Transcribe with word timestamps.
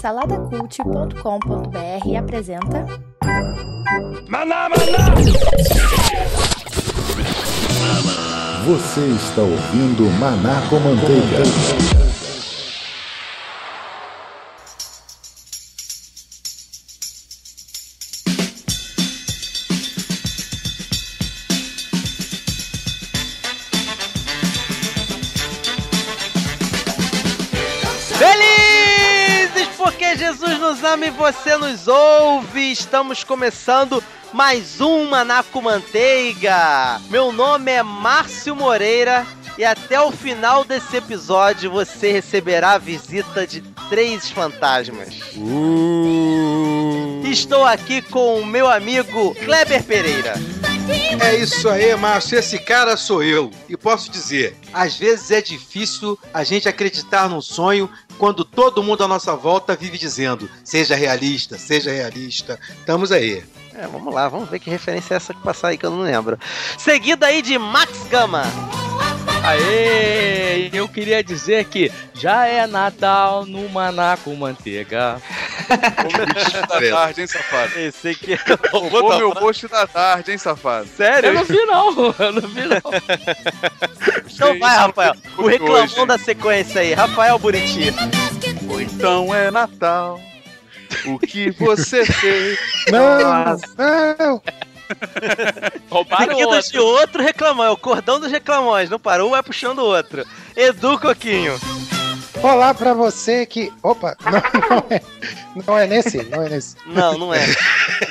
Saladacult.com.br 0.00 2.16
apresenta 2.18 2.84
Maná, 4.28 4.68
maná! 4.68 5.14
Você 8.66 9.00
está 9.00 9.42
ouvindo 9.42 10.10
Maná 10.18 10.62
com 10.68 10.80
Manteiga. 10.80 12.01
E 31.00 31.10
você 31.10 31.56
nos 31.56 31.88
ouve. 31.88 32.70
Estamos 32.70 33.24
começando 33.24 34.04
mais 34.30 34.78
um 34.78 35.08
Maná 35.08 35.42
com 35.42 35.62
Manteiga. 35.62 37.00
Meu 37.08 37.32
nome 37.32 37.72
é 37.72 37.82
Márcio 37.82 38.54
Moreira 38.54 39.26
e 39.56 39.64
até 39.64 39.98
o 39.98 40.12
final 40.12 40.64
desse 40.64 40.94
episódio 40.94 41.70
você 41.70 42.12
receberá 42.12 42.72
a 42.72 42.78
visita 42.78 43.46
de 43.46 43.62
três 43.88 44.30
fantasmas. 44.30 45.14
Estou 47.24 47.64
aqui 47.64 48.02
com 48.02 48.40
o 48.40 48.46
meu 48.46 48.68
amigo 48.68 49.34
Kleber 49.36 49.82
Pereira. 49.84 50.34
É 51.20 51.36
isso 51.36 51.68
aí, 51.68 51.96
Márcio. 51.96 52.38
Esse 52.38 52.58
cara 52.58 52.96
sou 52.98 53.22
eu. 53.22 53.50
E 53.68 53.76
posso 53.78 54.10
dizer, 54.10 54.56
às 54.74 54.96
vezes 54.96 55.30
é 55.30 55.40
difícil 55.40 56.18
a 56.34 56.44
gente 56.44 56.68
acreditar 56.68 57.28
num 57.28 57.40
sonho 57.40 57.88
quando 58.22 58.44
todo 58.44 58.84
mundo 58.84 59.02
à 59.02 59.08
nossa 59.08 59.34
volta 59.34 59.74
vive 59.74 59.98
dizendo: 59.98 60.48
seja 60.62 60.94
realista, 60.94 61.58
seja 61.58 61.90
realista. 61.90 62.56
Estamos 62.78 63.10
aí. 63.10 63.42
É, 63.74 63.84
vamos 63.88 64.14
lá, 64.14 64.28
vamos 64.28 64.48
ver 64.48 64.60
que 64.60 64.70
referência 64.70 65.14
é 65.14 65.16
essa 65.16 65.34
que 65.34 65.42
passar 65.42 65.68
aí 65.68 65.76
que 65.76 65.84
eu 65.84 65.90
não 65.90 66.02
lembro. 66.02 66.38
Seguida 66.78 67.26
aí 67.26 67.42
de 67.42 67.58
Max 67.58 68.06
Gama. 68.08 68.44
Aê! 69.44 70.70
Eu 70.72 70.88
queria 70.88 71.22
dizer 71.22 71.64
que 71.64 71.90
já 72.14 72.46
é 72.46 72.66
Natal 72.66 73.44
no 73.44 73.68
Maná 73.68 74.16
com 74.16 74.34
manteiga. 74.36 75.20
da 76.68 76.80
tarde, 76.90 77.20
hein, 77.22 77.26
safado? 77.26 77.78
Esse 77.78 78.08
aqui 78.10 78.34
é 78.34 78.38
Roubou 78.70 79.16
meu 79.18 79.32
post 79.32 79.66
da 79.68 79.86
tarde, 79.86 80.32
hein, 80.32 80.38
safado? 80.38 80.86
Eu 80.86 80.96
Sério? 80.96 81.34
não 81.34 81.44
vi 81.44 81.64
não, 81.64 82.14
eu 82.18 82.32
não 82.32 82.48
vi 82.48 82.62
não. 82.62 82.82
Então 84.34 84.58
vai, 84.58 84.76
Rafael. 84.76 85.14
O 85.36 85.46
reclamão 85.46 86.06
da 86.06 86.18
sequência 86.18 86.80
aí. 86.80 86.94
Rafael 86.94 87.38
Buriti. 87.38 87.92
Ou 88.68 88.80
então 88.80 89.34
é 89.34 89.50
Natal. 89.50 90.20
O 91.06 91.18
que 91.18 91.50
você 91.52 92.04
fez? 92.10 92.58
Não, 92.90 93.56
não. 94.18 94.42
Roubaram 95.90 96.36
outro. 96.36 96.70
de 96.72 96.78
outro 96.78 97.22
reclamão. 97.22 97.66
É 97.66 97.70
o 97.70 97.76
cordão 97.76 98.18
dos 98.20 98.30
reclamões. 98.30 98.88
Não 98.90 98.98
parou, 98.98 99.30
vai 99.30 99.42
puxando 99.42 99.78
o 99.80 99.84
outro. 99.84 100.26
Edu 100.56 100.98
Coquinho. 100.98 101.58
Olá 102.42 102.74
pra 102.74 102.92
você 102.94 103.46
que. 103.46 103.72
Opa, 103.82 104.16
não, 104.24 104.32
não 104.70 104.84
é. 104.90 105.02
Não 105.66 105.78
é 105.78 105.86
nesse, 105.86 106.22
não 106.24 106.42
é 106.42 106.48
nesse. 106.48 106.76
Não, 106.86 107.18
não 107.18 107.34
é. 107.34 107.44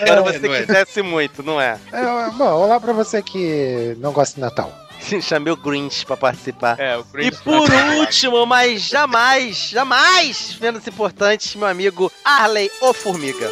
Agora 0.01 0.21
você 0.21 0.39
não 0.47 0.53
é. 0.55 0.61
quisesse 0.61 1.01
muito, 1.01 1.43
não 1.43 1.59
é. 1.59 1.77
É, 1.91 2.29
bom, 2.31 2.45
olá 2.45 2.79
pra 2.79 2.93
você 2.93 3.21
que 3.21 3.95
não 3.99 4.11
gosta 4.13 4.35
de 4.35 4.41
Natal. 4.41 4.71
Chamei 5.21 5.51
o 5.51 5.57
Grinch 5.57 6.05
pra 6.05 6.15
participar. 6.15 6.79
É, 6.79 6.95
o 6.95 7.01
E 7.01 7.03
Grinch 7.11 7.37
por 7.43 7.67
tá- 7.67 7.85
último, 7.95 8.45
mas 8.45 8.83
jamais, 8.83 9.69
jamais 9.69 10.55
menos 10.61 10.85
importante, 10.87 11.57
meu 11.57 11.67
amigo 11.67 12.11
Arley 12.23 12.71
o 12.81 12.93
Formiga. 12.93 13.49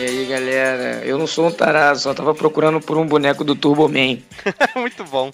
E 0.00 0.02
aí, 0.02 0.24
galera, 0.24 1.04
eu 1.04 1.18
não 1.18 1.26
sou 1.26 1.48
um 1.48 1.52
tarado, 1.52 1.98
só 1.98 2.14
tava 2.14 2.34
procurando 2.34 2.80
por 2.80 2.96
um 2.96 3.04
boneco 3.06 3.44
do 3.44 3.54
Turbo 3.54 3.86
Man. 3.86 4.16
Muito 4.74 5.04
bom. 5.04 5.30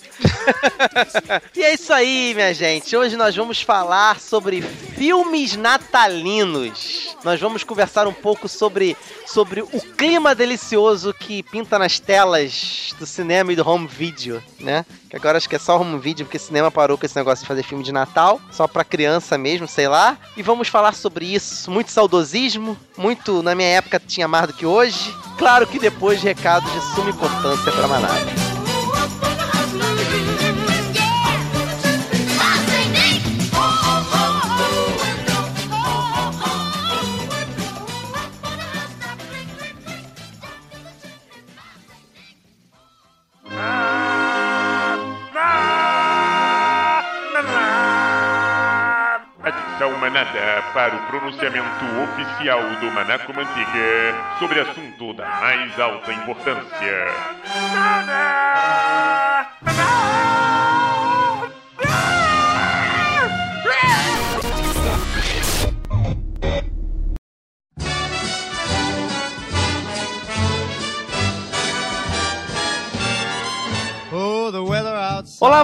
e 1.54 1.62
é 1.62 1.72
isso 1.72 1.92
aí, 1.92 2.32
minha 2.34 2.52
gente. 2.52 2.96
Hoje 2.96 3.14
nós 3.14 3.36
vamos 3.36 3.62
falar 3.62 4.18
sobre 4.18 4.60
filmes 4.62 5.54
natalinos. 5.54 7.16
Nós 7.22 7.38
vamos 7.38 7.62
conversar 7.62 8.08
um 8.08 8.12
pouco 8.12 8.48
sobre, 8.48 8.96
sobre 9.24 9.62
o 9.62 9.80
clima 9.96 10.34
delicioso 10.34 11.14
que 11.14 11.44
pinta 11.44 11.78
nas 11.78 12.00
telas 12.00 12.92
do 12.98 13.06
cinema 13.06 13.52
e 13.52 13.56
do 13.56 13.68
home 13.68 13.86
video, 13.86 14.42
né? 14.58 14.84
Que 15.08 15.16
agora 15.16 15.38
acho 15.38 15.48
que 15.48 15.56
é 15.56 15.58
só 15.58 15.80
home 15.80 15.98
video, 15.98 16.26
porque 16.26 16.38
cinema 16.38 16.70
parou 16.70 16.98
com 16.98 17.06
esse 17.06 17.16
negócio 17.16 17.42
de 17.42 17.48
fazer 17.48 17.62
filme 17.62 17.84
de 17.84 17.92
Natal, 17.92 18.40
só 18.50 18.66
pra 18.66 18.84
criança 18.84 19.38
mesmo, 19.38 19.68
sei 19.68 19.88
lá. 19.88 20.18
E 20.36 20.42
vamos 20.42 20.68
falar 20.68 20.94
sobre 20.94 21.26
isso. 21.26 21.70
Muito 21.70 21.90
saudosismo, 21.90 22.76
muito 22.96 23.42
na 23.42 23.54
minha 23.54 23.68
época 23.68 24.00
tinha 24.00 24.26
mais 24.26 24.48
do 24.48 24.52
que 24.52 24.66
hoje. 24.66 25.14
Claro 25.38 25.66
que 25.66 25.78
depois 25.78 26.20
de 26.20 26.26
recados 26.26 26.70
de 26.72 26.80
suma 26.94 27.10
importância 27.10 27.70
pra 27.72 27.86
manada. 27.86 28.65
Manada 50.10 50.62
para 50.72 50.94
o 50.94 51.06
pronunciamento 51.06 51.84
oficial 52.04 52.60
do 52.80 52.92
Manaco 52.92 53.34
Manteiga 53.34 54.14
sobre 54.38 54.60
assunto 54.60 55.12
da 55.14 55.26
mais 55.40 55.80
alta 55.80 56.12
importância. 56.12 57.06
Olá, 57.72 59.15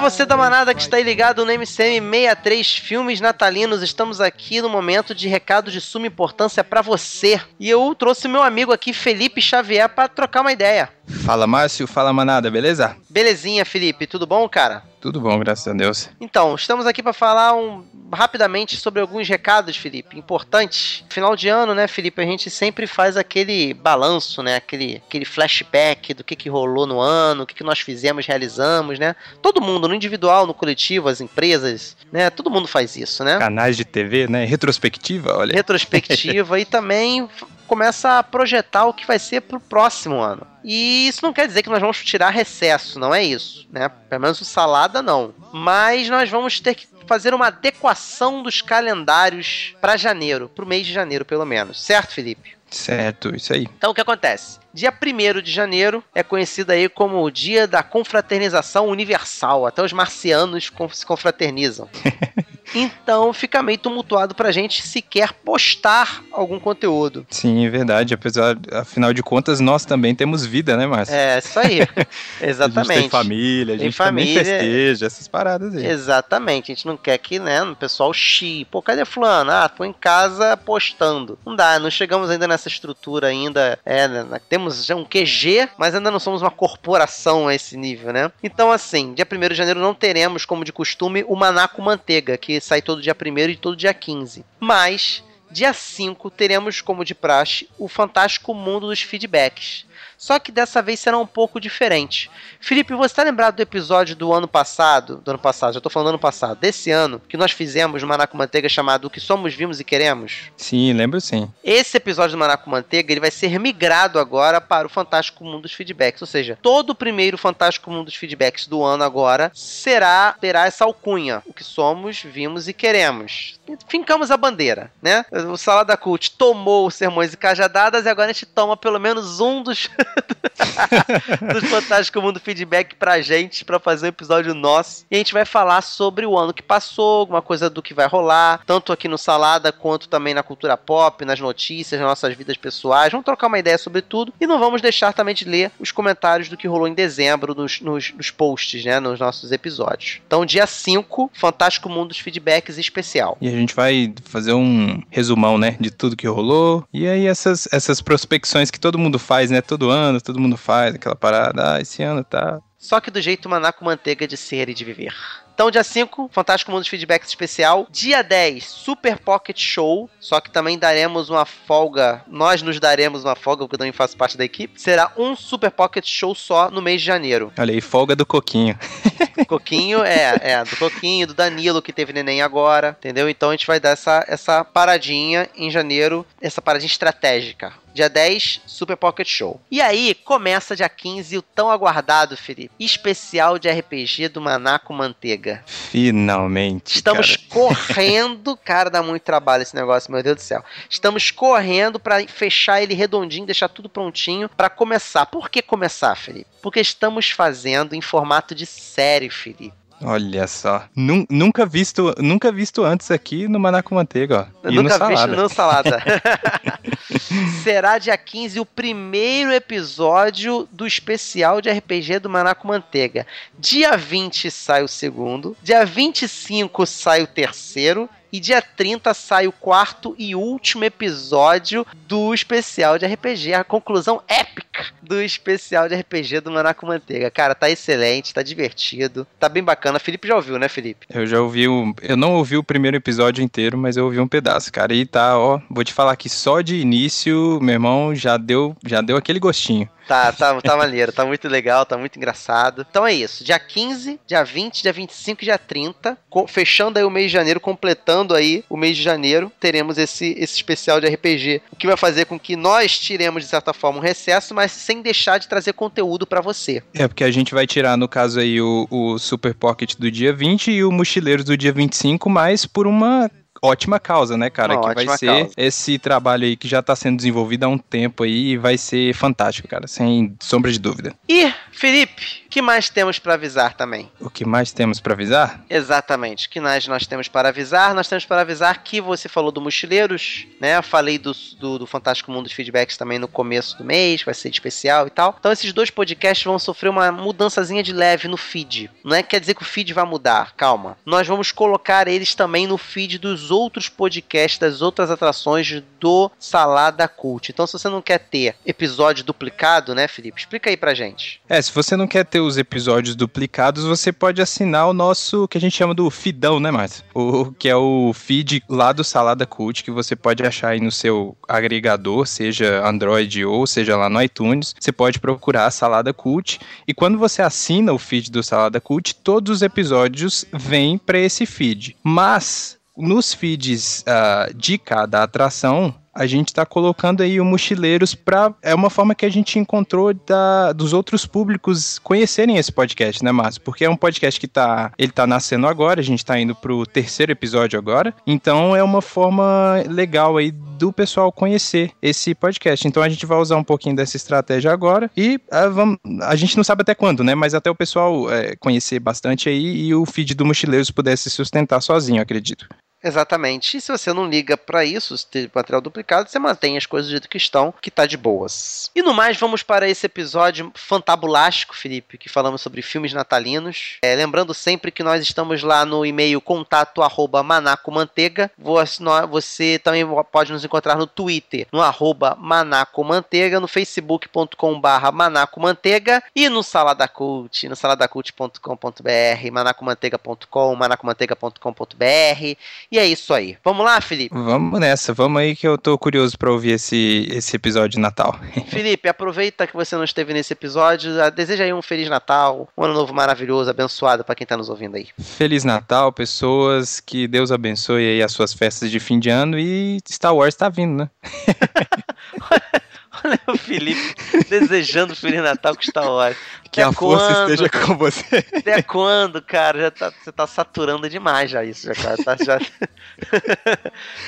você 0.03 0.27
da 0.27 0.37
manada 0.37 0.75
que 0.75 0.81
está 0.83 0.97
aí 0.97 1.05
ligado 1.05 1.47
no 1.47 1.53
MCM 1.53 2.11
63 2.11 2.77
Filmes 2.77 3.21
Natalinos. 3.21 3.83
Estamos 3.83 4.21
aqui 4.21 4.61
no 4.61 4.69
momento 4.69 5.15
de 5.15 5.29
recado 5.29 5.71
de 5.71 5.81
suma 5.81 6.09
importância 6.09 6.65
pra 6.65 6.83
você. 6.83 7.41
E 7.61 7.71
eu 7.71 7.95
trouxe 7.95 8.27
meu 8.27 8.43
amigo 8.43 8.73
aqui, 8.73 8.93
Felipe 8.93 9.41
Xavier, 9.41 9.89
pra 9.89 10.09
trocar 10.09 10.41
uma 10.41 10.51
ideia. 10.53 10.89
Fala 11.25 11.47
Márcio, 11.47 11.87
fala 11.87 12.13
manada, 12.13 12.51
beleza? 12.51 12.97
Belezinha, 13.09 13.65
Felipe, 13.65 14.07
tudo 14.09 14.27
bom, 14.27 14.49
cara? 14.49 14.83
Tudo 15.01 15.21
bom, 15.21 15.39
graças 15.39 15.67
a 15.69 15.73
Deus. 15.73 16.09
Então, 16.21 16.55
estamos 16.57 16.85
aqui 16.87 17.03
para 17.03 17.13
falar 17.13 17.55
um- 17.55 17.85
rapidamente 18.13 18.77
sobre 18.77 19.01
alguns 19.01 19.29
recados, 19.29 19.77
Felipe, 19.77 20.19
importantes. 20.19 21.05
Final 21.09 21.35
de 21.35 21.49
ano, 21.49 21.75
né, 21.75 21.87
Felipe, 21.89 22.21
a 22.21 22.27
gente 22.27 22.51
sempre 22.51 22.87
faz 22.87 23.17
aquele 23.17 23.75
balanço, 23.75 24.43
né, 24.43 24.57
aquele, 24.57 25.03
aquele 25.07 25.25
flashback 25.25 26.15
do 26.15 26.25
que, 26.25 26.37
que 26.37 26.49
rolou 26.49 26.87
no 26.87 27.01
ano, 27.01 27.43
o 27.43 27.47
que, 27.47 27.55
que 27.55 27.65
nós 27.65 27.81
fizemos, 27.81 28.27
realizamos, 28.27 28.99
né? 28.99 29.17
Todo 29.41 29.61
mundo, 29.61 29.89
no 29.89 29.95
individual, 29.95 30.47
no 30.47 30.55
coletivo, 30.55 31.09
as 31.09 31.21
empresas, 31.21 31.97
né, 32.11 32.31
todo 32.31 32.51
mundo 32.51 32.69
faz 32.69 32.97
isso, 32.97 33.25
né? 33.25 33.39
Canais 33.39 33.77
de 33.77 33.85
TV, 33.85 34.29
né? 34.29 34.45
Retrospectiva, 34.45 35.37
olha. 35.37 35.55
retrospectiva 35.55 36.61
e 36.61 36.65
também 36.65 37.29
começa 37.67 38.19
a 38.19 38.23
projetar 38.23 38.87
o 38.87 38.95
que 38.95 39.07
vai 39.07 39.19
ser 39.19 39.43
pro 39.43 39.61
próximo 39.61 40.21
ano. 40.21 40.47
E 40.65 41.09
isso 41.09 41.21
não 41.23 41.33
quer 41.33 41.47
dizer 41.47 41.63
que 41.63 41.71
nós 41.71 41.81
vamos 41.81 42.03
tirar 42.05 42.31
recesso, 42.31 42.99
não 42.99 43.15
é 43.15 43.23
isso, 43.23 43.67
né? 43.71 43.89
Pelo 43.89 44.23
menos 44.23 44.41
o 44.41 44.45
salada 44.45 45.03
não. 45.03 45.35
Mas 45.53 46.09
nós 46.09 46.31
vamos 46.31 46.61
ter 46.61 46.75
que 46.75 46.87
fazer 47.07 47.35
uma 47.35 47.49
adequação 47.49 48.43
dos 48.43 48.63
calendários 48.63 49.75
para 49.81 49.97
janeiro, 49.97 50.49
pro 50.49 50.67
mês 50.67 50.87
de 50.87 50.93
janeiro 50.93 51.25
pelo 51.25 51.45
menos. 51.45 51.83
Certo, 51.83 52.15
Felipe? 52.15 52.57
Certo, 52.71 53.35
isso 53.35 53.53
aí. 53.53 53.67
Então 53.77 53.91
o 53.91 53.95
que 53.95 54.01
acontece? 54.01 54.59
Dia 54.73 54.91
1 54.93 55.43
de 55.43 55.53
janeiro 55.53 56.03
é 56.15 56.23
conhecido 56.23 56.71
aí 56.71 56.89
como 56.89 57.23
o 57.23 57.31
dia 57.31 57.67
da 57.67 57.83
confraternização 57.83 58.87
universal. 58.87 59.67
Até 59.67 59.83
os 59.83 59.93
marcianos 59.93 60.73
se 60.93 61.05
confraternizam. 61.05 61.89
Então 62.75 63.33
fica 63.33 63.63
meio 63.63 63.79
tumultuado 63.79 64.35
pra 64.35 64.51
gente 64.53 64.83
sequer 64.83 65.33
postar 65.33 66.23
algum 66.33 66.59
conteúdo. 66.59 67.27
Sim, 67.31 67.67
é 67.67 67.71
verdade. 67.71 68.15
Apesar, 68.15 68.57
afinal 68.73 69.13
de 69.13 69.23
contas, 69.23 69.61
nós 69.61 69.85
também 69.85 70.15
temos 70.15 70.45
vida, 70.45 70.77
né, 70.77 70.87
Márcio? 70.87 71.15
É, 71.15 71.39
isso 71.39 71.59
aí. 71.59 71.83
A 71.83 71.87
gente 71.87 72.09
Exatamente. 72.41 73.01
tem 73.01 73.09
família, 73.11 73.75
a 73.75 73.79
Tem 73.79 73.87
gente 73.87 73.97
também 73.97 74.25
família. 74.27 74.45
festeja, 74.45 75.07
essas 75.07 75.29
paradas 75.29 75.75
aí. 75.77 75.87
Exatamente, 75.87 76.71
a 76.71 76.75
gente 76.75 76.87
não 76.87 76.97
quer 76.97 77.17
que, 77.19 77.39
né, 77.39 77.63
o 77.63 77.77
pessoal 77.77 78.13
chi. 78.13 78.67
Pô, 78.71 78.83
cadê 78.83 79.05
fulano? 79.05 79.51
Ah, 79.51 79.69
tô 79.69 79.85
em 79.85 79.93
casa 79.93 80.57
postando. 80.57 81.39
Não 81.45 81.55
dá, 81.57 81.79
não 81.79 81.91
chegamos 81.91 82.31
ainda 82.31 82.47
nessa 82.49 82.69
estrutura 82.69 83.29
ainda. 83.29 83.79
É, 83.85 84.09
né, 84.09 84.41
temos 84.49 84.85
já 84.85 84.95
um 84.97 85.05
QG, 85.05 85.69
mas 85.79 85.95
ainda 85.95 86.11
não 86.11 86.21
somos 86.21 86.43
uma 86.43 86.51
corporação 86.51 87.49
a 87.49 87.55
esse 87.55 87.77
nível, 87.77 88.13
né? 88.13 88.31
Então, 88.43 88.71
assim, 88.71 89.15
dia 89.15 89.27
1 89.31 89.49
de 89.49 89.55
janeiro 89.55 89.81
não 89.81 89.95
teremos, 89.95 90.45
como 90.45 90.65
de 90.65 90.73
costume, 90.73 91.25
o 91.29 91.37
Maná 91.37 91.69
com 91.69 91.83
Manteiga, 91.83 92.37
que 92.37 92.61
sai 92.63 92.81
todo 92.81 93.03
dia 93.03 93.17
1 93.21 93.39
e 93.51 93.57
todo 93.57 93.77
dia 93.77 93.93
15. 93.93 94.45
Mas, 94.61 95.23
dia 95.51 95.73
5, 95.73 96.31
teremos, 96.31 96.81
como 96.81 97.05
de 97.05 97.15
praxe, 97.15 97.69
o 97.79 97.89
fantástico 97.89 98.55
mundo 98.55 98.87
dos 98.87 99.03
feedbacks. 99.03 99.85
Só 100.17 100.39
que 100.39 100.53
dessa 100.53 100.81
vez 100.81 101.01
será 101.01 101.19
um 101.19 101.27
pouco 101.27 101.61
diferente. 101.61 102.31
Felipe, 102.61 102.95
você 102.95 103.13
está 103.13 103.23
lembrado 103.23 103.57
do 103.57 103.63
episódio 103.63 104.15
do 104.15 104.33
ano 104.33 104.47
passado? 104.47 105.17
Do 105.17 105.31
ano 105.31 105.39
passado, 105.39 105.75
já 105.75 105.79
estou 105.79 105.91
falando 105.91 106.07
do 106.07 106.11
ano 106.11 106.19
passado, 106.19 106.59
desse 106.59 106.91
ano, 106.91 107.21
que 107.29 107.37
nós 107.37 107.53
fizemos 107.53 108.03
no 108.03 108.09
Manaco 108.09 108.37
Manteiga 108.37 108.69
chamado 108.69 109.07
O 109.07 109.11
que 109.11 109.21
Somos, 109.21 109.55
Vimos 109.55 109.81
e 109.81 109.85
Queremos? 109.85 110.51
Sim, 110.57 110.93
lembro 110.93 111.21
sim. 111.21 111.51
Esse 111.63 111.97
episódio 111.97 112.37
do 112.37 112.39
Manaco 112.39 112.71
Manteiga 112.71 113.13
ele 113.13 113.21
vai 113.21 113.31
ser 113.31 113.59
migrado 113.59 114.19
agora 114.19 114.61
para 114.61 114.87
o 114.87 114.91
Fantástico 114.91 115.45
Mundo 115.45 115.63
dos 115.63 115.73
Feedbacks. 115.73 116.23
Ou 116.23 116.27
seja, 116.27 116.59
todo 116.63 116.91
o 116.91 116.95
primeiro 116.95 117.37
Fantástico 117.37 117.91
Mundo 117.91 118.07
dos 118.07 118.15
Feedbacks 118.15 118.67
do 118.67 118.83
ano 118.83 119.05
agora 119.05 119.51
será 119.55 120.37
terá 120.41 120.67
essa 120.67 120.85
alcunha. 120.85 121.43
O 121.47 121.53
que 121.53 121.65
somos, 121.65 122.21
vimos 122.23 122.69
e 122.69 122.73
queremos. 122.73 123.61
Fincamos 123.89 124.31
a 124.31 124.37
bandeira, 124.37 124.91
né? 125.01 125.25
O 125.51 125.57
Salada 125.57 125.97
Cult 125.97 126.33
tomou 126.33 126.87
os 126.87 126.95
sermões 126.95 127.33
e 127.33 127.37
cajadadas 127.37 128.05
e 128.05 128.09
agora 128.09 128.31
a 128.31 128.33
gente 128.33 128.47
toma 128.47 128.77
pelo 128.77 128.99
menos 128.99 129.41
um 129.41 129.63
dos 129.63 129.89
dos 131.53 131.69
Fantástico 131.69 132.21
Mundo 132.21 132.41
Feedback 132.41 132.95
pra 132.97 133.21
gente, 133.21 133.65
pra 133.65 133.79
fazer 133.79 134.07
um 134.07 134.09
episódio 134.09 134.55
nosso. 134.55 135.05
E 135.11 135.15
a 135.15 135.19
gente 135.19 135.33
vai 135.33 135.45
falar 135.45 135.83
sobre 135.83 136.27
o 136.27 136.39
ano 136.39 136.53
que 136.53 136.63
passou, 136.63 137.21
alguma 137.21 137.43
coisa 137.43 137.69
do 137.69 137.83
que 137.83 137.95
vai 137.95 138.07
rolar, 138.07 138.63
tanto 138.67 138.93
aqui 138.93 139.09
no 139.09 139.19
Salada 139.19 139.73
quanto 139.73 140.09
também 140.09 140.35
na 140.35 140.43
cultura 140.43 140.77
pop, 140.77 141.25
nas 141.25 141.41
notícias, 141.41 142.01
nas 142.01 142.09
nossas 142.09 142.35
vidas 142.37 142.57
pessoais. 142.57 143.13
Vamos 143.13 143.25
trocar 143.25 143.47
uma 143.47 143.59
ideia 143.59 143.79
sobre 143.79 144.03
tudo 144.03 144.33
e 144.41 144.47
não 144.47 144.59
vamos 144.59 144.81
deixar 144.81 145.13
também 145.13 145.35
de 145.35 145.45
ler 145.45 145.71
os 145.79 145.93
comentários 145.93 146.49
do 146.49 146.57
que 146.57 146.69
rolou 146.69 146.89
em 146.89 146.95
dezembro 146.95 147.55
nos, 147.55 147.81
nos, 147.81 148.13
nos 148.13 148.31
posts, 148.31 148.85
né, 148.85 149.01
nos 149.01 149.19
nossos 149.19 149.53
episódios. 149.53 150.21
Então, 150.27 150.47
dia 150.47 150.67
5, 150.67 151.31
Fantástico 151.35 151.89
Mundo 151.89 152.09
dos 152.09 152.19
Feedbacks 152.19 152.79
especial. 152.79 153.37
E 153.41 153.49
a 153.49 153.53
gente 153.53 153.75
vai 153.75 154.13
fazer 154.25 154.53
um 154.53 155.03
resumão, 155.11 155.59
né, 155.59 155.77
de 155.81 155.91
tudo 155.91 156.17
que 156.17 156.27
rolou. 156.27 156.85
E 156.93 157.07
aí 157.07 157.27
essas, 157.27 157.69
essas 157.73 158.01
prospecções 158.01 158.71
que 158.71 158.81
todo 158.81 158.99
mundo 158.99 159.19
faz, 159.19 159.51
né, 159.51 159.61
todo 159.61 159.82
ano, 159.91 160.21
todo 160.21 160.41
mundo 160.41 160.57
faz 160.57 160.95
aquela 160.95 161.17
parada, 161.17 161.75
ah, 161.75 161.81
esse 161.81 162.03
ano 162.03 162.25
tá. 162.25 162.61
Só 162.79 163.01
que 163.01 163.11
do 163.11 163.21
jeito 163.21 163.49
manaco 163.49 163.85
manteiga 163.85 164.27
de 164.27 164.37
ser 164.37 164.69
e 164.69 164.75
de 164.75 164.85
viver. 164.85 165.15
Então, 165.55 165.71
dia 165.71 165.85
5, 165.85 166.31
Fantástico 166.33 166.73
Mundo 166.73 166.81
dos 166.81 166.89
Feedbacks 166.89 167.29
especial. 167.29 167.87
Dia 167.91 168.23
10, 168.23 168.65
Super 168.65 169.19
Pocket 169.19 169.57
Show. 169.57 170.11
Só 170.19 170.41
que 170.41 170.51
também 170.51 170.79
daremos 170.79 171.29
uma 171.29 171.45
folga. 171.45 172.25
Nós 172.27 172.63
nos 172.63 172.81
daremos 172.81 173.23
uma 173.23 173.37
folga, 173.37 173.65
porque 173.65 173.75
eu 173.75 173.79
também 173.79 173.93
faço 173.93 174.17
parte 174.17 174.37
da 174.37 174.45
equipe. 174.45 174.81
Será 174.81 175.13
um 175.17 175.37
Super 175.37 175.71
Pocket 175.71 176.05
Show 176.09 176.35
só 176.35 176.71
no 176.71 176.83
mês 176.83 177.01
de 177.03 177.07
janeiro. 177.07 177.53
Olha 177.57 177.73
aí, 177.73 177.81
folga 177.81 178.17
do 178.17 178.25
Coquinho. 178.25 178.77
Coquinho, 179.47 180.03
é, 180.03 180.37
é, 180.41 180.65
do 180.65 180.77
Coquinho, 180.77 181.27
do 181.27 181.35
Danilo, 181.35 181.83
que 181.83 181.93
teve 181.93 182.13
neném 182.13 182.43
agora. 182.43 182.97
Entendeu? 182.99 183.29
Então 183.29 183.51
a 183.51 183.53
gente 183.53 183.67
vai 183.67 183.79
dar 183.79 183.91
essa, 183.91 184.25
essa 184.27 184.65
paradinha 184.65 185.49
em 185.55 185.71
janeiro, 185.71 186.27
essa 186.41 186.63
paradinha 186.63 186.91
estratégica. 186.91 187.73
Dia 187.95 188.09
10, 188.09 188.63
Super 188.67 188.97
Pocket 188.97 189.29
Show. 189.29 189.61
E 189.71 189.81
aí, 189.81 190.15
começa 190.15 190.75
dia 190.75 190.89
15 190.89 191.39
o 191.39 191.43
tão 191.43 191.71
aguardado, 191.71 192.37
Felipe, 192.37 192.73
especial 192.79 193.59
de 193.59 193.71
RPG 193.71 194.29
do 194.29 194.41
Manaco 194.41 194.93
Manteiga. 194.95 195.63
Finalmente. 195.67 196.97
Estamos 196.97 197.37
cara. 197.37 197.49
correndo, 197.51 198.57
cara, 198.65 198.89
dá 198.89 199.03
muito 199.03 199.23
trabalho 199.23 199.63
esse 199.63 199.75
negócio, 199.75 200.11
meu 200.11 200.23
Deus 200.23 200.37
do 200.37 200.43
céu. 200.43 200.65
Estamos 200.89 201.31
correndo 201.31 202.01
para 202.01 202.27
fechar 202.27 202.83
ele 202.83 202.95
redondinho, 202.95 203.47
deixar 203.47 203.69
tudo 203.69 203.89
prontinho 203.89 204.49
para 204.49 204.71
começar. 204.71 205.27
Por 205.27 205.51
que 205.51 205.61
começar, 205.61 206.15
Felipe? 206.15 206.47
Porque 206.63 206.81
estamos 206.81 207.31
fazendo 207.31 207.95
em 207.95 208.01
formato 208.01 208.55
de 208.55 208.65
série, 208.65 209.29
Felipe. 209.29 209.82
Olha 210.05 210.47
só. 210.47 210.85
Nun- 210.97 211.27
nunca 211.31 211.65
visto, 211.65 212.15
nunca 212.19 212.51
visto 212.51 212.83
antes 212.85 213.11
aqui 213.11 213.47
no 213.49 213.59
Manaco 213.61 213.95
Manteiga, 213.95 214.49
ó. 214.65 214.67
Eu 214.69 214.73
E 214.73 214.75
nunca 214.77 214.99
no 214.99 215.07
vi 215.09 215.15
salada. 215.17 215.37
no 215.43 215.49
salada. 215.49 216.03
Será 217.63 217.99
dia 217.99 218.17
15 218.17 218.61
o 218.61 218.67
primeiro 218.67 219.53
episódio 219.53 220.69
do 220.73 220.87
especial 220.87 221.61
de 221.61 221.71
RPG 221.71 222.19
do 222.19 222.29
Manaco 222.31 222.67
Manteiga. 222.67 223.27
Dia 223.59 223.97
20 223.97 224.51
sai 224.51 224.83
o 224.83 224.89
segundo, 224.89 225.57
dia 225.63 225.85
25 225.85 226.85
sai 226.87 227.23
o 227.23 227.27
terceiro 227.27 228.09
e 228.33 228.41
dia 228.41 228.63
30 228.63 229.13
sai 229.13 229.47
o 229.47 229.53
quarto 229.53 230.15
e 230.19 230.35
último 230.35 230.85
episódio 230.85 231.87
do 232.09 232.33
especial 232.33 232.99
de 232.99 233.07
RPG, 233.07 233.53
a 233.55 233.63
conclusão 233.65 234.23
épica 234.27 234.87
do 235.13 235.23
especial 235.23 235.89
de 235.89 235.95
RPG 235.95 236.41
do 236.41 236.51
Manaco 236.51 236.87
Manteiga. 236.87 237.31
Cara, 237.31 237.55
tá 237.55 237.69
excelente, 237.71 238.33
tá 238.33 238.43
divertido, 238.43 239.27
tá 239.39 239.49
bem 239.49 239.63
bacana. 239.63 239.99
Felipe 239.99 240.27
já 240.29 240.37
ouviu, 240.37 240.59
né, 240.59 240.69
Felipe? 240.69 241.07
Eu 241.13 241.27
já 241.27 241.41
ouvi 241.41 241.69
o. 241.69 241.95
Eu 242.03 242.17
não 242.17 242.35
ouvi 242.35 242.57
o 242.57 242.65
primeiro 242.65 242.97
episódio 242.97 243.43
inteiro, 243.45 243.77
mas 243.77 243.97
eu 243.97 244.05
ouvi 244.07 244.19
um 244.21 244.29
pedaço, 244.29 244.73
cara. 244.73 244.95
E 244.95 245.05
tá, 245.05 245.39
ó. 245.39 245.61
Vou 245.71 245.85
te 245.85 245.93
falar 245.93 246.17
que 246.17 246.29
só 246.29 246.61
de 246.61 246.77
início, 246.77 247.59
meu 247.61 247.75
irmão, 247.75 248.15
já 248.15 248.37
deu, 248.37 248.77
já 248.87 249.01
deu 249.01 249.17
aquele 249.17 249.39
gostinho. 249.39 249.89
Tá, 250.09 250.33
tá, 250.33 250.61
tá 250.61 250.77
maneiro, 250.77 251.13
tá 251.13 251.25
muito 251.25 251.49
legal, 251.49 251.87
tá 251.87 251.97
muito 251.97 252.17
engraçado. 252.17 252.85
Então 252.91 253.07
é 253.07 253.15
isso, 253.15 253.45
dia 253.45 253.59
15, 253.59 254.19
dia 254.27 254.43
20, 254.43 254.83
dia 254.83 254.93
25 254.93 255.43
e 255.43 255.45
dia 255.45 255.57
30, 255.57 256.19
co- 256.29 256.47
fechando 256.49 256.99
aí 256.99 257.05
o 257.05 257.11
mês 257.11 257.27
de 257.31 257.33
janeiro, 257.33 257.61
completando 257.61 258.35
aí 258.35 258.65
o 258.69 258.77
mês 258.77 258.97
de 258.97 259.03
janeiro, 259.03 259.51
teremos 259.61 259.99
esse, 259.99 260.35
esse 260.37 260.57
especial 260.57 261.01
de 261.01 261.07
RPG, 261.07 261.63
o 261.71 261.77
que 261.77 261.87
vai 261.87 261.97
fazer 261.97 262.25
com 262.27 262.39
que 262.39 262.57
nós 262.57 262.99
tiremos, 262.99 263.45
de 263.45 263.49
certa 263.49 263.73
forma, 263.73 263.99
um 263.99 264.03
recesso, 264.03 264.53
mas 264.53 264.73
sem 264.73 265.01
deixar 265.03 265.39
de 265.39 265.49
trazer 265.49 265.73
conteúdo 265.73 266.27
pra 266.27 266.41
você. 266.41 266.83
É, 266.95 267.07
porque 267.07 267.25
a 267.25 267.31
gente 267.31 267.55
vai 267.55 267.67
tirar, 267.67 267.97
no 267.97 268.09
caso 268.09 268.41
aí, 268.41 268.61
o, 268.61 268.87
o 268.91 269.19
Super 269.19 269.55
Pocket 269.55 269.95
do 269.97 270.11
dia 270.11 270.33
20 270.33 270.71
e 270.71 270.85
o 270.85 270.93
Mochileiros 270.93 271.45
do 271.45 271.57
dia 271.57 271.73
25, 271.73 272.31
mas 272.31 272.65
por 272.65 272.87
uma 272.87 273.31
ótima 273.63 274.01
causa, 274.01 274.37
né, 274.37 274.51
cara? 274.51 274.75
Uma 274.75 274.95
que 274.95 275.05
vai 275.05 275.19
ser 275.19 275.27
causa. 275.27 275.51
esse 275.57 275.99
trabalho 275.99 276.45
aí 276.45 276.57
que 276.57 276.67
já 276.67 276.83
tá 276.83 276.97
sendo 276.97 277.17
desenvolvido 277.17 277.65
há 277.65 277.69
um 277.69 277.79
tempo 277.79 278.25
aí 278.25 278.51
e 278.51 278.57
vai 278.57 278.77
ser 278.77 279.15
fantástico, 279.15 279.69
cara, 279.69 279.87
sem 279.87 280.35
sombra 280.41 280.73
de 280.73 280.81
dúvida. 280.81 281.15
E, 281.29 281.53
Felipe, 281.71 282.42
que 282.53 282.61
mais 282.61 282.91
temos 282.91 283.19
pra 283.19 283.33
avisar 283.33 283.73
também? 283.73 284.13
O 284.21 284.29
que 284.29 284.45
mais 284.45 284.73
temos 284.73 285.01
pra 285.01 285.15
avisar? 285.15 285.65
Exatamente. 285.71 286.47
O 286.47 286.51
que 286.51 286.61
nós, 286.61 286.87
nós 286.87 287.07
temos 287.07 287.27
para 287.27 287.49
avisar? 287.49 287.95
Nós 287.95 288.09
temos 288.09 288.27
para 288.27 288.43
avisar 288.43 288.83
que 288.83 289.01
você 289.01 289.27
falou 289.27 289.51
do 289.51 289.59
Mochileiros, 289.59 290.47
né? 290.61 290.77
Eu 290.77 290.83
falei 290.83 291.17
do, 291.19 291.33
do, 291.59 291.79
do 291.79 291.87
Fantástico 291.87 292.31
Mundo 292.31 292.45
dos 292.45 292.53
Feedbacks 292.53 292.99
também 292.99 293.19
no 293.19 293.27
começo 293.27 293.79
do 293.79 293.85
mês, 293.85 294.23
vai 294.23 294.35
ser 294.35 294.51
especial 294.51 295.07
e 295.07 295.11
tal. 295.11 295.35
Então 295.41 295.51
esses 295.51 295.73
dois 295.73 295.89
podcasts 295.89 296.45
vão 296.45 296.59
sofrer 296.59 296.91
uma 296.91 297.11
mudançazinha 297.11 297.83
de 297.83 297.91
leve 297.91 298.29
no 298.29 298.37
feed. 298.37 298.91
Não 299.03 299.17
é 299.17 299.23
que 299.23 299.31
quer 299.31 299.41
dizer 299.41 299.55
que 299.55 299.63
o 299.63 299.67
feed 299.67 299.95
vai 299.95 300.05
mudar, 300.05 300.53
calma. 300.55 300.99
Nós 301.07 301.27
vamos 301.27 301.53
colocar 301.53 302.07
eles 302.07 302.35
também 302.35 302.67
no 302.67 302.77
feed 302.77 303.17
dos 303.17 303.51
outros 303.51 303.89
podcasts, 303.89 304.59
das 304.59 304.83
outras 304.83 305.11
atrações 305.11 305.83
do 305.99 306.31
Salada 306.39 307.09
Cult. 307.09 307.51
Então 307.51 307.67
se 307.67 307.73
você 307.73 307.89
não 307.89 308.03
quer 308.03 308.19
ter 308.19 308.57
episódio 308.67 309.25
duplicado, 309.25 309.95
né, 309.95 310.07
Felipe? 310.07 310.39
Explica 310.39 310.69
aí 310.69 310.77
pra 310.77 310.93
gente. 310.93 311.41
É, 311.49 311.63
se 311.63 311.73
você 311.73 311.97
não 311.97 312.07
quer 312.07 312.27
ter 312.27 312.42
os 312.47 312.59
episódios 312.59 313.15
duplicados, 313.17 313.85
você 313.85 314.13
pode 314.13 314.43
assinar 314.43 314.89
o 314.89 314.93
nosso, 314.93 315.49
que 315.49 315.59
a 315.59 315.61
gente 315.61 315.77
chama 315.77 315.95
do 315.95 316.11
feedão, 316.11 316.61
né, 316.61 316.71
Márcio? 316.71 317.05
O 317.15 317.53
que 317.53 317.69
é 317.69 317.77
o 317.77 318.13
feed 318.13 318.63
lá 318.69 318.93
do 318.93 319.05
Salada 319.05 319.47
Cult, 319.47 319.83
que 319.83 319.91
você 319.91 320.15
pode 320.15 320.43
achar 320.45 320.69
aí 320.69 320.81
no 320.81 320.91
seu 320.91 321.37
agregador, 321.49 322.27
seja 322.27 322.87
Android 322.87 323.45
ou 323.45 323.67
seja 323.67 323.97
lá 323.97 324.09
no 324.09 324.23
iTunes. 324.23 324.75
Você 324.79 324.93
pode 324.93 325.19
procurar 325.19 325.71
Salada 325.71 326.13
Cult 326.13 326.61
e 326.87 326.95
quando 326.95 327.19
você 327.19 327.43
assina 327.43 327.93
o 327.93 327.99
feed 327.99 328.31
do 328.31 328.43
Salada 328.43 328.81
Cult, 328.81 329.15
todos 329.17 329.57
os 329.57 329.63
episódios 329.63 330.45
vêm 330.53 330.99
para 330.99 331.19
esse 331.19 331.47
feed. 331.47 331.97
Mas 332.03 332.79
nos 332.97 333.33
feeds 333.33 334.05
ah, 334.07 334.51
de 334.55 334.79
cada 334.79 335.23
atração, 335.23 335.95
a 336.15 336.27
gente 336.27 336.49
está 336.49 336.67
colocando 336.67 337.23
aí 337.23 337.41
o 337.41 337.45
Mochileiros 337.45 338.15
para 338.15 338.55
é 338.63 338.75
uma 338.75 338.91
forma 338.91 339.15
que 339.15 339.25
a 339.25 339.31
gente 339.31 339.59
encontrou 339.59 340.13
da, 340.13 340.73
dos 340.73 340.93
outros 340.93 341.27
públicos 341.27 341.99
conhecerem 341.99 342.57
esse 342.59 342.71
podcast, 342.71 343.25
né, 343.25 343.33
Márcio? 343.33 343.63
Porque 343.63 343.85
é 343.85 343.91
um 343.91 343.97
podcast 343.97 344.39
que 344.39 344.49
tá 344.49 344.93
ele 344.99 345.13
tá 345.13 345.27
nascendo 345.27 345.67
agora, 345.67 346.01
a 346.01 346.05
gente 346.05 346.25
tá 346.25 346.39
indo 346.39 346.55
pro 346.55 346.85
terceiro 346.87 347.33
episódio 347.33 347.79
agora. 347.79 348.15
Então 348.27 348.77
é 348.77 348.83
uma 348.83 349.01
forma 349.01 349.83
legal 349.89 350.37
aí 350.37 350.51
do 350.51 350.93
pessoal 350.93 351.33
conhecer 351.33 351.93
esse 352.03 352.35
podcast. 352.35 352.87
Então 352.87 353.03
a 353.03 353.09
gente 353.09 353.25
vai 353.25 353.39
usar 353.39 353.57
um 353.57 353.65
pouquinho 353.65 353.97
dessa 353.97 354.17
estratégia 354.17 354.73
agora 354.73 355.11
e 355.17 355.41
ah, 355.51 355.69
vamos, 355.69 355.99
a 356.23 356.37
gente 356.37 356.57
não 356.57 356.65
sabe 356.65 356.83
até 356.83 356.95
quando, 356.95 357.25
né? 357.25 357.35
Mas 357.35 357.55
até 357.55 357.71
o 357.71 357.75
pessoal 357.75 358.31
é, 358.31 358.55
conhecer 358.57 358.99
bastante 358.99 359.49
aí 359.49 359.87
e 359.87 359.95
o 359.95 360.05
feed 360.05 360.35
do 360.35 360.45
Mochileiros 360.45 360.91
pudesse 360.91 361.31
sustentar 361.31 361.81
sozinho, 361.81 362.21
acredito. 362.21 362.69
Exatamente. 363.03 363.77
E 363.77 363.81
se 363.81 363.91
você 363.91 364.13
não 364.13 364.29
liga 364.29 364.57
pra 364.57 364.85
isso, 364.85 365.17
se 365.19 365.27
tem 365.27 365.51
material 365.53 365.81
duplicado, 365.81 366.29
você 366.29 366.39
mantém 366.39 366.77
as 366.77 366.87
coisas 366.87 367.09
do 367.09 367.13
jeito 367.13 367.29
que 367.29 367.37
estão, 367.37 367.75
que 367.81 367.91
tá 367.91 368.07
de 368.07 368.17
boas. 368.17 368.91
E 368.95 369.03
no 369.03 369.13
mais, 369.13 369.37
vamos 369.39 369.63
para 369.63 369.89
esse 369.89 370.07
episódio 370.07 370.71
fantabulástico, 370.75 371.75
Felipe, 371.75 372.17
que 372.17 372.29
falamos 372.29 372.61
sobre 372.61 372.81
filmes 372.83 373.13
natalinos. 373.13 373.99
É, 374.03 374.15
lembrando 374.15 374.55
sempre 374.55 374.93
que 374.93 375.03
nós 375.03 375.23
estamos 375.23 375.63
lá 375.63 375.85
no 375.85 376.07
e-mail 376.07 376.41
contato 376.41 377.03
arroba 377.03 377.43
manacomanteiga. 377.43 378.51
Você 378.57 379.81
também 379.83 380.07
pode 380.31 380.53
nos 380.53 380.65
encontrar 380.65 380.97
no 380.97 381.07
Twitter, 381.07 381.67
no 381.73 381.81
arroba 381.81 382.37
manacomanteiga, 382.39 383.59
no 383.59 383.67
facebook.com 383.67 384.81
barra 384.81 385.11
manacomanteiga 385.11 386.23
e 386.35 386.49
no 386.49 386.63
Salada 386.63 387.09
Cult, 387.09 387.69
no 387.69 387.75
saladacult.com.br, 387.75 389.51
manacomanteiga.com, 389.51 390.77
manacomanteiga.com.br 390.77 392.57
E 392.93 392.99
é 392.99 393.07
isso 393.07 393.33
aí. 393.33 393.57
Vamos 393.65 393.87
lá, 393.87 393.99
Felipe? 394.03 394.35
Vamos 394.35 394.79
nessa, 394.79 395.15
vamos 395.15 395.41
aí 395.41 395.57
que 395.57 395.67
eu 395.67 395.79
tô 395.79 395.97
curioso 395.97 396.37
pra 396.37 396.53
ouvir 396.53 396.73
esse, 396.73 397.27
esse 397.33 397.57
episódio 397.57 397.89
de 397.93 397.99
Natal. 397.99 398.39
Felipe, 398.69 399.09
aproveita 399.09 399.67
que 399.67 399.73
você 399.75 399.97
não 399.97 400.05
esteve 400.05 400.35
nesse 400.35 400.53
episódio. 400.53 401.19
ah, 401.23 401.31
Deseja 401.31 401.65
aí 401.65 401.73
um 401.73 401.81
Feliz 401.81 402.11
Natal, 402.11 402.69
um 402.77 402.85
ano 402.85 402.93
novo 402.93 403.15
maravilhoso, 403.15 403.71
abençoado 403.71 404.23
pra 404.23 404.35
quem 404.35 404.47
tá 404.47 404.59
nos 404.59 404.69
ouvindo 404.69 404.97
aí. 404.97 405.09
Feliz 405.19 405.65
Natal, 405.65 406.13
pessoas, 406.13 407.01
que 407.01 407.27
Deus 407.27 407.51
abençoe 407.51 408.07
aí 408.07 408.23
as 408.23 408.33
suas 408.33 408.53
festas 408.53 408.91
de 408.91 409.01
fim 409.01 409.19
de 409.19 409.31
ano 409.31 409.59
e 409.59 409.99
Star 410.07 410.37
Wars 410.37 410.55
tá 410.55 410.69
vindo, 410.69 410.95
né? 410.95 411.11
Olha 413.25 413.41
o 413.49 413.57
Felipe 413.57 414.15
desejando 414.49 415.15
Feliz 415.15 415.43
Natal 415.43 415.75
com 415.75 415.83
Star 415.83 416.09
Wars. 416.09 416.37
Que 416.71 416.81
Até 416.81 416.89
a 416.89 416.93
força 416.93 417.27
quando? 417.27 417.51
esteja 417.51 417.69
com 417.69 417.97
você. 417.99 418.45
Até 418.57 418.83
quando, 418.83 419.43
cara? 419.43 419.79
Já 419.79 419.91
tá, 419.91 420.11
você 420.11 420.33
tá 420.33 420.47
saturando 420.47 421.09
demais 421.09 421.51
já 421.51 421.63
isso, 421.63 421.87
já, 421.87 421.95
cara. 421.95 422.17
Tá, 422.17 422.37
já... 422.43 422.59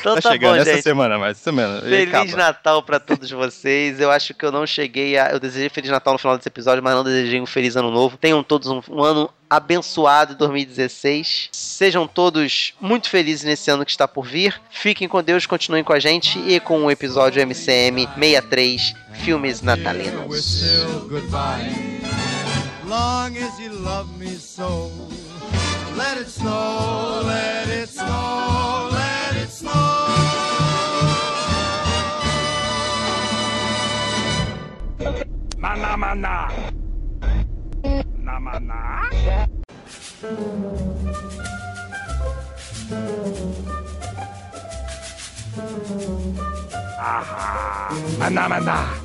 então 0.01 0.15
tá, 0.17 0.21
tá, 0.21 0.33
chegando 0.33 0.57
bom, 0.57 0.61
essa 0.61 0.75
gente. 0.75 0.83
semana, 0.83 1.19
mas 1.19 1.39
semana. 1.39 1.79
e 1.87 2.07
Feliz. 2.07 2.35
Natal 2.35 2.83
pra 2.83 3.01
todos 3.01 3.31
vocês. 3.31 3.99
Eu 3.99 4.11
acho 4.11 4.35
que 4.35 4.45
eu 4.45 4.53
não 4.53 4.67
cheguei 4.67 5.17
a. 5.17 5.31
Eu 5.31 5.41
desejei 5.41 5.71
Feliz 5.71 5.91
Natal 5.91 6.13
no 6.13 6.19
final 6.19 6.37
desse 6.37 6.49
episódio, 6.49 6.83
mas 6.83 6.95
não 6.95 7.03
desejei 7.03 7.41
um 7.41 7.47
Feliz 7.47 7.77
Ano 7.77 7.91
Novo. 7.91 8.19
Tenham 8.19 8.43
todos 8.43 8.69
um, 8.69 8.83
um 8.91 9.03
ano 9.03 9.31
abençoado 9.49 10.33
em 10.33 10.37
2016. 10.37 11.49
Sejam 11.53 12.07
todos 12.07 12.75
muito 12.81 13.09
felizes 13.09 13.45
nesse 13.45 13.71
ano 13.71 13.85
que 13.85 13.91
está 13.91 14.07
por 14.07 14.27
vir. 14.27 14.61
Fiquem 14.71 15.09
com 15.09 15.23
Deus, 15.23 15.47
continuem 15.47 15.85
com 15.85 15.93
a 15.93 15.99
gente 15.99 16.39
e 16.39 16.59
com 16.61 16.85
o 16.85 16.91
episódio 16.91 17.43
MCM 17.43 18.09
63 18.19 18.95
Filmes 19.15 19.63
Natalinos. 19.63 20.45
still 20.45 21.09
goodbye. 21.09 21.95
Long 22.87 23.37
as 23.37 23.59
you 23.59 23.73
love 23.73 24.09
me 24.19 24.37
so. 24.37 24.91
Let 25.97 26.19
it 26.19 26.29
snow, 26.29 27.23
let 27.25 27.69
it 27.69 27.89
snow, 27.89 28.91
let 28.93 29.37
it 29.37 29.51
snow. 29.51 30.05
남았나? 38.35 38.75
아하, 46.99 47.91
안 48.21 48.35
남았나? 48.35 49.05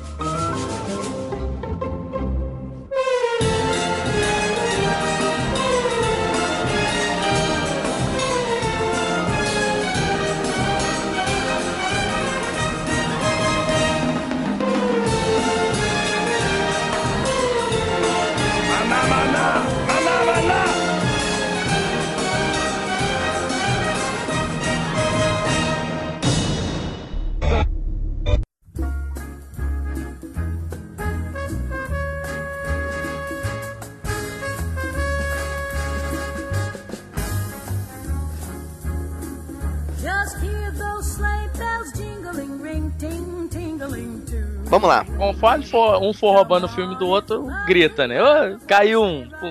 Conforme 45.40 45.64
for, 45.64 46.02
um 46.02 46.12
for 46.12 46.32
roubando 46.34 46.66
o 46.66 46.68
filme 46.68 46.94
do 46.96 47.08
outro, 47.08 47.46
grita, 47.66 48.06
né? 48.06 48.20
Ô, 48.22 48.58
caiu 48.66 49.02
um. 49.02 49.26
Pum. 49.26 49.50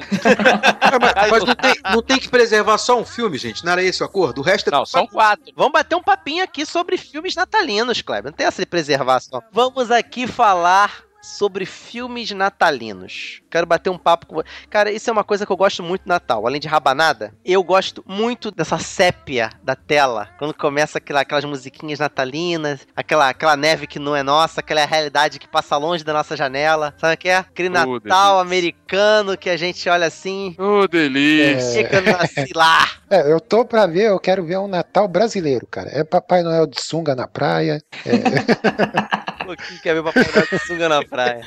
Mas 1.31 1.43
não 1.43 1.55
tem, 1.55 1.73
não 1.91 2.01
tem 2.03 2.19
que 2.19 2.29
preservar 2.29 2.77
só 2.77 2.99
um 2.99 3.03
filme, 3.03 3.39
gente. 3.39 3.65
Não 3.65 3.71
era 3.71 3.81
esse 3.81 4.03
o 4.03 4.05
acordo? 4.05 4.39
O 4.39 4.43
resto 4.43 4.67
é 4.67 4.71
Não, 4.71 4.85
são 4.85 5.07
quatro. 5.07 5.51
Vamos 5.55 5.73
bater 5.73 5.95
um 5.95 6.03
papinho 6.03 6.43
aqui 6.43 6.63
sobre 6.63 6.95
filmes 6.95 7.35
natalinos, 7.35 8.03
Kleber. 8.03 8.31
Não 8.31 8.37
tem 8.37 8.45
essa 8.45 8.61
de 8.61 8.67
preservação. 8.67 9.41
Vamos 9.51 9.89
aqui 9.89 10.27
falar 10.27 11.08
sobre 11.37 11.65
filmes 11.65 12.31
natalinos. 12.31 13.41
Quero 13.49 13.65
bater 13.65 13.89
um 13.89 13.97
papo 13.97 14.25
com 14.27 14.35
você. 14.35 14.47
Cara, 14.69 14.91
isso 14.91 15.09
é 15.09 15.13
uma 15.13 15.23
coisa 15.23 15.45
que 15.45 15.51
eu 15.51 15.57
gosto 15.57 15.81
muito 15.83 16.03
do 16.03 16.07
Natal. 16.09 16.45
Além 16.45 16.59
de 16.59 16.67
rabanada, 16.67 17.33
eu 17.45 17.63
gosto 17.63 18.03
muito 18.07 18.51
dessa 18.51 18.77
sépia 18.77 19.49
da 19.63 19.75
tela. 19.75 20.29
Quando 20.37 20.53
começa 20.53 20.97
aquela, 20.97 21.21
aquelas 21.21 21.45
musiquinhas 21.45 21.99
natalinas, 21.99 22.87
aquela, 22.95 23.29
aquela 23.29 23.55
neve 23.57 23.87
que 23.87 23.99
não 23.99 24.15
é 24.15 24.23
nossa, 24.23 24.59
aquela 24.59 24.85
realidade 24.85 25.39
que 25.39 25.47
passa 25.47 25.77
longe 25.77 26.03
da 26.03 26.13
nossa 26.13 26.35
janela. 26.35 26.93
Sabe 26.97 27.13
o 27.13 27.17
que 27.17 27.29
é? 27.29 27.37
Aquele 27.37 27.69
Oh, 27.69 27.71
Natal 27.71 27.99
delícia. 27.99 28.41
americano 28.41 29.37
que 29.37 29.49
a 29.49 29.57
gente 29.57 29.87
olha 29.89 30.07
assim. 30.07 30.55
Ô, 30.57 30.87
delícia. 30.87 31.81
É. 31.87 31.95
Eu 31.95 32.01
nasci 32.17 32.51
lá. 32.55 32.87
É, 33.09 33.31
eu 33.31 33.39
tô 33.39 33.65
pra 33.65 33.87
ver, 33.87 34.09
eu 34.09 34.19
quero 34.19 34.43
ver 34.45 34.57
um 34.57 34.67
Natal 34.67 35.07
brasileiro, 35.07 35.65
cara. 35.67 35.89
É 35.91 36.03
Papai 36.03 36.43
Noel 36.43 36.67
de 36.67 36.81
sunga 36.81 37.15
na 37.15 37.27
praia. 37.27 37.81
É, 38.05 39.38
quem 39.55 39.77
quer 39.77 39.93
ver 39.93 39.99
o 39.99 40.03
Papai 40.03 40.23
Noel 40.23 40.47
de 40.51 40.59
sunga 40.59 40.89
na 40.89 41.03
praia? 41.05 41.45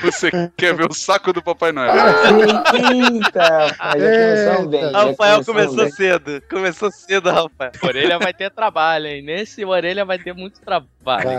Você 0.00 0.30
quer 0.56 0.74
ver 0.74 0.90
o 0.90 0.94
saco 0.94 1.32
do 1.32 1.42
Papai 1.42 1.72
Noel? 1.72 1.92
Eita, 1.94 3.66
rapaz, 3.66 4.02
já 4.02 4.10
começamos 4.10 4.70
bem. 4.70 4.92
Rafael 4.92 5.44
começou 5.44 5.76
bem. 5.76 5.90
cedo. 5.90 6.42
Começou 6.48 6.90
cedo, 6.90 7.30
Rafael. 7.30 7.72
Orelha 7.82 8.18
vai 8.18 8.32
ter 8.32 8.50
trabalho, 8.50 9.06
hein? 9.06 9.22
Nesse 9.22 9.64
Orelha 9.64 10.04
vai 10.04 10.18
ter 10.18 10.32
muito 10.32 10.60
trabalho. 10.60 11.30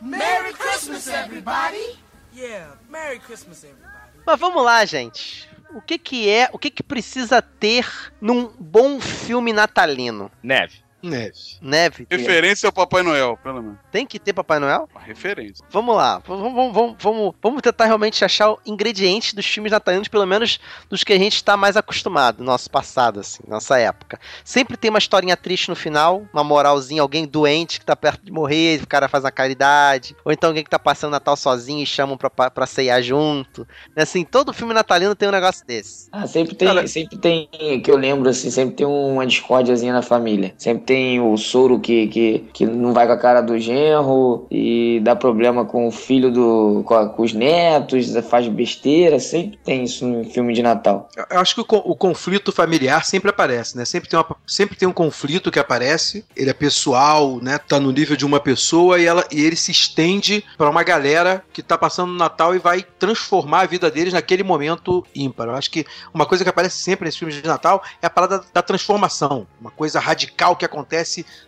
Merry 0.00 0.52
Christmas, 0.54 1.06
everybody! 1.08 1.98
Yeah, 2.34 2.74
Merry 2.88 3.18
Christmas, 3.20 3.64
everybody. 3.64 3.94
Mas 4.26 4.38
vamos 4.40 4.64
lá, 4.64 4.84
gente. 4.84 5.48
O 5.74 5.80
que 5.80 5.98
que 5.98 6.28
é, 6.30 6.48
o 6.52 6.58
que 6.58 6.70
que 6.70 6.82
precisa 6.82 7.42
ter 7.42 7.86
num 8.20 8.50
bom 8.58 9.00
filme 9.00 9.52
natalino? 9.52 10.30
Neve. 10.42 10.87
Neve. 11.02 11.58
Neve? 11.60 12.06
Referência 12.10 12.66
ao 12.66 12.72
Papai 12.72 13.02
Noel, 13.02 13.38
pelo 13.42 13.62
menos. 13.62 13.78
Tem 13.90 14.06
que 14.06 14.18
ter 14.18 14.32
Papai 14.32 14.58
Noel? 14.58 14.88
Uma 14.92 15.00
referência. 15.00 15.64
Vamos 15.70 15.96
lá, 15.96 16.18
vamos, 16.26 16.52
vamos, 16.52 16.72
vamos, 16.72 16.96
vamos, 16.98 17.34
vamos 17.42 17.62
tentar 17.62 17.86
realmente 17.86 18.24
achar 18.24 18.54
ingredientes 18.66 19.32
dos 19.32 19.46
filmes 19.46 19.72
natalinos, 19.72 20.08
pelo 20.08 20.26
menos 20.26 20.58
dos 20.88 21.04
que 21.04 21.12
a 21.12 21.18
gente 21.18 21.36
está 21.36 21.56
mais 21.56 21.76
acostumado, 21.76 22.40
no 22.40 22.44
nosso 22.44 22.70
passado, 22.70 23.20
assim, 23.20 23.42
nossa 23.46 23.78
época. 23.78 24.18
Sempre 24.44 24.76
tem 24.76 24.90
uma 24.90 24.98
historinha 24.98 25.36
triste 25.36 25.68
no 25.68 25.76
final, 25.76 26.26
uma 26.32 26.42
moralzinha, 26.42 27.02
alguém 27.02 27.26
doente 27.26 27.78
que 27.78 27.86
tá 27.86 27.94
perto 27.94 28.24
de 28.24 28.32
morrer, 28.32 28.82
o 28.82 28.86
cara 28.86 29.08
faz 29.08 29.24
uma 29.24 29.30
caridade, 29.30 30.16
ou 30.24 30.32
então 30.32 30.50
alguém 30.50 30.64
que 30.64 30.70
tá 30.70 30.78
passando 30.78 31.12
Natal 31.12 31.36
sozinho 31.36 31.82
e 31.82 31.86
chamam 31.86 32.16
pra, 32.16 32.30
pra, 32.30 32.50
pra 32.50 32.66
ceiar 32.66 33.02
junto. 33.02 33.66
Assim, 33.96 34.24
todo 34.24 34.52
filme 34.52 34.74
natalino 34.74 35.14
tem 35.14 35.28
um 35.28 35.32
negócio 35.32 35.66
desse. 35.66 36.08
Ah, 36.12 36.26
sempre 36.26 36.54
tem, 36.54 36.86
sempre 36.86 37.18
tem, 37.18 37.48
que 37.82 37.90
eu 37.90 37.96
lembro 37.96 38.28
assim, 38.28 38.50
sempre 38.50 38.76
tem 38.76 38.86
uma 38.86 39.26
discórdiazinha 39.26 39.92
na 39.92 40.02
família. 40.02 40.54
Sempre 40.56 40.84
tem 40.88 41.20
o 41.20 41.36
soro 41.36 41.78
que, 41.78 42.06
que, 42.08 42.38
que 42.54 42.64
não 42.64 42.94
vai 42.94 43.06
com 43.06 43.12
a 43.12 43.18
cara 43.18 43.42
do 43.42 43.58
genro 43.58 44.46
e 44.50 45.00
dá 45.02 45.14
problema 45.14 45.66
com 45.66 45.86
o 45.86 45.90
filho 45.90 46.32
do. 46.32 46.82
com, 46.86 46.94
a- 46.94 47.10
com 47.10 47.22
os 47.22 47.34
netos, 47.34 48.06
faz 48.30 48.48
besteira. 48.48 49.20
Sempre 49.20 49.58
tem 49.62 49.84
isso 49.84 50.06
no 50.06 50.24
filme 50.24 50.54
de 50.54 50.62
Natal. 50.62 51.10
Eu 51.30 51.38
acho 51.40 51.54
que 51.54 51.60
o, 51.60 51.66
o 51.84 51.94
conflito 51.94 52.50
familiar 52.50 53.04
sempre 53.04 53.28
aparece, 53.28 53.76
né? 53.76 53.84
Sempre 53.84 54.08
tem, 54.08 54.18
uma- 54.18 54.36
sempre 54.46 54.76
tem 54.78 54.88
um 54.88 54.92
conflito 54.92 55.50
que 55.50 55.58
aparece. 55.58 56.24
Ele 56.34 56.48
é 56.48 56.54
pessoal, 56.54 57.38
né? 57.42 57.58
Tá 57.58 57.78
no 57.78 57.92
nível 57.92 58.16
de 58.16 58.24
uma 58.24 58.40
pessoa 58.40 58.98
e, 58.98 59.04
ela, 59.04 59.26
e 59.30 59.44
ele 59.44 59.56
se 59.56 59.70
estende 59.70 60.42
pra 60.56 60.70
uma 60.70 60.82
galera 60.82 61.44
que 61.52 61.62
tá 61.62 61.76
passando 61.76 62.12
o 62.12 62.16
Natal 62.16 62.54
e 62.54 62.58
vai 62.58 62.82
transformar 62.98 63.60
a 63.60 63.66
vida 63.66 63.90
deles 63.90 64.14
naquele 64.14 64.42
momento 64.42 65.04
ímpar. 65.14 65.48
Eu 65.48 65.54
acho 65.54 65.70
que 65.70 65.84
uma 66.14 66.24
coisa 66.24 66.42
que 66.44 66.48
aparece 66.48 66.78
sempre 66.78 67.04
nesses 67.04 67.18
filmes 67.18 67.36
de 67.36 67.46
Natal 67.46 67.82
é 68.00 68.06
a 68.06 68.10
parada 68.10 68.42
da 68.54 68.62
transformação. 68.62 69.46
Uma 69.60 69.70
coisa 69.70 70.00
radical 70.00 70.56
que 70.56 70.64
acontece 70.64 70.77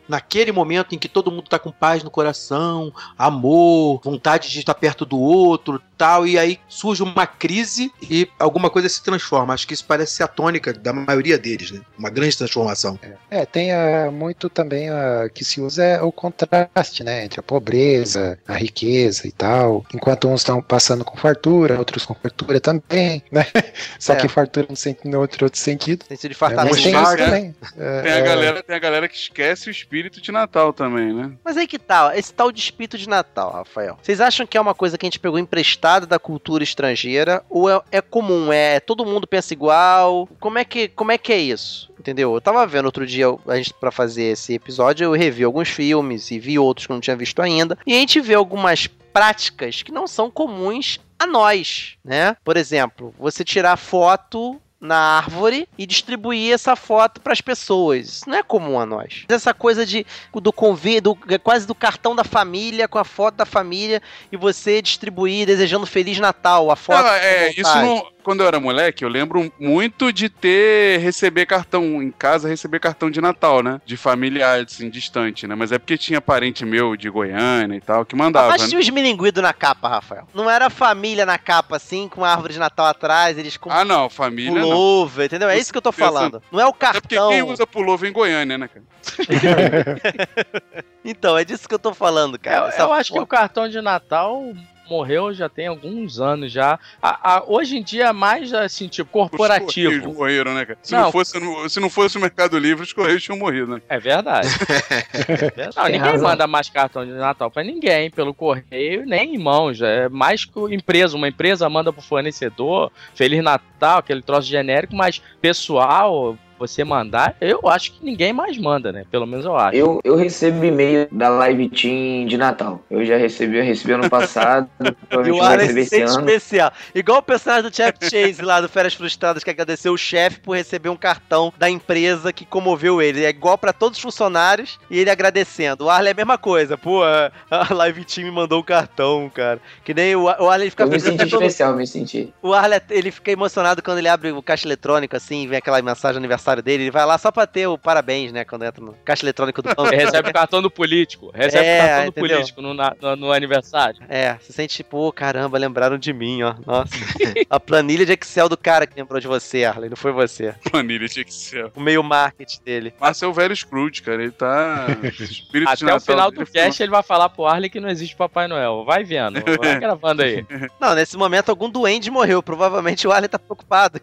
naquele 0.08 0.52
momento 0.52 0.94
em 0.94 0.99
que 0.99 1.08
todo 1.08 1.30
mundo 1.30 1.49
tá 1.49 1.58
com 1.58 1.70
paz 1.70 2.02
no 2.02 2.10
coração, 2.10 2.92
amor, 3.18 4.00
vontade 4.02 4.50
de 4.50 4.58
estar 4.58 4.75
perto 4.75 5.04
do 5.04 5.18
outro, 5.18 5.80
tal, 6.00 6.26
e 6.26 6.38
aí 6.38 6.59
surge 6.66 7.02
uma 7.02 7.26
crise 7.26 7.92
e 8.00 8.26
alguma 8.38 8.71
coisa 8.71 8.88
se 8.88 9.02
transforma. 9.02 9.52
Acho 9.52 9.69
que 9.69 9.75
isso 9.75 9.85
parece 9.85 10.14
ser 10.14 10.23
a 10.23 10.28
tônica 10.28 10.73
da 10.73 10.95
maioria 10.95 11.37
deles, 11.37 11.73
né? 11.73 11.83
Uma 11.99 12.09
grande 12.09 12.38
transformação. 12.38 12.99
É, 13.30 13.45
tem 13.45 13.71
ah, 13.71 14.11
muito 14.11 14.49
também 14.49 14.88
ah, 14.88 15.28
que 15.33 15.45
se 15.45 15.61
usa 15.61 15.85
é 15.85 16.00
o 16.00 16.11
contraste, 16.11 17.04
né? 17.04 17.26
Entre 17.26 17.38
a 17.38 17.42
pobreza, 17.42 18.38
a 18.49 18.54
riqueza 18.54 19.28
e 19.28 19.33
tal. 19.33 19.85
Enquanto 19.92 20.26
uns 20.26 20.40
estão 20.40 20.62
passando 20.62 21.04
com 21.04 21.19
fartura, 21.19 21.78
outros 21.78 22.07
com 22.07 22.14
fartura 22.14 22.59
também, 22.59 23.23
né? 23.30 23.47
Só 24.00 24.14
É. 24.14 24.16
que 24.16 24.28
fartura 24.28 24.66
no, 24.71 24.76
sen- 24.76 24.97
no 25.04 25.21
outro, 25.21 25.45
outro 25.45 25.61
sentido. 25.61 26.07
Tem 26.07 26.16
sido 26.16 26.35
de 26.35 26.45
É, 26.45 26.54
mas 26.54 26.83
tem 26.83 26.92
também. 26.95 27.54
É, 27.76 28.00
Tem 28.02 28.12
a, 28.12 28.16
é, 28.16 28.23
galera, 28.23 28.62
tem 28.62 28.76
a 28.76 28.78
galera 28.78 29.07
que 29.07 29.16
esquece 29.16 29.69
o 29.69 29.71
espírito 29.71 30.19
de 30.19 30.33
Natal 30.33 30.73
também, 30.73 31.12
né? 31.12 31.30
Mas 31.45 31.59
aí 31.59 31.66
que 31.66 31.78
tal, 31.78 32.11
esse 32.12 32.33
tal 32.33 32.50
de 32.50 32.59
espírito 32.59 32.97
de 32.97 33.07
Natal, 33.07 33.52
Rafael. 33.52 33.99
Vocês 34.02 34.19
acham 34.19 34.47
que 34.47 34.57
é 34.57 34.61
uma 34.61 34.75
coisa 34.75 34.97
que 34.97 35.04
a 35.04 35.09
gente 35.09 35.19
pegou 35.19 35.38
emprestado 35.38 35.89
da 35.99 36.18
cultura 36.18 36.62
estrangeira 36.62 37.44
ou 37.50 37.68
é, 37.68 37.82
é 37.90 38.00
comum? 38.00 38.52
É 38.52 38.78
todo 38.80 39.04
mundo 39.04 39.26
pensa 39.26 39.52
igual? 39.52 40.28
Como 40.38 40.59
é 40.59 40.64
que, 40.64 40.88
como 40.88 41.12
é, 41.12 41.18
que 41.18 41.32
é 41.32 41.38
isso? 41.38 41.92
Entendeu? 41.99 42.35
Eu 42.35 42.40
tava 42.40 42.66
vendo 42.66 42.87
outro 42.87 43.06
dia, 43.06 43.26
a 43.47 43.56
gente, 43.56 43.75
pra 43.75 43.90
fazer 43.90 44.25
esse 44.25 44.54
episódio, 44.54 45.04
eu 45.04 45.12
revi 45.12 45.44
alguns 45.44 45.68
filmes 45.68 46.30
e 46.30 46.38
vi 46.38 46.59
outros 46.59 46.87
que 46.87 46.92
eu 46.92 46.94
não 46.94 47.00
tinha 47.00 47.16
visto 47.16 47.42
ainda. 47.42 47.76
E 47.87 47.92
a 47.92 47.97
gente 47.97 48.20
vê 48.20 48.35
algumas 48.35 48.87
práticas 48.87 49.82
que 49.82 49.92
não 49.92 50.06
são 50.06 50.30
comuns 50.30 51.00
a 51.18 51.26
nós, 51.26 51.97
né? 52.02 52.35
Por 52.42 52.56
exemplo, 52.56 53.14
você 53.18 53.44
tirar 53.44 53.76
foto 53.76 54.61
na 54.80 55.18
árvore 55.18 55.68
e 55.76 55.87
distribuir 55.87 56.54
essa 56.54 56.75
foto 56.75 57.20
para 57.20 57.32
as 57.32 57.40
pessoas. 57.40 58.08
Isso 58.08 58.30
não 58.30 58.38
é 58.38 58.42
comum 58.42 58.80
a 58.80 58.87
nós. 58.87 59.25
Essa 59.28 59.52
coisa 59.52 59.84
de 59.84 60.06
do 60.32 60.52
convite, 60.52 61.02
quase 61.42 61.66
do 61.66 61.75
cartão 61.75 62.16
da 62.16 62.25
família 62.25 62.88
com 62.88 62.99
a 62.99 63.04
foto 63.04 63.37
da 63.37 63.46
família 63.46 64.00
e 64.32 64.37
você 64.37 64.80
distribuir 64.80 65.46
desejando 65.46 65.87
feliz 65.87 66.18
Natal 66.18 66.70
a 66.70 66.76
foto. 66.76 67.04
Ah, 67.06 67.18
é, 67.18 67.50
isso 67.50 67.75
não. 67.76 68.06
Quando 68.22 68.40
eu 68.40 68.46
era 68.46 68.60
moleque, 68.60 69.04
eu 69.04 69.08
lembro 69.08 69.52
muito 69.58 70.12
de 70.12 70.28
ter 70.28 70.98
receber 71.00 71.46
cartão 71.46 72.02
em 72.02 72.10
casa, 72.10 72.48
receber 72.48 72.78
cartão 72.78 73.10
de 73.10 73.20
Natal, 73.20 73.62
né? 73.62 73.80
De 73.84 73.96
familiar, 73.96 74.60
assim, 74.60 74.90
distante, 74.90 75.46
né? 75.46 75.54
Mas 75.54 75.72
é 75.72 75.78
porque 75.78 75.96
tinha 75.98 76.20
parente 76.20 76.64
meu 76.64 76.96
de 76.96 77.08
Goiânia 77.08 77.76
e 77.76 77.80
tal 77.80 78.04
que 78.04 78.14
mandava. 78.16 78.48
Mas 78.48 78.62
né? 78.62 78.68
tinha 78.68 78.80
os 78.80 78.88
milinguidos 78.90 79.42
na 79.42 79.52
capa, 79.52 79.88
Rafael. 79.88 80.26
Não 80.34 80.48
era 80.50 80.68
família 80.70 81.24
na 81.24 81.38
capa, 81.38 81.76
assim, 81.76 82.08
com 82.08 82.20
uma 82.20 82.28
árvore 82.30 82.54
de 82.54 82.58
Natal 82.58 82.86
atrás, 82.86 83.38
eles 83.38 83.56
com 83.56 83.70
Ah, 83.70 83.84
não, 83.84 84.08
família 84.10 84.60
não. 84.60 84.68
pullover, 84.68 85.26
entendeu? 85.26 85.48
É 85.48 85.58
isso 85.58 85.72
que 85.72 85.78
eu 85.78 85.82
tô 85.82 85.92
falando. 85.92 86.42
Não 86.52 86.60
é 86.60 86.66
o 86.66 86.68
É 86.68 86.72
porque 86.72 86.86
cartão. 87.16 87.30
quem 87.30 87.42
usa 87.42 87.66
pullover 87.66 88.08
em 88.08 88.12
Goiânia, 88.12 88.58
né, 88.58 88.68
cara? 88.68 88.84
Então, 91.04 91.36
é 91.36 91.44
disso 91.44 91.68
que 91.68 91.74
eu 91.74 91.78
tô 91.78 91.94
falando, 91.94 92.38
cara. 92.38 92.72
Eu, 92.76 92.84
eu 92.86 92.92
acho 92.92 93.12
que 93.12 93.18
o 93.18 93.26
cartão 93.26 93.68
de 93.68 93.80
Natal 93.80 94.52
morreu 94.90 95.32
já 95.32 95.49
tem 95.49 95.68
alguns 95.68 96.18
anos 96.20 96.50
já. 96.52 96.78
A- 97.00 97.37
a- 97.37 97.44
hoje 97.47 97.78
em 97.78 97.82
dia 97.82 98.06
é 98.09 98.12
mais 98.12 98.52
assim, 98.52 98.88
tipo, 98.88 99.23
Os 99.23 99.28
corporativo. 99.30 99.90
Correios 99.92 100.16
morreram, 100.16 100.54
né, 100.54 100.66
cara? 100.66 100.78
Se 100.82 100.92
Não. 100.92 101.02
não, 101.02 101.12
fosse, 101.12 101.38
no- 101.38 101.68
se 101.68 101.78
não 101.80 101.88
fosse 101.88 102.18
o 102.18 102.20
Mercado 102.20 102.59
Livre, 102.59 102.82
os 102.82 102.92
Correios 102.92 103.23
tinham 103.23 103.38
morrido, 103.38 103.75
né? 103.76 103.82
É 103.88 103.99
verdade. 103.99 104.49
Não, 105.76 105.85
Tem 105.85 105.92
ninguém 105.92 106.11
razão. 106.12 106.28
manda 106.28 106.47
mais 106.47 106.68
cartão 106.68 107.04
de 107.04 107.12
Natal 107.12 107.50
pra 107.50 107.62
ninguém, 107.62 108.11
pelo 108.11 108.35
correio, 108.35 109.04
nem 109.06 109.35
em 109.35 109.38
mãos. 109.38 109.80
É 109.80 110.09
mais 110.09 110.44
que 110.44 110.59
empresa. 110.75 111.16
Uma 111.16 111.28
empresa 111.28 111.68
manda 111.68 111.92
pro 111.92 112.02
fornecedor, 112.02 112.90
Feliz 113.14 113.42
Natal, 113.42 113.99
aquele 113.99 114.23
troço 114.23 114.49
genérico, 114.49 114.94
mas 114.97 115.23
pessoal, 115.40 116.37
você 116.60 116.84
mandar, 116.84 117.34
eu 117.40 117.60
acho 117.66 117.92
que 117.92 118.04
ninguém 118.04 118.32
mais 118.32 118.58
manda, 118.58 118.92
né? 118.92 119.04
Pelo 119.10 119.26
menos 119.26 119.46
eu 119.46 119.56
acho. 119.56 119.76
Eu, 119.76 120.00
eu 120.04 120.14
recebo 120.14 120.62
e-mail 120.64 121.08
da 121.10 121.28
Live 121.30 121.68
Team 121.70 122.26
de 122.26 122.36
Natal. 122.36 122.82
Eu 122.90 123.04
já 123.04 123.16
recebi, 123.16 123.56
eu 123.56 123.64
recebi 123.64 123.92
ano 123.94 124.08
passado. 124.10 124.68
E 125.10 125.30
o 125.30 125.40
receber 125.40 125.84
se 125.84 125.90
sente 125.90 126.10
ano. 126.10 126.20
especial. 126.20 126.72
Igual 126.94 127.18
o 127.18 127.22
personagem 127.22 127.68
do 127.68 127.74
Chap 127.74 127.96
Chase 128.04 128.42
lá 128.42 128.60
do 128.60 128.68
Férias 128.68 128.94
Frustradas, 128.94 129.42
que 129.42 129.50
agradeceu 129.50 129.92
o 129.92 129.98
chefe 129.98 130.40
por 130.40 130.56
receber 130.56 130.88
um 130.88 130.96
cartão 130.96 131.52
da 131.58 131.68
empresa 131.68 132.32
que 132.32 132.44
comoveu 132.44 133.00
ele. 133.02 133.24
É 133.24 133.28
igual 133.28 133.56
pra 133.58 133.72
todos 133.72 133.98
os 133.98 134.02
funcionários 134.02 134.78
e 134.90 134.98
ele 134.98 135.10
agradecendo. 135.10 135.84
O 135.84 135.90
Arlen 135.90 136.08
é 136.08 136.12
a 136.12 136.16
mesma 136.16 136.38
coisa. 136.38 136.76
Pô, 136.76 137.02
a 137.02 137.30
Live 137.74 138.04
Team 138.04 138.26
me 138.26 138.32
mandou 138.32 138.60
um 138.60 138.64
cartão, 138.64 139.30
cara. 139.32 139.60
Que 139.84 139.94
nem 139.94 140.14
o, 140.14 140.24
o 140.24 140.48
Arlen 140.50 140.70
fica 140.70 140.84
Eu 140.84 140.88
me 140.88 141.00
senti 141.00 141.18
todo- 141.28 141.42
especial, 141.42 141.74
me 141.74 141.86
senti. 141.86 142.32
O 142.42 142.52
Arlen, 142.52 142.80
ele 142.90 143.10
fica 143.10 143.30
emocionado 143.32 143.82
quando 143.82 143.98
ele 143.98 144.08
abre 144.08 144.32
o 144.32 144.42
caixa 144.42 144.66
eletrônico, 144.66 145.16
assim, 145.16 145.46
vem 145.46 145.58
aquela 145.58 145.80
mensagem 145.82 146.20
do 146.20 146.22
aniversário 146.50 146.62
dele. 146.62 146.85
Ele 146.85 146.90
vai 146.90 147.04
lá 147.07 147.16
só 147.19 147.30
pra 147.30 147.47
ter 147.47 147.66
o 147.66 147.78
parabéns, 147.78 148.33
né? 148.33 148.45
Quando 148.45 148.64
entra 148.64 148.85
no 148.85 148.92
caixa 149.04 149.25
eletrônico 149.25 149.62
do 149.62 149.69
banco. 149.75 149.87
Ele 149.87 150.04
recebe 150.04 150.30
o 150.30 150.33
cartão 150.33 150.62
do 150.62 150.71
político. 150.71 151.30
Recebe 151.35 151.64
É, 151.64 151.75
o 151.76 151.78
cartão 151.87 152.04
do 152.04 152.09
entendeu? 152.11 152.37
político 152.37 152.62
no, 152.62 152.75
no- 152.75 153.16
no 153.16 153.33
aniversário. 153.33 154.00
É, 154.09 154.35
você 154.40 154.52
sente 154.52 154.76
tipo, 154.76 154.90
"Pô, 154.90 155.12
caramba, 155.12 155.59
lembraram 155.59 155.97
de 155.99 156.12
mim, 156.12 156.42
ó. 156.42 156.54
Nossa. 156.66 156.90
a 157.49 157.61
planilha 157.61 158.04
de 158.07 158.12
Excel 158.12 158.49
do 158.49 158.57
cara 158.57 158.87
que 158.87 158.97
lembrou 158.99 159.21
de 159.21 159.26
você, 159.28 159.64
Arlen, 159.64 159.90
não 159.90 159.97
foi 159.97 160.12
você. 160.12 160.54
Planilha 160.71 161.09
de 161.09 161.21
Excel. 161.21 161.71
O 161.75 161.80
meio 161.80 162.02
marketing 162.02 162.61
dele. 162.64 162.95
Mas 163.00 163.23
é 163.23 163.26
o 163.26 163.33
velho 163.33 163.54
Scrooge, 163.54 164.02
cara. 164.02 164.23
Ele 164.23 164.33
tá. 164.33 164.87
Espírito 165.21 165.76
de 165.76 165.85
Até 165.85 165.95
o 165.95 166.00
final 166.00 166.30
do 166.30 166.45
cast 166.47 166.83
ele 166.83 166.90
vai 166.90 167.02
falar 167.02 167.28
pro 167.28 167.47
Arley 167.47 167.71
que 167.71 167.80
não 167.80 167.88
existe 167.88 168.16
Papai 168.16 168.49
Noel. 168.49 168.85
Vai 168.85 169.04
vendo, 169.04 169.41
vai 169.58 169.78
gravando 169.80 170.23
aí. 170.23 170.45
Não, 170.80 170.95
nesse 170.95 171.17
momento 171.17 171.49
algum 171.50 171.69
duende 171.71 172.10
morreu. 172.10 172.43
Provavelmente 172.43 173.06
o 173.06 173.13
Arlen 173.13 173.28
tá 173.28 173.39
preocupado. 173.39 174.00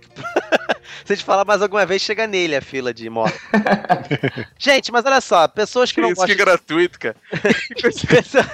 Se 1.06 1.14
a 1.14 1.16
gente 1.16 1.26
falar 1.26 1.46
mais 1.46 1.62
alguma 1.62 1.86
vez, 1.86 2.02
chega 2.02 2.26
nele 2.28 2.56
a 2.56 2.62
fila 2.62 2.94
de 2.94 3.10
morte. 3.10 3.38
gente, 4.58 4.92
mas 4.92 5.06
olha 5.06 5.22
só, 5.22 5.48
pessoas 5.48 5.92
que 5.92 6.02
não 6.02 6.12
Isso 6.12 6.22
que 6.26 6.36
gostam. 6.36 6.46
gratuito, 6.46 7.00
cara. 7.00 7.16
Pessoa- 8.10 8.46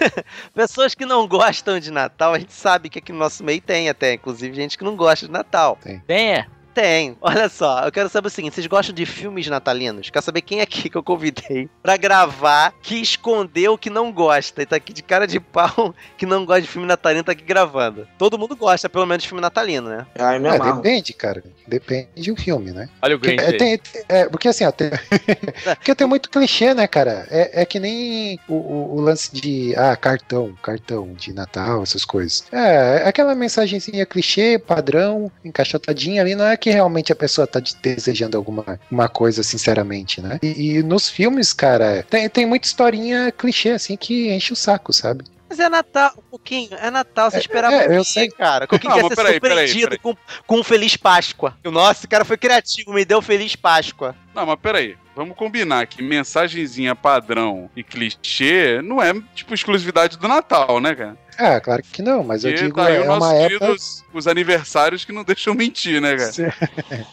Pessoas 0.53 0.93
que 0.95 1.05
não 1.05 1.27
gostam 1.27 1.79
de 1.79 1.89
Natal, 1.91 2.33
a 2.33 2.39
gente 2.39 2.53
sabe 2.53 2.89
que 2.89 2.99
aqui 2.99 3.11
no 3.11 3.19
nosso 3.19 3.43
meio 3.43 3.61
tem 3.61 3.89
até, 3.89 4.13
inclusive, 4.13 4.55
gente 4.55 4.77
que 4.77 4.83
não 4.83 4.95
gosta 4.95 5.25
de 5.25 5.31
Natal. 5.31 5.77
Tem, 5.81 6.33
é? 6.33 6.45
Tem. 6.73 7.15
Olha 7.21 7.47
só, 7.49 7.83
eu 7.85 7.91
quero 7.91 8.09
saber 8.09 8.27
o 8.27 8.31
seguinte: 8.31 8.55
vocês 8.55 8.67
gostam 8.67 8.93
de 8.95 9.05
filmes 9.05 9.47
natalinos? 9.47 10.09
Quero 10.09 10.25
saber 10.25 10.41
quem 10.41 10.61
aqui 10.61 10.89
que 10.89 10.95
eu 10.97 11.03
convidei 11.03 11.69
pra 11.81 11.97
gravar 11.97 12.73
que 12.81 12.95
escondeu 12.95 13.77
que 13.77 13.89
não 13.89 14.11
gosta. 14.11 14.61
E 14.61 14.65
tá 14.65 14.75
aqui 14.75 14.91
de 14.93 15.03
cara 15.03 15.27
de 15.27 15.39
pau 15.39 15.93
que 16.17 16.25
não 16.25 16.45
gosta 16.45 16.61
de 16.63 16.67
filme 16.67 16.87
natalino, 16.87 17.23
tá 17.23 17.31
aqui 17.33 17.43
gravando. 17.43 18.07
Todo 18.17 18.37
mundo 18.39 18.55
gosta, 18.55 18.89
pelo 18.89 19.05
menos, 19.05 19.23
de 19.23 19.29
filme 19.29 19.41
natalino, 19.41 19.89
né? 19.89 20.05
Ai, 20.17 20.39
me 20.39 20.47
É, 20.49 20.55
amarro. 20.55 20.81
depende, 20.81 21.13
cara. 21.13 21.43
Depende 21.67 22.31
do 22.31 22.35
filme, 22.41 22.71
né? 22.71 22.89
Olha 23.01 23.15
o 23.15 23.19
Grinch 23.19 23.43
é, 23.43 23.47
aí. 23.47 23.57
tem- 23.57 23.79
é, 24.09 24.25
porque 24.27 24.47
assim, 24.47 24.65
ó, 24.65 24.71
tem... 24.71 24.89
porque 25.77 25.95
tem 25.95 26.07
muito 26.07 26.29
clichê, 26.29 26.73
né, 26.73 26.87
cara? 26.87 27.27
É, 27.29 27.61
é 27.61 27.65
que 27.65 27.79
nem 27.79 28.39
o, 28.47 28.53
o- 28.55 28.95
o 28.97 29.01
lance 29.01 29.33
de 29.33 29.75
ah, 29.77 29.95
cartão, 29.95 30.53
cartão 30.61 31.13
de 31.13 31.33
Natal, 31.33 31.83
essas 31.83 32.03
coisas. 32.05 32.45
É, 32.51 33.03
é 33.03 33.07
aquela 33.07 33.35
mensagenzinha 33.35 34.05
clichê, 34.05 34.57
padrão, 34.59 35.31
encaixotadinha 35.43 36.21
ali, 36.21 36.35
não 36.35 36.45
é 36.45 36.57
que 36.63 36.69
realmente 36.69 37.11
a 37.11 37.15
pessoa 37.15 37.45
tá 37.45 37.59
de- 37.59 37.75
desejando 37.75 38.37
alguma 38.37 38.79
uma 38.89 39.09
coisa 39.09 39.43
sinceramente, 39.43 40.21
né? 40.21 40.39
E, 40.41 40.77
e 40.77 40.83
nos 40.83 41.09
filmes, 41.09 41.51
cara, 41.51 42.05
tem, 42.09 42.29
tem 42.29 42.45
muita 42.45 42.65
historinha 42.65 43.33
clichê, 43.33 43.71
assim, 43.71 43.97
que 43.97 44.31
enche 44.31 44.53
o 44.53 44.55
saco, 44.55 44.93
sabe? 44.93 45.25
Mas 45.49 45.59
é 45.59 45.67
Natal, 45.67 46.13
um 46.17 46.21
pouquinho, 46.31 46.69
é 46.79 46.89
Natal, 46.89 47.29
você 47.29 47.35
É, 47.37 47.39
esperava 47.41 47.75
é, 47.75 47.89
o 47.89 47.91
eu 47.95 48.03
sei. 48.05 48.29
cara? 48.29 48.65
Quer 48.65 48.79
mas 48.81 49.07
ser 49.07 49.15
peraí, 49.15 49.39
peraí, 49.41 49.67
surpreendido 49.67 49.89
peraí. 49.89 49.99
Com, 49.99 50.15
com 50.47 50.59
um 50.61 50.63
Feliz 50.63 50.95
Páscoa. 50.95 51.53
Nossa, 51.65 51.99
esse 51.99 52.07
cara 52.07 52.23
foi 52.23 52.37
criativo, 52.37 52.93
me 52.93 53.03
deu 53.03 53.21
Feliz 53.21 53.57
Páscoa. 53.57 54.15
Não, 54.33 54.45
mas 54.45 54.57
peraí. 54.61 54.95
Vamos 55.15 55.35
combinar 55.37 55.85
que 55.85 56.01
mensagenzinha 56.01 56.95
padrão 56.95 57.69
e 57.75 57.83
clichê 57.83 58.81
não 58.81 59.03
é, 59.03 59.13
tipo, 59.35 59.53
exclusividade 59.53 60.17
do 60.17 60.27
Natal, 60.27 60.79
né, 60.79 60.95
cara? 60.95 61.17
Ah, 61.37 61.59
claro 61.59 61.83
que 61.83 62.01
não, 62.01 62.23
mas 62.23 62.43
eu 62.43 62.53
digo, 62.53 62.75
tá 62.75 62.89
é 62.89 63.01
os 63.01 63.17
uma 63.17 63.33
época... 63.33 63.59
queridos, 63.59 64.03
os 64.13 64.27
aniversários 64.27 65.05
que 65.05 65.11
não 65.11 65.23
deixam 65.23 65.53
mentir, 65.53 66.01
né, 66.01 66.15
cara? 66.15 66.53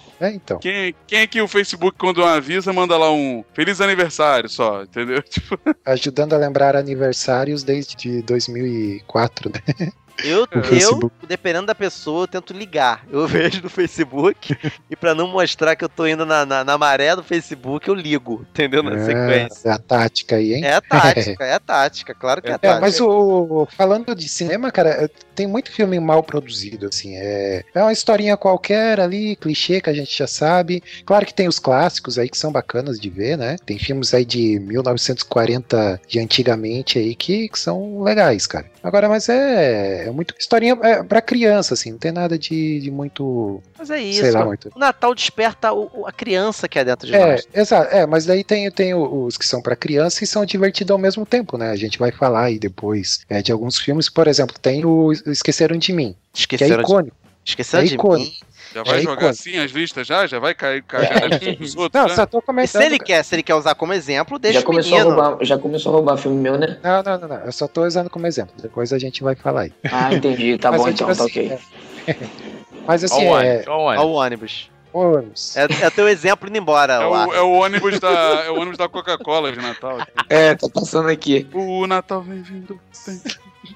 É, 0.20 0.30
então. 0.34 0.58
Quem, 0.58 0.94
quem 1.06 1.20
é 1.20 1.26
que 1.26 1.40
o 1.40 1.48
Facebook, 1.48 1.96
quando 1.96 2.22
avisa, 2.22 2.74
manda 2.74 2.94
lá 2.98 3.10
um 3.10 3.42
Feliz 3.54 3.80
Aniversário 3.80 4.50
só, 4.50 4.82
entendeu? 4.82 5.22
Tipo, 5.24 5.58
Ajudando 5.82 6.34
a 6.34 6.36
lembrar 6.36 6.76
aniversários 6.76 7.62
desde 7.62 8.20
2004, 8.20 9.50
né? 9.50 9.90
Eu, 10.24 10.46
eu, 10.70 11.12
dependendo 11.26 11.66
da 11.66 11.74
pessoa, 11.74 12.24
eu 12.24 12.28
tento 12.28 12.52
ligar. 12.52 13.04
Eu 13.10 13.26
vejo 13.28 13.62
no 13.62 13.68
Facebook 13.70 14.56
e 14.88 14.96
pra 14.96 15.14
não 15.14 15.28
mostrar 15.28 15.76
que 15.76 15.84
eu 15.84 15.88
tô 15.88 16.06
indo 16.06 16.24
na, 16.26 16.44
na, 16.44 16.64
na 16.64 16.78
maré 16.78 17.14
do 17.16 17.22
Facebook, 17.22 17.88
eu 17.88 17.94
ligo, 17.94 18.46
entendeu? 18.50 18.82
Na 18.82 18.98
sequência. 18.98 19.68
É 19.68 19.72
a 19.72 19.78
tática 19.78 20.36
aí, 20.36 20.54
hein? 20.54 20.64
É 20.64 20.74
a 20.74 20.80
tática, 20.80 21.44
é 21.44 21.54
a 21.54 21.60
tática, 21.60 22.14
claro 22.14 22.42
que 22.42 22.50
é 22.50 22.52
a 22.52 22.54
É, 22.56 22.58
tática. 22.58 22.80
mas 22.80 23.00
o, 23.00 23.66
falando 23.76 24.14
de 24.14 24.28
cinema, 24.28 24.70
cara, 24.70 24.90
é, 24.90 25.08
tem 25.34 25.46
muito 25.46 25.70
filme 25.70 25.98
mal 26.00 26.22
produzido, 26.22 26.86
assim. 26.86 27.16
É, 27.16 27.64
é 27.74 27.82
uma 27.82 27.92
historinha 27.92 28.36
qualquer 28.36 29.00
ali, 29.00 29.36
clichê 29.36 29.80
que 29.80 29.90
a 29.90 29.94
gente 29.94 30.16
já 30.16 30.26
sabe. 30.26 30.82
Claro 31.04 31.24
que 31.26 31.34
tem 31.34 31.48
os 31.48 31.58
clássicos 31.58 32.18
aí 32.18 32.28
que 32.28 32.36
são 32.38 32.52
bacanas 32.52 32.98
de 32.98 33.08
ver, 33.08 33.38
né? 33.38 33.56
Tem 33.64 33.78
filmes 33.78 34.12
aí 34.12 34.24
de 34.24 34.58
1940 34.60 36.00
de 36.06 36.18
antigamente 36.18 36.98
aí 36.98 37.14
que, 37.14 37.48
que 37.48 37.58
são 37.58 38.02
legais, 38.02 38.46
cara. 38.46 38.66
Agora, 38.82 39.08
mas 39.08 39.28
é, 39.28 40.09
é 40.10 40.14
muito 40.14 40.34
historinha 40.38 40.78
é, 40.82 41.02
pra 41.02 41.20
criança, 41.20 41.74
assim. 41.74 41.92
Não 41.92 41.98
tem 41.98 42.12
nada 42.12 42.38
de, 42.38 42.80
de 42.80 42.90
muito. 42.90 43.62
Mas 43.78 43.90
é 43.90 44.00
isso. 44.00 44.20
Sei 44.20 44.30
lá, 44.30 44.44
muito. 44.44 44.70
O 44.74 44.78
Natal 44.78 45.14
desperta 45.14 45.72
o- 45.72 46.06
a 46.06 46.12
criança 46.12 46.68
que 46.68 46.78
é 46.78 46.84
dentro 46.84 47.06
de 47.06 47.14
É, 47.14 47.32
nós. 47.32 47.48
exato. 47.54 47.94
É, 47.94 48.06
mas 48.06 48.26
daí 48.26 48.44
tem, 48.44 48.70
tem 48.70 48.94
os 48.94 49.36
que 49.36 49.46
são 49.46 49.60
pra 49.62 49.74
criança 49.76 50.22
e 50.22 50.26
são 50.26 50.44
divertidos 50.44 50.90
ao 50.92 50.98
mesmo 50.98 51.24
tempo, 51.24 51.56
né? 51.56 51.70
A 51.70 51.76
gente 51.76 51.98
vai 51.98 52.10
falar 52.12 52.44
aí 52.44 52.58
depois 52.58 53.20
é, 53.28 53.40
de 53.42 53.50
alguns 53.52 53.78
filmes. 53.78 54.08
Por 54.08 54.26
exemplo, 54.28 54.56
tem 54.60 54.84
o 54.84 55.12
Esqueceram 55.12 55.76
de 55.78 55.92
Mim, 55.92 56.14
que 56.32 56.40
é 56.40 56.40
Esqueceram 56.40 56.76
de- 56.76 56.82
icônico. 56.82 57.16
Esqueceram 57.44 57.84
é 57.84 57.86
de 57.86 57.94
icônico. 57.94 58.30
mim. 58.30 58.36
Já 58.74 58.82
vai 58.82 58.98
É 58.98 59.00
jogar 59.02 59.12
icônico. 59.14 59.26
assim 59.26 59.58
as 59.58 59.70
listas 59.70 60.06
já? 60.06 60.26
Já 60.26 60.38
vai 60.38 60.54
cair, 60.54 60.82
cair 60.82 61.08
lista 61.30 61.52
dos 61.56 61.76
outros? 61.76 62.00
Não, 62.02 62.08
né? 62.08 62.14
só 62.14 62.26
tô 62.26 62.38
E 62.38 62.42
comentando. 62.42 62.80
se 62.82 62.86
ele 62.86 62.98
quer, 62.98 63.22
se 63.24 63.34
ele 63.34 63.42
quer 63.42 63.54
usar 63.54 63.74
como 63.74 63.92
exemplo, 63.92 64.38
deixa 64.38 64.58
Já 64.58 64.62
o 64.62 64.66
começou, 64.66 64.98
a 64.98 65.02
roubar, 65.02 65.36
já 65.44 65.58
começou 65.58 65.90
a 65.92 65.94
roubar 65.96 66.16
filme 66.16 66.40
meu, 66.40 66.56
né? 66.58 66.78
Não, 66.82 67.02
não, 67.02 67.18
não, 67.20 67.28
não. 67.28 67.36
Eu 67.44 67.52
só 67.52 67.66
tô 67.68 67.84
usando 67.84 68.08
como 68.10 68.26
exemplo. 68.26 68.54
Depois 68.60 68.92
a 68.92 68.98
gente 68.98 69.22
vai 69.22 69.34
falar 69.34 69.62
aí. 69.62 69.72
Ah, 69.90 70.12
entendi. 70.14 70.56
Tá 70.58 70.70
Mas 70.70 70.80
bom 70.80 70.88
é 70.88 70.90
então, 70.92 71.06
tipo 71.08 71.18
tá 71.18 71.24
assim, 71.24 71.46
ok. 71.48 71.58
é. 72.06 72.16
Mas 72.86 73.04
assim, 73.04 73.28
Ó 73.28 73.34
o 73.36 73.40
é. 73.40 73.64
o 74.00 74.10
ônibus. 74.12 74.70
Olha 74.92 75.08
o 75.08 75.14
ônibus. 75.18 75.56
É, 75.56 75.64
é 75.82 75.90
teu 75.90 76.08
exemplo 76.08 76.48
indo 76.48 76.58
embora, 76.58 76.94
É 76.94 76.98
lá. 76.98 77.26
o, 77.28 77.34
é 77.34 77.40
o 77.40 77.50
ônibus 77.52 78.00
da, 78.00 78.10
é 78.10 78.50
o 78.50 78.56
ônibus 78.56 78.76
da 78.78 78.88
Coca-Cola 78.88 79.52
de 79.52 79.58
Natal. 79.58 79.98
É, 80.28 80.54
tá 80.54 80.68
passando 80.72 81.08
aqui. 81.08 81.46
O 81.52 81.86
Natal 81.86 82.22
vem 82.22 82.42
vindo. 82.42 82.80
vem. 83.06 83.20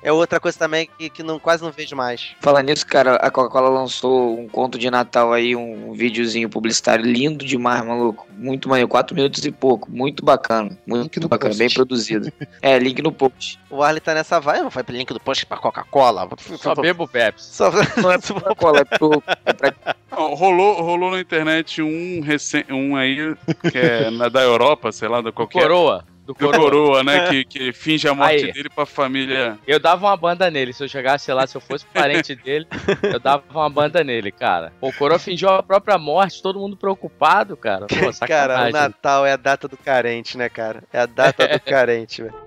É 0.04 0.12
outra 0.12 0.38
coisa 0.38 0.58
também 0.58 0.86
que, 0.98 1.08
que 1.08 1.22
não, 1.22 1.38
quase 1.38 1.62
não 1.62 1.72
vejo 1.72 1.96
mais. 1.96 2.32
Falar 2.40 2.62
nisso, 2.62 2.86
cara, 2.86 3.16
a 3.16 3.30
Coca-Cola 3.30 3.70
lançou 3.70 4.38
um 4.38 4.46
conto 4.46 4.78
de 4.78 4.90
Natal 4.90 5.32
aí, 5.32 5.56
um 5.56 5.92
videozinho 5.94 6.46
publicitário 6.50 7.02
lindo 7.06 7.42
demais, 7.42 7.82
maluco. 7.82 8.26
Muito 8.36 8.68
maneiro, 8.68 8.86
4 8.88 9.16
minutos 9.16 9.42
e 9.46 9.50
pouco. 9.50 9.90
Muito 9.90 10.22
bacana. 10.22 10.78
Muito 10.86 11.26
bacana, 11.26 11.50
post. 11.52 11.58
bem 11.58 11.70
produzido. 11.72 12.30
É, 12.60 12.78
link 12.78 13.00
no 13.00 13.10
post. 13.10 13.58
O 13.70 13.82
Arley 13.82 14.00
tá 14.00 14.12
nessa 14.12 14.38
vai, 14.38 14.60
não 14.60 14.68
vai 14.68 14.84
pro 14.84 14.94
link 14.94 15.10
do 15.10 15.18
post 15.20 15.46
pra 15.46 15.56
Coca-Cola. 15.56 16.28
Só 16.58 16.74
bebo 16.74 17.08
Pepsi. 17.08 17.54
Só... 17.54 17.70
Não 17.96 18.12
é 18.12 18.18
pra 18.18 18.34
Coca-Cola, 18.40 18.80
é 18.80 18.84
pro. 18.84 19.22
É 19.46 19.52
pra... 19.54 19.74
Não, 20.14 20.34
rolou, 20.34 20.80
rolou 20.80 21.10
na 21.10 21.20
internet 21.20 21.82
um, 21.82 22.20
recen- 22.20 22.64
um 22.70 22.94
aí 22.94 23.34
que 23.72 23.76
é 23.78 24.10
na, 24.12 24.28
da 24.28 24.42
Europa, 24.42 24.92
sei 24.92 25.08
lá, 25.08 25.20
da 25.20 25.32
qualquer. 25.32 25.62
Coroa. 25.62 26.04
Do 26.24 26.32
Do 26.32 26.34
Coroa. 26.34 26.58
Coroa, 26.58 27.04
né? 27.04 27.28
Que, 27.28 27.44
que 27.44 27.72
finge 27.72 28.08
a 28.08 28.14
morte 28.14 28.46
Aí. 28.46 28.52
dele 28.52 28.70
pra 28.70 28.86
família. 28.86 29.58
Eu 29.66 29.78
dava 29.78 30.06
uma 30.06 30.16
banda 30.16 30.50
nele. 30.50 30.72
Se 30.72 30.82
eu 30.82 30.88
chegasse 30.88 31.30
lá, 31.32 31.46
se 31.46 31.54
eu 31.56 31.60
fosse 31.60 31.84
parente 31.86 32.34
dele, 32.36 32.66
eu 33.02 33.20
dava 33.20 33.42
uma 33.50 33.68
banda 33.68 34.02
nele, 34.02 34.32
cara. 34.32 34.72
O 34.80 34.92
Coroa 34.92 35.18
fingiu 35.18 35.50
a 35.50 35.62
própria 35.62 35.98
morte, 35.98 36.42
todo 36.42 36.58
mundo 36.58 36.76
preocupado, 36.76 37.56
cara. 37.56 37.86
Pô, 37.86 37.94
Cara, 38.26 38.68
o. 38.68 38.70
Natal 38.72 39.26
é 39.26 39.32
a 39.32 39.36
data 39.36 39.68
do 39.68 39.76
carente, 39.76 40.38
né, 40.38 40.48
cara? 40.48 40.82
É 40.92 41.00
a 41.00 41.06
data 41.06 41.46
do 41.46 41.60
carente, 41.60 42.22
velho. 42.22 42.43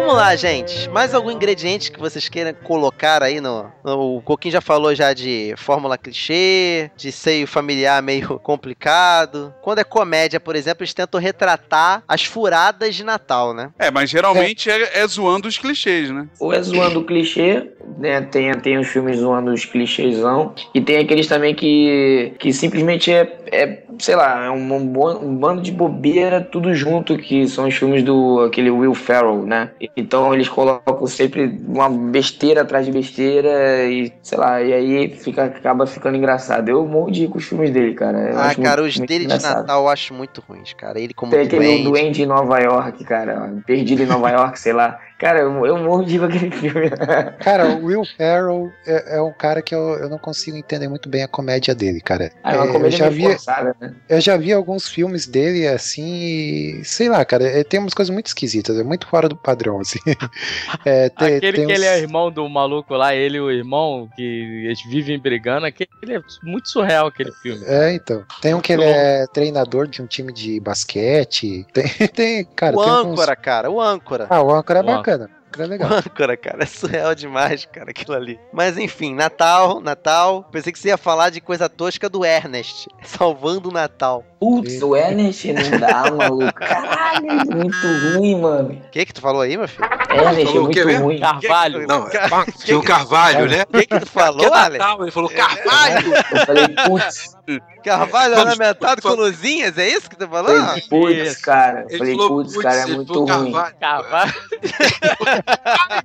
Vamos 0.00 0.14
lá, 0.14 0.36
gente. 0.36 0.88
Mais 0.90 1.14
algum 1.14 1.30
ingrediente 1.30 1.90
que 1.90 1.98
vocês 1.98 2.28
queiram 2.28 2.52
colocar 2.52 3.22
aí 3.22 3.40
no. 3.40 3.66
no- 3.84 4.16
o 4.16 4.22
Coquinho 4.22 4.52
já 4.52 4.60
falou 4.60 4.94
já 4.94 5.12
de 5.12 5.54
fórmula 5.56 5.96
clichê, 5.96 6.90
de 6.96 7.10
seio 7.10 7.46
familiar 7.46 8.02
meio 8.02 8.38
complicado. 8.40 9.54
Quando 9.62 9.78
é 9.78 9.84
comédia, 9.84 10.38
por 10.38 10.54
exemplo, 10.54 10.82
eles 10.82 10.94
tentam 10.94 11.20
retratar 11.20 12.02
as 12.06 12.24
furadas 12.24 12.94
de 12.94 13.04
Natal, 13.04 13.54
né? 13.54 13.70
É, 13.78 13.90
mas 13.90 14.10
geralmente 14.10 14.70
é, 14.70 15.00
é 15.00 15.06
zoando 15.06 15.48
os 15.48 15.58
clichês, 15.58 16.10
né? 16.10 16.28
Ou 16.38 16.52
é 16.52 16.60
zoando 16.62 17.00
o 17.00 17.04
clichê, 17.04 17.70
né? 17.98 18.20
Tem, 18.22 18.52
tem 18.60 18.78
os 18.78 18.88
filmes 18.88 19.18
zoando 19.18 19.50
os 19.52 19.64
clichêsão. 19.64 20.54
E 20.74 20.80
tem 20.80 20.98
aqueles 20.98 21.26
também 21.26 21.54
que, 21.54 22.34
que 22.38 22.52
simplesmente 22.52 23.10
é, 23.12 23.38
é, 23.50 23.82
sei 23.98 24.14
lá, 24.16 24.44
é 24.46 24.50
um, 24.50 24.72
um 24.74 24.96
um 24.96 25.36
bando 25.36 25.62
de 25.62 25.70
bobeira, 25.72 26.40
tudo 26.40 26.74
junto, 26.74 27.16
que 27.16 27.46
são 27.48 27.66
os 27.68 27.74
filmes 27.74 28.02
do 28.02 28.40
aquele 28.40 28.70
Will 28.70 28.94
Ferrell, 28.94 29.42
né? 29.44 29.70
Então 29.96 30.32
eles 30.34 30.48
colocam 30.48 31.06
sempre 31.06 31.58
uma 31.66 31.88
besteira 31.88 32.62
atrás 32.62 32.86
de 32.86 32.92
besteira 32.92 33.84
e, 33.86 34.12
sei 34.22 34.38
lá, 34.38 34.62
e 34.62 34.72
aí 34.72 35.08
fica, 35.16 35.44
acaba 35.44 35.86
ficando 35.86 36.16
engraçado. 36.16 36.68
Eu 36.68 36.86
morro 36.86 37.10
de 37.10 37.28
com 37.28 37.38
os 37.38 37.44
filmes 37.44 37.70
dele, 37.70 37.94
cara. 37.94 38.18
Eu 38.30 38.38
ah, 38.38 38.54
cara, 38.54 38.82
muito- 38.82 38.88
os 38.90 38.96
muito 38.98 39.08
dele 39.08 39.20
de 39.20 39.24
engraçado. 39.26 39.60
Natal 39.62 39.82
eu 39.82 39.88
acho 39.88 40.14
muito 40.14 40.42
ruins, 40.46 40.72
cara. 40.72 40.98
Ele 40.98 41.14
como 41.14 41.32
Tem 41.32 41.42
aquele 41.42 41.64
duende. 41.64 41.84
Duende 41.84 42.22
em 42.22 42.26
Nova 42.26 42.58
York, 42.60 43.04
cara. 43.04 43.52
Perdido 43.66 44.02
em 44.02 44.06
Nova 44.06 44.30
York, 44.30 44.58
sei 44.58 44.72
lá. 44.72 44.98
Cara, 45.18 45.40
eu, 45.40 45.64
eu 45.66 45.78
morro 45.78 46.04
de 46.04 46.22
aquele 46.22 46.50
filme. 46.50 46.90
Cara, 47.40 47.66
o 47.74 47.86
Will 47.86 48.04
Ferrell 48.04 48.70
é, 48.86 49.16
é 49.16 49.22
um 49.22 49.32
cara 49.32 49.62
que 49.62 49.74
eu, 49.74 49.80
eu 49.98 50.08
não 50.10 50.18
consigo 50.18 50.56
entender 50.56 50.88
muito 50.88 51.08
bem 51.08 51.22
a 51.22 51.28
comédia 51.28 51.74
dele, 51.74 52.00
cara. 52.00 52.30
Ah, 52.44 52.52
é 52.52 52.56
uma 52.58 52.66
É, 52.66 52.72
comédia 52.72 52.96
eu 52.96 52.98
já 52.98 53.08
vi, 53.08 53.22
forçada, 53.22 53.76
né? 53.80 53.94
eu 54.08 54.20
já 54.20 54.36
vi 54.36 54.52
alguns 54.52 54.88
filmes 54.88 55.26
dele 55.26 55.66
assim, 55.66 56.04
e, 56.04 56.84
sei 56.84 57.08
lá, 57.08 57.24
cara, 57.24 57.44
é, 57.44 57.64
tem 57.64 57.80
umas 57.80 57.94
coisas 57.94 58.12
muito 58.12 58.26
esquisitas, 58.26 58.78
é 58.78 58.82
muito 58.82 59.06
fora 59.06 59.28
do 59.28 59.36
padrão, 59.36 59.80
assim. 59.80 59.98
É, 60.84 61.08
tem- 61.08 61.36
Aquele 61.36 61.52
tem 61.52 61.66
que 61.66 61.72
uns- 61.72 61.76
ele 61.76 61.84
é 61.86 61.98
irmão 61.98 62.30
do 62.30 62.48
maluco 62.48 62.94
lá, 62.94 63.14
ele 63.14 63.38
e 63.38 63.40
o 63.40 63.50
irmão, 63.50 64.08
que 64.14 64.22
eles 64.66 64.82
vivem 64.82 65.18
brigando, 65.18 65.66
aquele 65.66 65.88
é 66.08 66.20
muito 66.42 66.68
surreal 66.68 67.06
aquele 67.08 67.32
filme. 67.32 67.64
É, 67.66 67.92
então. 67.92 68.24
Tem 68.40 68.54
um 68.54 68.60
que 68.60 68.72
ele 68.72 68.84
é 68.84 69.26
treinador 69.28 69.86
de 69.88 70.00
um 70.02 70.06
time 70.06 70.32
de 70.32 70.60
basquete. 70.60 71.66
Tem, 71.72 71.84
tem 72.14 72.44
cara, 72.44 72.76
o 72.76 72.80
tem 72.82 72.92
âncora, 72.92 73.32
alguns... 73.32 73.42
cara, 73.44 73.70
o 73.70 73.80
âncora. 73.80 74.26
Ah, 74.30 74.42
o 74.42 74.50
âncora 74.52 74.78
é 74.80 74.82
O 74.82 74.90
âncora. 74.90 75.05
Bacana. 75.06 75.30
É 75.56 75.64
legal. 75.64 75.90
Âncora, 75.90 76.36
cara, 76.36 76.64
é 76.64 76.66
surreal 76.66 77.14
demais, 77.14 77.64
cara, 77.64 77.90
aquilo 77.90 78.14
ali. 78.14 78.38
Mas 78.52 78.76
enfim, 78.76 79.14
Natal, 79.14 79.80
Natal. 79.80 80.44
Pensei 80.50 80.72
que 80.72 80.78
você 80.78 80.88
ia 80.88 80.98
falar 80.98 81.30
de 81.30 81.40
coisa 81.40 81.68
tosca 81.68 82.08
do 82.08 82.24
Ernest, 82.24 82.88
salvando 83.02 83.70
o 83.70 83.72
Natal. 83.72 84.24
Putz, 84.38 84.82
o 84.82 84.94
Ernest 84.94 85.50
não 85.52 85.78
dá, 85.78 86.10
maluco. 86.12 86.52
Caralho, 86.52 87.26
é 87.30 87.54
muito 87.54 87.86
ruim, 88.14 88.40
mano. 88.40 88.82
O 88.86 88.90
que 88.90 89.06
que 89.06 89.14
tu 89.14 89.20
falou 89.20 89.40
aí, 89.40 89.56
meu 89.56 89.66
filho? 89.66 89.88
Ernest 90.10 90.56
é 90.56 90.60
muito 90.60 90.86
mesmo? 90.86 91.04
ruim. 91.04 91.18
Carvalho. 91.20 91.86
Não, 91.86 92.08
Ca- 92.10 92.46
tinha 92.64 92.78
o 92.78 92.82
Carvalho, 92.82 93.46
né? 93.48 93.62
O 93.62 93.78
que 93.78 93.86
que 93.86 94.00
tu 94.00 94.06
falou, 94.06 94.40
Que 94.40 94.46
é 94.46 94.58
Ale? 94.58 94.78
Ele 95.00 95.10
falou 95.10 95.30
Carvalho! 95.30 96.12
Eu 96.32 96.46
falei, 96.46 96.68
putz, 96.86 97.36
Carvalho 97.82 98.38
ornamentado 98.38 99.00
com 99.00 99.08
luzinhas, 99.10 99.78
é 99.78 99.88
isso 99.88 100.10
que 100.10 100.16
tu 100.16 100.28
falou? 100.28 100.54
falei, 100.54 100.82
putz, 100.88 101.36
cara. 101.36 101.86
Ele 101.88 101.98
Falei, 101.98 102.16
falou, 102.16 102.28
putz, 102.42 102.56
cara, 102.58 102.76
é 102.76 102.86
muito 102.86 103.24
ruim. 103.24 103.52
Carvalho. 103.52 104.34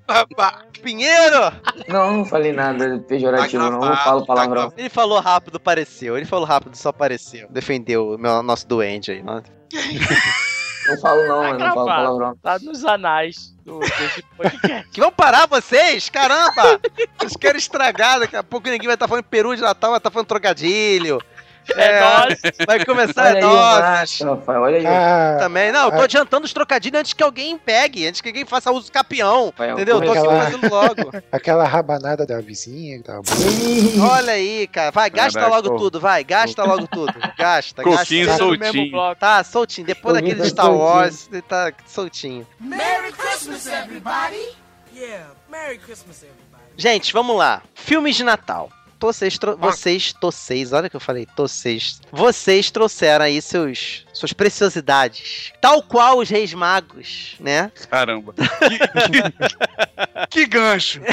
Carvalho. 0.07 0.71
Pinheiro! 0.81 1.51
Não, 1.87 2.11
não 2.17 2.25
falei 2.25 2.51
nada 2.51 3.03
pejorativo, 3.07 3.63
Tá 3.63 3.69
não. 3.69 3.79
Não 3.79 3.95
falo 3.97 4.21
tá 4.21 4.25
palavrão. 4.27 4.73
Ele 4.75 4.89
falou 4.89 5.19
rápido, 5.19 5.59
pareceu. 5.59 6.17
Ele 6.17 6.25
falou 6.25 6.45
rápido, 6.45 6.75
só 6.75 6.91
pareceu. 6.91 7.47
Defendeu 7.51 8.09
o 8.09 8.17
meu, 8.21 8.43
nosso 8.43 8.67
duende 8.67 9.11
aí. 9.11 9.23
Nossa. 9.23 9.45
Não 10.87 10.97
falo, 10.99 11.27
não, 11.27 11.27
Tá 11.27 11.43
mano. 11.43 11.59
Não 11.59 11.73
falo 11.73 11.85
palavrão. 11.85 12.35
Tá 12.41 12.59
nos 12.59 12.83
anais 12.83 13.55
do, 13.63 13.79
podcast. 14.35 14.89
Que 14.91 14.99
vão 14.99 15.11
parar 15.11 15.45
vocês? 15.45 16.09
Caramba! 16.09 16.79
Vocês 17.19 17.35
querem 17.37 17.59
estragar, 17.59 18.19
daqui 18.19 18.35
a 18.35 18.43
pouco 18.43 18.67
ninguém 18.67 18.87
vai 18.87 18.95
estar 18.95 19.07
falando 19.07 19.23
peru 19.25 19.55
de 19.55 19.61
Natal, 19.61 19.91
vai 19.91 19.99
estar 19.99 20.09
falando 20.09 20.27
trocadilho. 20.27 21.21
É 21.75 21.99
nóis. 22.01 22.39
Vai 22.65 22.83
começar 22.85 23.27
Olha 23.27 23.37
é 23.37 23.41
nós. 23.41 23.79
macho, 23.79 24.25
Rafael. 24.25 24.61
Olha 24.61 24.77
aí. 24.77 24.85
Ah, 24.85 25.37
Também, 25.39 25.71
não, 25.71 25.85
eu 25.85 25.91
tô 25.91 26.01
Ah. 26.01 26.03
adiantando 26.03 26.45
os 26.45 26.53
trocadilhos 26.53 26.99
antes 26.99 27.13
que 27.13 27.23
alguém 27.23 27.57
pegue, 27.57 28.07
antes 28.07 28.19
que 28.21 28.29
alguém 28.29 28.45
faça 28.45 28.71
uso 28.71 28.91
capião. 28.91 29.47
Rafael, 29.47 29.73
Entendeu? 29.73 29.95
Eu 29.97 30.01
tô 30.01 30.09
aqui 30.11 30.19
aquela- 30.19 30.43
fazendo 30.43 30.69
logo. 30.69 31.11
aquela 31.31 31.63
rabanada 31.65 32.25
da 32.25 32.39
vizinha 32.41 32.97
que 32.97 33.03
tava 33.03 33.21
Olha 34.11 34.33
aí, 34.33 34.67
cara. 34.67 34.91
Vai, 34.91 35.09
gasta 35.09 35.39
Caraca, 35.39 35.55
logo 35.55 35.69
pô. 35.71 35.77
tudo, 35.77 35.99
vai. 35.99 36.23
Gasta 36.23 36.63
logo 36.63 36.87
tudo. 36.91 37.13
Gasta, 37.37 37.83
Coquinho 37.83 38.25
gasta. 38.27 38.31
Tá 38.31 38.37
soltinho. 38.37 39.15
Tá 39.19 39.43
soltinho. 39.43 39.87
Depois 39.87 40.15
Coquinho 40.17 40.35
daquele 40.35 40.51
tá 40.51 40.63
Star 40.63 40.73
Wars, 40.75 41.29
ele 41.31 41.41
tá 41.41 41.71
soltinho. 41.85 42.47
Merry 42.59 43.11
Christmas, 43.13 43.67
everybody! 43.67 44.55
Yeah, 44.95 45.27
Merry 45.49 45.77
Christmas, 45.77 46.17
everybody. 46.23 46.41
Gente, 46.77 47.13
vamos 47.13 47.35
lá. 47.37 47.61
Filmes 47.75 48.15
de 48.15 48.23
Natal. 48.23 48.69
Vocês, 49.01 49.37
tro- 49.37 49.57
vocês, 49.57 50.13
vocês, 50.21 50.71
olha 50.71 50.89
que 50.89 50.95
eu 50.95 50.99
falei, 50.99 51.27
vocês. 51.35 51.99
Vocês 52.11 52.69
trouxeram 52.69 53.25
aí 53.25 53.41
seus, 53.41 54.05
suas 54.13 54.31
preciosidades. 54.31 55.51
Tal 55.59 55.81
qual 55.81 56.19
os 56.19 56.29
Reis 56.29 56.53
Magos, 56.53 57.35
né? 57.39 57.71
Caramba. 57.89 58.33
Que, 60.29 60.45
gancho. 60.45 61.01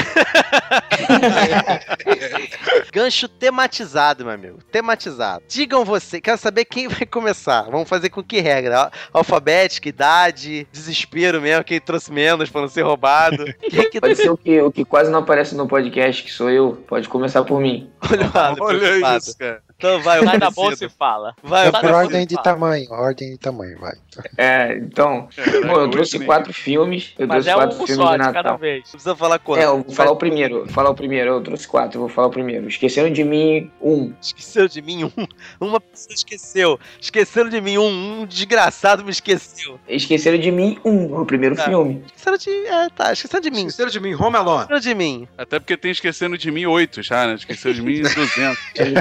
Gancho 2.91 3.27
tematizado, 3.27 4.23
meu 4.25 4.33
amigo. 4.33 4.59
Tematizado. 4.71 5.43
Digam 5.47 5.85
você, 5.85 6.19
quero 6.19 6.37
saber 6.37 6.65
quem 6.65 6.87
vai 6.87 7.05
começar. 7.05 7.63
Vamos 7.63 7.87
fazer 7.87 8.09
com 8.09 8.23
que 8.23 8.39
regra? 8.39 8.83
Al- 8.83 8.91
Alfabética, 9.13 9.89
idade, 9.89 10.67
desespero 10.71 11.41
mesmo, 11.41 11.63
quem 11.63 11.79
trouxe 11.79 12.11
menos 12.11 12.49
pra 12.49 12.61
não 12.61 12.67
ser 12.67 12.81
roubado. 12.83 13.45
Quem 13.69 13.89
que 13.89 14.01
Pode 14.01 14.15
ser 14.15 14.29
o 14.29 14.37
que, 14.37 14.61
o 14.61 14.71
que 14.71 14.83
quase 14.83 15.11
não 15.11 15.19
aparece 15.19 15.55
no 15.55 15.67
podcast, 15.67 16.23
que 16.23 16.31
sou 16.31 16.49
eu. 16.49 16.83
Pode 16.87 17.07
começar 17.07 17.43
por 17.43 17.59
mim. 17.61 17.89
Olha 18.09 18.55
Olha 18.59 18.79
preocupado. 18.79 19.17
isso, 19.17 19.37
cara. 19.37 19.61
Então 19.79 20.01
vai, 20.01 20.19
o 20.19 20.25
Nada 20.25 20.49
bom 20.51 20.63
conhecido. 20.65 20.89
se 20.91 20.95
fala. 20.97 21.33
Vai, 21.41 21.67
É 21.67 21.71
Tá 21.71 21.79
por 21.79 21.89
bom, 21.89 21.95
ordem 21.95 22.27
de 22.27 22.35
fala. 22.35 22.43
tamanho, 22.43 22.87
ordem 22.91 23.31
de 23.31 23.37
tamanho, 23.37 23.79
vai. 23.79 23.93
É, 24.37 24.75
então. 24.77 25.29
Bom, 25.65 25.73
eu 25.73 25.79
hoje 25.83 25.91
trouxe 25.91 26.17
nem- 26.19 26.27
quatro 26.27 26.51
filmes. 26.53 27.13
Eu 27.17 27.27
Mas 27.27 27.45
trouxe 27.45 27.49
é 27.49 27.53
quatro 27.53 27.75
um 27.81 27.87
filmes 27.87 27.95
só 28.05 28.11
de 28.11 28.17
de 28.17 28.23
cada 28.25 28.33
Natal. 28.43 28.57
vez. 28.57 28.83
Não 28.83 28.91
precisa 28.91 29.15
falar 29.15 29.39
quanto. 29.39 29.61
É, 29.61 29.65
eu 29.65 29.81
vou 29.81 29.95
falar 29.95 30.11
o 30.11 30.15
primeiro. 30.17 30.55
Vou 30.65 30.67
falar 30.67 30.89
o 30.89 30.95
primeiro. 30.95 31.29
Eu 31.31 31.41
trouxe 31.41 31.65
quatro, 31.65 31.95
eu 31.97 32.01
vou 32.01 32.09
falar 32.09 32.27
o 32.27 32.31
primeiro. 32.31 32.67
Esqueceram 32.67 33.09
de 33.09 33.23
mim 33.23 33.71
um. 33.81 34.13
Esqueceram 34.21 34.67
de 34.67 34.81
mim 34.81 35.05
um. 35.05 35.11
Uma 35.65 35.79
pessoa 35.79 36.13
esqueceu. 36.13 36.77
Esqueceram 36.99 37.49
de 37.49 37.61
mim 37.61 37.77
um. 37.77 38.19
Um 38.21 38.25
desgraçado 38.25 39.05
me 39.05 39.11
esqueceu. 39.11 39.79
Esqueceram 39.87 40.37
de 40.37 40.51
mim 40.51 40.77
um, 40.83 41.15
o 41.21 41.25
primeiro 41.25 41.55
Tá. 41.55 41.63
filme. 41.63 42.03
Esqueceram 42.07 42.37
de. 42.37 42.49
É, 42.67 42.89
tá. 42.89 43.13
Esqueceram 43.13 43.41
de 43.41 43.49
mim. 43.51 43.59
Esqueceram 43.67 43.89
de 43.89 43.99
mim, 44.01 44.13
Home 44.13 44.35
Alone. 44.35 44.61
Esqueceram 44.63 44.81
de 44.81 44.95
mim. 44.95 45.27
Até 45.37 45.57
porque 45.57 45.77
tem 45.77 45.91
esquecendo 45.91 46.37
de 46.37 46.51
mim 46.51 46.65
oito 46.65 47.01
já, 47.01 47.25
né? 47.27 47.35
Esqueceu 47.35 47.73
de 47.73 47.81
mim 47.81 48.01
200. 48.03 48.57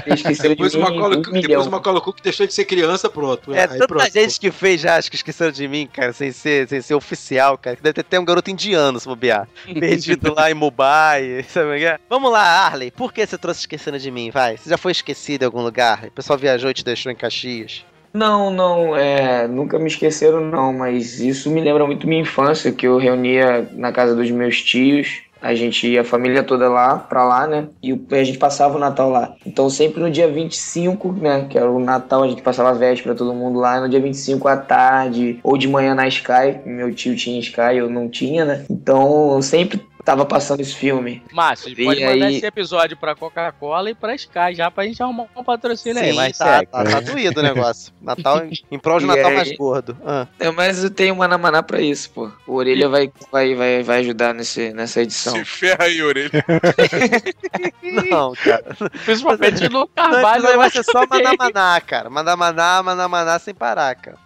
Esqueceram 0.06 0.54
de 0.54 0.67
Depois 0.72 0.74
o 0.74 0.94
Macaulay 0.94 1.18
um 1.18 1.22
depois 1.22 1.42
milhão. 1.46 1.62
o 1.62 1.70
Macaulay 1.70 2.02
Culkin 2.02 2.22
deixou 2.22 2.46
de 2.46 2.54
ser 2.54 2.64
criança, 2.64 3.08
pronto. 3.08 3.52
É, 3.54 3.62
Aí 3.62 3.68
tanta 3.68 3.86
pronto. 3.88 4.12
gente 4.12 4.38
que 4.40 4.50
fez 4.50 4.80
já, 4.80 4.96
acho 4.96 5.10
que 5.10 5.16
esqueceram 5.16 5.50
de 5.52 5.66
mim, 5.68 5.88
cara, 5.92 6.12
sem 6.12 6.32
ser, 6.32 6.68
sem 6.68 6.80
ser 6.80 6.94
oficial, 6.94 7.56
cara. 7.58 7.76
Que 7.76 7.82
deve 7.82 7.94
ter 7.94 8.00
até 8.02 8.18
um 8.20 8.24
garoto 8.24 8.50
indiano, 8.50 8.98
se 8.98 9.06
bobear. 9.06 9.48
Perdido 9.78 10.34
lá 10.34 10.50
em 10.50 10.54
Mumbai, 10.54 11.44
sabe 11.48 11.76
o 11.76 11.78
que 11.78 11.84
é? 11.86 11.98
Vamos 12.08 12.30
lá, 12.30 12.42
Arley, 12.66 12.90
por 12.90 13.12
que 13.12 13.26
você 13.26 13.38
trouxe 13.38 13.60
esquecendo 13.60 13.98
de 13.98 14.10
mim? 14.10 14.30
Vai, 14.30 14.56
você 14.56 14.70
já 14.70 14.78
foi 14.78 14.92
esquecido 14.92 15.42
em 15.42 15.46
algum 15.46 15.62
lugar? 15.62 16.04
O 16.06 16.10
pessoal 16.12 16.38
viajou 16.38 16.70
e 16.70 16.74
te 16.74 16.84
deixou 16.84 17.10
em 17.10 17.16
Caxias. 17.16 17.84
Não, 18.12 18.50
não, 18.50 18.96
é, 18.96 19.46
nunca 19.46 19.78
me 19.78 19.86
esqueceram 19.86 20.40
não, 20.40 20.72
mas 20.72 21.20
isso 21.20 21.50
me 21.50 21.60
lembra 21.60 21.86
muito 21.86 22.06
minha 22.08 22.22
infância, 22.22 22.72
que 22.72 22.86
eu 22.86 22.96
reunia 22.96 23.68
na 23.72 23.92
casa 23.92 24.14
dos 24.16 24.30
meus 24.30 24.62
tios, 24.62 25.20
a 25.40 25.54
gente 25.54 25.86
ia 25.86 26.00
a 26.00 26.04
família 26.04 26.42
toda 26.42 26.68
lá, 26.68 26.96
pra 26.96 27.24
lá, 27.24 27.46
né? 27.46 27.68
E 27.82 27.98
a 28.10 28.24
gente 28.24 28.38
passava 28.38 28.76
o 28.76 28.80
Natal 28.80 29.10
lá. 29.10 29.34
Então 29.46 29.68
sempre 29.70 30.00
no 30.00 30.10
dia 30.10 30.28
25, 30.28 31.12
né? 31.12 31.46
Que 31.48 31.58
era 31.58 31.70
o 31.70 31.80
Natal, 31.80 32.22
a 32.22 32.28
gente 32.28 32.42
passava 32.42 32.70
a 32.70 32.74
véspera 32.74 33.14
todo 33.14 33.34
mundo 33.34 33.58
lá. 33.58 33.80
No 33.80 33.88
dia 33.88 34.00
25 34.00 34.48
à 34.48 34.56
tarde, 34.56 35.38
ou 35.42 35.56
de 35.56 35.68
manhã 35.68 35.94
na 35.94 36.08
Sky. 36.08 36.60
Meu 36.64 36.92
tio 36.94 37.16
tinha 37.16 37.38
Sky, 37.40 37.76
eu 37.76 37.88
não 37.88 38.08
tinha, 38.08 38.44
né? 38.44 38.64
Então 38.70 39.40
sempre 39.42 39.80
tava 40.08 40.24
passando 40.24 40.60
esse 40.60 40.74
filme. 40.74 41.22
Márcio, 41.30 41.68
E 41.68 41.84
pode 41.84 42.00
mandar 42.02 42.26
aí- 42.26 42.36
esse 42.36 42.46
episódio 42.46 42.96
pra 42.96 43.14
Coca-Cola 43.14 43.90
e 43.90 43.94
pra 43.94 44.14
Sky 44.14 44.54
já 44.54 44.70
pra 44.70 44.84
gente 44.84 45.02
arrumar 45.02 45.26
um 45.36 45.44
patrocínio 45.44 46.02
aí. 46.02 46.12
Sim, 46.12 46.16
Mas 46.16 46.38
tá, 46.38 46.64
tá, 46.64 46.82
tá 46.84 47.00
doído 47.00 47.40
o 47.40 47.42
negócio. 47.44 47.92
Natal 48.00 48.42
em, 48.70 48.78
prol 48.78 48.98
de 49.00 49.04
E 49.04 49.08
Natal 49.08 49.26
aí- 49.30 49.36
mais 49.36 49.52
gordo. 49.56 49.94
Ah. 50.06 50.26
É, 50.40 50.50
mas 50.50 50.82
eu 50.82 50.88
tenho 50.90 51.14
Manamaná 51.14 51.62
pra 51.62 51.82
isso, 51.82 52.08
pô. 52.10 52.30
O 52.46 52.54
Orelha 52.54 52.88
vai, 52.88 53.12
vai, 53.30 53.54
vai, 53.54 53.82
vai 53.82 53.98
ajudar 54.00 54.32
nesse, 54.32 54.72
nessa 54.72 55.02
edição. 55.02 55.34
Se 55.34 55.44
ferra 55.44 55.84
aí, 55.84 56.02
orelha. 56.02 56.30
Não, 58.10 58.32
cara. 58.34 58.64
Principalmente 59.04 59.68
no 59.68 59.80
Não, 59.80 59.88
Carvalho. 59.88 60.46
aí 60.46 60.52
eu 60.54 60.58
vai 60.58 60.70
ser 60.70 60.84
só 60.84 61.06
Manamaná, 61.06 61.80
cara. 61.80 62.08
Mandamaná, 62.10 62.82
Manamaná 62.82 63.38
sem 63.38 63.54
parar, 63.54 63.94
cara. 63.94 64.16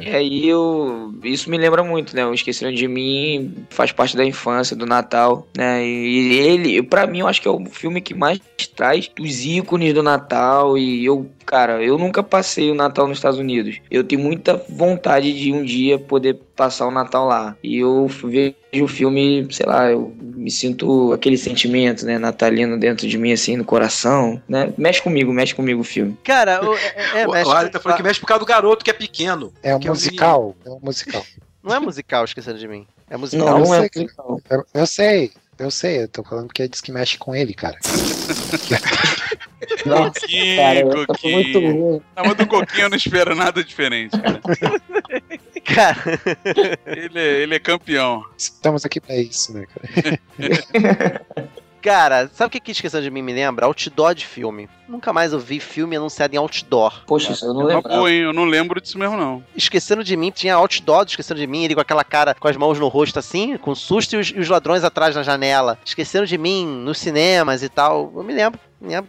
E 0.00 0.10
aí 0.10 0.48
eu. 0.48 1.14
Isso 1.24 1.48
me 1.50 1.56
lembra 1.56 1.82
muito, 1.82 2.14
né? 2.14 2.26
O 2.26 2.34
Esqueceram 2.34 2.72
de 2.72 2.86
Mim 2.86 3.54
faz 3.70 3.92
parte 3.92 4.16
da 4.16 4.24
infância, 4.24 4.76
do 4.76 4.86
Natal, 4.86 5.46
né? 5.56 5.84
E 5.84 6.38
ele, 6.38 6.82
pra 6.82 7.06
mim, 7.06 7.20
eu 7.20 7.28
acho 7.28 7.40
que 7.40 7.48
é 7.48 7.50
o 7.50 7.64
filme 7.66 8.00
que 8.00 8.14
mais 8.14 8.38
traz 8.76 9.10
os 9.18 9.44
ícones 9.44 9.94
do 9.94 10.02
Natal. 10.02 10.76
E 10.76 11.04
eu, 11.04 11.30
cara, 11.52 11.82
eu 11.82 11.98
nunca 11.98 12.22
passei 12.22 12.70
o 12.70 12.74
Natal 12.74 13.06
nos 13.06 13.18
Estados 13.18 13.38
Unidos. 13.38 13.78
Eu 13.90 14.02
tenho 14.02 14.22
muita 14.22 14.56
vontade 14.70 15.34
de 15.38 15.52
um 15.52 15.62
dia 15.62 15.98
poder 15.98 16.40
passar 16.56 16.86
o 16.86 16.90
Natal 16.90 17.26
lá. 17.28 17.54
E 17.62 17.76
eu 17.76 18.06
vejo 18.08 18.54
o 18.82 18.88
filme, 18.88 19.46
sei 19.50 19.66
lá, 19.66 19.90
eu 19.90 20.14
me 20.18 20.50
sinto 20.50 21.12
aquele 21.12 21.36
sentimento, 21.36 22.06
né? 22.06 22.18
Natalino 22.18 22.78
dentro 22.80 23.06
de 23.06 23.18
mim, 23.18 23.32
assim, 23.32 23.54
no 23.58 23.66
coração, 23.66 24.40
né? 24.48 24.72
Mexe 24.78 25.02
comigo, 25.02 25.30
mexe 25.30 25.54
comigo 25.54 25.82
o 25.82 25.84
filme. 25.84 26.16
Cara, 26.24 26.64
o- 26.66 26.72
é, 27.14 27.20
é, 27.20 27.28
o 27.28 27.32
mexe- 27.32 27.50
Lari 27.50 27.70
tá 27.70 27.78
falando 27.78 27.98
que 27.98 28.02
mexe 28.02 28.18
por 28.20 28.26
causa 28.26 28.40
do 28.40 28.46
garoto 28.46 28.82
que 28.82 28.90
é 28.90 28.94
pequeno. 28.94 29.52
É 29.62 29.76
um 29.76 29.78
é 29.78 29.84
o 29.84 29.88
musical. 29.88 30.56
É 30.64 30.70
um 30.70 30.80
musical. 30.82 31.22
não 31.62 31.74
é 31.76 31.78
musical, 31.78 32.24
esquecendo 32.24 32.58
de 32.58 32.66
mim. 32.66 32.86
É 33.10 33.16
musical. 33.18 33.46
Não, 33.46 33.58
não 33.58 33.66
eu 33.66 33.74
é 33.74 33.80
sei 33.80 33.88
que- 33.90 34.00
musical. 34.00 34.40
Eu, 34.50 34.64
eu 34.72 34.86
sei, 34.86 35.30
eu 35.58 35.70
sei, 35.70 36.02
eu 36.02 36.08
tô 36.08 36.24
falando 36.24 36.52
que 36.52 36.62
é 36.62 36.68
diz 36.68 36.80
que 36.80 36.90
mexe 36.92 37.18
com 37.18 37.34
ele, 37.34 37.54
cara. 37.54 37.78
Nossa, 39.86 40.20
Coquinho, 40.20 40.56
cara, 40.56 40.84
muito 40.84 41.06
Coquinho. 41.06 41.72
ruim. 41.72 42.02
Não, 42.16 42.24
mas 42.24 42.34
do 42.34 42.46
Coquinho 42.46 42.84
eu 42.84 42.90
não 42.90 42.96
espero 42.96 43.34
nada 43.34 43.62
diferente, 43.64 44.16
cara. 44.20 44.40
Cara, 45.64 46.20
Ele 46.86 47.18
é, 47.18 47.42
ele 47.42 47.54
é 47.54 47.58
campeão. 47.58 48.24
Estamos 48.36 48.84
aqui 48.84 49.00
pra 49.00 49.16
isso, 49.16 49.52
né, 49.54 49.66
cara? 49.66 51.20
cara, 51.82 52.30
sabe 52.32 52.48
o 52.48 52.50
que 52.50 52.60
que 52.60 52.70
Esquecendo 52.70 53.02
de 53.02 53.10
Mim 53.10 53.22
me 53.22 53.32
lembra? 53.32 53.66
Outdoor 53.66 54.14
de 54.14 54.24
filme. 54.24 54.68
Nunca 54.88 55.12
mais 55.12 55.32
eu 55.32 55.38
vi 55.38 55.58
filme 55.58 55.96
anunciado 55.96 56.34
em 56.34 56.38
outdoor. 56.38 57.02
Poxa, 57.06 57.32
isso 57.32 57.44
eu 57.44 57.52
não 57.52 57.60
Uma 57.62 57.68
lembro. 57.68 57.88
boa, 57.90 58.10
hein? 58.10 58.18
Eu 58.20 58.32
não 58.32 58.44
lembro 58.44 58.80
disso 58.80 58.98
mesmo, 58.98 59.16
não. 59.16 59.42
Esquecendo 59.56 60.04
de 60.04 60.16
Mim, 60.16 60.30
tinha 60.30 60.56
outdoor 60.56 61.04
do 61.04 61.08
Esquecendo 61.08 61.40
de 61.40 61.46
Mim, 61.46 61.64
ele 61.64 61.74
com 61.74 61.80
aquela 61.80 62.04
cara, 62.04 62.34
com 62.34 62.48
as 62.48 62.56
mãos 62.56 62.78
no 62.78 62.88
rosto 62.88 63.18
assim, 63.18 63.56
com 63.56 63.74
susto 63.74 64.14
e 64.14 64.18
os, 64.18 64.28
e 64.28 64.38
os 64.38 64.48
ladrões 64.48 64.84
atrás 64.84 65.14
na 65.16 65.22
janela. 65.22 65.78
Esquecendo 65.84 66.26
de 66.26 66.38
Mim 66.38 66.66
nos 66.66 66.98
cinemas 66.98 67.62
e 67.62 67.68
tal. 67.68 68.12
Eu 68.14 68.22
me 68.22 68.32
lembro. 68.32 68.60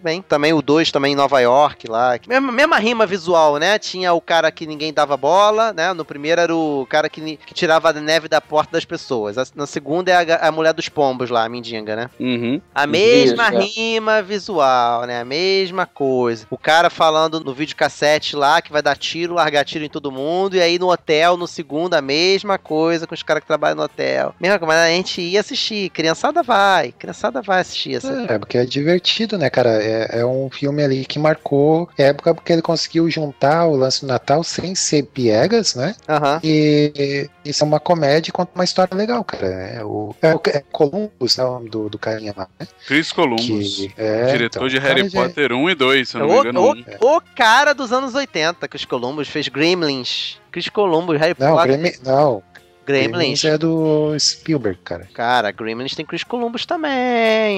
Bem. 0.02 0.22
Também 0.22 0.54
o 0.54 0.62
2 0.62 0.92
também 0.92 1.14
em 1.14 1.16
Nova 1.16 1.40
York 1.40 1.88
lá. 1.90 2.18
Mesma, 2.28 2.52
mesma 2.52 2.78
rima 2.80 3.06
visual, 3.06 3.58
né? 3.58 3.78
Tinha 3.80 4.14
o 4.14 4.22
cara 4.22 4.52
que 4.52 4.66
ninguém 4.68 4.94
dava 4.94 5.18
bola, 5.18 5.74
né? 5.74 5.94
No 5.94 6.06
primeiro 6.06 6.40
era 6.42 6.56
o 6.56 6.86
cara 6.90 7.10
que, 7.10 7.38
que 7.38 7.54
tirava 7.54 7.90
a 7.90 7.94
neve 7.94 8.28
da 8.28 8.40
porta 8.40 8.74
das 8.74 8.86
pessoas. 8.86 9.38
A- 9.38 9.46
Na 9.56 9.66
segunda 9.66 10.12
é 10.12 10.34
a, 10.34 10.48
a 10.48 10.52
mulher 10.52 10.74
dos 10.74 10.90
pombos 10.90 11.30
lá, 11.30 11.44
a 11.46 11.50
mendiga, 11.50 11.96
né? 11.96 12.10
Uhum. 12.20 12.62
A 12.74 12.86
mesma 12.88 13.50
Isso, 13.50 13.58
é. 13.58 13.60
rima 13.64 14.22
visual, 14.22 15.06
né? 15.06 15.22
A 15.22 15.26
mesma 15.26 15.86
coisa. 15.86 16.46
O 16.50 16.58
cara 16.58 16.90
falando 16.90 17.40
no 17.40 17.54
videocassete 17.54 18.36
lá 18.36 18.62
que 18.62 18.72
vai 18.72 18.82
dar 18.82 18.96
tiro, 18.98 19.34
largar 19.34 19.66
tiro 19.66 19.84
em 19.86 19.90
todo 19.90 20.12
mundo. 20.12 20.56
E 20.56 20.62
aí 20.62 20.78
no 20.78 20.92
hotel, 20.92 21.36
no 21.38 21.48
segundo, 21.48 21.94
a 21.96 22.02
mesma 22.02 22.58
coisa 22.58 23.08
com 23.08 23.14
os 23.16 23.24
caras 23.24 23.42
que 23.42 23.48
trabalham 23.48 23.76
no 23.78 23.84
hotel. 23.84 24.36
Mesma 24.40 24.60
coisa, 24.60 24.74
mas 24.74 24.84
a 24.86 24.90
gente 24.90 25.22
ia 25.22 25.40
assistir. 25.40 25.90
Criançada 25.90 26.44
vai. 26.44 26.92
Criançada 26.92 27.42
vai 27.42 27.62
assistir 27.62 27.96
essa. 27.96 28.12
É, 28.30 28.38
porque 28.40 28.58
é 28.58 28.66
divertido, 28.66 29.38
né, 29.38 29.50
cara? 29.50 29.63
É, 29.70 30.20
é 30.20 30.26
um 30.26 30.50
filme 30.50 30.84
ali 30.84 31.06
que 31.06 31.20
marcou 31.20 31.90
época 31.98 32.34
porque 32.34 32.52
ele 32.54 32.62
conseguiu 32.62 33.10
juntar 33.10 33.66
o 33.68 33.76
lance 33.76 34.02
do 34.02 34.08
Natal 34.08 34.44
sem 34.44 34.76
ser 34.76 35.04
piegas, 35.04 35.76
né? 35.76 35.96
Aham. 36.08 36.40
E 36.44 37.30
isso 37.46 37.64
é 37.64 37.68
uma 37.68 37.80
comédia 37.80 38.30
e 38.30 38.34
conta 38.34 38.52
uma 38.56 38.64
história 38.64 38.96
legal, 38.96 39.24
cara. 39.24 39.48
É 39.48 39.84
o, 39.84 40.16
é 40.22 40.34
o 40.34 40.42
é 40.48 40.64
Columbus, 40.72 41.38
é 41.38 41.44
o 41.44 41.54
nome 41.54 41.70
do, 41.70 41.90
do 41.90 42.00
carinha 42.00 42.34
lá, 42.36 42.48
né? 42.60 42.68
Chris 42.88 43.12
Columbus. 43.12 43.76
Que, 43.78 43.94
é, 43.98 44.26
diretor 44.32 44.60
então, 44.60 44.68
de 44.68 44.80
cara 44.80 44.94
Harry 44.96 45.10
já- 45.10 45.22
Potter 45.22 45.52
1 45.54 45.70
e 45.70 45.76
2, 45.76 46.10
se 46.10 46.16
eu 46.16 46.20
não 46.22 46.28
me 46.28 46.34
O, 46.34 46.40
engano. 46.42 46.62
o, 46.62 46.74
um. 46.74 47.18
o 47.18 47.22
cara 47.36 47.74
dos 47.74 47.92
anos 47.92 48.14
80, 48.16 48.68
Chris 48.68 48.86
Columbus, 48.86 49.28
fez 49.28 49.48
Gremlins. 49.48 50.38
Chris 50.52 50.70
Columbus, 50.70 51.20
Harry 51.20 51.36
Não, 51.40 51.56
Potter. 51.56 51.72
Gremlin, 51.80 51.94
não. 52.06 52.44
Gremlins. 52.86 53.42
Gremlins 53.42 53.46
é 53.46 53.58
do 53.58 54.18
Spielberg, 54.20 54.80
cara. 54.84 55.08
Cara, 55.14 55.52
Gremlins 55.52 55.96
tem 55.96 56.06
Chris 56.06 56.24
Columbus 56.24 56.66
também, 56.66 56.92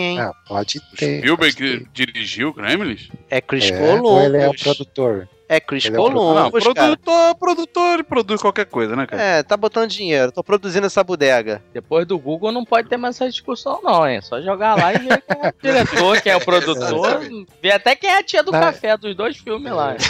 hein? 0.03 0.19
Ah, 0.19 0.31
pode 0.47 0.79
ter. 0.95 1.19
Spielberg 1.19 1.55
pode 1.55 1.79
ter. 1.79 1.87
dirigiu 1.93 2.53
Gremlins? 2.53 3.09
É 3.29 3.41
Chris 3.41 3.71
É, 3.71 3.77
Columbus. 3.77 4.11
ou 4.11 4.21
ele 4.21 4.37
é 4.37 4.49
o 4.49 4.53
produtor? 4.53 5.27
É 5.47 5.59
Chris 5.59 5.85
Ele 5.85 5.95
é 5.95 5.99
o 5.99 6.03
produtor. 6.05 6.33
Não, 6.35 6.41
Columbus, 6.49 6.63
cara. 6.63 6.73
produtor, 6.75 7.35
produtor, 7.35 7.93
ele 7.93 8.03
produz 8.03 8.41
qualquer 8.41 8.65
coisa, 8.65 8.95
né, 8.95 9.05
cara? 9.05 9.21
É, 9.21 9.43
tá 9.43 9.55
botando 9.55 9.91
dinheiro. 9.91 10.31
Tô 10.31 10.43
produzindo 10.43 10.87
essa 10.87 11.03
bodega. 11.03 11.61
Depois 11.71 12.07
do 12.07 12.17
Google 12.17 12.51
não 12.51 12.65
pode 12.65 12.89
ter 12.89 12.97
mais 12.97 13.15
essa 13.15 13.29
discussão, 13.29 13.79
não, 13.83 14.07
hein? 14.09 14.17
É 14.17 14.21
só 14.21 14.41
jogar 14.41 14.75
lá 14.75 14.91
e 14.93 14.97
ver 14.97 15.21
quem 15.21 15.37
é 15.43 15.49
o 15.49 15.53
diretor, 15.61 16.21
quem 16.21 16.31
é 16.31 16.35
o 16.35 16.41
produtor. 16.43 17.21
Ver 17.61 17.73
até 17.73 17.95
quem 17.95 18.09
é 18.09 18.17
a 18.17 18.23
tia 18.23 18.41
do 18.41 18.51
Não. 18.51 18.59
café 18.59 18.97
dos 18.97 19.15
dois 19.15 19.37
filmes 19.37 19.71
lá. 19.71 19.95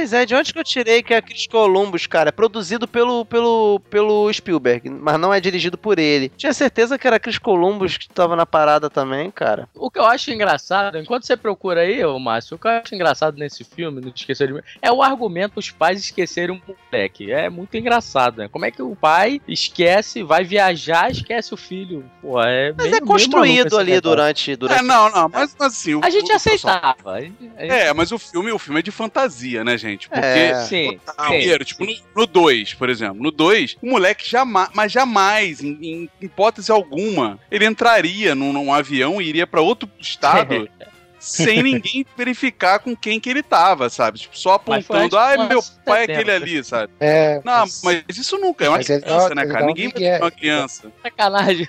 Pois 0.00 0.14
é, 0.14 0.24
de 0.24 0.34
onde 0.34 0.50
que 0.50 0.58
eu 0.58 0.64
tirei 0.64 1.02
que 1.02 1.12
é 1.12 1.20
Chris 1.20 1.46
Columbus, 1.46 2.06
cara? 2.06 2.30
É 2.30 2.32
produzido 2.32 2.88
pelo, 2.88 3.22
pelo, 3.26 3.80
pelo 3.90 4.32
Spielberg, 4.32 4.88
mas 4.88 5.20
não 5.20 5.32
é 5.34 5.38
dirigido 5.38 5.76
por 5.76 5.98
ele. 5.98 6.30
Tinha 6.38 6.54
certeza 6.54 6.98
que 6.98 7.06
era 7.06 7.20
Chris 7.20 7.36
Columbus 7.36 7.98
que 7.98 8.08
tava 8.08 8.34
na 8.34 8.46
parada 8.46 8.88
também, 8.88 9.30
cara. 9.30 9.68
O 9.74 9.90
que 9.90 9.98
eu 9.98 10.06
acho 10.06 10.30
engraçado, 10.30 10.96
enquanto 10.96 11.26
você 11.26 11.36
procura 11.36 11.82
aí, 11.82 12.02
ô 12.02 12.18
Márcio, 12.18 12.54
o 12.56 12.58
que 12.58 12.66
eu 12.66 12.70
acho 12.70 12.94
engraçado 12.94 13.36
nesse 13.36 13.62
filme, 13.62 14.00
não 14.00 14.10
esquecer 14.14 14.46
de 14.48 14.54
mim, 14.54 14.60
é 14.80 14.90
o 14.90 15.02
argumento 15.02 15.56
dos 15.56 15.70
pais 15.70 16.00
esquecerem 16.00 16.56
um 16.56 16.74
moleque. 16.90 17.30
É 17.30 17.50
muito 17.50 17.76
engraçado, 17.76 18.38
né? 18.38 18.48
Como 18.48 18.64
é 18.64 18.70
que 18.70 18.80
o 18.80 18.96
pai 18.96 19.38
esquece, 19.46 20.22
vai 20.22 20.44
viajar, 20.44 21.10
esquece 21.10 21.52
o 21.52 21.58
filho? 21.58 22.06
Pô, 22.22 22.40
é 22.42 22.72
Mas 22.74 22.86
meio- 22.90 22.96
é 22.96 23.00
construído 23.06 23.76
ali 23.76 23.90
negócio. 23.92 24.00
durante, 24.16 24.56
durante. 24.56 24.78
É, 24.80 24.82
não, 24.82 25.10
não, 25.10 25.28
mas, 25.28 25.54
mas 25.58 25.72
assim... 25.74 25.94
o- 25.96 26.00
A 26.02 26.08
gente 26.08 26.32
o- 26.32 26.34
aceitava. 26.36 27.12
A 27.12 27.20
gente- 27.20 27.50
a 27.58 27.60
gente- 27.60 27.70
É, 27.74 27.92
mas 27.92 28.10
o 28.12 28.18
filme, 28.18 28.50
o 28.50 28.58
filme 28.58 28.80
é 28.80 28.82
de 28.82 28.90
fantasia, 28.90 29.62
né, 29.62 29.76
gente? 29.76 29.89
Porque... 29.98 30.20
É. 30.24 30.54
Sim, 30.64 30.90
sim. 30.90 31.00
Primeiro, 31.16 31.64
tipo, 31.64 31.86
no 32.14 32.26
2, 32.26 32.74
por 32.74 32.88
exemplo. 32.88 33.22
No 33.22 33.30
2, 33.30 33.76
o 33.82 33.90
moleque 33.90 34.28
jamais, 34.28 34.70
mas 34.74 34.92
jamais, 34.92 35.62
em, 35.62 35.78
em 35.82 36.10
hipótese 36.20 36.70
alguma, 36.70 37.38
ele 37.50 37.64
entraria 37.64 38.34
num, 38.34 38.52
num 38.52 38.72
avião 38.72 39.20
e 39.20 39.28
iria 39.28 39.46
pra 39.46 39.60
outro 39.60 39.88
estado 39.98 40.68
sem 41.20 41.62
ninguém 41.62 42.04
verificar 42.16 42.78
com 42.78 42.96
quem 42.96 43.20
que 43.20 43.28
ele 43.28 43.42
tava, 43.42 43.90
sabe? 43.90 44.18
Tipo, 44.18 44.36
só 44.38 44.60
Mas 44.66 44.84
apontando, 44.86 45.18
ah, 45.18 45.46
meu 45.46 45.58
11 45.58 45.70
de 45.70 45.80
pai 45.84 46.00
é 46.00 46.04
aquele 46.04 46.30
ali, 46.30 46.64
sabe? 46.64 46.92
É, 46.98 47.42
Não, 47.44 47.66
mas 47.84 48.04
isso 48.16 48.38
nunca, 48.38 48.64
é 48.64 48.68
uma 48.68 48.78
Mas 48.78 48.88
ele 48.88 49.02
criança, 49.02 49.28
dá- 49.28 49.34
né, 49.34 49.42
ele 49.42 49.52
cara? 49.52 49.66
Ninguém 49.66 49.90
ser 49.90 50.22
uma 50.22 50.30
criança. 50.30 50.92
Sacanagem. 51.02 51.68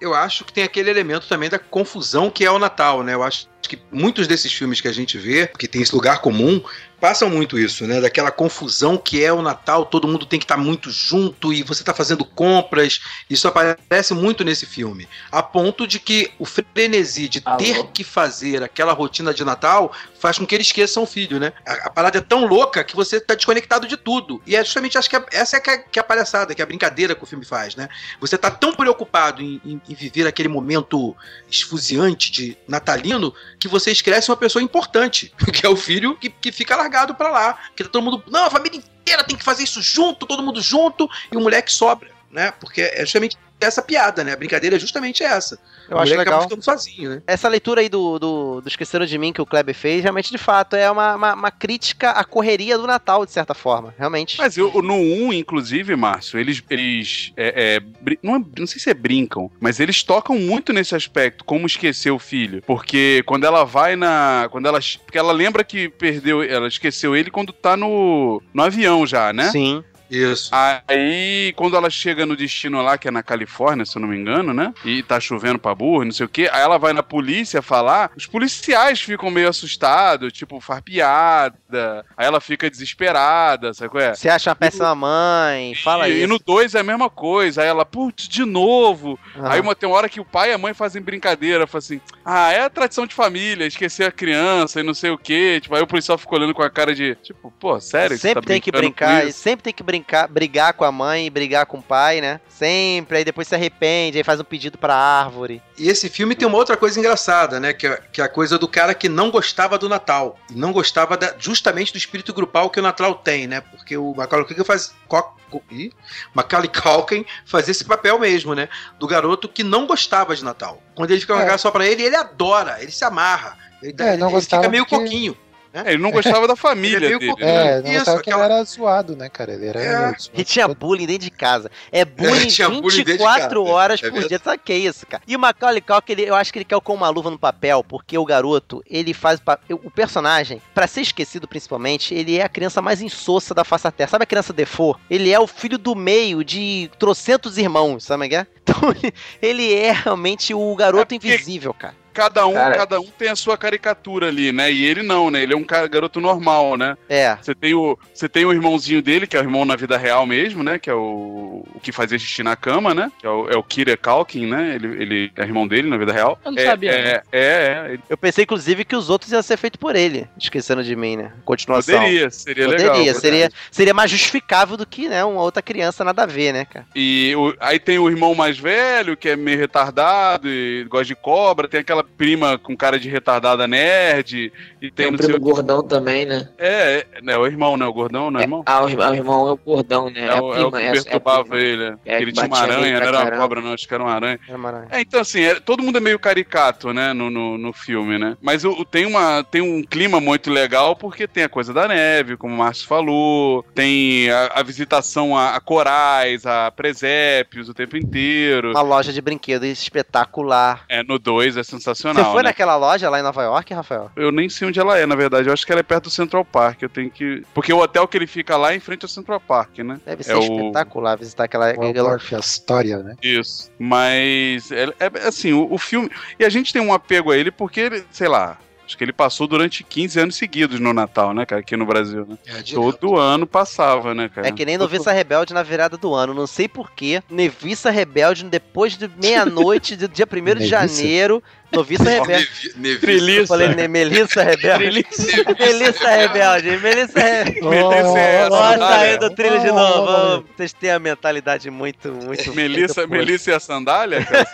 Eu 0.00 0.14
acho 0.14 0.44
que 0.44 0.52
tem 0.52 0.64
aquele 0.64 0.90
elemento 0.90 1.26
também 1.26 1.48
da 1.48 1.58
confusão 1.58 2.30
que 2.30 2.44
é 2.44 2.50
o 2.50 2.58
Natal, 2.58 3.02
né? 3.02 3.14
Eu 3.14 3.22
acho 3.22 3.48
que 3.66 3.78
muitos 3.90 4.28
desses 4.28 4.52
filmes 4.52 4.80
que 4.80 4.86
a 4.88 4.92
gente 4.92 5.18
vê, 5.18 5.46
que 5.46 5.66
tem 5.66 5.82
esse 5.82 5.94
lugar 5.94 6.20
comum, 6.20 6.62
passam 7.00 7.28
muito 7.28 7.58
isso, 7.58 7.86
né? 7.86 8.00
Daquela 8.00 8.30
confusão 8.30 8.96
que 8.96 9.22
é 9.22 9.32
o 9.32 9.42
Natal, 9.42 9.86
todo 9.86 10.08
mundo 10.08 10.26
tem 10.26 10.38
que 10.38 10.44
estar 10.44 10.56
muito 10.56 10.90
junto 10.90 11.52
e 11.52 11.62
você 11.62 11.82
está 11.82 11.94
fazendo 11.94 12.24
compras. 12.24 13.00
Isso 13.28 13.46
aparece 13.46 14.14
muito 14.14 14.44
nesse 14.44 14.66
filme. 14.66 15.08
A 15.30 15.42
ponto 15.42 15.86
de 15.86 15.98
que 15.98 16.32
o 16.38 16.44
frenesi 16.44 17.28
de 17.28 17.42
Alô? 17.44 17.58
ter 17.58 17.86
que 17.88 18.04
fazer 18.04 18.62
aquela 18.62 18.92
rotina 18.92 19.32
de 19.32 19.44
Natal 19.44 19.92
faz 20.26 20.38
com 20.38 20.44
que 20.46 20.56
ele 20.56 20.62
esqueça 20.62 21.00
o 21.00 21.06
filho, 21.06 21.38
né? 21.38 21.52
A, 21.64 21.86
a 21.86 21.90
parada 21.90 22.18
é 22.18 22.20
tão 22.20 22.46
louca 22.46 22.82
que 22.82 22.96
você 22.96 23.20
tá 23.20 23.36
desconectado 23.36 23.86
de 23.86 23.96
tudo. 23.96 24.42
E 24.44 24.56
é 24.56 24.64
justamente, 24.64 24.98
acho 24.98 25.08
que 25.08 25.14
é- 25.14 25.24
essa 25.30 25.56
é 25.56 25.60
que 25.60 25.70
é, 25.70 25.78
que 25.78 25.98
é 25.98 26.02
a 26.02 26.04
palhaçada, 26.04 26.52
que 26.52 26.60
é 26.60 26.64
a 26.64 26.66
brincadeira 26.66 27.14
que 27.14 27.22
o 27.22 27.26
filme 27.26 27.44
faz, 27.44 27.76
né? 27.76 27.88
Você 28.20 28.36
tá 28.36 28.50
tão 28.50 28.74
preocupado 28.74 29.40
em, 29.40 29.60
em- 29.64 29.80
em 29.88 29.94
viver 29.94 30.26
aquele 30.26 30.48
momento 30.48 31.14
esfuziante 31.48 32.30
de 32.32 32.56
natalino 32.66 33.32
que 33.58 33.68
você 33.68 33.92
esquece 33.92 34.30
uma 34.30 34.36
pessoa 34.36 34.62
importante, 34.62 35.32
que 35.52 35.64
é 35.64 35.68
o 35.68 35.76
filho 35.76 36.16
que, 36.16 36.28
que 36.28 36.50
fica 36.50 36.74
largado 36.74 37.14
pra 37.14 37.30
lá. 37.30 37.58
Que 37.76 37.84
tá 37.84 37.90
todo 37.90 38.02
mundo. 38.02 38.24
Não, 38.28 38.46
a 38.46 38.50
família 38.50 38.78
inteira 38.78 39.22
tem 39.22 39.36
que 39.36 39.44
fazer 39.44 39.62
isso 39.62 39.80
junto, 39.80 40.26
todo 40.26 40.42
mundo 40.42 40.60
junto, 40.60 41.08
e 41.30 41.36
o 41.36 41.40
moleque 41.40 41.72
sobra. 41.72 42.15
Né? 42.30 42.52
Porque 42.60 42.82
é 42.82 43.00
justamente 43.00 43.36
essa 43.60 43.80
piada, 43.80 44.22
né? 44.22 44.32
A 44.32 44.36
brincadeira 44.36 44.76
é 44.76 44.78
justamente 44.78 45.22
essa. 45.22 45.58
Eu 45.88 45.96
o 45.96 46.00
acho 46.00 46.14
legal. 46.14 46.42
ficando 46.42 46.62
sozinho, 46.62 47.10
né? 47.10 47.22
Essa 47.26 47.48
leitura 47.48 47.80
aí 47.80 47.88
do, 47.88 48.18
do, 48.18 48.60
do 48.60 48.68
Esqueceram 48.68 49.06
de 49.06 49.16
Mim 49.16 49.32
que 49.32 49.40
o 49.40 49.46
Kleber 49.46 49.74
fez, 49.74 50.02
realmente, 50.02 50.30
de 50.30 50.38
fato, 50.38 50.76
é 50.76 50.90
uma, 50.90 51.14
uma, 51.14 51.34
uma 51.34 51.50
crítica 51.50 52.10
à 52.10 52.24
correria 52.24 52.76
do 52.76 52.86
Natal, 52.86 53.24
de 53.24 53.32
certa 53.32 53.54
forma. 53.54 53.94
Realmente. 53.96 54.36
Mas 54.38 54.56
eu, 54.58 54.70
no 54.82 54.94
1, 54.94 55.32
inclusive, 55.32 55.94
Márcio, 55.96 56.38
eles. 56.38 56.62
eles 56.68 57.32
é, 57.36 57.76
é, 57.76 58.16
não, 58.22 58.36
é- 58.36 58.44
não 58.58 58.66
sei 58.66 58.80
se 58.80 58.90
é 58.90 58.94
brincam, 58.94 59.50
mas 59.60 59.80
eles 59.80 60.02
tocam 60.02 60.38
muito 60.38 60.72
nesse 60.72 60.94
aspecto, 60.94 61.44
como 61.44 61.66
esquecer 61.66 62.10
o 62.10 62.18
filho. 62.18 62.62
Porque 62.66 63.22
quando 63.24 63.44
ela 63.44 63.64
vai 63.64 63.96
na. 63.96 64.48
Quando 64.50 64.66
ela. 64.66 64.80
Porque 65.04 65.18
ela 65.18 65.32
lembra 65.32 65.64
que 65.64 65.88
perdeu. 65.88 66.42
Ela 66.42 66.68
esqueceu 66.68 67.16
ele 67.16 67.30
quando 67.30 67.52
tá 67.52 67.76
no, 67.76 68.42
no 68.52 68.62
avião 68.62 69.06
já, 69.06 69.32
né? 69.32 69.50
Sim. 69.50 69.82
Isso. 70.10 70.50
Aí, 70.52 71.52
quando 71.56 71.76
ela 71.76 71.90
chega 71.90 72.26
no 72.26 72.36
destino 72.36 72.82
lá, 72.82 72.96
que 72.98 73.08
é 73.08 73.10
na 73.10 73.22
Califórnia, 73.22 73.84
se 73.84 73.96
eu 73.96 74.02
não 74.02 74.08
me 74.08 74.16
engano, 74.16 74.52
né? 74.52 74.72
E 74.84 75.02
tá 75.02 75.18
chovendo 75.20 75.58
pra 75.58 75.74
burro, 75.74 76.04
não 76.04 76.12
sei 76.12 76.26
o 76.26 76.28
quê. 76.28 76.48
Aí 76.52 76.62
ela 76.62 76.78
vai 76.78 76.92
na 76.92 77.02
polícia 77.02 77.62
falar. 77.62 78.10
Os 78.16 78.26
policiais 78.26 79.00
ficam 79.00 79.30
meio 79.30 79.48
assustados, 79.48 80.32
tipo, 80.32 80.60
far 80.60 80.82
piada. 80.82 82.04
Aí 82.16 82.26
ela 82.26 82.40
fica 82.40 82.70
desesperada, 82.70 83.72
sabe 83.74 83.90
qual 83.90 84.02
é? 84.02 84.14
Você 84.14 84.28
acha 84.28 84.50
uma 84.50 84.56
péssima 84.56 84.94
mãe, 84.94 85.74
fala 85.74 86.08
e, 86.08 86.12
isso. 86.12 86.24
E 86.24 86.26
no 86.26 86.38
2 86.38 86.74
é 86.74 86.80
a 86.80 86.84
mesma 86.84 87.10
coisa. 87.10 87.62
Aí 87.62 87.68
ela, 87.68 87.84
putz, 87.84 88.28
de 88.28 88.44
novo. 88.44 89.18
Aham. 89.36 89.48
Aí 89.50 89.60
uma, 89.60 89.74
tem 89.74 89.88
uma 89.88 89.96
hora 89.96 90.08
que 90.08 90.20
o 90.20 90.24
pai 90.24 90.50
e 90.50 90.52
a 90.52 90.58
mãe 90.58 90.74
fazem 90.74 91.02
brincadeira. 91.02 91.66
Fala 91.66 91.78
assim: 91.78 92.00
ah, 92.24 92.52
é 92.52 92.60
a 92.62 92.70
tradição 92.70 93.06
de 93.06 93.14
família, 93.14 93.66
esquecer 93.66 94.04
a 94.04 94.12
criança 94.12 94.80
e 94.80 94.82
não 94.82 94.94
sei 94.94 95.10
o 95.10 95.18
quê. 95.18 95.58
Tipo, 95.60 95.74
aí 95.74 95.82
o 95.82 95.86
policial 95.86 96.18
fica 96.18 96.34
olhando 96.34 96.54
com 96.54 96.62
a 96.62 96.70
cara 96.70 96.94
de, 96.94 97.14
tipo, 97.16 97.50
pô, 97.58 97.80
sério? 97.80 98.16
você 98.16 98.28
Sempre 98.28 98.42
tá 98.42 98.48
tem 98.48 98.60
que 98.60 98.70
brincando 98.70 98.94
com 98.94 99.06
brincar, 99.06 99.32
sempre 99.32 99.62
tem 99.64 99.72
que 99.72 99.82
brincar, 99.82 99.95
brigar 100.30 100.72
com 100.74 100.84
a 100.84 100.92
mãe, 100.92 101.30
brigar 101.30 101.66
com 101.66 101.78
o 101.78 101.82
pai, 101.82 102.20
né? 102.20 102.40
Sempre, 102.48 103.18
aí 103.18 103.24
depois 103.24 103.46
se 103.46 103.54
arrepende, 103.54 104.16
aí 104.18 104.24
faz 104.24 104.40
um 104.40 104.44
pedido 104.44 104.78
pra 104.78 104.94
árvore. 104.94 105.62
E 105.78 105.88
esse 105.88 106.08
filme 106.08 106.34
tem 106.34 106.48
uma 106.48 106.56
outra 106.56 106.76
coisa 106.76 106.98
engraçada, 106.98 107.60
né? 107.60 107.72
Que 107.72 107.86
é, 107.86 108.00
que 108.12 108.20
é 108.20 108.24
a 108.24 108.28
coisa 108.28 108.58
do 108.58 108.66
cara 108.66 108.94
que 108.94 109.08
não 109.08 109.30
gostava 109.30 109.78
do 109.78 109.88
Natal. 109.88 110.38
E 110.50 110.54
não 110.54 110.72
gostava 110.72 111.16
da- 111.16 111.34
justamente 111.38 111.92
do 111.92 111.98
espírito 111.98 112.32
grupal 112.32 112.70
que 112.70 112.80
o 112.80 112.82
Natal 112.82 113.14
tem, 113.14 113.46
né? 113.46 113.60
Porque 113.60 113.96
o 113.96 114.14
Macaulay 114.14 114.46
Culkin 114.46 114.64
faz. 114.64 114.94
Co, 115.06 115.22
co, 115.50 115.62
ih, 115.70 115.92
Macaulay 116.34 116.68
Culkin 116.70 117.24
faz 117.44 117.68
esse 117.68 117.84
papel 117.84 118.18
mesmo, 118.18 118.54
né? 118.54 118.68
Do 118.98 119.06
garoto 119.06 119.48
que 119.48 119.62
não 119.62 119.86
gostava 119.86 120.34
de 120.34 120.42
Natal. 120.44 120.82
Quando 120.94 121.10
ele 121.10 121.20
fica 121.20 121.34
com 121.34 121.40
É. 121.40 121.44
cara 121.46 121.58
só 121.58 121.70
pra 121.70 121.86
ele, 121.86 122.02
ele 122.02 122.16
adora, 122.16 122.78
ele 122.82 122.90
se 122.90 123.04
amarra. 123.04 123.56
Ele, 123.82 123.94
É, 123.98 124.16
não 124.16 124.28
ele 124.28 124.34
gostava 124.36 124.62
fica 124.62 124.70
meio 124.70 124.86
porque- 124.86 125.04
coquinho. 125.04 125.36
É, 125.84 125.92
ele 125.92 126.02
não 126.02 126.10
gostava 126.10 126.46
da 126.48 126.56
família 126.56 126.96
Ele 127.06 127.14
é 127.14 127.18
dele. 127.18 127.34
né? 127.34 127.36
É, 127.40 127.82
não 127.82 127.88
Isso, 127.90 127.98
gostava 127.98 128.22
que 128.22 128.30
ele 128.30 128.34
aquela- 128.40 128.54
era 128.56 128.64
zoado, 128.64 129.16
né, 129.16 129.28
cara? 129.28 129.52
Ele 129.52 129.66
era. 129.66 129.80
É. 129.82 130.12
meio 130.12 130.16
E 130.34 130.44
tinha 130.44 130.66
bullying 130.68 131.06
dentro 131.06 131.22
de 131.24 131.30
casa. 131.30 131.70
É 131.92 132.04
bullying 132.04 132.46
tinha 132.48 132.68
bullying 132.68 132.82
dentro 133.04 133.04
de 133.04 133.12
24 133.12 133.48
casa, 133.64 133.72
horas 133.74 134.02
é 134.02 134.10
por 134.10 134.26
dia. 134.28 134.40
Sabe 134.42 134.56
o 134.56 134.60
que 134.60 134.72
é 134.72 134.78
isso, 134.78 135.06
cara? 135.06 135.22
E 135.26 135.34
o 135.36 135.38
Macaulay 135.38 135.80
Culkin, 135.80 136.12
ele, 136.12 136.22
eu 136.24 136.34
acho 136.34 136.52
que 136.52 136.58
ele 136.58 136.64
quer 136.64 136.80
com 136.80 136.94
uma 136.94 137.08
luva 137.08 137.30
no 137.30 137.38
papel, 137.38 137.82
porque 137.84 138.16
o 138.18 138.24
garoto, 138.24 138.82
ele 138.88 139.12
faz... 139.14 139.38
o 139.38 139.42
pa- 139.42 139.58
O 139.70 139.90
personagem, 139.90 140.60
pra 140.74 140.86
ser 140.86 141.00
esquecido 141.02 141.46
principalmente, 141.48 142.14
ele 142.14 142.38
é 142.38 142.42
a 142.44 142.48
criança 142.48 142.80
mais 142.82 143.00
insossa 143.00 143.54
da 143.54 143.64
face 143.64 143.84
da 143.84 143.90
Terra. 143.90 144.10
Sabe 144.10 144.22
a 144.24 144.26
criança 144.26 144.52
Defoe? 144.52 144.94
Ele 145.10 145.30
é 145.32 145.38
o 145.40 145.46
filho 145.46 145.78
do 145.78 145.94
meio 145.94 146.44
de 146.44 146.90
trocentos 146.98 147.56
irmãos, 147.58 148.04
sabe 148.04 148.26
o 148.26 148.28
que 148.28 148.36
é? 148.36 148.46
Então, 148.66 148.90
ele- 148.90 149.14
ele 149.40 149.74
é 149.74 149.92
realmente 149.92 150.52
o 150.52 150.74
garoto 150.74 151.14
É 151.14 151.18
porque- 151.18 151.28
invisível, 151.34 151.72
cara. 151.72 151.94
Cada 152.16 152.46
um, 152.46 152.54
Cara- 152.54 152.74
cada 152.76 153.00
um 153.00 153.04
tem 153.06 153.28
a 153.28 153.36
sua 153.36 153.56
caricatura 153.58 154.28
ali, 154.28 154.50
né? 154.52 154.72
E 154.72 154.84
ele 154.84 155.02
não, 155.02 155.30
né? 155.30 155.42
Ele 155.42 155.52
é 155.52 155.56
um 155.56 155.62
cara, 155.64 155.86
garoto 155.86 156.20
normal, 156.20 156.76
né? 156.76 156.96
É. 157.08 157.36
Você 157.40 157.54
tem, 157.54 157.74
o, 157.74 157.98
você 158.14 158.28
tem 158.28 158.44
o 158.46 158.52
irmãozinho 158.52 159.02
dele, 159.02 159.26
que 159.26 159.36
é 159.36 159.40
o 159.40 159.42
irmão 159.42 159.64
na 159.66 159.76
vida 159.76 159.98
real 159.98 160.24
mesmo, 160.26 160.62
né? 160.62 160.78
Que 160.78 160.88
é 160.88 160.94
o, 160.94 161.62
o 161.74 161.80
que 161.82 161.92
fazia 161.92 162.18
xixi 162.18 162.42
na 162.42 162.56
cama, 162.56 162.94
né? 162.94 163.12
Que 163.18 163.26
é 163.26 163.30
o, 163.30 163.50
é 163.50 163.56
o 163.56 163.62
Kira 163.62 163.96
Kalkin, 163.96 164.46
né? 164.46 164.74
Ele, 164.76 165.02
ele 165.02 165.32
é 165.36 165.42
irmão 165.42 165.68
dele 165.68 165.88
na 165.90 165.96
vida 165.98 166.12
real. 166.12 166.38
Eu 166.44 166.52
não 166.52 166.58
é, 166.62 166.64
sabia, 166.64 166.90
É, 166.92 167.22
é, 167.32 167.40
é, 167.40 167.86
ele 167.92 168.02
Eu 168.08 168.16
pensei, 168.16 168.44
inclusive, 168.44 168.84
que 168.84 168.96
os 168.96 169.10
outros 169.10 169.30
iam 169.30 169.42
ser 169.42 169.56
feitos 169.58 169.78
por 169.78 169.94
ele. 169.94 170.26
Esquecendo 170.38 170.82
de 170.82 170.96
mim, 170.96 171.16
né? 171.16 171.32
Continuação. 171.44 171.98
poderia, 171.98 172.30
seria 172.30 172.64
Poderia, 172.64 172.92
legal. 172.92 173.14
seria, 173.20 173.50
seria 173.70 173.92
mais 173.94 174.10
justificável 174.10 174.76
do 174.76 174.86
que, 174.86 175.08
né, 175.08 175.22
uma 175.24 175.42
outra 175.42 175.60
criança 175.60 176.02
nada 176.04 176.22
a 176.22 176.26
ver, 176.26 176.52
né, 176.52 176.64
cara? 176.64 176.86
E 176.94 177.34
o- 177.36 177.54
aí 177.60 177.78
tem 177.78 177.98
o 177.98 178.08
irmão 178.08 178.34
mais 178.34 178.58
velho, 178.58 179.16
que 179.16 179.28
é 179.28 179.36
meio 179.36 179.58
retardado 179.58 180.48
e 180.48 180.84
gosta 180.88 181.06
de 181.06 181.14
cobra. 181.14 181.68
Tem 181.68 181.80
aquela 181.80 182.04
prima 182.06 182.56
com 182.58 182.76
cara 182.76 182.98
de 182.98 183.08
retardada 183.08 183.66
nerd. 183.66 184.52
E 184.80 184.90
tem, 184.90 185.06
Tem 185.06 185.14
o 185.14 185.16
sei 185.18 185.26
primo 185.32 185.36
o- 185.38 185.52
gordão 185.54 185.82
também, 185.82 186.24
né? 186.24 186.48
É, 186.58 187.06
é, 187.14 187.20
né, 187.22 187.36
o 187.36 187.46
irmão, 187.46 187.76
né? 187.76 187.84
O 187.86 187.92
gordão, 187.92 188.30
não 188.30 188.40
é 188.40 188.42
o 188.42 188.46
irmão? 188.46 188.62
Ah, 188.66 188.84
o, 188.84 188.88
irmão- 188.88 189.10
o 189.10 189.14
irmão 189.14 189.48
é 189.48 189.52
o 189.52 189.56
gordão, 189.56 190.10
né? 190.10 190.20
É, 190.26 190.28
a 190.30 190.42
o, 190.42 190.54
é 190.54 190.64
o 190.64 190.70
prima, 190.70 190.70
que 190.70 190.76
é 190.76 190.80
a- 190.80 190.84
é 190.86 190.88
a 190.88 190.92
perturbava 190.92 191.58
ele. 191.60 191.90
né? 191.90 191.98
É, 192.04 192.16
ele 192.16 192.26
que 192.26 192.32
tinha 192.32 192.46
uma 192.46 192.58
aranha, 192.58 193.00
não 193.00 193.06
era 193.06 193.18
uma 193.20 193.30
cobra, 193.38 193.60
não, 193.60 193.72
acho 193.72 193.86
que 193.88 193.94
era 193.94 194.02
uma 194.02 194.12
aranha. 194.12 194.40
Era 194.48 194.58
maravilha. 194.58 194.88
É, 194.96 195.00
então 195.00 195.20
assim, 195.20 195.42
é- 195.42 195.60
todo 195.60 195.82
mundo 195.82 195.98
é 195.98 196.00
meio 196.00 196.18
caricato, 196.18 196.92
né, 196.92 197.12
no, 197.12 197.30
no, 197.30 197.58
no 197.58 197.72
filme, 197.72 198.18
né? 198.18 198.36
Mas 198.40 198.64
o, 198.64 198.70
o- 198.70 198.84
tem, 198.84 199.06
uma, 199.06 199.42
tem 199.44 199.60
um 199.60 199.82
clima 199.82 200.20
muito 200.20 200.50
legal 200.50 200.94
porque 200.96 201.26
tem 201.26 201.44
a 201.44 201.48
coisa 201.48 201.72
da 201.72 201.88
neve, 201.88 202.36
como 202.36 202.54
o 202.54 202.58
Márcio 202.58 202.86
falou, 202.86 203.64
tem 203.74 204.30
a, 204.30 204.52
a 204.54 204.62
visitação 204.62 205.36
a, 205.36 205.56
a 205.56 205.60
corais, 205.60 206.44
a 206.46 206.70
presépios 206.70 207.68
o 207.68 207.74
tempo 207.74 207.96
inteiro. 207.96 208.70
Uma 208.70 208.82
loja 208.82 209.12
de 209.12 209.20
brinquedos 209.20 209.68
espetacular. 209.68 210.84
É, 210.88 211.02
no 211.02 211.18
2 211.18 211.56
é 211.56 211.62
sensacional, 211.62 211.95
Você 211.96 212.24
foi 212.24 212.42
né? 212.42 212.50
naquela 212.50 212.76
loja 212.76 213.08
lá 213.08 213.18
em 213.18 213.22
Nova 213.22 213.42
York, 213.42 213.72
Rafael? 213.72 214.10
Eu 214.14 214.30
nem 214.30 214.48
sei 214.48 214.68
onde 214.68 214.78
ela 214.78 214.98
é, 214.98 215.06
na 215.06 215.14
verdade. 215.14 215.48
Eu 215.48 215.52
acho 215.52 215.64
que 215.64 215.72
ela 215.72 215.80
é 215.80 215.84
perto 215.84 216.04
do 216.04 216.10
Central 216.10 216.44
Park. 216.44 216.82
Eu 216.82 216.88
tenho 216.88 217.10
que. 217.10 217.42
Porque 217.54 217.72
o 217.72 217.78
hotel 217.78 218.06
que 218.06 218.16
ele 218.16 218.26
fica 218.26 218.56
lá 218.56 218.72
é 218.72 218.76
em 218.76 218.80
frente 218.80 219.04
ao 219.04 219.08
Central 219.08 219.40
Park, 219.40 219.78
né? 219.78 220.00
Deve 220.04 220.22
ser 220.22 220.32
é 220.32 220.36
o... 220.36 220.40
espetacular 220.40 221.16
visitar 221.16 221.44
aquela. 221.44 221.70
aquela- 221.70 221.86
Waldorf 221.86 222.34
Astoria, 222.34 222.98
né? 222.98 223.16
Isso. 223.22 223.70
Mas, 223.78 224.70
é, 224.70 224.84
é- 225.00 225.26
assim, 225.26 225.52
o, 225.52 225.72
o 225.72 225.78
filme. 225.78 226.10
E 226.38 226.44
a 226.44 226.48
gente 226.48 226.72
tem 226.72 226.82
um 226.82 226.92
apego 226.92 227.30
a 227.30 227.36
ele 227.36 227.50
porque, 227.50 227.80
ele, 227.80 228.04
sei 228.10 228.28
lá. 228.28 228.58
Acho 228.86 228.96
que 228.96 229.02
ele 229.02 229.12
passou 229.12 229.48
durante 229.48 229.82
15 229.82 230.20
anos 230.20 230.36
seguidos 230.36 230.78
no 230.78 230.92
Natal, 230.92 231.34
né, 231.34 231.44
cara? 231.44 231.60
Aqui 231.60 231.76
no 231.76 231.84
Brasil, 231.84 232.24
né? 232.24 232.38
É. 232.46 232.62
Todo 232.62 233.16
ano 233.16 233.44
passava, 233.44 234.14
né, 234.14 234.30
cara? 234.32 234.46
É 234.46 234.52
que 234.52 234.64
nem 234.64 234.78
Noviça 234.78 235.10
Rebelde 235.10 235.52
na 235.52 235.64
virada 235.64 235.96
do 235.96 236.14
ano. 236.14 236.32
Não 236.32 236.46
sei 236.46 236.68
porquê. 236.68 237.20
Noviça 237.28 237.90
Rebelde, 237.90 238.44
depois 238.44 238.96
de 238.96 239.10
meia-noite, 239.20 239.96
do 239.96 240.06
dia 240.06 240.24
1 240.30 240.54
de 240.60 240.66
janeiro. 240.66 241.42
Noviça 241.72 242.04
Rebelde. 242.04 242.48
Nevi- 242.76 243.36
Eu 243.38 243.46
falei 243.48 243.74
ne- 243.74 243.88
Melissa 243.88 244.44
Rebelde. 244.44 244.84
Melissa 244.84 245.36
Rebelde. 245.36 245.60
Melissa 245.60 246.08
Rebelde. 246.10 246.70
Melissa 246.78 247.20
é 247.20 248.48
Nossa, 248.48 248.94
aí 248.98 249.18
do 249.18 249.30
trilho 249.30 249.60
de 249.60 249.72
novo. 249.72 250.44
Vocês 250.56 250.72
têm 250.72 250.92
a 250.92 250.98
mentalidade 251.00 251.68
muito, 251.70 252.12
muito. 252.12 252.54
Melissa. 252.54 253.04
Melissa 253.04 253.50
e 253.50 253.54
a 253.54 253.58
sandália? 253.58 254.24
cara? 254.24 254.46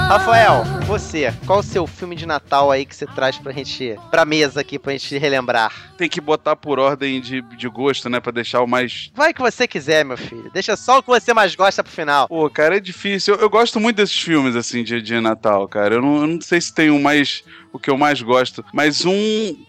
Rafael, 0.09 0.65
você, 0.87 1.35
qual 1.47 1.59
o 1.59 1.63
seu 1.63 1.87
filme 1.87 2.17
de 2.17 2.25
Natal 2.25 2.71
aí 2.71 2.87
que 2.87 2.97
você 2.97 3.05
traz 3.07 3.37
pra 3.37 3.53
gente, 3.53 3.95
pra 4.11 4.25
mesa 4.25 4.61
aqui, 4.63 4.79
pra 4.79 4.93
gente 4.93 5.19
relembrar? 5.19 5.93
Tem 5.99 6.09
que 6.09 6.19
botar 6.19 6.57
por 6.57 6.79
ordem 6.79 7.21
de, 7.21 7.43
de 7.43 7.69
gosto, 7.69 8.09
né? 8.09 8.19
Pra 8.19 8.33
deixar 8.33 8.63
o 8.63 8.67
mais. 8.67 9.11
Vai 9.15 9.35
que 9.35 9.41
você 9.43 9.69
quiser, 9.69 10.07
meu 10.07 10.17
filho. 10.17 10.51
Deixa 10.53 10.77
só 10.77 10.99
o 10.99 11.03
que 11.03 11.09
você 11.11 11.35
mais 11.35 11.55
gosta 11.55 11.85
pro 11.85 11.93
final. 11.93 12.27
Pô, 12.27 12.49
cara, 12.49 12.79
é 12.79 12.81
difícil. 12.81 13.35
Eu, 13.35 13.43
eu 13.43 13.51
gosto 13.51 13.79
muito 13.79 13.97
desses 13.97 14.19
filmes, 14.19 14.57
assim, 14.57 14.83
de, 14.83 15.03
de 15.03 15.21
Natal, 15.21 15.69
cara. 15.69 15.97
Eu 15.97 16.01
não, 16.03 16.17
eu 16.23 16.27
não 16.27 16.41
sei 16.41 16.59
se 16.61 16.75
tem 16.75 16.91
um 16.91 17.03
mais. 17.03 17.45
O 17.71 17.79
que 17.79 17.91
eu 17.91 17.99
mais 17.99 18.23
gosto. 18.23 18.65
Mas 18.73 19.05
um 19.05 19.13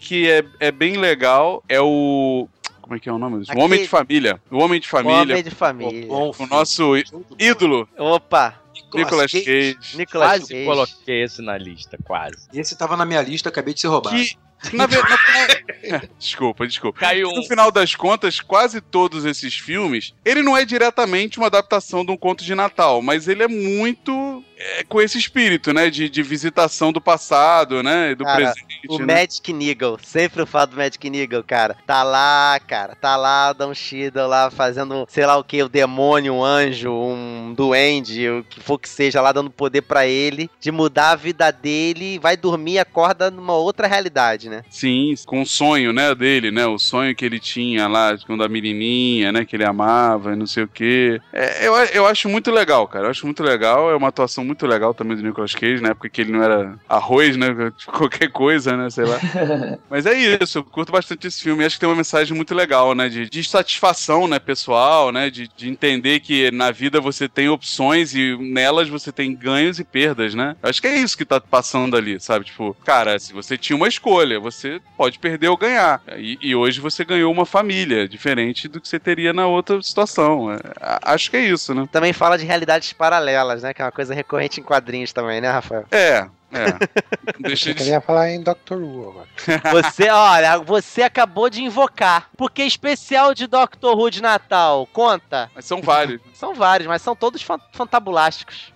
que 0.00 0.26
é, 0.30 0.42
é 0.58 0.72
bem 0.72 0.96
legal 0.96 1.62
é 1.68 1.80
o. 1.82 2.48
Como 2.80 2.96
é 2.96 2.98
que 2.98 3.08
é 3.10 3.12
o 3.12 3.18
nome 3.18 3.40
disso? 3.40 3.50
O 3.50 3.52
Aquele- 3.52 3.64
Homem 3.66 3.82
de 3.82 3.88
Família. 3.88 4.40
O 4.50 4.58
Homem 4.58 4.80
de 4.80 4.88
Família. 4.88 5.20
Homem 5.34 5.44
de 5.44 5.50
família. 5.50 6.06
Bom, 6.08 6.32
O 6.38 6.46
nosso 6.46 6.96
í- 6.96 7.04
ídolo, 7.38 7.86
Opa, 7.96 8.54
Nicolas 8.94 9.30
Cage. 9.32 9.78
Nicolas 9.94 10.28
Quase 10.28 10.48
Cage. 10.54 10.64
coloquei 10.64 11.22
esse 11.22 11.42
na 11.42 11.56
lista, 11.58 11.98
quase. 12.04 12.48
Esse 12.52 12.76
tava 12.76 12.96
na 12.96 13.04
minha 13.04 13.22
lista, 13.22 13.48
acabei 13.48 13.74
de 13.74 13.80
ser 13.80 13.88
roubado. 13.88 14.16
Que, 14.16 14.76
na 14.76 14.86
verdade. 14.86 15.64
desculpa, 16.18 16.66
desculpa. 16.66 17.00
Caiu 17.00 17.30
No 17.32 17.40
um. 17.40 17.44
final 17.44 17.70
das 17.70 17.94
contas, 17.94 18.40
quase 18.40 18.80
todos 18.80 19.24
esses 19.24 19.54
filmes, 19.54 20.12
ele 20.24 20.42
não 20.42 20.56
é 20.56 20.64
diretamente 20.64 21.38
uma 21.38 21.46
adaptação 21.46 22.04
de 22.04 22.12
um 22.12 22.16
conto 22.16 22.44
de 22.44 22.54
Natal, 22.54 23.00
mas 23.00 23.26
ele 23.28 23.42
é 23.42 23.48
muito 23.48 24.44
é, 24.60 24.84
com 24.84 25.00
esse 25.00 25.16
espírito, 25.16 25.72
né? 25.72 25.88
De, 25.88 26.08
de 26.10 26.22
visitação 26.22 26.92
do 26.92 27.00
passado, 27.00 27.82
né? 27.82 28.14
Do 28.14 28.24
Cara, 28.24 28.36
presente. 28.36 28.80
O 28.88 28.98
né? 28.98 29.14
Magic 29.14 29.52
Niggle, 29.52 29.96
sempre 30.02 30.42
eu 30.42 30.46
falo 30.46 30.66
do 30.66 30.76
Magic 30.76 31.08
Niggle, 31.08 31.42
cara. 31.42 31.76
Tá 31.86 32.02
lá, 32.02 32.60
cara, 32.66 32.94
tá 32.94 33.16
lá, 33.16 33.54
Don 33.54 33.72
Shiddle 33.72 34.28
lá 34.28 34.50
fazendo, 34.50 35.06
sei 35.08 35.24
lá 35.24 35.38
o 35.38 35.44
que, 35.44 35.62
o 35.62 35.68
demônio, 35.68 36.34
um 36.34 36.44
anjo, 36.44 36.92
um 36.92 37.54
duende, 37.56 38.28
o 38.28 38.44
que 38.44 38.60
for 38.60 38.78
que 38.78 38.88
seja, 38.88 39.22
lá 39.22 39.32
dando 39.32 39.50
poder 39.50 39.82
pra 39.82 40.06
ele, 40.06 40.50
de 40.60 40.70
mudar 40.70 41.12
a 41.12 41.16
vida 41.16 41.50
dele, 41.50 42.18
vai 42.18 42.36
dormir 42.36 42.72
e 42.72 42.78
acorda 42.78 43.30
numa 43.30 43.54
outra 43.54 43.86
realidade, 43.86 44.50
né? 44.50 44.62
Sim, 44.68 45.14
com 45.24 45.40
o 45.40 45.46
sonho, 45.46 45.92
né, 45.92 46.14
dele, 46.14 46.50
né? 46.50 46.66
O 46.66 46.78
sonho 46.78 47.14
que 47.14 47.24
ele 47.24 47.40
tinha 47.40 47.88
lá, 47.88 48.16
quando 48.26 48.44
a 48.44 48.48
menininha, 48.48 49.32
né, 49.32 49.44
que 49.44 49.56
ele 49.56 49.64
amava 49.64 50.32
e 50.32 50.36
não 50.36 50.46
sei 50.46 50.64
o 50.64 50.68
quê. 50.68 51.20
É, 51.32 51.66
eu, 51.66 51.74
eu 51.74 52.06
acho 52.06 52.28
muito 52.28 52.50
legal, 52.50 52.86
cara. 52.86 53.06
Eu 53.06 53.10
acho 53.10 53.24
muito 53.24 53.42
legal. 53.42 53.90
É 53.90 53.96
uma 53.96 54.08
atuação 54.08 54.44
muito 54.50 54.66
legal 54.66 54.92
também 54.92 55.16
do 55.16 55.22
Nicolas 55.22 55.54
Cage, 55.54 55.80
na 55.80 55.90
época 55.90 56.08
que 56.08 56.20
ele 56.20 56.32
não 56.32 56.42
era 56.42 56.74
arroz, 56.88 57.36
né? 57.36 57.48
Qualquer 57.86 58.28
coisa, 58.30 58.76
né? 58.76 58.90
Sei 58.90 59.04
lá. 59.04 59.18
Mas 59.88 60.06
é 60.06 60.14
isso, 60.14 60.58
eu 60.58 60.64
curto 60.64 60.90
bastante 60.90 61.26
esse 61.26 61.40
filme. 61.40 61.64
Acho 61.64 61.76
que 61.76 61.80
tem 61.80 61.88
uma 61.88 61.96
mensagem 61.96 62.36
muito 62.36 62.54
legal, 62.54 62.94
né? 62.94 63.08
De, 63.08 63.30
de 63.30 63.44
satisfação, 63.44 64.26
né, 64.26 64.38
pessoal, 64.38 65.12
né? 65.12 65.30
De, 65.30 65.48
de 65.56 65.68
entender 65.68 66.20
que 66.20 66.50
na 66.50 66.70
vida 66.70 67.00
você 67.00 67.28
tem 67.28 67.48
opções 67.48 68.14
e 68.14 68.36
nelas 68.36 68.88
você 68.88 69.12
tem 69.12 69.34
ganhos 69.34 69.78
e 69.78 69.84
perdas, 69.84 70.34
né? 70.34 70.56
Eu 70.62 70.68
acho 70.68 70.80
que 70.80 70.88
é 70.88 70.98
isso 70.98 71.16
que 71.16 71.24
tá 71.24 71.40
passando 71.40 71.96
ali, 71.96 72.18
sabe? 72.20 72.44
Tipo, 72.46 72.76
cara, 72.84 73.18
se 73.18 73.32
você 73.32 73.56
tinha 73.56 73.76
uma 73.76 73.88
escolha, 73.88 74.40
você 74.40 74.80
pode 74.96 75.18
perder 75.18 75.48
ou 75.48 75.56
ganhar. 75.56 76.02
E, 76.16 76.38
e 76.42 76.54
hoje 76.54 76.80
você 76.80 77.04
ganhou 77.04 77.32
uma 77.32 77.46
família, 77.46 78.08
diferente 78.08 78.66
do 78.66 78.80
que 78.80 78.88
você 78.88 78.98
teria 78.98 79.32
na 79.32 79.46
outra 79.46 79.80
situação. 79.82 80.52
É, 80.52 80.58
acho 81.02 81.30
que 81.30 81.36
é 81.36 81.44
isso, 81.44 81.72
né? 81.72 81.88
Também 81.92 82.12
fala 82.12 82.36
de 82.36 82.44
realidades 82.44 82.92
paralelas, 82.92 83.62
né? 83.62 83.72
Que 83.72 83.82
é 83.82 83.84
uma 83.84 83.92
coisa 83.92 84.14
recorrente 84.14 84.39
em 84.60 84.64
quadrinhos 84.64 85.12
também, 85.12 85.40
né, 85.40 85.50
Rafael? 85.50 85.84
É, 85.90 86.26
é. 86.52 87.40
Deixa 87.40 87.70
Eu 87.70 87.74
de... 87.74 87.78
queria 87.78 88.00
falar 88.00 88.30
em 88.30 88.42
Doctor 88.42 88.78
Who 88.82 89.10
agora. 89.10 89.28
Você, 89.82 90.08
olha, 90.10 90.58
você 90.58 91.02
acabou 91.02 91.48
de 91.48 91.62
invocar. 91.62 92.28
Porque 92.36 92.62
especial 92.62 93.34
de 93.34 93.46
Doctor 93.46 93.96
Who 93.96 94.10
de 94.10 94.22
Natal, 94.22 94.86
conta? 94.92 95.50
Mas 95.54 95.64
são 95.64 95.80
vários. 95.80 96.20
São 96.34 96.54
vários, 96.54 96.86
mas 96.88 97.02
são 97.02 97.14
todos 97.14 97.42
fan- 97.42 97.60
fantabulásticos. 97.72 98.72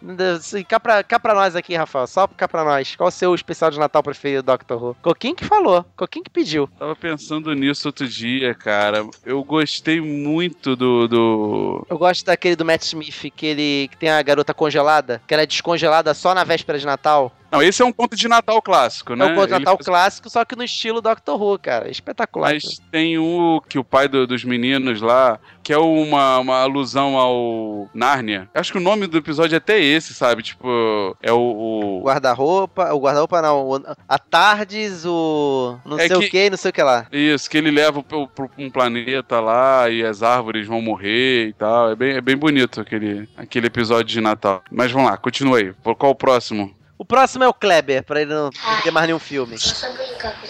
E 0.55 0.65
Cá 0.65 0.79
pra, 0.79 1.03
cá 1.03 1.19
pra 1.19 1.35
nós 1.35 1.57
aqui, 1.57 1.75
Rafael, 1.75 2.07
só 2.07 2.27
cá 2.27 2.47
pra 2.47 2.65
nós. 2.65 2.95
Qual 2.97 3.09
o 3.09 3.13
seu 3.13 3.35
especial 3.35 3.71
de 3.71 3.79
Natal 3.79 4.03
preferido 4.03 4.43
do 4.43 4.47
Doctor 4.47 4.83
Who? 4.83 4.97
Coquinho 5.03 5.35
que 5.35 5.45
falou, 5.45 5.85
Coquinho 5.97 6.25
que 6.25 6.31
pediu. 6.31 6.69
Tava 6.79 6.95
pensando 6.95 7.53
nisso 7.55 7.89
outro 7.89 8.07
dia, 8.09 8.55
cara. 8.55 9.07
Eu 9.25 9.43
gostei 9.45 10.01
muito 10.01 10.77
do. 10.77 11.09
do... 11.09 11.87
Eu 11.89 11.99
gosto 11.99 12.25
daquele 12.27 12.57
do 12.57 12.65
Matt 12.65 12.83
Smith, 12.83 13.33
que 13.35 13.47
ele 13.47 13.89
que 13.91 13.97
tem 13.97 14.11
a 14.11 14.23
garota 14.23 14.53
congelada, 14.55 15.23
que 15.27 15.33
ela 15.35 15.43
é 15.43 15.47
descongelada 15.47 16.13
só 16.15 16.35
na 16.35 16.45
véspera 16.45 16.79
de 16.79 16.87
Natal. 16.87 17.33
Não, 17.51 17.63
esse 17.67 17.83
é 17.83 17.85
um 17.85 17.93
conto 17.93 18.17
de 18.17 18.29
Natal 18.29 18.61
clássico, 18.63 19.15
né? 19.15 19.25
É 19.25 19.29
um 19.29 19.35
conto 19.35 19.49
de 19.49 19.53
Ele 19.55 19.59
Natal 19.61 19.77
faz- 19.77 19.87
clássico, 19.87 20.31
só 20.31 20.45
que 20.45 20.57
no 20.57 20.65
estilo 20.65 21.01
Doctor 21.01 21.41
Who, 21.41 21.59
cara. 21.59 21.91
Espetacular. 21.91 22.53
Mas 22.53 22.81
tem 22.91 23.19
o 23.19 23.61
que 23.69 23.79
o 23.79 23.85
pai 23.85 24.09
do- 24.09 24.27
dos 24.27 24.45
meninos 24.45 25.01
lá, 25.01 25.39
que 25.63 25.73
é 25.73 25.79
uma, 25.79 26.39
uma 26.39 26.61
alusão 26.63 27.17
ao 27.17 27.89
Nárnia. 27.95 28.49
Acho 28.55 28.73
que 28.73 28.79
o 28.79 28.83
nome 28.83 29.07
do 29.07 29.17
episódio 29.19 29.55
é 29.55 29.59
até 29.59 29.81
esse, 29.81 30.15
sabe? 30.15 30.43
Tipo, 30.43 31.17
é 31.23 31.33
o. 31.33 31.39
o- 31.39 32.03
Guarda-roupa, 32.05 32.93
o 32.93 32.99
guarda-roupa 33.01 33.41
não, 33.43 33.83
a 34.09 34.19
Tardes, 34.19 35.05
o 35.07 35.79
não 35.85 35.99
É 35.99 36.09
sei 36.09 36.19
que- 36.19 36.27
o 36.27 36.31
que, 36.31 36.51
não 36.51 36.57
sei 36.57 36.71
o 36.71 36.75
que 36.75 36.83
lá. 36.83 37.07
Isso, 37.13 37.49
que 37.49 37.57
ele 37.59 37.71
leva 37.71 38.03
pro, 38.03 38.29
pro- 38.29 38.51
um 38.59 38.71
planeta 38.71 39.41
lá 39.41 39.89
e 39.89 40.05
as 40.05 40.23
árvores 40.23 40.67
vão 40.67 40.81
morrer 40.83 41.49
e 41.49 41.53
tal. 41.53 41.91
É 41.91 41.97
bem, 41.97 42.13
é 42.17 42.21
bem 42.21 42.37
bonito 42.37 42.81
aquele, 42.81 43.29
aquele 43.37 43.67
episódio 43.67 44.05
de 44.13 44.21
Natal. 44.21 44.63
Mas 44.71 44.91
vamos 44.93 45.11
lá, 45.11 45.17
continua 45.17 45.59
aí. 45.59 45.73
Qual 45.99 46.13
o 46.13 46.15
próximo? 46.15 46.75
O 47.05 47.07
próximo 47.07 47.45
é 47.45 47.49
o 47.49 47.53
Kleber, 47.53 48.03
pra 48.03 48.23
ele 48.23 48.33
não 48.33 48.49
ter 48.83 48.91
mais 48.91 49.07
nenhum 49.07 49.19
filme. 49.19 49.57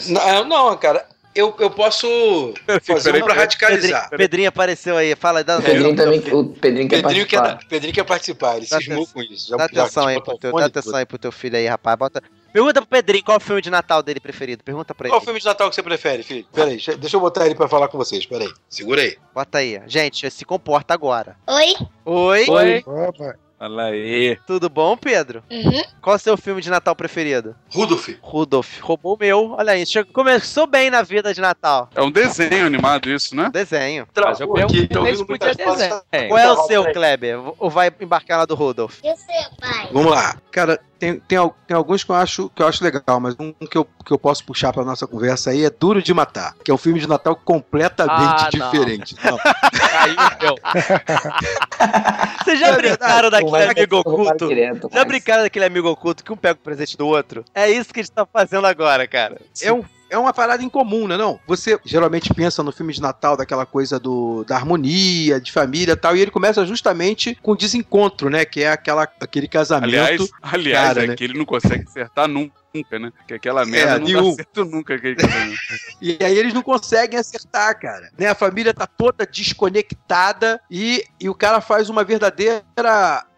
Não, 0.06 0.44
não, 0.44 0.76
cara. 0.76 1.04
Eu, 1.34 1.52
eu 1.58 1.68
posso 1.68 2.06
fazer 2.84 3.10
Peraí, 3.10 3.22
um 3.22 3.24
pra 3.24 3.34
peraí. 3.34 3.38
radicalizar. 3.40 4.02
Pedrinho, 4.02 4.18
Pedrinho 4.18 4.48
apareceu 4.50 4.96
aí, 4.96 5.16
fala, 5.16 5.42
dá, 5.42 5.58
O 5.58 5.62
Pedrinho 5.62 5.96
também, 5.96 6.20
o 6.32 6.44
Pedrinho 6.50 6.88
quer 6.88 7.02
Pedrinho 7.02 7.26
quer, 7.26 7.36
participar. 7.40 7.68
Pedrinho 7.68 7.92
quer 7.94 8.04
participar, 8.04 8.56
ele 8.58 8.66
Dá 8.68 8.78
cismou 8.78 9.02
atenção- 9.02 9.12
com 9.14 9.34
isso. 9.34 9.48
Já- 9.48 9.56
dá 9.56 9.68
já 9.72 9.82
atenção 9.82 10.06
aí 10.06 10.22
pro 10.22 10.34
o 10.34 10.38
teu, 10.38 10.52
dá 10.52 10.66
atenção 10.66 10.94
aí 10.94 11.04
pro 11.04 11.18
teu 11.18 11.32
filho 11.32 11.56
aí, 11.56 11.66
rapaz. 11.66 11.98
Bota... 11.98 12.22
Pergunta 12.52 12.80
pro 12.82 12.88
Pedrinho 12.88 13.24
qual 13.24 13.34
é 13.34 13.38
o 13.38 13.40
filme 13.40 13.60
de 13.60 13.68
Natal 13.68 14.00
dele 14.00 14.20
preferido. 14.20 14.62
Pergunta 14.62 14.94
pra 14.94 15.08
ele. 15.08 15.12
Qual 15.12 15.20
filme 15.20 15.40
de 15.40 15.44
Natal 15.46 15.68
que 15.68 15.74
você 15.74 15.82
prefere, 15.82 16.22
filho? 16.22 16.46
Pera 16.54 16.70
aí, 16.70 16.76
deixa 16.98 17.16
eu 17.16 17.20
botar 17.20 17.46
ele 17.46 17.56
pra 17.56 17.66
falar 17.66 17.88
com 17.88 17.98
vocês, 17.98 18.24
pera 18.24 18.44
aí. 18.44 18.52
Segura 18.70 19.02
aí. 19.02 19.18
Bota 19.34 19.58
aí. 19.58 19.82
Gente, 19.88 20.30
se 20.30 20.44
comporta 20.44 20.94
agora. 20.94 21.34
Oi? 21.48 21.74
Oi? 22.04 22.46
Oi. 22.48 22.84
Opa, 22.86 23.34
Fala 23.64 23.84
aí. 23.84 24.36
Tudo 24.46 24.68
bom, 24.68 24.94
Pedro? 24.94 25.42
Uhum. 25.50 25.82
Qual 26.02 26.12
é 26.12 26.16
o 26.16 26.20
seu 26.20 26.36
filme 26.36 26.60
de 26.60 26.68
Natal 26.68 26.94
preferido? 26.94 27.56
Rudolf. 27.72 28.10
Rudolph. 28.20 28.78
Roubou 28.82 29.14
o 29.14 29.18
meu. 29.18 29.52
Olha 29.56 29.72
aí, 29.72 29.86
chegou- 29.86 30.12
começou 30.12 30.66
bem 30.66 30.90
na 30.90 31.00
vida 31.00 31.32
de 31.32 31.40
Natal. 31.40 31.88
É 31.94 32.02
um 32.02 32.10
desenho 32.10 32.66
animado 32.66 33.08
isso, 33.10 33.34
né? 33.34 33.48
Desenho. 33.50 34.06
Mas 34.14 34.38
eu 34.38 34.52
perguntei 34.52 35.16
se 35.16 35.24
podia 35.24 35.54
desenho. 35.54 36.02
Qual 36.28 36.38
é 36.38 36.52
o 36.52 36.66
seu, 36.66 36.92
Kleber? 36.92 37.38
Ou 37.58 37.70
vai 37.70 37.90
embarcar 37.98 38.36
na 38.36 38.44
do 38.44 38.54
Rudolph? 38.54 38.98
Eu 39.02 39.16
sei, 39.16 39.34
pai. 39.58 39.88
Vamos 39.90 40.12
lá. 40.12 40.36
Cara, 40.52 40.78
tem, 41.04 41.20
tem, 41.20 41.50
tem 41.66 41.76
alguns 41.76 42.02
que 42.02 42.10
eu, 42.10 42.14
acho, 42.14 42.48
que 42.54 42.62
eu 42.62 42.66
acho 42.66 42.82
legal, 42.82 43.20
mas 43.20 43.34
um 43.38 43.52
que 43.52 43.76
eu, 43.76 43.84
que 44.04 44.12
eu 44.12 44.18
posso 44.18 44.42
puxar 44.44 44.72
pra 44.72 44.84
nossa 44.84 45.06
conversa 45.06 45.50
aí 45.50 45.64
é 45.64 45.70
Duro 45.70 46.02
de 46.02 46.14
Matar, 46.14 46.54
que 46.64 46.70
é 46.70 46.74
um 46.74 46.78
filme 46.78 46.98
de 46.98 47.06
Natal 47.06 47.36
completamente 47.36 48.46
Ah, 48.46 48.48
diferente. 48.50 49.14
Não. 49.22 49.36
Meu. 50.40 50.56
Vocês 52.44 52.58
já 52.58 52.72
brincaram 52.76 53.30
daquele 53.30 53.56
amigo 53.64 53.96
oculto? 53.98 54.48
direto, 54.48 54.88
Já 54.90 54.98
mas- 55.00 55.04
brincaram 55.08 55.42
daquele 55.42 55.64
amigo 55.66 55.88
oculto 55.88 56.24
que 56.24 56.32
um 56.32 56.36
pega 56.36 56.54
o 56.54 56.62
presente 56.62 56.96
do 56.96 57.06
outro? 57.06 57.44
É 57.54 57.70
isso 57.70 57.92
que 57.92 58.00
a 58.00 58.02
gente 58.02 58.12
tá 58.12 58.26
fazendo 58.26 58.66
agora, 58.66 59.06
cara. 59.06 59.40
É, 59.62 59.72
um, 59.72 59.84
é 60.14 60.18
uma 60.18 60.32
parada 60.32 60.62
incomum, 60.62 61.08
né? 61.08 61.16
Não? 61.16 61.40
Você 61.46 61.78
geralmente 61.84 62.32
pensa 62.32 62.62
no 62.62 62.72
filme 62.72 62.92
de 62.92 63.02
Natal 63.02 63.36
daquela 63.36 63.66
coisa 63.66 63.98
do, 63.98 64.44
da 64.44 64.56
harmonia, 64.56 65.40
de 65.40 65.50
família 65.50 65.92
e 65.92 65.96
tal, 65.96 66.16
e 66.16 66.20
ele 66.20 66.30
começa 66.30 66.64
justamente 66.64 67.36
com 67.42 67.56
desencontro, 67.56 68.30
né? 68.30 68.44
Que 68.44 68.62
é 68.62 68.70
aquela, 68.70 69.02
aquele 69.02 69.48
casamento. 69.48 69.84
Aliás, 69.86 70.30
aliás 70.40 70.86
cara, 70.88 71.04
é 71.04 71.06
né? 71.08 71.16
que 71.16 71.24
ele 71.24 71.36
não 71.36 71.44
consegue 71.44 71.84
acertar 71.86 72.28
nunca, 72.28 72.54
né? 72.98 73.12
Que 73.28 73.34
aquela 73.34 73.64
merda 73.64 73.98
não 73.98 74.06
nenhum. 74.06 74.30
dá 74.30 74.36
certo 74.36 74.64
nunca. 74.64 74.98
Casamento. 74.98 75.58
E 76.02 76.18
aí 76.22 76.36
eles 76.36 76.52
não 76.52 76.62
conseguem 76.62 77.18
acertar, 77.18 77.78
cara. 77.80 78.10
Né? 78.18 78.26
A 78.26 78.34
família 78.34 78.74
tá 78.74 78.86
toda 78.86 79.24
desconectada 79.24 80.60
e, 80.70 81.02
e 81.18 81.28
o 81.30 81.34
cara 81.34 81.60
faz 81.60 81.88
uma 81.88 82.04
verdadeira 82.04 82.62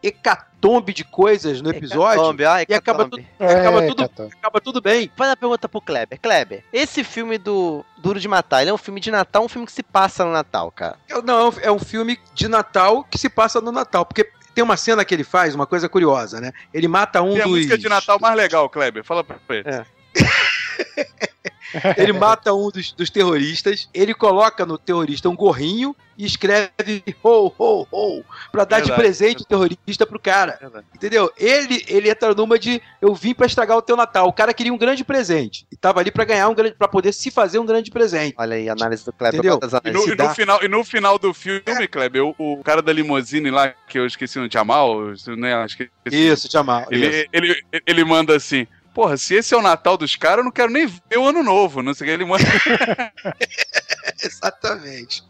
hecatombe 0.02 0.92
de 0.92 1.04
coisas 1.04 1.60
no 1.60 1.70
episódio. 1.70 2.14
Hecatombe, 2.22 2.44
ó, 2.44 2.58
e 2.58 2.74
acaba, 2.74 3.02
hecatombe. 3.04 3.10
tudo, 3.38 3.44
acaba, 3.44 3.84
É, 3.84 3.86
tudo, 3.86 4.02
acaba 4.38 4.60
tudo 4.60 4.80
bem. 4.80 5.10
Faz 5.16 5.30
uma 5.30 5.36
pergunta 5.36 5.68
pro 5.68 5.80
Kleber. 5.80 6.18
Kleber, 6.20 6.64
esse 6.72 7.04
filme 7.04 7.38
do 7.38 7.84
Duro 7.98 8.18
de 8.18 8.26
Matar, 8.26 8.62
ele 8.62 8.70
é 8.70 8.74
um 8.74 8.78
filme 8.78 9.00
de 9.00 9.10
Natal, 9.10 9.44
um 9.44 9.48
filme 9.48 9.66
que 9.66 9.72
se 9.72 9.82
passa 9.82 10.24
no 10.24 10.32
Natal, 10.32 10.70
cara. 10.72 10.96
É- 11.08 11.22
Não, 11.22 11.52
é 11.60 11.70
um 11.70 11.78
filme 11.78 12.18
de 12.34 12.48
Natal 12.48 13.04
que 13.04 13.18
se 13.18 13.28
passa 13.28 13.60
no 13.60 13.70
Natal. 13.70 14.04
Porque 14.04 14.28
tem 14.56 14.64
uma 14.64 14.78
cena 14.78 15.04
que 15.04 15.14
ele 15.14 15.22
faz, 15.22 15.54
uma 15.54 15.66
coisa 15.66 15.86
curiosa, 15.86 16.40
né? 16.40 16.50
Ele 16.72 16.88
mata 16.88 17.20
um 17.20 17.34
Tem 17.34 17.42
a 17.42 17.44
dos. 17.44 17.52
música 17.52 17.76
de 17.76 17.90
Natal 17.90 18.18
mais 18.18 18.34
legal, 18.34 18.70
Kleber. 18.70 19.04
Fala 19.04 19.22
pra 19.22 19.36
ele. 19.50 19.68
É. 19.68 19.84
Ele 21.96 22.12
mata 22.12 22.52
um 22.54 22.70
dos, 22.70 22.92
dos 22.92 23.10
terroristas, 23.10 23.88
ele 23.92 24.14
coloca 24.14 24.64
no 24.64 24.78
terrorista 24.78 25.28
um 25.28 25.36
gorrinho 25.36 25.94
e 26.16 26.24
escreve 26.24 27.04
ho, 27.22 27.52
ho, 27.58 27.86
ho, 27.90 28.24
pra 28.50 28.64
dar 28.64 28.80
de 28.80 28.88
Verdade. 28.88 29.02
presente 29.02 29.42
o 29.42 29.44
terrorista 29.44 30.06
pro 30.06 30.18
cara. 30.18 30.56
Verdade. 30.58 30.86
Entendeu? 30.94 31.30
Ele, 31.36 31.84
ele 31.88 32.08
entra 32.08 32.34
numa 32.34 32.58
de 32.58 32.80
eu 33.02 33.14
vim 33.14 33.34
pra 33.34 33.46
estragar 33.46 33.76
o 33.76 33.82
teu 33.82 33.96
Natal. 33.96 34.26
O 34.26 34.32
cara 34.32 34.54
queria 34.54 34.72
um 34.72 34.78
grande 34.78 35.04
presente. 35.04 35.66
E 35.70 35.76
tava 35.76 36.00
ali 36.00 36.10
pra 36.10 36.24
ganhar 36.24 36.48
um 36.48 36.54
grande, 36.54 36.74
para 36.74 36.88
poder 36.88 37.12
se 37.12 37.30
fazer 37.30 37.58
um 37.58 37.66
grande 37.66 37.90
presente. 37.90 38.34
Olha 38.38 38.56
aí, 38.56 38.68
a 38.68 38.72
análise 38.72 39.04
do 39.04 39.12
Kleber. 39.12 39.40
Entendeu? 39.40 39.60
E 39.84 39.90
no, 39.90 40.08
e 40.08 40.16
no 40.16 40.34
final, 40.34 40.64
e 40.64 40.68
no 40.68 40.84
final 40.84 41.18
do 41.18 41.34
filme, 41.34 41.62
Kleber, 41.90 42.24
o, 42.24 42.34
o 42.38 42.62
cara 42.62 42.80
da 42.80 42.92
limusine 42.92 43.50
lá, 43.50 43.74
que 43.86 43.98
eu 43.98 44.06
esqueci 44.06 44.38
o 44.38 44.50
Jamal, 44.50 45.12
né? 45.36 45.54
Acho 45.54 45.76
que 45.76 45.90
Isso, 46.06 46.48
Jamal. 46.50 46.86
isso. 46.90 47.04
Ele, 47.04 47.28
ele, 47.32 47.64
ele 47.86 48.04
manda 48.04 48.34
assim. 48.34 48.66
Porra, 48.96 49.18
se 49.18 49.34
esse 49.34 49.52
é 49.52 49.56
o 49.58 49.60
Natal 49.60 49.98
dos 49.98 50.16
caras, 50.16 50.38
eu 50.38 50.44
não 50.44 50.50
quero 50.50 50.72
nem 50.72 50.86
ver 50.86 51.18
o 51.18 51.28
ano 51.28 51.42
novo. 51.42 51.82
Não 51.82 51.92
sei 51.92 52.06
o 52.06 52.08
que 52.08 52.14
ele 52.14 52.24
manda. 52.24 52.44
Exatamente. 54.24 55.22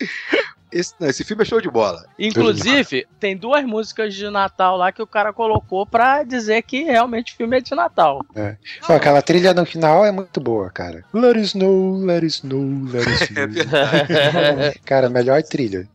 Esse, 0.70 0.94
não, 1.00 1.08
esse 1.08 1.24
filme 1.24 1.42
é 1.42 1.44
show 1.44 1.60
de 1.60 1.68
bola. 1.68 2.06
Inclusive, 2.16 3.08
tem 3.18 3.36
duas 3.36 3.64
músicas 3.64 4.14
de 4.14 4.30
Natal 4.30 4.76
lá 4.76 4.92
que 4.92 5.02
o 5.02 5.06
cara 5.06 5.32
colocou 5.32 5.84
pra 5.84 6.22
dizer 6.22 6.62
que 6.62 6.84
realmente 6.84 7.32
o 7.32 7.36
filme 7.36 7.56
é 7.56 7.60
de 7.60 7.74
Natal. 7.74 8.24
Pô, 8.86 8.92
aquela 8.92 9.20
trilha 9.20 9.52
no 9.52 9.66
final 9.66 10.06
é 10.06 10.12
muito 10.12 10.40
boa, 10.40 10.70
cara. 10.70 11.04
Let 11.12 11.34
it 11.34 11.46
snow, 11.46 11.96
let 12.04 12.22
it 12.22 12.26
snow, 12.26 12.84
let 12.84 13.04
it 13.04 13.34
É 13.34 13.46
snow. 13.46 14.74
cara, 14.86 15.10
melhor 15.10 15.42
trilha. 15.42 15.88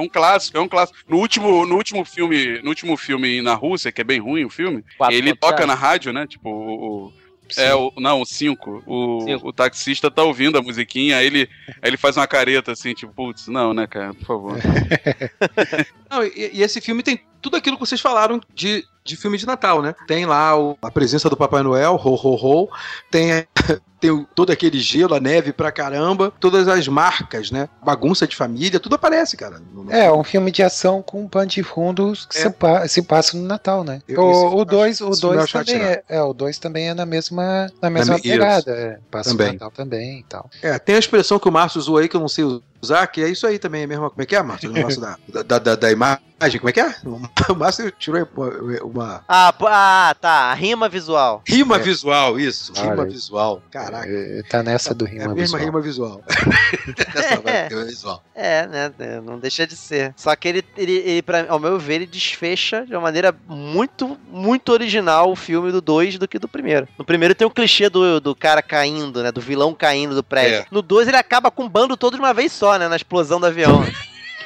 É 0.00 0.02
um 0.02 0.08
clássico, 0.08 0.56
é 0.56 0.60
um 0.60 0.68
clássico. 0.68 0.98
No 1.06 1.18
último, 1.18 1.66
no 1.66 1.76
último 1.76 2.04
filme, 2.04 2.60
no 2.62 2.70
último 2.70 2.96
filme 2.96 3.42
na 3.42 3.54
Rússia, 3.54 3.92
que 3.92 4.00
é 4.00 4.04
bem 4.04 4.18
ruim 4.18 4.44
o 4.44 4.50
filme, 4.50 4.82
Quatro 4.96 5.14
ele 5.14 5.34
toca 5.34 5.62
é. 5.62 5.66
na 5.66 5.74
rádio, 5.74 6.12
né? 6.12 6.26
Tipo, 6.26 6.48
o. 6.48 7.06
o- 7.06 7.12
é, 7.56 7.74
o, 7.74 7.92
não, 7.98 8.20
o 8.20 8.24
5. 8.24 8.84
O, 8.86 9.20
Cinco. 9.22 9.48
o 9.48 9.52
taxista 9.52 10.08
tá 10.08 10.22
ouvindo 10.22 10.56
a 10.56 10.62
musiquinha, 10.62 11.16
aí 11.16 11.26
ele, 11.26 11.48
aí 11.82 11.90
ele 11.90 11.96
faz 11.96 12.16
uma 12.16 12.26
careta 12.26 12.70
assim, 12.70 12.94
tipo, 12.94 13.12
putz, 13.12 13.48
não, 13.48 13.74
né, 13.74 13.88
cara, 13.88 14.14
por 14.14 14.24
favor. 14.24 14.56
Não, 16.08 16.24
e, 16.24 16.50
e 16.54 16.62
esse 16.62 16.80
filme 16.80 17.02
tem 17.02 17.20
tudo 17.40 17.56
aquilo 17.56 17.76
que 17.76 17.86
vocês 17.86 18.00
falaram 18.00 18.40
de, 18.54 18.84
de 19.04 19.16
filme 19.16 19.38
de 19.38 19.46
Natal, 19.46 19.80
né? 19.82 19.94
Tem 20.06 20.26
lá 20.26 20.58
o- 20.58 20.76
a 20.82 20.90
presença 20.90 21.28
do 21.30 21.36
Papai 21.36 21.62
Noel, 21.62 21.94
ho, 22.02 22.14
ho, 22.14 22.34
ho. 22.34 22.68
Tem, 23.10 23.46
tem 24.00 24.26
todo 24.34 24.50
aquele 24.50 24.78
gelo, 24.78 25.14
a 25.14 25.20
neve 25.20 25.52
pra 25.52 25.70
caramba. 25.72 26.32
Todas 26.40 26.68
as 26.68 26.86
marcas, 26.88 27.50
né? 27.50 27.68
Bagunça 27.84 28.26
de 28.26 28.34
família, 28.36 28.80
tudo 28.80 28.94
aparece, 28.94 29.36
cara. 29.36 29.58
no- 29.72 29.84
no- 29.84 29.92
É, 29.92 30.10
um 30.12 30.24
filme 30.24 30.50
de 30.50 30.62
ação 30.62 31.02
com 31.02 31.22
um 31.22 31.28
pano 31.28 31.46
de 31.46 31.62
fundo 31.62 32.12
que 32.30 32.38
É. 32.38 32.42
se, 32.42 32.50
pa- 32.50 32.88
se 32.88 33.02
passa 33.02 33.36
no 33.36 33.44
Natal, 33.44 33.84
né? 33.84 34.00
Eu- 34.08 34.22
o 34.56 34.64
2 34.64 35.00
o 35.00 35.10
dois 35.10 35.50
também 35.52 35.76
é, 35.82 36.02
é, 36.08 36.22
o 36.22 36.32
2 36.32 36.58
também 36.58 36.88
é 36.90 36.94
na 36.94 37.04
mesma, 37.06 37.70
na 37.80 37.90
mesma 37.90 38.14
me- 38.16 38.22
pegada. 38.22 38.70
É, 38.72 38.98
passa 39.10 39.30
Também. 39.30 39.50
o 39.50 39.52
Natal 39.54 39.70
também 39.70 40.20
e 40.20 40.24
tal. 40.24 40.48
É, 40.62 40.78
tem 40.78 40.96
a 40.96 40.98
expressão 40.98 41.38
que 41.38 41.48
o 41.48 41.52
Márcio 41.52 41.78
usou 41.78 41.96
aí, 41.98 42.08
que 42.08 42.16
eu 42.16 42.20
não 42.20 42.28
sei 42.28 42.44
usar, 42.82 43.06
que 43.06 43.22
é 43.22 43.28
isso 43.28 43.46
aí 43.46 43.58
também, 43.58 43.82
é 43.82 43.86
mesmo. 43.86 44.10
Como 44.10 44.22
é 44.22 44.26
que 44.26 44.34
é, 44.36 44.42
Márcio? 44.42 44.70
O 44.70 44.72
negócio 44.72 45.00
da, 45.00 45.16
da, 45.42 45.58
da, 45.58 45.76
da 45.76 45.90
imagem, 45.92 46.20
como 46.58 46.68
é 46.68 46.72
que 46.72 46.80
é? 46.80 46.94
O 47.50 47.54
Márcio 47.54 47.90
tirou 47.92 48.26
uma 48.84 49.22
Ah, 49.28 49.52
ah, 49.66 50.14
tá. 50.20 50.54
Rima 50.54 50.88
visual. 50.88 51.42
rima 51.46 51.76
É. 51.76 51.78
visual, 51.78 52.38
isso. 52.40 52.72
Olha 52.76 52.90
Rima 52.90 53.04
aí. 53.04 53.10
visual. 53.10 53.62
Caraca. 53.70 54.08
É, 54.08 54.42
tá 54.48 54.62
nessa 54.62 54.94
do 54.94 55.06
É 55.06 55.10
rima 55.10 55.24
a 55.24 55.34
mesma 55.34 55.58
visual. 55.58 55.60
rima 55.64 55.80
visual. 55.80 56.22
Ter 57.68 57.84
visual. 57.86 58.22
É, 58.34 58.66
né? 58.66 58.92
é, 58.98 59.20
Não 59.20 59.38
deixa 59.38 59.66
de 59.66 59.76
ser. 59.76 60.14
Só 60.16 60.34
que 60.36 60.48
ele, 60.48 60.64
ele, 60.76 60.92
ele 60.92 61.22
pra, 61.22 61.46
ao 61.48 61.58
meu 61.58 61.78
ver, 61.78 61.96
ele 61.96 62.06
desfecha 62.06 62.84
de 62.86 62.92
uma 62.94 63.00
maneira 63.02 63.34
muito, 63.48 64.18
muito 64.30 64.72
original 64.72 65.30
o 65.30 65.36
filme 65.36 65.70
do 65.72 65.80
2 65.80 66.18
do 66.18 66.28
que 66.28 66.38
do 66.38 66.48
primeiro. 66.48 66.88
No 66.98 67.04
primeiro 67.04 67.34
tem 67.34 67.46
o 67.46 67.50
clichê 67.50 67.88
do, 67.88 68.20
do 68.20 68.34
cara 68.34 68.62
caindo, 68.62 69.22
né? 69.22 69.30
Do 69.32 69.40
vilão 69.40 69.74
caindo 69.74 70.14
do 70.14 70.22
prédio. 70.22 70.58
É. 70.60 70.66
No 70.70 70.82
2 70.82 71.08
ele 71.08 71.16
acaba 71.16 71.50
com 71.50 71.64
o 71.64 71.68
bando 71.68 71.96
todo 71.96 72.14
de 72.14 72.20
uma 72.20 72.32
vez 72.32 72.52
só, 72.52 72.69
né? 72.78 72.88
Na 72.88 72.96
explosão 72.96 73.40
do 73.40 73.46
avião. 73.46 73.84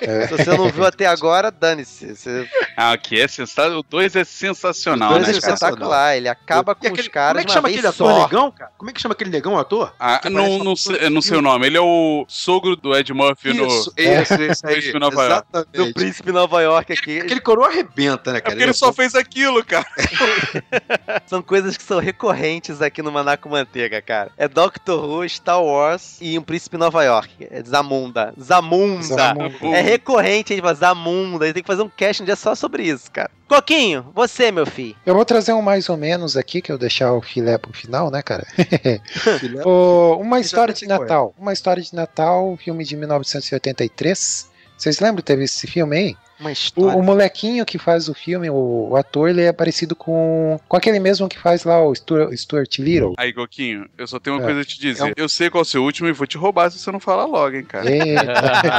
É. 0.04 0.26
Se 0.28 0.36
você 0.36 0.56
não 0.56 0.68
viu 0.70 0.84
até 0.84 1.06
agora, 1.06 1.50
dane-se. 1.50 2.14
Você- 2.14 2.48
Ah, 2.76 2.92
aqui 2.92 3.20
é 3.20 3.26
sensacional. 3.28 3.78
O 3.80 3.82
2 3.82 4.16
é 4.16 4.24
sensacional, 4.24 5.10
O 5.12 5.14
2 5.14 5.26
né, 5.28 5.36
é 5.36 5.40
cara? 5.40 5.54
espetacular. 5.54 6.16
Ele 6.16 6.28
acaba 6.28 6.74
com 6.74 6.86
aquele- 6.86 7.00
os 7.02 7.08
caras 7.08 7.30
Como 7.32 7.40
é 7.40 7.44
que 7.44 7.52
chama 7.52 7.68
aquele 7.68 7.86
ator 7.86 8.10
só. 8.12 8.22
negão, 8.24 8.50
cara? 8.50 8.70
Como 8.76 8.90
é 8.90 8.92
que 8.92 9.00
chama 9.00 9.12
aquele 9.14 9.30
negão 9.30 9.58
ator? 9.58 9.94
Ah, 9.98 10.20
não, 10.30 10.58
não, 10.58 10.76
sei, 10.76 11.08
não 11.10 11.22
sei 11.22 11.36
o 11.38 11.42
nome. 11.42 11.66
Ele 11.66 11.76
é 11.76 11.80
o 11.80 12.24
sogro 12.28 12.76
do 12.76 12.94
Ed 12.96 13.12
Murphy 13.12 13.52
no. 13.54 13.66
Isso, 13.66 13.92
esse, 13.96 14.34
esse 14.42 14.66
aí. 14.66 14.74
Príncipe 14.74 14.98
Nova 14.98 15.24
York. 15.24 15.46
Do 15.52 15.58
Exatamente. 15.58 15.94
Príncipe 15.94 16.32
Nova 16.32 16.62
York 16.62 16.92
aqui. 16.92 17.20
Aquele 17.20 17.40
coroa 17.40 17.68
arrebenta, 17.68 18.32
né, 18.32 18.38
É 18.38 18.40
cara? 18.40 18.54
porque 18.54 18.62
ele 18.64 18.72
só 18.72 18.92
fez 18.92 19.14
aquilo, 19.14 19.64
cara. 19.64 19.86
São 21.26 21.42
coisas 21.42 21.76
que 21.76 21.82
são 21.82 21.98
recorrentes 21.98 22.80
aqui 22.82 23.02
no 23.02 23.10
Manaco 23.12 23.48
Manteiga, 23.48 24.00
cara. 24.02 24.30
É 24.36 24.48
Doctor 24.48 25.04
Who, 25.04 25.28
Star 25.28 25.62
Wars 25.62 26.18
e 26.20 26.38
um 26.38 26.42
Príncipe 26.42 26.76
Nova 26.76 27.02
York. 27.04 27.30
É 27.50 27.62
Zamunda. 27.62 28.32
Zamunda. 28.40 29.02
Zamunda. 29.02 29.66
É 29.76 29.80
recorrente, 29.94 30.52
a 30.52 30.56
gente 30.56 30.62
fala 30.62 30.74
Zamunda. 30.74 31.44
A 31.44 31.46
gente 31.48 31.54
tem 31.54 31.62
que 31.62 31.66
fazer 31.66 31.82
um 31.82 31.88
cast 31.88 32.22
um 32.22 32.26
dia 32.26 32.36
só 32.36 32.54
sobre 32.54 32.84
isso, 32.84 33.10
cara. 33.10 33.30
Coquinho, 33.48 34.06
você, 34.14 34.50
meu 34.50 34.66
filho. 34.66 34.96
Eu 35.04 35.14
vou 35.14 35.24
trazer 35.24 35.52
um 35.52 35.62
mais 35.62 35.88
ou 35.88 35.96
menos 35.96 36.36
aqui, 36.36 36.60
que 36.62 36.70
eu 36.72 36.78
deixar 36.78 37.12
o 37.12 37.20
filé 37.22 37.56
pro 37.58 37.72
final, 37.72 38.10
né, 38.10 38.22
cara? 38.22 38.46
O- 39.64 40.16
uma 40.20 40.40
história 40.40 40.72
de 40.74 40.84
é. 40.84 40.88
Natal. 40.88 41.34
Uma 41.38 41.52
história 41.52 41.82
de 41.82 41.94
Natal, 41.94 42.56
filme 42.62 42.84
de 42.84 42.96
1983. 42.96 44.50
Vocês 44.76 44.98
lembram? 45.00 45.22
Teve 45.22 45.44
esse 45.44 45.66
filme 45.66 45.96
aí? 45.96 46.16
Uma 46.44 46.50
O, 46.50 46.52
história. 46.52 46.98
o 46.98 47.02
molequinho 47.02 47.64
que 47.64 47.78
faz 47.78 48.08
o 48.08 48.14
filme, 48.14 48.50
o, 48.50 48.88
o 48.90 48.96
ator, 48.96 49.30
ele 49.30 49.42
é 49.42 49.52
parecido 49.52 49.96
com, 49.96 50.60
com 50.68 50.76
aquele 50.76 51.00
mesmo 51.00 51.26
que 51.28 51.38
faz 51.38 51.64
lá 51.64 51.82
o 51.82 51.94
Stuart, 51.94 52.36
Stuart 52.36 52.78
Little. 52.78 53.14
Aí, 53.16 53.32
Coquinho, 53.32 53.88
eu 53.96 54.06
só 54.06 54.20
tenho 54.20 54.36
uma 54.36 54.42
É. 54.42 54.46
coisa 54.46 54.60
a 54.60 54.64
te 54.64 54.78
dizer. 54.78 55.14
Eu 55.16 55.28
sei 55.28 55.48
qual 55.48 55.60
é 55.60 55.62
o 55.62 55.64
seu 55.64 55.82
último 55.82 56.06
e 56.08 56.12
vou 56.12 56.26
te 56.26 56.36
roubar 56.36 56.70
se 56.70 56.78
você 56.78 56.92
não 56.92 57.00
falar 57.00 57.24
logo, 57.24 57.56
hein, 57.56 57.64
cara. 57.64 57.86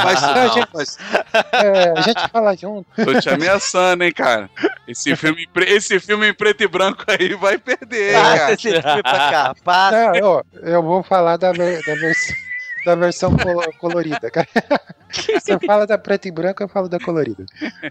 Mas, 0.03 0.21
Não, 0.21 0.29
a, 0.43 0.47
gente, 0.49 0.67
mas 0.73 0.97
é, 1.53 1.93
a 1.97 2.01
gente 2.01 2.27
fala 2.31 2.55
junto. 2.55 2.85
Tô 3.03 3.19
te 3.19 3.29
ameaçando, 3.29 4.03
hein, 4.03 4.11
cara. 4.13 4.49
Esse 4.87 5.15
filme, 5.15 5.47
esse 5.65 5.99
filme 5.99 6.29
em 6.29 6.33
preto 6.33 6.61
e 6.63 6.67
branco 6.67 7.03
aí 7.07 7.33
vai 7.33 7.57
perder, 7.57 8.15
hein, 8.15 8.21
Passa 8.21 8.37
cara. 8.37 8.53
esse 8.53 8.61
filme 8.81 8.81
pra 9.01 9.01
cá. 9.31 9.55
Passa. 9.63 10.11
Não, 10.19 10.27
ó, 10.27 10.43
eu 10.61 10.83
vou 10.83 11.01
falar 11.01 11.37
da, 11.37 11.51
da, 11.51 11.57
vers- 11.95 12.27
da 12.85 12.95
versão 12.95 13.35
colo- 13.35 13.73
colorida, 13.79 14.29
cara. 14.29 14.47
Você 15.11 15.57
fala 15.65 15.87
da 15.87 15.97
preta 15.97 16.27
e 16.27 16.31
branca, 16.31 16.63
eu 16.63 16.67
falo 16.67 16.87
da 16.87 16.99
colorida. 16.99 17.45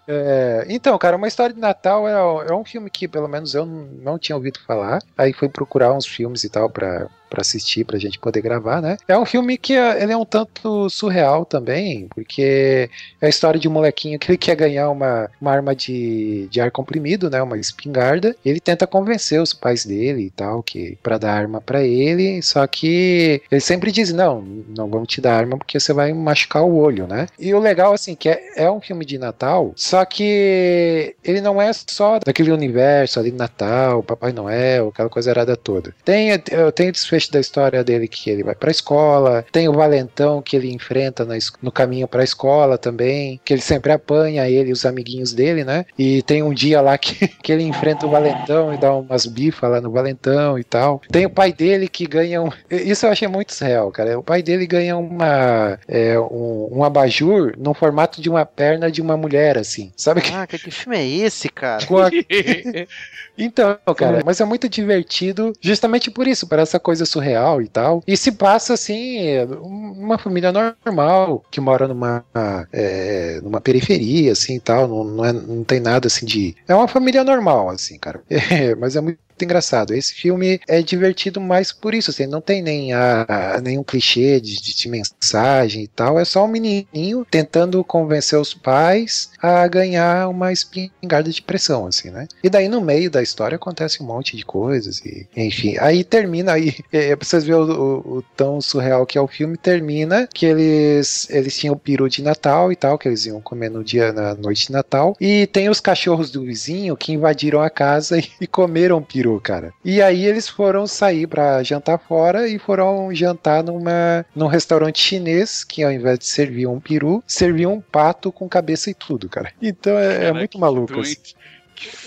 É, 0.07 0.65
então, 0.69 0.97
cara, 0.99 1.17
uma 1.17 1.29
história 1.29 1.55
de 1.55 1.61
Natal 1.61 2.07
é, 2.09 2.13
é 2.51 2.55
um 2.55 2.65
filme 2.65 2.89
que, 2.91 3.09
pelo 3.09 3.29
menos, 3.29 3.55
eu 3.55 3.67
não, 3.67 3.85
não 4.03 4.19
tinha 4.19 4.37
ouvido 4.37 4.61
falar. 4.67 5.01
Aí 5.17 5.33
fui 5.33 5.49
procurar 5.49 5.93
uns 5.93 6.07
filmes 6.07 6.45
e 6.45 6.49
tal 6.49 6.71
pra, 6.71 7.09
pra 7.35 7.41
assistir, 7.43 7.85
pra 7.85 7.99
gente 7.99 8.19
poder 8.19 8.41
gravar, 8.41 8.81
né? 8.81 8.97
É 9.09 9.19
um 9.19 9.27
filme 9.27 9.59
que 9.59 9.73
é, 9.73 10.01
ele 10.03 10.13
é 10.13 10.17
um 10.17 10.25
tanto 10.25 10.89
surreal 10.89 11.45
também, 11.45 12.07
porque 12.15 12.89
é 13.21 13.27
a 13.27 13.29
história 13.29 13.59
de 13.59 13.67
um 13.69 13.73
molequinho 13.73 14.19
que 14.19 14.31
ele 14.31 14.39
quer 14.39 14.55
ganhar 14.55 14.89
uma, 14.91 15.29
uma 15.41 15.51
arma 15.51 15.75
de, 15.75 16.47
de 16.49 16.61
ar 16.61 16.71
comprimido, 16.71 17.29
né? 17.29 17.43
Uma 17.43 17.59
espingarda. 17.59 18.37
Ele 18.45 18.61
tenta 18.61 18.87
convencer 18.87 19.41
os 19.41 19.53
pais 19.53 19.85
dele 19.85 20.23
e 20.23 20.31
tal, 20.31 20.63
que 20.63 20.97
para 21.03 21.19
dar 21.19 21.33
arma 21.33 21.61
pra 21.61 21.83
ele, 21.83 22.41
só 22.41 22.65
que 22.67 23.43
ele 23.51 23.61
sempre 23.61 23.91
diz: 23.91 24.13
não, 24.13 24.43
não 24.77 24.89
vamos 24.89 25.09
te 25.09 25.21
dar 25.21 25.35
arma 25.35 25.59
porque 25.59 25.81
você 25.81 25.93
vai 25.93 26.13
machucar 26.13 26.63
o 26.63 26.77
olho, 26.77 27.07
né? 27.07 27.27
E 27.39 27.53
o 27.53 27.59
legal, 27.59 27.93
assim, 27.93 28.15
que 28.15 28.29
é, 28.29 28.53
é 28.57 28.71
um 28.71 28.81
filme 28.81 29.05
de 29.05 29.19
Natal, 29.19 29.73
só 29.75 30.05
que 30.05 31.17
ele 31.25 31.41
não 31.41 31.61
é 31.61 31.73
só 31.73 32.19
daquele 32.25 32.53
universo 32.53 33.19
ali, 33.19 33.33
Natal, 33.33 34.03
Papai 34.03 34.33
Noel, 34.33 34.89
aquela 34.89 35.09
coisa 35.09 35.31
errada 35.31 35.57
toda. 35.57 35.95
Tem, 36.05 36.29
eu 36.51 36.71
tenho 36.71 36.93
desfecho 37.25 37.33
da 37.33 37.41
história 37.41 37.85
dele 37.85 38.07
que 38.09 38.31
ele 38.31 38.43
vai 38.43 38.55
pra 38.55 38.71
escola, 38.71 39.45
tem 39.53 39.69
o 39.69 39.73
valentão 39.73 40.43
que 40.43 40.57
ele 40.57 40.73
enfrenta 40.73 41.27
no 41.63 41.73
caminho 41.73 42.07
pra 42.07 42.25
escola 42.25 42.77
também, 42.79 43.41
que 43.45 43.53
ele 43.55 43.61
sempre 43.63 43.93
apanha 43.93 44.49
ele 44.49 44.71
e 44.71 44.73
os 44.73 44.85
amiguinhos 44.85 45.33
dele, 45.33 45.65
né? 45.65 45.85
E 45.99 46.23
tem 46.23 46.43
um 46.43 46.53
dia 46.53 46.81
lá 46.81 46.97
que, 46.99 47.29
que 47.43 47.53
ele 47.53 47.63
enfrenta 47.65 48.07
o 48.07 48.11
valentão 48.11 48.73
e 48.73 48.77
dá 48.79 48.95
umas 48.95 49.27
bifas 49.27 49.71
lá 49.71 49.81
no 49.81 49.91
valentão 49.91 50.59
e 50.59 50.65
tal. 50.65 51.01
Tem 51.11 51.27
o 51.27 51.31
pai 51.31 51.53
dele 51.53 51.89
que 51.89 52.07
ganha 52.07 52.43
um. 52.43 52.51
Isso 52.71 53.07
eu 53.07 53.11
achei 53.11 53.29
muito 53.29 53.53
real, 53.63 53.91
cara. 53.91 54.19
O 54.19 54.23
pai 54.23 54.43
dele 54.43 54.67
ganha 54.67 54.97
uma. 54.97 55.79
é, 55.89 56.19
um, 56.19 56.69
um 56.79 56.85
abajur 56.85 57.55
no 57.59 57.75
formato 57.75 58.21
de 58.21 58.29
uma 58.29 58.45
perna 58.45 58.91
de 58.91 59.01
uma 59.01 59.17
mulher, 59.17 59.57
assim. 59.59 59.93
Sabe 59.97 60.21
que 60.21 60.31
Caraca, 60.31 60.59
que 60.59 60.71
filme 60.71 60.97
é 60.99 61.07
esse, 61.07 61.49
cara? 61.49 61.85
com 61.87 61.99
a- 61.99 62.11
Então, 63.37 63.77
cara, 63.97 64.23
mas 64.25 64.41
é 64.41 64.45
muito 64.45 64.69
divertido 64.69 65.53
justamente 65.61 66.11
por 66.11 66.27
isso, 66.27 66.47
por 66.47 66.59
essa 66.59 66.79
coisa 66.79 67.05
surreal 67.05 67.61
e 67.61 67.69
tal. 67.69 68.03
E 68.07 68.17
se 68.17 68.33
passa 68.33 68.75
assim, 68.75 69.19
é, 69.19 69.45
uma 69.45 70.19
família 70.19 70.53
normal 70.53 71.45
que 71.51 71.61
mora 71.61 71.89
numa, 71.89 72.25
é, 72.73 73.41
numa 73.43 73.61
periferia, 73.61 74.33
assim 74.33 74.57
e 74.57 74.61
tal. 74.61 74.87
Não, 74.87 75.05
não, 75.05 75.25
é- 75.25 75.33
não 75.33 75.65
tem 75.65 75.81
nada 75.81 76.07
assim 76.07 76.25
de. 76.27 76.55
É 76.69 76.75
uma 76.75 76.89
família 76.89 77.25
normal, 77.25 77.71
assim, 77.71 77.99
cara. 77.99 78.23
É, 78.55 78.75
mas 78.77 78.95
é 78.95 79.01
muito 79.01 79.19
engraçado. 79.43 79.95
Esse 79.95 80.15
filme 80.15 80.61
é 80.69 80.83
divertido 80.83 81.41
mais 81.41 81.73
por 81.73 81.95
isso, 81.95 82.11
assim, 82.11 82.27
não 82.27 82.41
tem 82.41 82.63
nem 82.63 82.93
a, 82.93 83.61
nenhum 83.63 83.83
clichê 83.83 84.41
de, 84.41 84.57
de, 84.57 84.75
de 84.75 84.89
mensagem 84.89 85.83
e 85.85 85.89
tal. 85.89 86.19
É 86.19 86.25
só 86.25 86.45
um 86.45 86.49
menininho 86.49 87.27
tentando 87.31 87.83
convencer 87.85 88.39
os 88.39 88.53
pais 88.55 89.31
a 89.41 89.67
ganhar 89.67 90.29
uma 90.29 90.53
espingarda 90.53 91.31
de 91.31 91.43
pressão, 91.43 91.87
assim, 91.87 92.11
né? 92.11 92.27
E 92.43 92.49
daí 92.51 92.69
no 92.69 92.81
meio 92.81 93.11
da 93.11 93.23
história 93.23 93.57
acontece 93.57 94.03
um 94.03 94.07
monte 94.07 94.37
de 94.37 94.45
coisas 94.45 94.99
e, 95.05 95.27
enfim, 95.37 95.77
aí 95.81 96.05
termina 96.05 96.53
aí, 96.53 96.75
é, 96.93 97.15
pra 97.17 97.27
vocês 97.27 97.45
verem 97.45 97.61
o, 97.63 97.65
o- 98.05 98.17
o 98.19 98.23
tão 98.37 98.61
surreal 98.61 99.07
que 99.07 99.19
é 99.19 99.21
o 99.21 99.27
filme, 99.29 99.57
termina 99.57 100.29
que 100.33 100.47
eles 100.47 101.29
eles 101.31 101.57
tinham 101.57 101.75
o 101.75 101.79
peru 101.79 102.09
de 102.09 102.23
Natal 102.23 102.71
e 102.73 102.77
tal, 102.77 102.99
que 102.99 103.09
eles 103.09 103.27
iam 103.27 103.41
comer 103.41 103.71
no 103.71 103.83
dia, 103.85 104.13
na 104.13 104.35
noite 104.35 104.67
de 104.67 104.73
Natal, 104.73 105.17
e 105.21 105.47
tem 105.47 105.69
os 105.69 105.81
cachorros 105.81 106.31
do 106.31 106.43
vizinho 106.43 106.97
que 106.97 107.13
invadiram 107.13 107.61
a 107.61 107.71
casa 107.71 108.19
e, 108.19 108.25
e 108.41 108.47
comeram 108.47 108.99
o 108.99 109.03
peru, 109.03 109.24
cara. 109.41 109.73
E 109.85 110.01
aí 110.03 110.25
eles 110.25 110.49
foram 110.49 110.87
sair 110.87 111.27
pra 111.27 111.63
jantar 111.63 111.99
fora 111.99 112.49
e 112.49 112.59
foram 112.59 113.15
jantar 113.15 113.63
numa, 113.63 114.25
num 114.35 114.47
restaurante 114.47 115.01
chinês 115.01 115.65
que 115.65 115.83
ao 115.83 115.93
invés 115.93 116.19
de 116.19 116.27
servir 116.27 116.67
um 116.67 116.81
peru, 116.81 117.23
servia 117.27 117.69
um 117.69 117.81
pato 117.81 118.31
com 118.31 118.49
cabeça 118.49 118.91
e 118.91 118.95
tudo, 118.95 119.29
cara. 119.29 119.53
Então 119.61 119.97
é, 119.99 120.27
é 120.27 120.33
muito 120.33 120.59
maluco. 120.59 121.01
assim. 121.01 121.17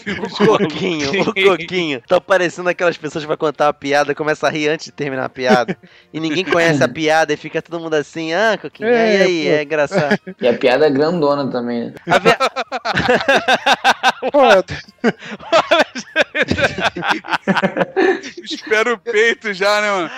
O 0.10 0.58
Coquinho, 0.58 1.22
o 1.22 1.34
Coquinho. 1.34 2.02
Tá 2.08 2.20
parecendo 2.22 2.70
aquelas 2.70 2.98
pessoas 2.98 3.24
que 3.24 3.28
vai 3.28 3.38
contar 3.38 3.68
uma 3.68 3.74
piada, 3.74 4.16
começa 4.16 4.48
a 4.48 4.50
rir 4.50 4.70
antes 4.70 4.86
de 4.86 4.92
terminar 4.92 5.26
a 5.26 5.30
piada. 5.30 5.78
E 6.14 6.20
ninguém 6.20 6.46
conhece 6.46 6.84
a 6.84 6.88
piada 6.88 7.34
e 7.34 7.38
fica 7.38 7.62
todo 7.62 7.80
mundo 7.80 7.94
assim, 7.96 8.34
ah, 8.34 8.58
Coquinho, 8.62 8.90
É, 8.90 9.18
e 9.18 9.22
aí, 9.22 9.44
pô. 9.44 9.50
é 9.52 9.64
engraçado. 9.64 10.20
E 10.42 10.48
a 10.48 10.54
piada 10.54 10.88
é 10.88 10.90
grandona 10.90 11.50
também, 11.52 11.86
né? 11.86 11.94
A 12.08 12.20
Pô, 14.32 14.42
Espera 18.44 18.94
o 18.94 18.98
peito 18.98 19.54
já, 19.54 19.82
né, 19.82 19.92
mano? 19.92 20.10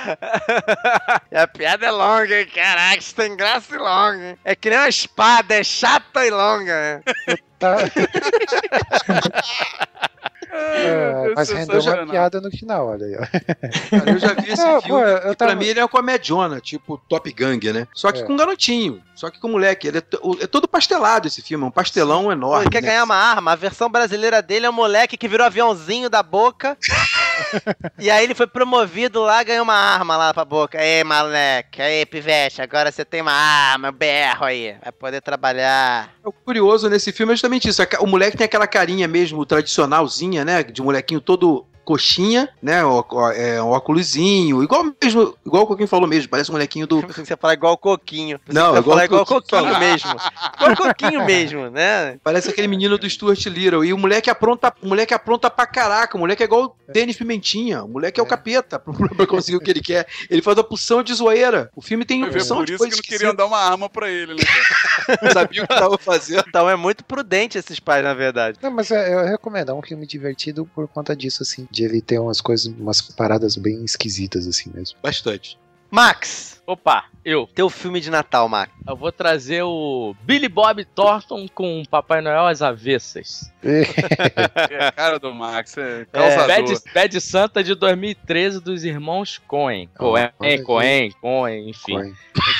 a 1.33 1.47
piada 1.47 1.85
é 1.85 1.91
longa, 1.91 2.39
hein? 2.39 2.47
Caraca, 2.53 2.97
isso 2.99 3.15
tem 3.15 3.35
graça 3.35 3.73
e 3.73 3.77
longa. 3.77 4.29
hein? 4.29 4.37
É 4.43 4.55
que 4.55 4.69
nem 4.69 4.79
uma 4.79 4.89
espada, 4.89 5.55
é 5.55 5.63
chata 5.63 6.25
e 6.25 6.29
longa. 6.29 7.03
né? 7.27 7.35
Tá- 7.59 7.77
É, 10.51 11.33
mas 11.35 11.49
rendeu 11.49 11.79
uma 11.81 12.07
piada 12.07 12.41
no 12.41 12.49
final, 12.51 12.87
olha 12.87 13.05
aí. 13.05 13.15
ó. 13.15 13.97
Cara, 13.99 14.11
eu 14.11 14.19
já 14.19 14.33
vi 14.33 14.51
esse 14.51 14.61
Não, 14.65 14.81
filme. 14.81 15.01
pô, 15.01 15.07
eu 15.07 15.31
e 15.31 15.35
tava- 15.35 15.51
Pra 15.51 15.55
mim 15.55 15.65
ele 15.65 15.79
é 15.79 15.83
uma 15.83 15.89
comediona, 15.89 16.59
tipo 16.59 16.97
Top 17.09 17.31
Gang, 17.33 17.71
né? 17.71 17.87
Só 17.93 18.11
que 18.11 18.19
É. 18.21 18.23
com 18.23 18.35
garotinho. 18.35 19.01
Só 19.15 19.29
que 19.29 19.39
com 19.39 19.49
moleque. 19.49 19.87
Ele 19.87 19.97
é, 19.97 20.01
to- 20.01 20.37
é 20.41 20.47
todo 20.47 20.67
pastelado 20.67 21.27
esse 21.27 21.41
filme, 21.41 21.65
é 21.65 21.67
um 21.67 21.71
pastelão 21.71 22.31
enorme. 22.31 22.63
ele 22.63 22.69
quer 22.71 22.81
né? 22.81 22.87
ganhar 22.89 23.03
uma 23.03 23.15
arma. 23.15 23.51
A 23.51 23.55
versão 23.55 23.89
brasileira 23.89 24.41
dele 24.41 24.65
é 24.65 24.69
um 24.69 24.73
moleque 24.73 25.17
que 25.17 25.27
virou 25.27 25.45
aviãozinho 25.45 26.09
da 26.09 26.23
boca. 26.23 26.77
e 27.99 28.09
aí 28.09 28.23
ele 28.23 28.33
foi 28.35 28.47
promovido 28.47 29.21
lá, 29.21 29.43
ganhou 29.43 29.63
uma 29.63 29.73
arma 29.75 30.15
lá 30.15 30.33
pra 30.33 30.45
boca. 30.45 30.81
Ei, 30.81 31.03
moleque, 31.03 31.81
aí, 31.81 32.05
pivete, 32.05 32.61
agora 32.61 32.91
você 32.91 33.03
tem 33.03 33.21
uma 33.21 33.31
arma, 33.33 33.89
eu 33.89 33.91
berro 33.91 34.45
aí. 34.45 34.75
Vai 34.81 34.91
poder 34.91 35.21
trabalhar. 35.21 36.11
O 36.23 36.31
curioso 36.31 36.89
nesse 36.89 37.11
filme 37.11 37.33
é 37.33 37.35
justamente 37.35 37.67
isso. 37.67 37.81
a 37.81 37.85
ca- 37.85 38.01
O 38.01 38.07
moleque 38.07 38.37
tem 38.37 38.45
aquela 38.45 38.67
carinha 38.67 39.07
mesmo 39.07 39.45
tradicionalzinha, 39.45 40.38
né? 40.43 40.63
De 40.63 40.81
molequinho 40.81 41.21
todo 41.21 41.65
coxinha, 41.89 42.47
né? 42.61 42.85
ó- 42.85 43.03
ó- 43.09 43.31
é, 43.31 43.61
um 43.63 43.69
óculosinho, 43.69 44.61
igual 44.61 44.85
mesmo, 45.01 45.35
igual 45.43 45.63
o 45.63 45.67
Coquinho 45.67 45.87
falou 45.87 46.07
mesmo, 46.07 46.29
parece 46.29 46.51
um 46.51 46.53
molequinho 46.53 46.85
do. 46.85 47.01
Você 47.01 47.33
ia 47.33 47.37
falar 47.37 47.53
igual 47.55 47.73
o 47.73 47.77
Coquinho. 47.77 48.39
Não, 48.47 48.67
você 48.71 48.75
ia 48.75 48.79
igual 48.79 48.83
falar 48.83 49.01
o 49.01 49.05
igual 49.05 49.21
o 49.23 49.25
Coquinho 49.25 49.79
mesmo. 49.79 50.09
Igual 50.55 50.71
o 50.71 50.77
Coquinho 50.77 51.25
mesmo, 51.25 51.69
né? 51.71 52.19
Parece 52.23 52.49
aquele 52.51 52.67
menino 52.67 52.95
do 52.99 53.09
Stuart 53.09 53.43
Little. 53.47 53.83
E 53.83 53.91
o 53.91 53.97
moleque 53.97 54.29
apronta, 54.29 54.71
o 54.83 54.87
moleque 54.87 55.15
apronta 55.15 55.49
pra 55.49 55.65
caraca. 55.65 56.15
O 56.15 56.19
moleque 56.19 56.43
é 56.43 56.45
igual 56.45 56.65
o 56.87 56.91
Denis 56.91 57.17
Pimentinha. 57.17 57.83
O 57.83 57.87
moleque 57.87 58.19
é, 58.19 58.23
o 58.23 58.25
capeta 58.27 58.77
pra, 59.17 59.25
conseguir 59.25 59.57
o 59.57 59.59
que 59.59 59.71
ele 59.71 59.81
quer. 59.81 60.05
Ele 60.29 60.43
faz 60.43 60.57
a 60.59 60.63
pulsão 60.63 61.01
de 61.01 61.13
zoeira. 61.13 61.71
O 61.75 61.81
filme 61.81 62.05
tem 62.05 62.23
opção 62.23 62.57
por 62.57 62.65
de 62.67 62.73
isso 62.73 62.83
que 62.85 62.95
não 62.95 63.01
queriam 63.01 63.33
dar 63.35 63.47
uma 63.47 63.57
arma 63.57 63.89
pra 63.89 64.09
ele, 64.11 64.35
né? 64.35 64.43
cara? 64.43 65.33
Sabia 65.33 65.63
o 65.63 65.67
que 65.67 65.73
tava 65.73 65.97
fazendo. 65.97 66.43
Então 66.47 66.69
é 66.69 66.75
muito 66.75 67.03
prudente 67.03 67.57
esses 67.57 67.79
pais, 67.79 68.03
na 68.03 68.13
verdade. 68.13 68.59
Não, 68.61 68.69
mas 68.69 68.91
é, 68.91 69.13
eu 69.13 69.25
recomendo, 69.25 69.71
é 69.71 69.73
um 69.73 69.81
filme 69.81 70.05
divertido 70.05 70.69
por 70.75 70.87
conta 70.87 71.15
disso, 71.15 71.41
assim, 71.41 71.67
de 71.71 71.78
ele 71.83 72.01
ter 72.01 72.19
umas 72.19 72.41
coisas, 72.41 72.67
umas 72.67 73.01
paradas 73.01 73.55
bem 73.55 73.83
esquisitas, 73.83 74.47
assim 74.47 74.71
mesmo. 74.73 74.97
Bastante. 75.01 75.57
Max, 75.91 76.58
Opa, 76.69 77.05
eu. 77.25 77.47
teu 77.47 77.67
filme 77.67 77.99
de 77.99 78.11
Natal, 78.11 78.47
Max. 78.47 78.71
Eu 78.87 78.95
vou 78.95 79.11
trazer 79.11 79.63
o 79.63 80.15
Billy 80.21 80.47
Bob 80.47 80.85
Thornton 80.85 81.47
com 81.47 81.83
Papai 81.89 82.21
Noel 82.21 82.45
às 82.45 82.61
avessas. 82.61 83.51
É 83.63 84.91
cara 84.91 85.19
do 85.19 85.33
Max, 85.33 85.77
é 85.77 86.05
causador. 86.11 86.47
Bad, 86.47 86.73
Bad 86.93 87.21
Santa 87.21 87.63
de 87.63 87.75
2013 87.75 88.61
dos 88.61 88.83
irmãos 88.83 89.37
Coen. 89.37 89.89
Coen, 89.97 90.29
olha 90.39 90.63
Coen, 90.63 91.11
Coen, 91.19 91.69
enfim. 91.69 91.93
Coen. 91.93 92.13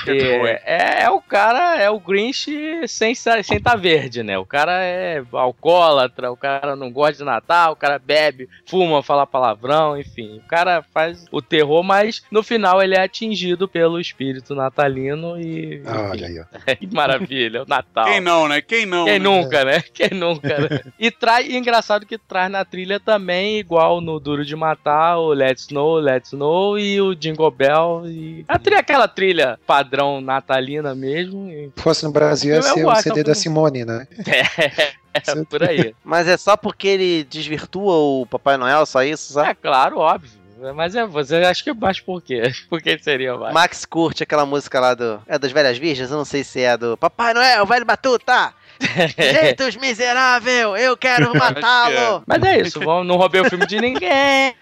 É, 0.08 0.62
é, 0.66 1.04
é 1.04 1.10
o 1.10 1.22
cara, 1.22 1.80
é 1.80 1.90
o 1.90 2.00
Grinch 2.00 2.52
sem 2.88 3.14
sem 3.16 3.60
tá 3.62 3.76
verde, 3.76 4.24
né? 4.24 4.38
O 4.38 4.46
cara 4.46 4.84
é 4.84 5.24
alcoólatra, 5.32 6.32
o 6.32 6.38
cara 6.38 6.76
não 6.76 6.92
gosta 6.92 7.18
de 7.18 7.24
Natal, 7.24 7.74
o 7.74 7.76
cara 7.76 7.98
bebe, 8.00 8.50
fuma, 8.68 9.02
fala 9.02 9.26
palavrão, 9.26 9.98
enfim. 9.98 10.38
O 10.38 10.48
cara 10.48 10.84
faz 10.94 11.26
o 11.32 11.42
terror, 11.42 11.84
mas 11.84 12.24
no 12.30 12.44
final 12.44 12.82
ele 12.82 12.96
é 12.96 13.02
atingido 13.02 13.68
pelo 13.68 13.99
espírito 14.00 14.56
natalino 14.56 15.40
e. 15.40 15.82
Ah, 15.86 15.92
enfim, 15.92 16.10
olha 16.10 16.28
aí, 16.28 16.40
ó. 16.40 16.76
que 16.76 16.88
maravilha, 16.94 17.64
o 17.64 17.66
Natal. 17.68 18.06
Quem 18.06 18.22
não, 18.22 18.48
né? 18.48 18.62
Quem 18.62 18.86
não? 18.86 19.06
Quem 19.06 19.20
né? 19.20 19.20
nunca, 19.20 19.66
né? 19.66 19.82
Quem 19.94 20.10
nunca, 20.12 20.60
né? 20.60 20.82
E 21.00 21.12
traz, 21.12 21.48
e 21.48 21.58
engraçado 21.58 22.06
que 22.06 22.18
traz 22.18 22.52
na 22.52 22.64
trilha 22.66 23.00
também, 23.00 23.60
igual 23.60 24.02
no 24.02 24.20
Duro 24.20 24.46
de 24.46 24.56
Matar, 24.56 25.18
o 25.18 25.34
Let's 25.34 25.64
Snow, 25.64 26.00
Let's 26.00 26.34
Snow 26.34 26.78
e 26.80 27.02
o 27.02 27.16
Jingle 27.16 27.52
Bell. 27.52 28.04
E... 28.06 28.46
A 28.48 28.58
trilha, 28.58 28.80
aquela 28.80 29.08
trilha 29.08 29.60
padrão 29.66 30.22
natalina 30.22 30.96
mesmo. 30.96 31.50
e- 31.50 31.72
Se 31.76 31.84
fosse 31.84 32.04
no 32.04 32.12
Brasil, 32.12 32.56
ia 32.56 32.62
ser 32.62 32.86
o 32.86 32.96
CD 32.96 33.24
da 33.24 33.36
Simone, 33.36 33.86
né? 33.86 34.08
É, 35.12 35.44
por 35.46 35.64
aí. 35.64 35.96
Mas 36.04 36.28
é 36.28 36.38
só 36.38 36.56
porque 36.56 36.88
ele 36.88 37.24
desvirtua 37.24 37.96
o 37.96 38.28
Papai 38.28 38.58
Noel, 38.58 38.86
só 38.86 39.04
isso, 39.04 39.34
sabe? 39.34 39.50
É 39.50 39.54
claro, 39.56 39.98
óbvio. 39.98 40.39
Mas 40.76 40.96
é, 40.96 41.06
você 41.06 41.36
acha 41.38 41.64
que 41.64 41.74
mais 41.74 42.00
por 42.00 42.22
quê? 42.22 42.44
Por 42.70 42.82
que 42.82 42.98
seria 43.00 43.36
mais? 43.38 43.54
Max 43.54 43.86
curte 43.86 44.24
aquela 44.24 44.46
música 44.46 44.80
lá 44.80 44.94
do. 44.94 45.22
É 45.28 45.38
das 45.40 45.52
Velhas 45.52 45.78
Virgens? 45.78 46.12
Eu 46.12 46.18
não 46.18 46.26
sei 46.26 46.44
se 46.44 46.62
é 46.62 46.78
do 46.78 46.98
Papai 46.98 47.34
Noel, 47.34 47.66
velho 47.66 47.86
batuta! 47.86 48.54
Jeitos 49.18 49.76
miserável, 49.76 50.76
eu 50.78 50.96
quero 50.98 51.34
matá-lo! 51.38 52.24
Mas 52.26 52.44
é 52.44 52.62
isso, 52.62 52.80
vamos, 52.80 53.08
não 53.08 53.16
roubei 53.18 53.42
o 53.42 53.46
filme 53.50 53.66
de 53.66 53.80
ninguém. 53.80 54.56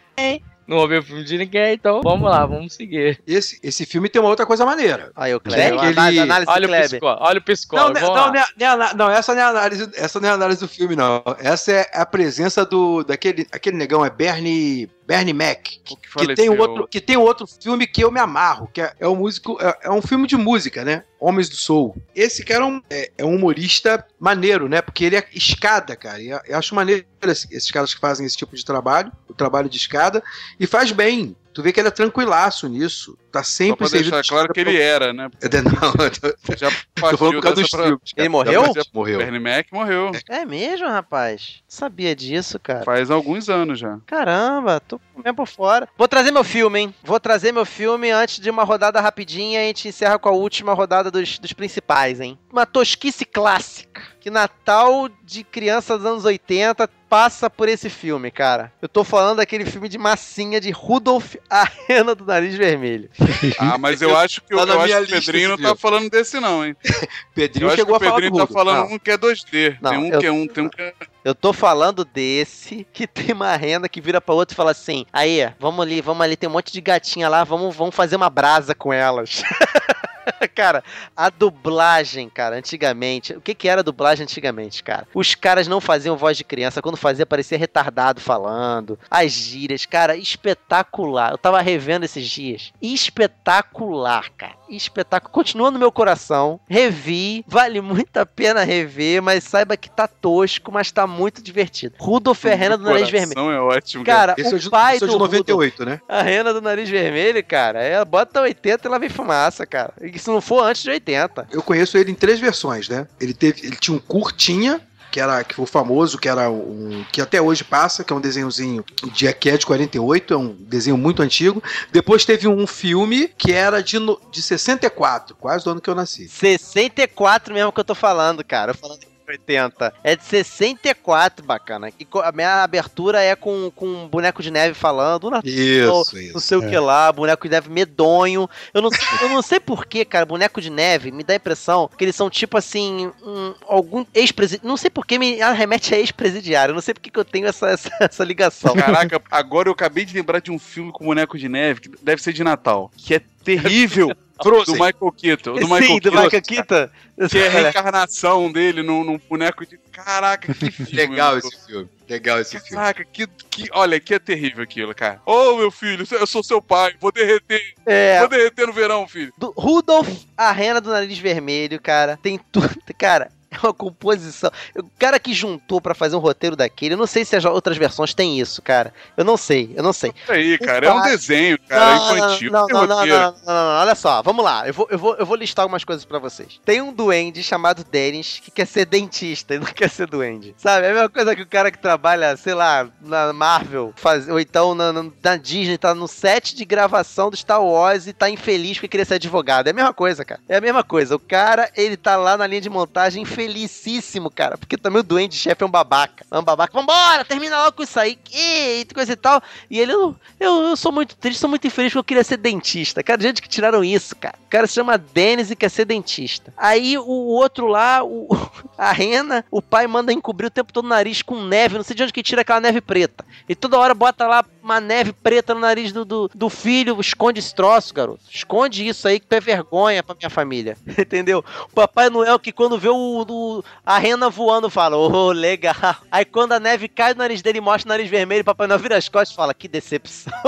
Não 0.68 0.78
roubei 0.78 0.98
o 0.98 1.04
filme 1.04 1.24
de 1.24 1.38
ninguém, 1.38 1.74
então 1.76 2.02
vamos 2.04 2.30
lá, 2.30 2.46
vamos 2.46 2.74
seguir. 2.74 3.22
Esse, 3.26 3.58
esse 3.64 3.86
filme 3.86 4.10
tem 4.10 4.22
uma 4.22 4.30
outra 4.30 4.46
coisa 4.46 4.66
maneira. 4.66 5.12
Aí 5.16 5.34
o 5.34 5.40
Kleber, 5.40 5.68
aquele- 5.78 5.92
análise, 5.94 6.20
análise 6.20 6.52
Olha 6.52 6.62
do 6.62 6.66
o 6.66 6.68
Kleber. 6.68 6.90
psicólogo, 6.90 7.24
olha 7.24 7.32
o 7.32 7.36
Não, 7.36 7.42
psicólogo. 7.42 7.94
não, 7.94 8.02
vamos 8.02 8.16
não, 8.18 8.26
lá. 8.26 8.32
não, 8.32 8.40
é- 8.42 8.76
não, 8.76 8.86
é 8.88 8.94
não, 8.96 9.10
essa 9.12 9.34
não 9.34 9.42
é 9.42 9.44
a 9.46 9.48
análise, 9.50 9.90
essa 9.96 10.20
não 10.20 10.28
é 10.28 10.32
a 10.32 10.36
análise 10.36 10.60
do 10.60 10.68
filme, 10.68 10.96
não. 10.96 11.24
Essa 11.40 11.72
é 11.72 11.90
a 11.94 12.06
presença 12.06 12.66
do 12.66 13.04
daquele 13.04 13.48
aquele 13.52 13.78
negão, 13.78 14.04
é 14.04 14.10
Bernie, 14.10 14.90
Bernie 15.08 15.34
Mac, 15.34 15.62
que, 15.64 15.96
que 15.96 16.36
tem 16.36 16.50
um 16.50 16.58
outro, 16.60 16.88
que 16.90 17.00
tem 17.02 17.16
um 17.18 17.22
outro 17.22 17.48
filme 17.48 17.88
que 17.88 18.04
eu 18.04 18.12
me 18.12 18.20
amarro, 18.20 18.70
que 18.74 18.82
é, 18.82 18.94
é 19.00 19.08
um 19.08 19.16
músico, 19.16 19.58
é, 19.62 19.78
é 19.84 19.90
um 19.92 20.02
filme 20.02 20.28
de 20.28 20.36
música, 20.36 20.84
né? 20.84 21.06
Homens 21.20 21.48
do 21.48 21.56
Soul. 21.56 21.96
Esse 22.14 22.44
cara 22.44 22.66
é 22.66 22.68
um, 22.68 22.82
é, 22.90 23.12
é 23.20 23.26
um 23.26 23.34
humorista 23.36 24.06
maneiro, 24.20 24.68
né? 24.68 24.82
Porque 24.82 25.06
ele 25.06 25.16
é 25.16 25.26
escada, 25.34 25.96
cara. 25.96 26.22
Eu, 26.22 26.40
eu 26.46 26.58
acho 26.58 26.76
maneiro 26.76 27.06
esse- 27.24 27.48
esses 27.56 27.72
caras 27.72 27.94
que 27.94 28.02
fazem 28.02 28.26
esse 28.26 28.36
tipo 28.36 28.54
de 28.56 28.66
trabalho, 28.66 29.10
o 29.30 29.34
trabalho 29.34 29.70
de 29.70 29.78
escada, 29.78 30.22
e 30.60 30.68
faz 30.68 30.92
bem. 30.92 31.36
Tu 31.54 31.64
vê 31.64 31.72
que 31.72 31.80
ele 31.80 31.88
é 31.88 31.92
tranquilaço 31.92 32.68
nisso. 32.68 33.18
Tá 33.32 33.44
Só 33.44 33.50
sempre 33.50 33.78
pra 33.78 33.88
servindo 33.88 34.12
deixar 34.12 34.22
de 34.22 34.30
claro 34.30 34.54
que 34.54 34.60
ele 34.60 34.80
era, 34.80 35.14
né? 35.14 35.30
escada. 35.42 35.64
Não, 35.70 36.58
Já 36.58 36.72
partiu 37.00 37.18
falando 37.18 37.34
por 37.36 37.42
causa 37.42 37.62
dos 37.62 37.70
pra... 37.70 37.98
Ele 38.16 38.30
morreu? 38.30 38.74
Já 38.74 38.84
Morreu. 38.94 39.18
Bernie 39.20 39.40
Mac 39.40 39.68
morreu. 39.72 40.12
É 40.30 40.46
mesmo, 40.46 40.88
rapaz? 40.88 41.62
Sabia 41.68 42.16
disso, 42.16 42.60
cara. 42.60 42.84
Faz 42.84 43.12
alguns 43.12 43.50
anos 43.50 43.80
já. 43.80 44.00
Caramba, 44.06 44.80
tô 44.80 45.00
mesmo 45.16 45.36
por 45.36 45.48
fora. 45.48 45.88
Vou 45.98 46.08
trazer 46.08 46.32
meu 46.32 46.44
filme, 46.44 46.80
hein? 46.80 46.96
Vou 47.04 47.20
trazer 47.20 47.52
meu 47.52 47.66
filme 47.66 48.10
antes 48.12 48.40
de 48.40 48.50
uma 48.50 48.64
rodada 48.64 49.02
rapidinha. 49.02 49.60
A 49.60 49.64
gente 49.64 49.88
encerra 49.88 50.18
com 50.18 50.30
a 50.30 50.32
última 50.32 50.74
rodada 50.74 51.12
dos, 51.12 51.38
dos 51.40 51.54
principais, 51.54 52.20
hein? 52.20 52.38
Uma 52.52 52.66
tosquice 52.66 53.26
clássica. 53.26 54.02
Que 54.20 54.30
Natal 54.30 55.10
de 55.24 55.44
criança 55.44 55.98
dos 55.98 56.06
anos 56.06 56.26
80 56.26 56.90
passa 57.10 57.50
por 57.50 57.70
esse 57.70 57.90
filme, 57.90 58.30
cara. 58.30 58.72
Eu 58.82 58.90
tô 58.90 59.04
falando 59.04 59.38
daquele 59.38 59.66
filme 59.66 59.88
de 59.88 59.98
massinha 59.98 60.60
de 60.60 60.72
Rudolf, 60.72 61.36
a 61.50 61.64
Rena 61.88 62.14
do 62.14 62.26
Nariz 62.26 62.56
Vermelho. 62.56 63.10
Ah, 63.60 63.78
mas 63.78 64.02
eu 64.02 64.16
acho 64.18 64.42
que, 64.42 64.54
o- 64.54 64.58
Tá 64.58 64.66
na 64.66 64.74
eu 64.74 64.82
acho 64.82 65.06
que 65.08 65.14
o 65.16 65.20
Pedrinho 65.20 65.50
não 65.50 65.58
tá 65.58 65.76
falando 65.76 66.10
desse, 66.10 66.40
não, 66.40 66.66
hein? 66.66 66.76
Pedrinho 67.34 67.66
Eu 67.66 67.68
acho 67.70 67.76
que 67.78 67.82
chegou 67.82 67.94
o 67.94 67.98
a 67.98 68.00
falar 68.00 68.12
do 68.12 68.22
Pedrinho 68.22 68.48
tá 68.48 68.54
falando 68.54 68.78
Não. 68.90 68.96
um 68.96 69.00
que 69.00 69.12
é 69.12 69.18
2D. 69.18 69.78
Não, 69.82 69.90
tem 69.92 70.00
um 70.00 70.08
eu- 70.14 70.20
que 70.20 70.26
é 70.26 70.32
um, 70.32 70.48
tem 70.48 70.64
um 70.66 70.70
que 70.70 70.82
é. 70.82 70.94
Eu 71.26 71.36
tô 71.36 71.52
falando 71.52 72.06
desse 72.06 72.88
que 72.94 73.06
tem 73.06 73.34
uma 73.34 73.54
renda 73.58 73.90
que 73.90 74.00
vira 74.00 74.22
pra 74.22 74.34
outra 74.34 74.54
e 74.54 74.56
fala 74.56 74.72
assim: 74.72 75.06
aí, 75.12 75.52
vamos 75.60 75.82
ali, 75.86 76.00
vamos 76.00 76.22
ali, 76.24 76.38
tem 76.38 76.48
um 76.50 76.54
monte 76.54 76.72
de 76.72 76.80
gatinha 76.80 77.28
lá, 77.28 77.44
vamos, 77.44 77.76
vamos 77.76 77.94
fazer 77.96 78.16
uma 78.16 78.30
brasa 78.30 78.74
com 78.74 78.94
elas. 78.94 79.44
cara, 80.54 80.84
a 81.16 81.30
dublagem, 81.30 82.30
cara, 82.30 82.58
antigamente. 82.58 83.34
O 83.34 83.42
que 83.42 83.56
que 83.56 83.68
era 83.68 83.84
dublagem 83.84 84.24
antigamente, 84.24 84.84
cara? 84.84 85.08
Os 85.14 85.36
caras 85.36 85.68
não 85.68 85.82
faziam 85.82 86.18
voz 86.18 86.38
de 86.38 86.44
criança. 86.44 86.82
Quando 86.82 86.98
fazia, 86.98 87.26
parecia 87.26 87.58
retardado 87.58 88.22
falando. 88.22 89.00
As 89.10 89.32
gírias, 89.32 89.86
cara, 89.86 90.16
espetacular. 90.16 91.32
Eu 91.32 91.38
tava 91.38 91.62
revendo 91.62 92.06
esses 92.06 92.28
dias. 92.28 92.74
Espetacular, 92.82 94.30
cara. 94.32 94.58
Espetacular. 94.70 95.32
Continua 95.32 95.72
no 95.72 95.80
meu 95.80 95.92
coração. 95.92 96.60
Revi. 96.70 97.44
Vale 97.48 97.82
muito 97.82 98.18
a 98.18 98.26
pena 98.26 98.64
rever, 98.64 99.22
mas 99.22 99.44
saiba 99.44 99.78
que 99.78 99.90
tá 99.90 100.08
tosco, 100.08 100.72
mas 100.72 100.92
tá 100.92 101.06
muito 101.08 101.42
divertido. 101.42 101.96
Rudolf 102.00 102.46
é 102.46 102.54
a 102.54 102.56
Rena 102.56 102.78
do 102.78 102.84
Nariz 102.84 103.10
Vermelho. 103.10 103.52
É 103.52 103.60
ótimo. 103.60 104.04
Cara, 104.04 104.36
Esse 104.38 104.54
é 104.54 104.56
o 104.56 104.60
de, 104.60 104.70
pai 104.70 104.96
esse 104.96 105.04
é 105.04 105.08
o 105.08 105.10
do 105.10 105.18
de 105.18 105.24
Rudolf 105.24 105.34
98, 105.48 105.86
né? 105.86 106.02
a 106.08 106.22
rena 106.22 106.54
do 106.54 106.62
nariz 106.62 106.90
vermelho, 106.90 107.44
cara, 107.44 107.82
é, 107.82 108.04
bota 108.04 108.42
80 108.42 108.86
e 108.86 108.88
ela 108.88 109.00
vem 109.00 109.10
fumaça, 109.10 109.66
cara. 109.66 109.94
E 110.02 110.18
se 110.18 110.30
não 110.30 110.42
for 110.42 110.64
antes 110.64 110.84
de 110.84 110.90
80. 110.90 111.48
Eu 111.52 111.62
conheço 111.62 111.98
ele 111.98 112.12
em 112.12 112.16
três 112.16 112.40
versões, 112.40 112.90
né? 112.90 113.08
Ele 113.20 113.34
teve, 113.34 113.66
ele 113.66 113.76
tinha 113.76 113.96
um 113.96 114.00
curtinha, 114.00 114.82
que 115.12 115.20
era 115.20 115.44
que 115.44 115.56
foi 115.56 115.66
famoso, 115.66 116.18
que 116.18 116.30
era 116.30 116.50
um 116.50 117.04
que 117.12 117.22
até 117.22 117.42
hoje 117.42 117.64
passa, 117.64 118.04
que 118.04 118.12
é 118.12 118.16
um 118.16 118.22
desenhozinho 118.22 118.84
de 119.14 119.32
que 119.34 119.50
é 119.50 119.58
de 119.58 119.66
48, 119.66 120.34
é 120.34 120.38
um 120.38 120.56
desenho 120.60 120.98
muito 120.98 121.22
antigo. 121.22 121.62
Depois 121.92 122.26
teve 122.26 122.48
um 122.48 122.68
filme 122.68 123.28
que 123.38 123.54
era 123.54 123.82
de, 123.82 123.98
de 124.32 124.42
64, 124.42 125.36
quase 125.36 125.64
do 125.64 125.72
ano 125.72 125.82
que 125.82 125.90
eu 125.90 125.96
nasci. 125.96 126.28
64 126.28 127.54
mesmo 127.54 127.72
que 127.72 127.80
eu 127.80 127.86
tô 127.86 127.96
falando, 127.96 128.44
cara. 128.44 128.74
Falando 128.74 129.17
80. 129.28 129.94
É 130.04 130.16
de 130.16 130.24
64, 130.24 131.46
bacana. 131.46 131.90
E 132.00 132.08
a 132.24 132.32
minha 132.32 132.64
abertura 132.64 133.22
é 133.22 133.36
com, 133.36 133.72
com 133.76 133.86
um 133.86 134.08
boneco 134.08 134.42
de 134.42 134.50
neve 134.50 134.74
falando. 134.74 135.30
"Natal, 135.30 135.50
Isso, 135.50 136.16
Não 136.16 136.22
isso. 136.22 136.40
sei 136.40 136.58
o 136.58 136.68
que 136.68 136.78
lá, 136.78 137.12
boneco 137.12 137.48
de 137.48 137.52
neve 137.52 137.70
medonho. 137.70 138.50
Eu 138.74 138.82
não, 138.82 138.90
eu 139.22 139.30
não 139.30 139.42
sei 139.42 139.60
porquê, 139.60 140.06
cara, 140.06 140.26
boneco 140.26 140.62
de 140.62 140.70
neve 140.70 141.12
me 141.12 141.24
dá 141.24 141.34
a 141.34 141.38
impressão 141.38 141.90
que 141.98 142.04
eles 142.04 142.16
são 142.16 142.30
tipo 142.30 142.58
assim, 142.58 143.12
um, 143.24 143.54
algum 143.68 144.06
ex-presidiário. 144.14 144.68
Não 144.68 144.78
sei 144.78 144.90
porquê 144.90 145.20
me 145.20 145.36
remete 145.54 145.94
a 145.94 146.00
ex-presidiário. 146.00 146.72
Eu 146.72 146.76
não 146.76 146.82
sei 146.82 146.94
porque 146.94 147.10
que 147.10 147.20
eu 147.20 147.26
tenho 147.26 147.48
essa, 147.48 147.68
essa, 147.72 147.90
essa 148.00 148.24
ligação. 148.24 148.76
Caraca, 148.76 149.22
agora 149.30 149.68
eu 149.68 149.74
acabei 149.74 150.06
de 150.06 150.14
lembrar 150.14 150.40
de 150.40 150.52
um 150.52 150.60
filme 150.60 150.92
com 150.92 151.06
boneco 151.06 151.38
de 151.38 151.50
neve, 151.50 151.82
que 151.82 151.90
deve 152.02 152.22
ser 152.22 152.34
de 152.34 152.44
Natal, 152.44 152.92
que 152.96 153.16
é 153.16 153.22
terrível. 153.44 154.12
do 154.38 154.44
Frozen. 154.44 154.74
Michael 154.74 155.12
Keaton. 155.12 155.54
Do 155.54 155.60
Sim, 155.60 155.64
Michael 155.64 156.00
do 156.00 156.02
Keaton, 156.02 156.24
Michael 156.24 156.42
Keaton. 156.42 156.90
Que 157.30 157.38
é 157.40 157.48
a 157.48 157.50
reencarnação 157.50 158.52
dele 158.52 158.84
num, 158.84 159.04
num 159.04 159.20
boneco 159.30 159.66
de. 159.66 159.78
Caraca, 159.92 160.54
que 160.54 160.70
filme. 160.72 160.92
Legal 160.92 161.38
esse 161.38 161.66
filme. 161.66 161.90
Legal 162.08 162.40
esse 162.40 162.60
filme. 162.60 162.76
Caraca, 162.76 163.06
que, 163.06 163.28
que, 163.50 163.70
olha, 163.72 164.00
que 164.00 164.14
é 164.14 164.20
terrível 164.20 164.64
aquilo, 164.64 164.94
cara. 164.94 165.20
Ô, 165.26 165.58
meu 165.58 165.72
filho, 165.72 166.06
eu 166.12 166.28
sou 166.28 166.44
seu 166.44 166.62
pai, 166.62 166.94
vou 167.00 167.12
derreter. 167.12 167.62
É. 167.86 168.20
Vou 168.20 168.30
derreter 168.30 168.68
no 168.68 168.74
verão, 168.74 169.08
filho. 169.08 169.34
Do 169.38 169.52
Rudolf, 169.58 170.08
a 170.38 170.52
rena 170.52 170.80
do 170.80 170.92
nariz 170.92 171.18
vermelho, 171.18 171.82
cara. 171.82 172.18
Tem 172.22 172.40
tudo. 172.52 172.70
Cara, 172.98 173.30
é 173.52 173.58
uma 173.64 173.74
composição. 173.74 174.52
O 174.78 174.84
cara 175.00 175.20
que 175.20 175.34
juntou 175.34 175.80
pra 175.82 175.94
fazer 175.96 176.16
um 176.16 176.20
roteiro 176.20 176.56
daquele, 176.56 176.94
eu 176.94 176.98
não 176.98 177.08
sei 177.08 177.24
se 177.26 177.36
as 177.36 177.46
outras 177.46 177.78
versões 177.78 178.14
têm 178.14 178.40
isso, 178.40 178.62
cara. 178.62 178.94
Eu 179.16 179.24
não 179.24 179.38
sei, 179.38 179.74
eu 179.76 179.84
não 179.84 179.94
sei. 179.94 180.14
Aí, 180.28 180.58
cara, 180.58 180.86
é 180.88 180.94
um 180.94 181.02
desenho, 181.02 181.58
cara, 181.68 181.96
Não, 181.96 182.06
não, 182.06 182.18
infantil. 182.18 182.52
Não, 182.52 182.68
não, 182.68 182.88
não, 182.88 182.88
não, 182.88 183.06
não, 183.06 183.32
não, 183.32 183.36
não, 183.46 183.80
olha 183.82 183.96
só, 183.96 184.22
vamos 184.22 184.44
lá. 184.44 184.68
Eu 184.68 184.74
vou, 184.74 184.88
eu, 184.90 185.00
vou, 185.00 185.16
eu 185.16 185.26
vou 185.26 185.36
listar 185.36 185.64
algumas 185.64 185.84
coisas 185.84 186.04
pra 186.06 186.20
vocês. 186.20 186.60
Tem 186.66 186.82
um 186.82 186.92
duende 186.94 187.42
chamado 187.44 187.84
Dennis 187.84 188.40
que 188.44 188.52
quer 188.52 188.66
ser 188.68 188.86
dentista 188.86 189.56
e 189.56 189.60
não 189.60 189.68
quer 189.74 189.90
ser 189.90 190.08
duende. 190.08 190.54
Sabe? 190.58 190.86
É 190.88 190.92
a 190.92 190.94
mesma 190.94 191.10
coisa 191.10 191.36
que 191.36 191.42
o 191.42 191.48
cara 191.48 191.72
que 191.72 191.78
trabalha, 191.80 192.36
sei 192.38 192.54
lá, 192.54 192.88
na 193.02 193.32
Marvel, 193.34 193.94
faz, 193.96 194.28
ou 194.28 194.40
então 194.40 194.76
na, 194.76 194.92
na- 194.92 195.06
na 195.24 195.38
Disney, 195.38 195.78
tá 195.78 195.94
no 195.96 196.08
set 196.08 196.56
de 196.56 196.66
gravação 196.66 197.30
do 197.30 197.38
Star 197.38 197.62
Wars 197.64 198.08
e 198.08 198.14
tá 198.14 198.30
infeliz 198.30 198.78
porque 198.78 198.88
queria 198.90 199.06
ser 199.06 199.16
advogado. 199.16 199.68
É 199.68 199.72
a 199.72 199.74
mesma 199.74 199.94
coisa, 199.94 200.26
cara. 200.26 200.42
É 200.50 200.58
a 200.58 200.62
mesma 200.62 200.84
coisa. 200.84 201.16
O 201.16 201.20
cara, 201.20 201.70
ele 201.76 201.96
tá 201.98 202.16
lá 202.18 202.38
na 202.38 202.46
linha 202.48 202.62
de 202.62 202.70
montagem 202.70 203.22
felicíssimo, 203.38 204.32
cara. 204.32 204.58
Porque 204.58 204.76
também 204.76 205.02
o 205.02 205.04
duende 205.04 205.36
chefe 205.36 205.62
é 205.62 205.66
um 205.66 205.70
babaca. 205.70 206.26
É 206.32 206.40
um 206.40 206.44
babaca. 206.44 206.74
Vambora, 206.74 207.24
termina 207.24 207.60
logo 207.60 207.78
com 207.78 207.84
isso 207.84 208.00
aí. 208.00 208.18
E 208.34 208.88
coisa 208.92 209.14
e 209.14 209.16
tal. 209.16 209.40
E 209.70 209.80
ele, 209.80 209.94
eu, 209.94 210.16
eu, 210.40 210.64
eu 210.64 210.76
sou 210.76 210.92
muito 210.92 211.16
triste, 211.16 211.40
sou 211.40 211.50
muito 211.50 211.68
infeliz 211.68 211.92
porque 211.92 212.00
eu 212.00 212.04
queria 212.04 212.24
ser 212.24 212.38
dentista. 212.38 213.04
Cara, 213.04 213.22
gente 213.22 213.40
que 213.40 213.48
tiraram 213.48 213.84
isso, 213.84 214.16
cara. 214.16 214.36
O 214.44 214.50
cara 214.50 214.66
se 214.66 214.74
chama 214.74 214.98
Denis 214.98 215.52
e 215.52 215.56
quer 215.56 215.70
ser 215.70 215.86
dentista. 215.86 216.52
Aí 216.58 216.98
o 216.98 217.04
outro 217.04 217.68
lá, 217.68 218.04
o, 218.04 218.28
a 218.76 218.92
rena, 218.92 219.46
o 219.52 219.62
pai 219.62 219.86
manda 219.86 220.12
encobrir 220.12 220.48
o 220.48 220.52
tempo 220.52 220.74
todo 220.74 220.86
o 220.86 220.90
nariz 220.90 221.22
com 221.22 221.44
neve. 221.44 221.78
Não 221.78 221.84
sei 221.84 221.96
de 221.96 222.02
onde 222.02 222.14
que 222.14 222.24
tira 222.24 222.42
aquela 222.42 222.60
neve 222.60 222.82
preta. 222.82 223.24
E 223.48 223.54
toda 223.54 223.78
hora 223.78 223.94
bota 223.94 224.26
lá 224.26 224.44
uma 224.68 224.82
neve 224.82 225.14
preta 225.14 225.54
no 225.54 225.62
nariz 225.62 225.92
do, 225.92 226.04
do, 226.04 226.30
do 226.34 226.50
filho. 226.50 227.00
Esconde 227.00 227.40
esse 227.40 227.56
troço, 227.56 227.94
garoto. 227.94 228.20
Esconde 228.30 228.86
isso 228.88 229.08
aí 229.08 229.20
que 229.20 229.34
é 229.34 229.40
vergonha 229.40 230.04
pra 230.04 230.16
minha 230.16 230.30
família. 230.30 230.78
Entendeu? 230.98 231.44
O 231.72 231.74
Papai 231.74 232.10
Noel 232.10 232.38
que 232.38 232.52
quando 232.52 232.78
vê 232.78 232.90
o, 232.90 233.24
do- 233.26 233.64
a 233.86 233.98
rena 233.98 234.30
voando 234.30 234.70
fala, 234.70 234.98
ô, 234.98 235.32
legal. 235.32 235.74
Aí 236.12 236.26
quando 236.26 236.52
a 236.52 236.60
neve 236.60 236.88
cai 236.88 237.14
no 237.14 237.20
nariz 237.20 237.42
dele 237.42 237.62
mostra 237.62 237.88
o 237.88 237.94
nariz 237.94 238.10
vermelho, 238.10 238.42
o 238.42 238.46
Papai 238.46 238.68
Noel 238.68 238.80
vira 238.80 238.98
as 238.98 239.08
costas 239.08 239.32
e 239.32 239.36
fala, 239.36 239.54
que 239.54 239.68
decepção. 239.68 240.34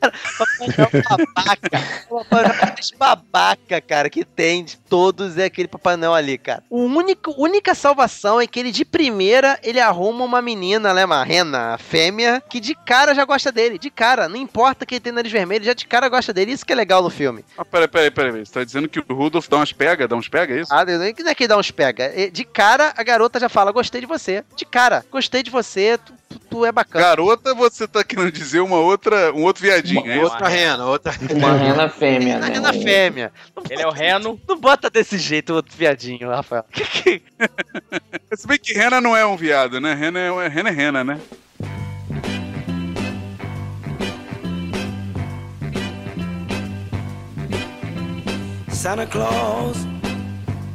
Papai 0.00 0.68
Noel 0.68 0.88
é 0.92 0.98
um 0.98 1.16
babaca. 1.34 1.82
O 2.10 2.24
Papai 2.24 2.42
Noel 2.42 2.54
é 2.60 2.94
o 2.94 2.98
babaca, 2.98 3.80
cara, 3.80 4.10
que 4.10 4.24
tem 4.24 4.64
de 4.64 4.76
todos 4.76 5.36
é 5.36 5.44
aquele 5.44 5.68
Papai 5.68 5.96
Noel 5.96 6.14
ali, 6.14 6.38
cara. 6.38 6.62
O 6.70 6.82
único, 6.84 7.34
única 7.36 7.74
salvação 7.74 8.40
é 8.40 8.46
que 8.46 8.58
ele, 8.60 8.70
de 8.70 8.84
primeira, 8.84 9.58
ele 9.62 9.80
arruma 9.80 10.24
uma 10.24 10.40
menina, 10.40 10.94
né, 10.94 11.04
uma 11.04 11.22
rena, 11.24 11.76
fêmea, 11.78 12.42
que 12.48 12.60
de 12.60 12.74
cara 12.74 13.14
já 13.14 13.24
gosta 13.28 13.52
dele. 13.52 13.78
De 13.78 13.90
cara, 13.90 14.28
não 14.28 14.34
importa 14.36 14.84
que 14.84 14.96
ele 14.96 15.00
tem 15.00 15.12
nariz 15.12 15.30
vermelho, 15.30 15.64
já 15.64 15.72
de 15.72 15.86
cara 15.86 16.08
gosta 16.08 16.32
dele. 16.32 16.50
Isso 16.50 16.66
que 16.66 16.72
é 16.72 16.76
legal 16.76 17.00
no 17.02 17.10
filme. 17.10 17.44
Ah, 17.56 17.64
peraí, 17.64 17.86
peraí, 17.86 18.10
peraí. 18.10 18.44
Você 18.44 18.52
tá 18.52 18.64
dizendo 18.64 18.88
que 18.88 18.98
o 18.98 19.04
Rudolf 19.14 19.46
dá 19.48 19.58
umas 19.58 19.72
pega? 19.72 20.08
Dá 20.08 20.16
uns 20.16 20.28
pega, 20.28 20.52
é 20.54 20.60
isso? 20.62 20.74
Ah, 20.74 20.84
não 20.84 21.02
é 21.04 21.12
que 21.12 21.22
não 21.22 21.30
é 21.30 21.34
que 21.34 21.46
dá 21.46 21.56
uns 21.56 21.70
pega. 21.70 22.04
É, 22.04 22.28
De 22.28 22.44
cara, 22.44 22.92
a 22.96 23.02
garota 23.04 23.38
já 23.38 23.48
fala, 23.48 23.70
gostei 23.70 24.00
de 24.00 24.06
você. 24.08 24.42
De 24.56 24.64
cara, 24.64 25.04
gostei 25.10 25.42
de 25.42 25.50
você, 25.50 25.98
tu, 25.98 26.12
tu- 26.28 26.38
tu 26.50 26.64
é 26.64 26.72
bacana. 26.72 27.04
Garota, 27.04 27.54
você 27.54 27.86
tá 27.86 28.02
querendo 28.02 28.32
dizer 28.32 28.60
uma 28.60 28.78
outra, 28.78 29.32
um 29.32 29.42
outro 29.44 29.62
viadinho, 29.62 30.10
é 30.10 30.16
isso? 30.16 30.24
Outra 30.24 30.48
rena, 30.48 30.86
outra 30.86 31.12
Uma 31.34 31.52
rena 31.52 31.88
fêmea, 31.88 32.38
né? 32.38 32.48
Rena 32.48 32.72
fêmea. 32.72 33.32
Ele 33.70 33.82
é 33.82 33.86
o 33.86 33.92
reno. 33.92 34.40
Não 34.48 34.58
bota 34.58 34.88
desse 34.90 35.18
jeito 35.18 35.52
o 35.52 35.56
outro 35.56 35.76
viadinho, 35.76 36.28
Rafael. 36.30 36.64
Se 38.36 38.46
bem 38.46 38.58
que 38.58 38.72
rena 38.72 39.00
não 39.00 39.16
é 39.16 39.24
um 39.26 39.36
viado, 39.36 39.80
né? 39.80 39.94
Rena 39.94 40.18
é, 40.18 40.48
rena, 40.48 40.68
é 40.68 40.72
rena, 40.72 41.04
né? 41.04 41.20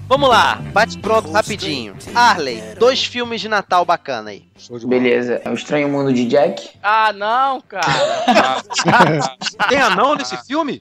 Vamos 0.09 0.27
lá, 0.29 0.55
bate 0.73 0.97
pronto 0.99 1.31
rapidinho. 1.31 1.95
Arley, 2.13 2.61
dois 2.77 3.05
filmes 3.05 3.39
de 3.39 3.47
Natal 3.47 3.85
bacana 3.85 4.31
aí. 4.31 4.43
Beleza. 4.85 5.41
É 5.43 5.49
o 5.49 5.53
Estranho 5.53 5.89
Mundo 5.89 6.13
de 6.13 6.25
Jack. 6.25 6.69
Ah, 6.81 7.11
não, 7.13 7.61
cara. 7.61 7.83
Tem 9.67 9.79
anão 9.79 10.15
nesse 10.15 10.37
filme? 10.45 10.79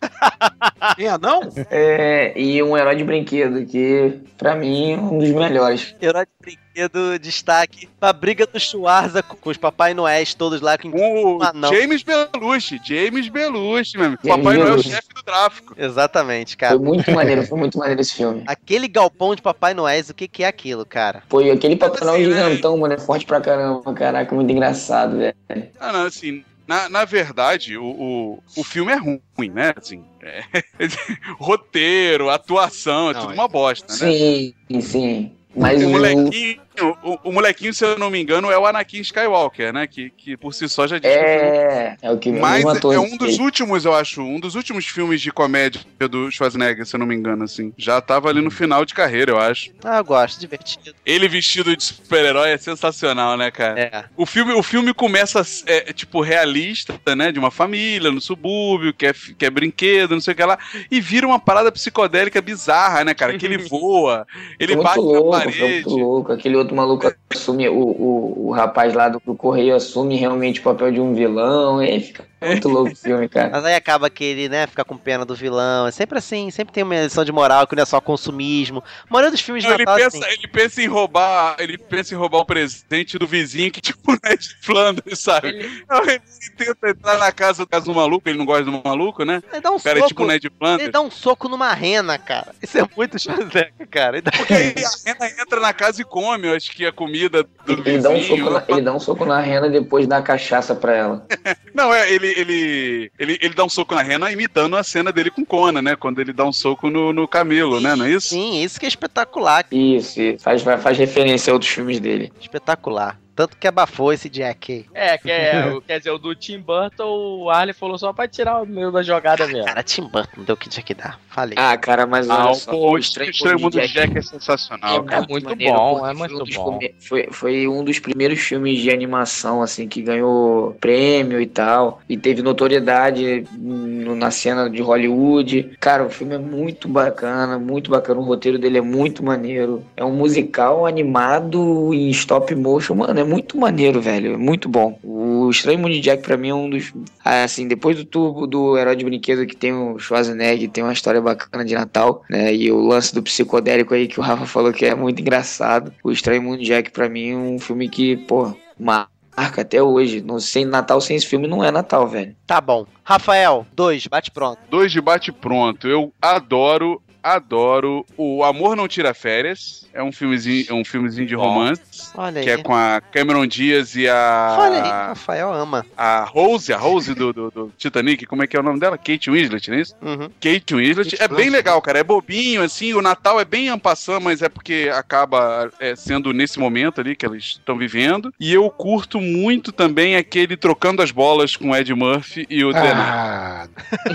Tem 0.97 1.09
anão? 1.09 1.41
É, 1.71 2.33
e 2.39 2.63
um 2.63 2.77
herói 2.77 2.97
de 2.97 3.05
brinquedo, 3.05 3.65
que 3.67 4.21
pra 4.37 4.55
mim 4.55 4.93
é 4.93 4.97
um 4.97 5.19
dos 5.19 5.31
melhores. 5.31 5.95
Herói 6.01 6.27
de 6.27 6.33
brinquedo, 6.41 7.19
destaque 7.19 7.89
pra 7.99 8.13
briga 8.13 8.47
do 8.47 8.61
Schwarza 8.61 9.23
com, 9.23 9.51
os 9.51 9.57
Papai 9.57 9.95
Noéis 9.95 10.35
todos 10.35 10.61
lá 10.61 10.77
com 10.77 10.89
O 10.89 11.39
um 11.39 11.43
anão. 11.43 11.73
James 11.73 12.03
Belushi, 12.03 12.81
James 12.85 13.29
Belushi, 13.29 13.97
meu 13.97 14.07
amigo. 14.07 14.23
James 14.23 14.37
Papai 14.37 14.59
Noel 14.59 14.75
é 14.75 14.77
o 14.77 14.83
chefe 14.83 15.09
do 15.15 15.23
tráfico. 15.23 15.75
Exatamente, 15.77 16.57
cara. 16.57 16.77
Foi 16.77 16.85
muito 16.85 17.11
maneiro, 17.11 17.47
foi 17.47 17.59
muito 17.59 17.79
maneiro 17.79 18.01
esse 18.01 18.15
filme. 18.15 18.43
Aquele 18.47 18.87
galpão 18.87 19.35
de 19.35 19.43
Papai 19.43 19.75
Noéis, 19.75 20.11
o 20.11 20.15
que, 20.15 20.29
que 20.29 20.45
é 20.45 20.47
aquilo, 20.47 20.85
cara? 20.85 21.23
Foi 21.29 21.51
aquele 21.51 21.77
Papai 21.77 22.01
Noel 22.01 22.15
assim, 22.15 22.27
né? 22.29 22.43
gigantão, 22.43 22.77
mano, 22.77 22.95
é 22.95 22.99
forte 22.99 23.25
pra 23.25 23.41
caramba. 23.41 23.62
Caraca, 23.95 24.35
muito 24.35 24.51
engraçado, 24.51 25.19
velho. 25.19 25.35
Ah, 25.81 25.93
não, 25.93 26.07
assim, 26.07 26.45
na, 26.67 26.89
na 26.89 27.05
verdade, 27.05 27.77
o, 27.77 27.85
o, 27.85 28.43
o 28.57 28.65
filme 28.65 28.93
é 28.93 28.97
ruim, 28.97 29.51
né? 29.53 29.73
Assim, 29.77 30.05
é- 30.21 30.43
roteiro, 31.39 32.31
atuação, 32.31 33.11
é 33.11 33.15
Não, 33.15 33.21
tudo 33.21 33.33
é- 33.33 33.35
uma 33.35 33.49
bosta, 33.49 33.93
né? 33.93 34.13
Sim, 34.13 34.81
sim. 34.81 35.33
Mas 35.55 35.83
o, 35.83 35.87
o, 35.87 35.91
molequinho, 35.91 36.61
o, 36.81 37.19
o 37.25 37.33
molequinho, 37.33 37.75
se 37.75 37.85
eu 37.85 37.99
não 37.99 38.11
me 38.11 38.21
engano, 38.21 38.51
é 38.51 38.59
o 38.59 38.67
Anakin 38.67 39.01
Skywalker, 39.01 39.73
né? 39.73 39.87
Que, 39.87 40.11
que 40.11 40.37
por 40.37 40.55
si 40.55 40.69
só 40.69 40.87
já 40.87 40.99
diz 40.99 41.11
que 41.11 41.17
o 41.17 41.29
filme 41.29 41.37
É, 41.37 41.97
é 42.03 42.11
o 42.11 42.19
que 42.19 42.33
Mas 42.33 42.65
é 42.65 42.99
um 42.99 43.17
dos 43.17 43.29
fez. 43.29 43.39
últimos, 43.39 43.85
eu 43.85 43.95
acho, 43.95 44.23
um 44.23 44.41
dos 44.41 44.55
últimos 44.55 44.87
filmes 44.87 45.21
de 45.21 45.31
comédia 45.31 45.81
do 46.11 46.31
Schwarzenegger, 46.31 46.87
se 46.87 46.95
eu 46.97 47.01
não 47.01 47.07
me 47.07 47.15
engano, 47.15 47.45
assim. 47.45 47.73
Já 47.77 48.01
tava 48.01 48.29
ali 48.29 48.41
no 48.41 48.51
final 48.51 48.85
de 48.85 48.95
carreira, 48.95 49.33
eu 49.33 49.39
acho. 49.39 49.71
Ah, 49.85 49.99
eu 49.99 50.05
gosto, 50.05 50.41
divertido. 50.41 50.95
Ele 51.05 51.29
vestido 51.29 51.77
de 51.77 51.83
super-herói 51.85 52.51
é 52.51 52.59
sensacional, 52.59 53.37
né, 53.37 53.51
cara? 53.51 53.81
É. 53.81 54.05
O 54.17 54.25
filme, 54.25 54.53
o 54.53 54.63
filme 54.63 54.95
começa, 54.95 55.43
é, 55.67 55.93
tipo, 55.93 56.21
realista, 56.21 56.95
né? 57.15 57.31
De 57.33 57.39
uma 57.39 57.51
família 57.51 58.11
no 58.11 58.21
subúrbio, 58.21 58.95
que 58.95 59.07
é, 59.07 59.13
que 59.13 59.45
é 59.45 59.51
brinquedo, 59.51 60.13
não 60.13 60.21
sei 60.21 60.33
o 60.33 60.37
que 60.37 60.45
lá. 60.45 60.59
E 60.91 61.01
vira 61.01 61.27
uma 61.27 61.39
parada 61.39 61.71
psicodélica 61.73 62.41
bizarra, 62.41 63.05
né, 63.05 63.15
cara? 63.15 63.37
Que 63.39 63.47
ele 63.47 63.59
voa, 63.69 64.27
ele 64.59 64.77
bate 64.77 64.99
muito 64.99 65.13
na 65.15 65.21
louco, 65.21 65.39
parede. 65.39 65.59
Foi 65.59 65.69
muito 65.69 65.97
louco. 65.97 66.33
Aquele 66.33 66.57
outro 66.63 66.77
maluco 66.77 67.13
assume, 67.31 67.69
o, 67.69 67.75
o, 67.75 68.49
o 68.49 68.51
rapaz 68.53 68.95
lá 68.95 69.09
do, 69.09 69.21
do 69.25 69.35
correio 69.35 69.75
assume 69.75 70.17
realmente 70.17 70.61
o 70.61 70.65
papel 70.65 70.93
de 70.93 71.01
um 71.01 71.15
vilão. 71.15 71.83
E 71.83 71.91
aí 71.91 72.01
fica 72.01 72.25
muito 72.49 72.69
louco 72.69 72.93
o 72.93 72.97
filme, 72.97 73.29
cara. 73.29 73.51
Mas 73.53 73.65
aí 73.65 73.75
acaba 73.75 74.09
que 74.11 74.25
ele, 74.25 74.49
né, 74.49 74.67
fica 74.67 74.85
com 74.85 74.97
pena 74.97 75.25
do 75.25 75.35
vilão. 75.35 75.87
É 75.87 75.91
sempre 75.91 76.19
assim, 76.19 76.51
sempre 76.51 76.73
tem 76.73 76.83
uma 76.83 76.95
lição 77.03 77.25
de 77.25 77.33
moral 77.33 77.67
que 77.67 77.75
não 77.77 77.83
é 77.83 77.87
só 77.87 78.01
consumismo. 78.01 78.83
A 79.09 79.13
maioria 79.13 79.31
dos 79.31 79.41
filmes 79.41 79.63
de 79.63 79.69
ele, 79.71 79.79
Natal 79.79 79.99
é 79.99 80.05
pensa, 80.05 80.19
assim. 80.19 80.35
ele 80.39 80.49
pensa 80.49 80.83
em 80.83 80.87
roubar. 80.87 81.57
Ele 81.59 81.79
pensa 81.79 82.15
em 82.15 82.17
roubar 82.17 82.39
o 82.39 82.45
presente 82.45 83.19
do 83.19 83.27
vizinho 83.27 83.71
que, 83.71 83.81
tipo, 83.81 84.13
Ned 84.25 84.57
Flanders, 84.61 85.19
sabe? 85.19 85.83
Não, 85.89 86.03
Ele 86.03 86.21
tenta 86.57 86.91
entrar 86.91 87.19
na 87.19 87.33
casa, 87.33 87.67
casa 87.67 87.87
do 87.87 87.95
maluco, 87.95 88.29
ele 88.29 88.39
não 88.39 88.45
gosta 88.45 88.65
do 88.65 88.83
maluco, 88.85 89.25
né? 89.25 89.43
Ele 89.53 89.61
dá 89.61 89.71
um 89.71 89.77
O 89.77 89.83
cara 89.83 89.99
é 89.99 90.01
soco. 90.03 90.09
tipo 90.09 90.27
Ned 90.27 90.51
Flanders. 90.59 90.83
Ele 90.83 90.93
dá 90.93 91.01
um 91.01 91.11
soco 91.11 91.49
numa 91.49 91.73
rena, 91.73 92.19
cara. 92.19 92.55
Isso 92.63 92.79
é 92.79 92.89
muito 92.97 93.19
Schwarzenegger, 93.19 93.89
cara. 93.91 94.17
Ele 94.17 94.23
dá... 94.23 94.31
Porque 94.33 94.55
aí 94.55 94.75
a 94.85 94.91
rena 95.11 95.43
entra 95.43 95.61
na 95.61 95.73
casa 95.73 96.03
e 96.03 96.05
come, 96.05 96.49
eu 96.49 96.55
acho 96.55 96.71
que 96.73 96.85
a 96.87 96.93
comida 96.93 97.43
do 97.43 97.73
Ele 97.85 97.99
dá, 97.99 98.11
um 98.11 98.15
vizinho. 98.15 98.39
soco 98.39 98.51
na, 98.51 98.65
ele 98.69 98.81
dá 98.83 98.93
um 98.95 99.01
soco 99.01 99.25
na 99.25 99.41
rena 99.41 99.67
e 99.67 99.71
depois 99.71 100.07
dá 100.07 100.21
cachaça 100.23 100.75
pra 100.75 100.95
ela. 100.95 101.27
Não, 101.75 101.93
é, 101.93 102.11
ele, 102.13 102.29
ele, 102.37 103.11
ele, 103.19 103.39
ele 103.41 103.55
dá 103.55 103.65
um 103.65 103.69
soco 103.69 103.95
na 103.95 104.03
rena 104.03 104.31
imitando 104.31 104.77
a 104.77 104.83
cena 104.83 105.13
dele 105.13 105.31
com 105.31 105.45
Conan, 105.45 105.83
né? 105.83 105.97
Quando 105.97 106.21
ele 106.21 106.33
dá 106.33 106.45
um 106.45 106.53
soco 106.53 106.91
no, 106.91 107.13
no 107.13 107.29
camelo, 107.29 107.81
né? 107.81 107.95
Não 107.95 108.05
é 108.05 108.11
isso? 108.11 108.29
Sim, 108.29 108.63
isso 108.63 108.79
que 108.79 108.87
é 108.87 108.89
espetacular. 108.89 109.67
Isso, 109.71 110.21
isso. 110.21 110.43
Faz, 110.43 110.63
faz 110.63 110.99
referência 110.99 111.51
a 111.51 111.55
outros 111.55 111.71
filmes 111.71 112.01
dele. 112.01 112.33
Espetacular. 112.41 113.19
Tanto 113.35 113.57
que 113.57 113.67
abafou 113.67 114.13
esse 114.13 114.29
Jack 114.29 114.73
aí. 114.73 114.85
É, 114.95 115.17
que 115.19 115.31
é, 115.31 115.67
o- 115.73 115.81
quer 115.81 115.99
dizer, 115.99 116.11
o 116.11 116.19
do 116.19 116.35
Tim 116.35 116.59
Burton, 116.61 117.05
o 117.45 117.51
Arley 117.51 117.73
falou 117.73 117.97
só 117.97 118.13
pra 118.13 118.29
tirar 118.29 118.61
o 118.63 118.67
meu 118.67 118.93
da 118.93 119.03
jogada 119.03 119.47
mesmo. 119.47 119.65
Cara, 119.65 119.83
Tim 119.83 120.03
Burton 120.03 120.43
deu 120.45 120.55
o 120.55 120.59
que 120.59 120.69
tinha 120.69 120.83
que 120.83 120.93
dar. 120.95 121.19
Falei. 121.29 121.55
Ah, 121.57 121.75
cara, 121.79 122.07
mas 122.07 122.29
Ah, 122.29 122.43
olha 122.43 122.51
o, 122.51 122.55
só. 122.55 122.75
o 122.75 122.99
Estranho 122.99 123.33
Mundo 123.59 123.71
de 123.71 123.89
Jack 123.89 123.93
Jack 123.95 124.19
é 124.19 124.23
sensacional. 124.23 125.07
É 125.11 125.27
muito 125.27 125.49
maneiro, 125.49 125.75
bom, 125.75 125.97
é 125.97 126.01
foi 126.11 126.15
muito 126.15 126.35
um 126.35 126.45
dos 126.45 126.57
bom. 126.57 126.79
Foi, 127.01 127.29
foi 127.31 127.67
um 127.69 127.83
dos 127.83 127.99
primeiros 127.99 128.39
filmes 128.41 128.81
de 128.81 128.91
animação, 128.91 129.63
assim, 129.63 129.89
que 129.89 130.03
ganhou 130.03 130.77
prêmio 130.79 131.41
e 131.41 131.47
tal. 131.47 132.03
E 132.07 132.19
teve 132.19 132.43
notoriedade 132.43 133.47
no- 133.57 134.15
na 134.15 134.31
cena 134.31 134.69
de 134.69 134.83
Hollywood. 134.83 135.71
Cara, 135.81 136.05
o 136.05 136.11
filme 136.11 136.35
é 136.35 136.39
muito 136.39 136.87
bacana, 136.87 137.59
muito 137.59 137.91
bacana. 137.91 138.21
O 138.21 138.25
roteiro 138.25 138.59
dele 138.59 138.77
é 138.77 138.83
muito 138.83 139.25
maneiro. 139.25 139.83
É 139.97 140.05
um 140.05 140.13
musical 140.13 140.85
animado 140.87 141.95
em 141.95 142.11
stop 142.11 142.55
motion. 142.55 142.95
Mano, 142.97 143.22
é 143.23 143.25
muito 143.25 143.57
maneiro, 143.59 144.01
velho. 144.01 144.35
É 144.35 144.37
muito 144.37 144.69
bom. 144.69 144.99
O 145.03 145.49
Estranho 145.51 145.79
Mundo 145.79 145.93
de 145.95 146.01
Jack, 146.01 146.23
pra 146.23 146.37
mim, 146.37 146.51
é 146.51 146.55
um 146.55 146.69
dos. 146.71 146.93
ah, 147.25 147.45
Assim, 147.45 147.67
depois 147.67 147.97
do 147.97 148.05
turbo 148.05 148.47
do 148.47 148.77
Herói 148.77 148.97
de 148.97 149.05
Brinquedo, 149.05 149.47
que 149.47 149.57
tem 149.57 149.73
o 149.73 149.99
Schwarzenegger, 149.99 150.71
tem 150.71 150.85
uma 150.85 150.93
história 150.93 151.21
bacana 151.21 151.65
de 151.65 151.75
Natal, 151.75 152.23
né? 152.29 152.55
E 152.55 152.71
o 152.71 152.81
lance 152.81 153.15
do 153.15 153.23
psicodélico 153.23 153.95
aí 153.95 154.07
que 154.07 154.21
o 154.21 154.23
Rafa 154.23 154.45
falou 154.47 154.73
que 154.73 154.85
é 154.85 154.95
muito 154.95 155.21
engraçado. 155.21 155.93
O 156.05 156.11
Estranho 156.13 156.43
Mundo 156.43 156.59
de 156.61 156.67
Jack, 156.67 156.91
pra 156.91 157.09
mim, 157.09 157.31
é 157.31 157.37
um 157.37 157.59
filme 157.59 157.89
que, 157.89 158.17
pô, 158.17 158.55
marca 158.79 159.11
marca 159.35 159.63
até 159.63 159.83
hoje. 159.83 160.21
No, 160.21 160.39
sem 160.39 160.65
Natal, 160.67 161.01
sem 161.01 161.17
esse 161.17 161.27
filme, 161.27 161.49
não 161.49 161.65
é 161.65 161.71
Natal, 161.71 162.07
velho. 162.07 162.37
Tá 162.47 162.61
bom. 162.61 162.85
Rafael, 163.03 163.67
dois, 163.75 164.07
bate 164.07 164.31
pronto. 164.31 164.59
Dois 164.71 164.93
de 164.93 165.01
bate 165.01 165.33
pronto. 165.33 165.89
Eu 165.89 166.13
adoro, 166.21 167.01
adoro 167.23 168.05
o 168.17 168.43
Amor 168.45 168.75
Não 168.77 168.89
Tira 168.89 169.15
Férias. 169.15 169.83
É 169.95 170.03
um 170.03 170.11
filmezinho, 170.11 170.65
é 170.71 170.73
um 170.73 170.85
filmezinho 170.85 171.27
de 171.27 171.35
romance. 171.35 171.83
Olha 172.15 172.39
aí. 172.41 172.45
Que 172.45 172.51
é 172.51 172.57
com 172.57 172.75
a 172.75 172.99
Cameron 173.13 173.47
Diaz 173.47 173.95
e 173.95 174.09
a. 174.09 174.57
Olha 174.59 174.83
aí, 174.83 174.89
Rafael 174.91 175.53
ama. 175.53 175.85
A 175.95 176.25
Rose, 176.25 176.73
a 176.73 176.79
Rose 176.79 177.15
do, 177.15 177.31
do, 177.31 177.51
do 177.51 177.73
Titanic, 177.77 178.25
como 178.25 178.43
é 178.43 178.47
que 178.47 178.57
é 178.57 178.61
o 178.61 178.63
nome 178.63 178.81
dela? 178.81 178.97
Kate 178.97 179.31
Winslet, 179.31 179.71
não 179.71 179.77
é 179.77 179.81
isso? 179.83 179.95
Uhum. 180.01 180.31
Kate 180.41 180.75
Winslet. 180.75 181.23
É 181.23 181.29
bem 181.29 181.51
legal, 181.51 181.81
cara. 181.83 181.99
É 181.99 182.03
bobinho, 182.05 182.63
assim. 182.63 182.95
O 182.95 183.03
Natal 183.03 183.39
é 183.39 183.45
bem 183.45 183.69
ampassã, 183.69 184.19
mas 184.19 184.41
é 184.41 184.49
porque 184.49 184.91
acaba 184.95 185.71
é, 185.79 185.95
sendo 185.95 186.33
nesse 186.33 186.59
momento 186.59 187.03
ali 187.03 187.15
que 187.15 187.27
eles 187.27 187.45
estão 187.45 187.77
vivendo. 187.77 188.33
E 188.41 188.51
eu 188.55 188.71
curto 188.71 189.21
muito 189.21 189.73
também 189.73 190.17
aquele 190.17 190.57
Trocando 190.57 191.03
as 191.03 191.11
Bolas 191.11 191.55
com 191.55 191.69
o 191.71 191.77
Ed 191.77 191.93
Murphy 191.93 192.47
e 192.49 192.65
o. 192.65 192.73
Ah, 192.75 193.69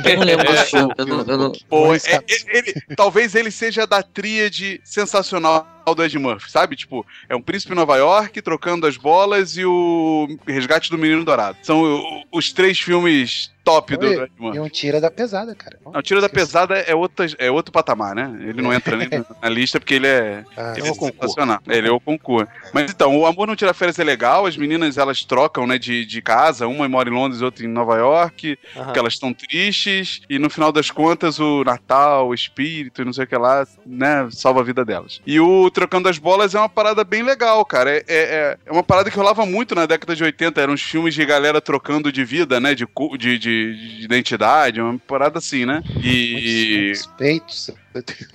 Eu 0.03 0.17
não 0.17 0.23
lembro 0.25 0.47
desse 0.51 0.71
filme. 0.71 0.93
Eu 0.97 1.05
não, 1.05 1.19
eu 1.21 1.37
não- 1.37 1.51
Pô, 1.69 1.93
é- 1.93 1.97
é- 2.07 2.23
ele- 2.57 2.73
talvez 2.97 3.35
ele 3.35 3.51
seja 3.51 3.85
da 3.85 4.01
tríade 4.01 4.81
sensacional 4.83 5.76
do 5.93 6.03
Ed 6.03 6.17
Murphy, 6.17 6.51
sabe? 6.51 6.75
Tipo, 6.75 7.05
é 7.29 7.35
um 7.35 7.41
príncipe 7.41 7.73
em 7.73 7.75
Nova 7.75 7.97
York, 7.97 8.41
trocando 8.41 8.87
as 8.87 8.97
bolas 8.97 9.57
e 9.57 9.65
o 9.65 10.27
Resgate 10.45 10.89
do 10.89 10.97
Menino 10.97 11.23
Dourado. 11.23 11.57
São 11.61 12.23
os 12.31 12.51
três 12.51 12.79
filmes 12.79 13.51
top 13.63 13.97
do 13.97 14.05
Oi, 14.05 14.13
Ed 14.13 14.31
Murphy. 14.37 14.57
e 14.57 14.61
um 14.61 14.69
tira 14.69 15.01
da 15.01 15.11
pesada, 15.11 15.53
cara. 15.53 15.77
Não, 15.83 15.99
o 15.99 16.01
Tiro 16.01 16.21
da 16.21 16.29
Pesada 16.29 16.77
é, 16.77 16.95
outra, 16.95 17.27
é 17.37 17.51
outro 17.51 17.71
patamar, 17.71 18.15
né? 18.15 18.37
Ele 18.41 18.61
não 18.61 18.73
entra 18.73 18.95
nem 18.95 19.09
na 19.41 19.49
lista 19.49 19.77
porque 19.79 19.95
ele 19.95 20.07
é, 20.07 20.45
Ah, 20.55 20.73
ele 20.77 20.87
é 20.87 20.91
é 20.91 20.93
sensacional. 20.93 21.59
Ele 21.67 21.87
é 21.87 21.91
o 21.91 21.99
concurso. 21.99 22.49
Mas 22.73 22.91
então, 22.91 23.17
o 23.19 23.25
Amor 23.25 23.45
Não 23.45 23.55
Tira 23.55 23.73
Férias 23.73 23.99
é 23.99 24.03
legal, 24.05 24.45
as 24.45 24.55
meninas 24.55 24.97
elas 24.97 25.23
trocam, 25.23 25.67
né, 25.67 25.77
de, 25.77 26.05
de 26.05 26.21
casa, 26.21 26.67
uma 26.67 26.87
mora 26.87 27.09
em 27.09 27.13
Londres, 27.13 27.41
outra 27.41 27.65
em 27.65 27.67
Nova 27.67 27.97
York, 27.97 28.57
porque 28.73 28.99
elas 28.99 29.13
estão 29.13 29.33
tristes, 29.33 30.21
e 30.29 30.39
no 30.39 30.49
final 30.49 30.71
das 30.71 30.89
contas 30.89 31.37
o 31.39 31.63
Natal, 31.65 32.29
o 32.29 32.33
espírito 32.33 33.01
e 33.01 33.05
não 33.05 33.11
sei 33.11 33.25
o 33.25 33.27
que 33.27 33.35
lá, 33.37 33.67
né, 33.85 34.27
salva 34.31 34.61
a 34.61 34.63
vida 34.63 34.85
delas. 34.85 35.19
E 35.25 35.39
o 35.39 35.69
Trocando 35.77 36.09
as 36.09 36.17
Bolas 36.17 36.55
é 36.55 36.57
uma 36.57 36.67
parada 36.67 37.03
bem 37.03 37.21
legal, 37.21 37.63
cara. 37.63 37.91
É, 37.91 37.97
é, 37.97 38.03
é- 38.07 38.57
é 38.65 38.71
uma 38.71 38.81
parada 38.81 39.11
que 39.11 39.15
rolava 39.15 39.45
muito 39.45 39.75
na 39.75 39.85
década 39.85 40.15
de 40.15 40.23
80, 40.23 40.59
eram 40.59 40.73
uns 40.73 40.81
filmes 40.81 41.13
de 41.13 41.23
galera 41.23 41.61
trocando 41.61 42.11
de 42.11 42.25
vida, 42.25 42.59
né, 42.59 42.73
de, 42.73 42.87
de, 43.19 43.37
de, 43.37 43.97
de 43.97 44.03
identidade, 44.03 44.81
uma 44.81 44.97
parada 44.97 45.37
assim, 45.37 45.67
né? 45.67 45.83
E... 46.01 46.93
É. 46.93 46.93
Rola 46.93 47.15
peitos 47.15 47.69
daqui. 48.01 48.25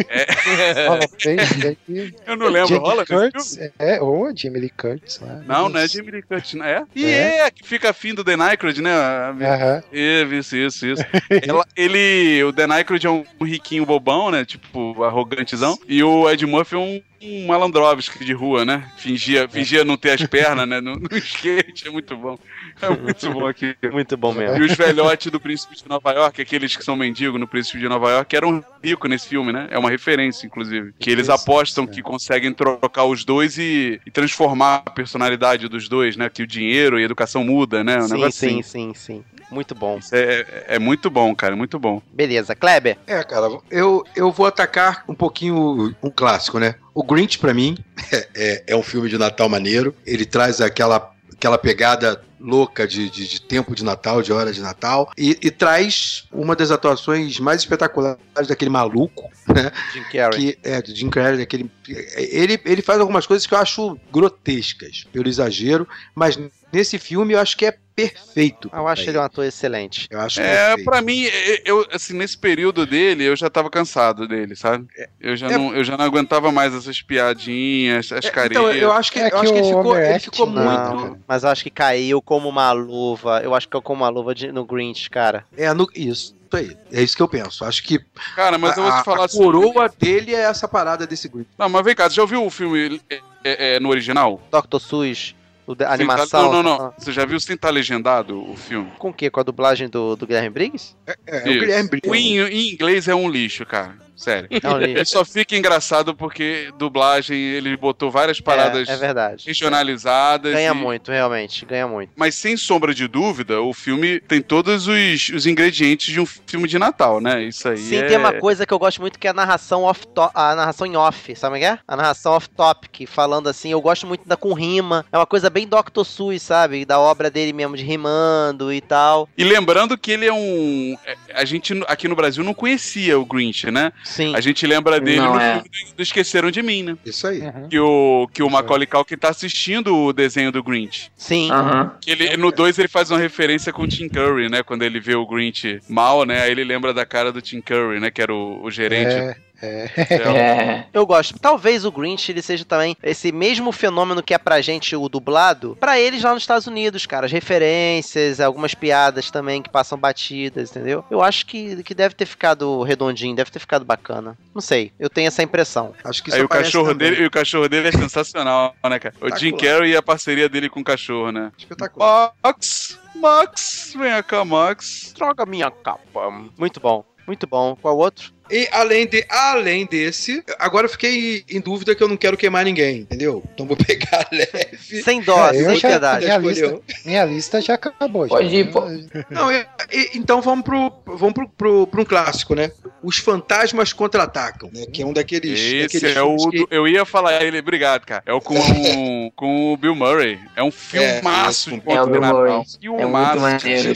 Eu 2.26 2.36
não 2.36 2.48
lembro, 2.48 2.68
Jamie 2.68 2.82
rola 2.82 3.06
Curtis, 3.06 3.58
é, 3.78 4.00
ou 4.00 4.36
Jamie 4.36 4.60
Lee 4.60 4.70
Curtis 4.70 5.20
lá. 5.20 5.40
Não, 5.46 5.68
não 5.68 5.80
é 5.80 5.88
Jamie 5.88 6.10
Lee 6.10 6.22
Curtis, 6.22 6.54
não 6.54 6.64
é? 6.64 6.84
E 6.94 7.04
É. 7.04 7.38
é, 7.46 7.50
que 7.50 7.66
fica 7.66 7.90
afim 7.90 8.14
do 8.14 8.24
Dan 8.24 8.42
Aykroyd, 8.42 8.80
né? 8.82 8.90
Aham. 8.92 9.82
Isso, 9.92 10.56
isso, 10.56 10.86
isso. 10.86 11.02
Ela- 11.46 11.66
ele, 11.76 12.42
o 12.44 12.52
Dan 12.52 12.72
Aykroyd 12.72 13.06
é 13.06 13.10
um 13.10 13.24
riquinho 13.42 13.86
bobão, 13.86 14.30
né? 14.30 14.44
Tipo, 14.44 15.02
arrogantezão. 15.04 15.78
E 15.88 16.02
o 16.02 16.28
Ed 16.30 16.44
Murphy 16.46 16.74
é 16.74 16.78
um, 16.78 17.02
um 17.22 17.46
malandrovski 17.46 18.24
de 18.24 18.32
rua, 18.32 18.64
né? 18.64 18.88
Fingia, 18.96 19.48
fingia 19.48 19.84
não 19.84 19.96
ter 19.96 20.10
as 20.10 20.26
pernas, 20.26 20.68
né? 20.68 20.80
No, 20.80 20.94
no 20.96 21.08
skate, 21.16 21.88
é 21.88 21.90
muito 21.90 22.16
bom. 22.16 22.38
É 22.80 22.88
muito 22.90 23.30
bom 23.30 23.46
aqui. 23.46 23.76
Muito 23.90 24.16
bom 24.16 24.32
mesmo. 24.32 24.56
E 24.56 24.62
os 24.62 24.76
velhotes 24.76 25.30
do 25.30 25.40
Príncipe 25.40 25.76
de 25.76 25.88
Nova 25.88 26.12
York, 26.12 26.40
aqueles 26.40 26.76
que 26.76 26.84
são 26.84 26.96
mendigos 26.96 27.38
no 27.38 27.46
Príncipe 27.46 27.78
de 27.78 27.88
Nova 27.88 28.10
York, 28.10 28.34
eram 28.34 28.64
ricos 28.82 29.08
nesse 29.08 29.28
filme, 29.28 29.52
né? 29.52 29.68
É 29.70 29.78
uma 29.78 29.90
referência, 29.90 30.46
inclusive. 30.46 30.92
Que 30.98 31.10
eles 31.10 31.28
apostam 31.28 31.86
que 31.86 32.02
conseguem 32.02 32.52
trocar 32.52 33.04
os 33.04 33.24
dois 33.24 33.58
e, 33.58 34.00
e 34.04 34.10
transformar 34.10 34.82
a 34.86 34.90
personalidade 34.90 35.68
dos 35.68 35.88
dois, 35.88 36.16
né? 36.16 36.28
Que 36.28 36.42
o 36.42 36.46
dinheiro 36.46 36.98
e 36.98 37.02
a 37.02 37.04
educação 37.04 37.44
muda, 37.44 37.84
né? 37.84 37.98
Um 37.98 38.08
sim, 38.08 38.14
negócio 38.14 38.32
sim, 38.32 38.60
assim. 38.60 38.62
sim, 38.62 38.94
sim. 38.94 39.24
Muito 39.52 39.74
bom. 39.74 40.00
É, 40.10 40.64
é 40.68 40.78
muito 40.78 41.10
bom, 41.10 41.34
cara, 41.34 41.54
muito 41.54 41.78
bom. 41.78 42.00
Beleza, 42.10 42.56
Kleber. 42.56 42.96
É, 43.06 43.22
cara, 43.22 43.48
eu, 43.70 44.02
eu 44.16 44.32
vou 44.32 44.46
atacar 44.46 45.04
um 45.06 45.14
pouquinho 45.14 45.94
um 46.02 46.10
clássico, 46.10 46.58
né? 46.58 46.76
O 46.94 47.02
Grinch, 47.04 47.38
pra 47.38 47.52
mim, 47.52 47.76
é, 48.10 48.28
é, 48.34 48.64
é 48.68 48.76
um 48.76 48.82
filme 48.82 49.10
de 49.10 49.18
Natal 49.18 49.48
maneiro. 49.50 49.94
Ele 50.06 50.24
traz 50.24 50.60
aquela, 50.62 51.12
aquela 51.34 51.58
pegada 51.58 52.22
louca 52.42 52.86
de, 52.86 53.08
de, 53.08 53.28
de 53.28 53.40
tempo 53.40 53.74
de 53.74 53.84
Natal, 53.84 54.20
de 54.20 54.32
hora 54.32 54.52
de 54.52 54.60
Natal, 54.60 55.10
e, 55.16 55.38
e 55.40 55.50
traz 55.50 56.24
uma 56.32 56.56
das 56.56 56.70
atuações 56.70 57.38
mais 57.38 57.60
espetaculares 57.60 58.48
daquele 58.48 58.70
maluco, 58.70 59.30
né? 59.48 59.70
Jim 59.92 60.02
Carrey. 60.12 60.52
Que, 60.52 60.58
é, 60.68 60.82
do 60.82 60.94
Jim 60.94 61.08
Carrey, 61.08 61.38
daquele, 61.38 61.70
ele, 62.16 62.60
ele 62.64 62.82
faz 62.82 63.00
algumas 63.00 63.26
coisas 63.26 63.46
que 63.46 63.54
eu 63.54 63.58
acho 63.58 63.98
grotescas, 64.12 65.04
pelo 65.12 65.28
exagero, 65.28 65.86
mas 66.14 66.38
nesse 66.72 66.98
filme 66.98 67.34
eu 67.34 67.38
acho 67.38 67.56
que 67.56 67.66
é 67.66 67.78
perfeito. 67.94 68.70
Eu 68.72 68.86
acho 68.88 69.08
ele 69.08 69.18
um 69.18 69.22
ator 69.22 69.44
excelente. 69.44 70.06
Eu 70.10 70.20
acho 70.20 70.40
É, 70.40 70.66
perfeito. 70.68 70.84
pra 70.90 71.02
mim, 71.02 71.24
é, 71.26 71.62
eu, 71.64 71.86
assim, 71.92 72.14
nesse 72.14 72.36
período 72.38 72.86
dele, 72.86 73.24
eu 73.24 73.36
já 73.36 73.48
tava 73.50 73.68
cansado 73.70 74.26
dele, 74.26 74.56
sabe? 74.56 74.86
Eu 75.20 75.36
já, 75.36 75.48
É- 75.50 75.58
não, 75.58 75.74
eu 75.74 75.84
já 75.84 75.96
não 75.96 76.04
aguentava 76.04 76.50
mais 76.50 76.74
essas 76.74 77.00
piadinhas, 77.02 78.10
as 78.12 78.24
É, 78.24 78.30
caretas. 78.30 78.56
então, 78.58 78.70
eu 78.72 78.92
acho 78.92 79.12
que, 79.12 79.18
É 79.18 79.26
eu 79.26 79.30
que 79.30 79.36
acho 79.36 79.52
que 79.52 79.58
ele 79.58 79.66
ficou, 79.68 79.80
ele 79.96 80.02
overacting, 80.04 80.30
ficou 80.30 80.46
não, 80.46 80.62
muito. 80.64 81.02
cara. 81.02 81.18
Mas 81.26 81.42
eu 81.44 81.50
acho 81.50 81.62
que 81.62 81.70
caiu 81.70 82.22
como 82.22 82.48
uma 82.48 82.72
luva. 82.72 83.40
Eu 83.42 83.54
acho 83.54 83.66
que 83.66 83.72
caiu 83.72 83.82
como 83.82 84.02
uma 84.02 84.08
luva 84.08 84.34
de- 84.34 84.50
no 84.52 84.64
Grinch, 84.64 85.08
cara. 85.10 85.44
É, 85.56 85.72
no, 85.72 85.86
isso. 85.94 86.34
Isso 86.52 86.56
aí. 86.56 86.76
É 86.92 87.02
isso 87.02 87.16
que 87.16 87.22
eu 87.22 87.28
penso. 87.28 87.64
Acho 87.64 87.82
que 87.82 87.98
Cara, 88.36 88.58
mas 88.58 88.76
eu 88.76 88.82
vou 88.82 88.92
a, 88.92 88.98
te 89.00 89.04
falar 89.04 89.22
a 89.22 89.24
assim. 89.24 89.38
coroa 89.38 89.88
dele 89.98 90.34
é 90.34 90.40
essa 90.42 90.68
parada 90.68 91.06
desse 91.06 91.26
grupo. 91.26 91.48
Não, 91.58 91.66
mas 91.68 91.82
vem 91.84 91.94
cá, 91.94 92.10
você 92.10 92.16
já 92.16 92.22
ouviu 92.22 92.44
o 92.44 92.50
filme 92.50 93.00
é, 93.08 93.20
é, 93.42 93.74
é, 93.76 93.80
no 93.80 93.88
original? 93.88 94.38
Dr. 94.50 94.78
Sus, 94.78 95.34
o 95.66 95.74
de- 95.74 95.84
a 95.84 95.88
Sem 95.96 96.06
tá- 96.06 96.12
animação. 96.14 96.52
Não, 96.52 96.62
não, 96.62 96.78
não. 96.78 96.94
Você 96.98 97.12
já 97.12 97.24
viu 97.24 97.38
sem 97.40 97.54
estar 97.54 97.70
legendado 97.70 98.50
o 98.50 98.56
filme? 98.56 98.90
Com 98.98 99.10
o 99.10 99.12
quê? 99.12 99.30
Com 99.30 99.40
a 99.40 99.42
dublagem 99.42 99.88
do, 99.88 100.16
do 100.16 100.26
Guilherme 100.26 100.50
Briggs? 100.50 100.94
É, 101.06 101.16
é 101.26 101.36
o 101.44 101.48
Isso. 101.50 101.60
Guilherme 101.60 101.88
Briggs. 101.88 102.10
O 102.10 102.14
em, 102.14 102.38
em 102.38 102.72
inglês 102.72 103.08
é 103.08 103.14
um 103.14 103.28
lixo, 103.28 103.64
cara. 103.66 103.96
Sério. 104.14 104.48
É 104.50 104.68
um 104.68 104.78
lixo. 104.78 104.90
Ele 104.98 105.04
só 105.04 105.24
fica 105.24 105.56
engraçado 105.56 106.14
porque 106.14 106.72
dublagem, 106.78 107.36
ele 107.36 107.76
botou 107.76 108.10
várias 108.10 108.40
paradas 108.40 108.88
É, 108.88 108.92
é 108.92 108.96
verdade. 108.96 109.44
regionalizadas. 109.46 110.52
Ganha 110.52 110.70
e- 110.70 110.74
muito, 110.74 111.10
realmente. 111.10 111.64
Ganha 111.64 111.86
muito. 111.88 112.10
Mas 112.16 112.34
sem 112.34 112.56
sombra 112.56 112.94
de 112.94 113.08
dúvida, 113.08 113.60
o 113.60 113.72
filme 113.72 114.20
tem 114.20 114.40
todos 114.40 114.86
os, 114.86 115.28
os 115.30 115.46
ingredientes 115.46 116.12
de 116.12 116.20
um 116.20 116.26
filme 116.26 116.68
de 116.68 116.78
Natal, 116.78 117.20
né? 117.20 117.42
Isso 117.42 117.68
aí 117.68 117.76
Sim, 117.78 117.96
é... 117.96 118.02
tem 118.02 118.16
uma 118.16 118.32
coisa 118.34 118.66
que 118.66 118.72
eu 118.72 118.78
gosto 118.78 119.00
muito 119.00 119.18
que 119.18 119.26
é 119.26 119.30
a 119.30 119.34
narração 119.34 119.82
off 119.82 120.02
a 120.34 120.54
narração 120.54 120.86
em 120.86 120.96
off, 120.96 121.34
sabe 121.34 121.56
o 121.56 121.58
que 121.58 121.64
é? 121.64 121.78
A 121.86 121.96
narração 121.96 122.32
off 122.32 122.48
topic, 122.50 123.08
falando 123.08 123.48
assim, 123.48 123.70
eu 123.72 123.80
gosto 123.80 124.06
muito 124.06 124.28
da 124.28 124.36
com 124.36 124.52
rima. 124.52 125.04
É 125.12 125.16
uma 125.18 125.26
coisa 125.26 125.48
bem 125.48 125.66
Dr. 125.66 126.04
Seuss, 126.04 126.42
sabe? 126.42 126.84
Da 126.84 126.98
obra 126.98 127.30
dele 127.30 127.52
mesmo 127.52 127.76
de 127.76 127.82
rimando 127.82 128.72
e 128.72 128.80
tal. 128.80 129.28
E 129.36 129.44
lembrando 129.44 129.96
que 129.96 130.10
ele 130.10 130.26
é 130.26 130.32
um... 130.32 130.96
é, 131.04 131.16
A 131.34 131.44
gente 131.44 131.72
aqui 131.88 132.08
no 132.08 132.14
Brasil 132.16 132.44
não 132.44 132.54
conhecia 132.54 133.18
o 133.18 133.24
Grinch, 133.24 133.70
né? 133.70 133.92
Sim. 134.04 134.34
A 134.34 134.40
gente 134.40 134.66
lembra 134.66 135.00
dele 135.00 135.18
Não, 135.20 135.34
no 135.34 135.40
é. 135.40 135.54
filme 135.54 135.68
do- 135.96 136.02
Esqueceram 136.02 136.50
de 136.50 136.62
Mim, 136.62 136.82
né? 136.82 136.96
Isso 137.04 137.26
aí. 137.26 137.40
Que 137.70 137.78
o, 137.78 138.28
que 138.32 138.42
o 138.42 138.50
Macaulay 138.50 138.86
Culkin 138.86 139.16
tá 139.16 139.28
assistindo 139.30 139.96
o 139.96 140.12
desenho 140.12 140.50
do 140.52 140.62
Grinch. 140.62 141.10
Sim. 141.16 141.50
Aham. 141.50 141.92
Que 142.00 142.10
ele, 142.10 142.36
no 142.36 142.50
2 142.50 142.78
ele 142.78 142.88
faz 142.88 143.10
uma 143.10 143.18
referência 143.18 143.72
com 143.72 143.82
o 143.82 143.88
Tim 143.88 144.08
Curry, 144.08 144.48
né? 144.48 144.62
Quando 144.62 144.82
ele 144.82 145.00
vê 145.00 145.14
o 145.14 145.26
Grinch 145.26 145.80
mal, 145.88 146.24
né? 146.24 146.42
Aí 146.42 146.50
ele 146.50 146.64
lembra 146.64 146.92
da 146.92 147.04
cara 147.06 147.30
do 147.32 147.40
Tim 147.40 147.60
Curry, 147.60 148.00
né? 148.00 148.10
Que 148.10 148.22
era 148.22 148.34
o, 148.34 148.62
o 148.64 148.70
gerente. 148.70 149.12
É, 149.14 149.36
é. 149.62 149.90
É. 149.96 150.84
Eu 150.92 151.06
gosto. 151.06 151.38
Talvez 151.38 151.84
o 151.84 151.92
Grinch 151.92 152.30
ele 152.30 152.42
seja 152.42 152.64
também 152.64 152.96
esse 153.02 153.30
mesmo 153.32 153.72
fenômeno 153.72 154.22
que 154.22 154.34
é 154.34 154.38
pra 154.38 154.60
gente 154.60 154.94
o 154.96 155.08
dublado, 155.08 155.76
pra 155.78 155.98
eles 155.98 156.22
lá 156.22 156.32
nos 156.32 156.42
Estados 156.42 156.66
Unidos, 156.66 157.06
cara. 157.06 157.26
As 157.26 157.32
referências, 157.32 158.40
algumas 158.40 158.74
piadas 158.74 159.30
também 159.30 159.62
que 159.62 159.70
passam 159.70 159.96
batidas, 159.98 160.70
entendeu? 160.70 161.04
Eu 161.10 161.22
acho 161.22 161.46
que, 161.46 161.82
que 161.82 161.94
deve 161.94 162.14
ter 162.14 162.26
ficado 162.26 162.82
redondinho, 162.82 163.36
deve 163.36 163.50
ter 163.50 163.58
ficado 163.58 163.84
bacana. 163.84 164.36
Não 164.54 164.60
sei, 164.60 164.92
eu 164.98 165.08
tenho 165.08 165.28
essa 165.28 165.42
impressão. 165.42 165.94
Acho 166.04 166.22
que 166.22 166.28
isso 166.30 166.36
Aí 166.38 166.44
o 166.44 166.48
cachorro 166.48 166.88
também. 166.88 167.10
dele, 167.10 167.22
e 167.22 167.26
o 167.26 167.30
cachorro 167.30 167.68
dele 167.68 167.88
é 167.88 167.92
sensacional, 167.92 168.74
né, 168.84 168.98
cara? 168.98 169.14
O 169.20 169.36
Jim. 169.36 169.56
Carrey 169.56 169.92
e 169.92 169.96
a 169.96 170.02
parceria 170.02 170.48
dele 170.48 170.68
com 170.68 170.80
o 170.80 170.84
cachorro, 170.84 171.30
né? 171.30 171.52
Espetacular. 171.56 172.32
Max, 172.42 172.98
Max, 173.14 173.94
vem 173.96 174.22
cá, 174.22 174.44
Max. 174.44 175.12
Troca 175.14 175.46
minha 175.46 175.70
capa. 175.70 176.30
Muito 176.58 176.80
bom, 176.80 177.04
muito 177.26 177.46
bom. 177.46 177.76
Qual 177.80 177.96
outro? 177.96 178.32
E 178.50 178.68
além, 178.70 179.06
de, 179.06 179.24
além 179.30 179.86
desse, 179.86 180.44
agora 180.58 180.84
eu 180.86 180.90
fiquei 180.90 181.42
em 181.48 181.58
dúvida 181.58 181.94
que 181.94 182.02
eu 182.02 182.08
não 182.08 182.18
quero 182.18 182.36
queimar 182.36 182.64
ninguém, 182.66 182.98
entendeu? 182.98 183.42
Então 183.54 183.64
vou 183.66 183.76
pegar 183.76 184.26
leve. 184.30 185.02
Sem 185.02 185.22
dó, 185.22 185.48
É, 185.48 185.54
sem 185.54 185.76
já- 185.76 185.88
piedade. 185.88 186.24
minha, 186.26 186.36
lista, 186.38 186.80
minha 187.06 187.24
lista 187.24 187.60
já 187.62 187.74
acabou. 187.74 188.28
Pode 188.28 188.50
já. 188.50 188.56
ir, 188.56 188.70
pô. 188.70 188.82
Não, 189.30 189.50
e- 189.50 189.66
e- 189.90 190.10
então 190.18 190.42
vamos 190.42 190.64
pro, 190.64 190.92
vamos 191.06 191.32
pro, 191.32 191.48
pro, 191.48 191.86
pro 191.86 192.02
um 192.02 192.04
clássico, 192.04 192.54
né? 192.54 192.70
Os 193.02 193.18
Fantasmas 193.18 193.92
Contra-Atacam, 193.92 194.70
né? 194.72 194.86
Que 194.92 195.02
é 195.02 195.06
um 195.06 195.12
daqueles, 195.12 195.58
Esse 195.58 195.94
daqueles 195.98 196.16
é 196.16 196.22
o. 196.22 196.36
que- 196.50 196.58
do- 196.58 196.68
eu 196.70 196.86
ia 196.86 197.04
falar 197.04 197.42
ele, 197.42 197.58
obrigado, 197.58 198.04
cara. 198.06 198.22
É 198.26 198.32
o 198.32 198.40
com, 198.40 198.54
com 199.34 199.72
o 199.72 199.76
Bill 199.76 199.94
Murray. 199.94 200.38
É 200.54 200.62
um 200.62 200.70
filmaço 200.70 201.70
É, 201.70 201.78
de 201.78 201.90
é 201.90 202.02
o 202.02 202.06
Bill. 202.06 202.20
Murray. 202.20 202.52
Filmaço. 202.52 202.78
É 202.82 202.96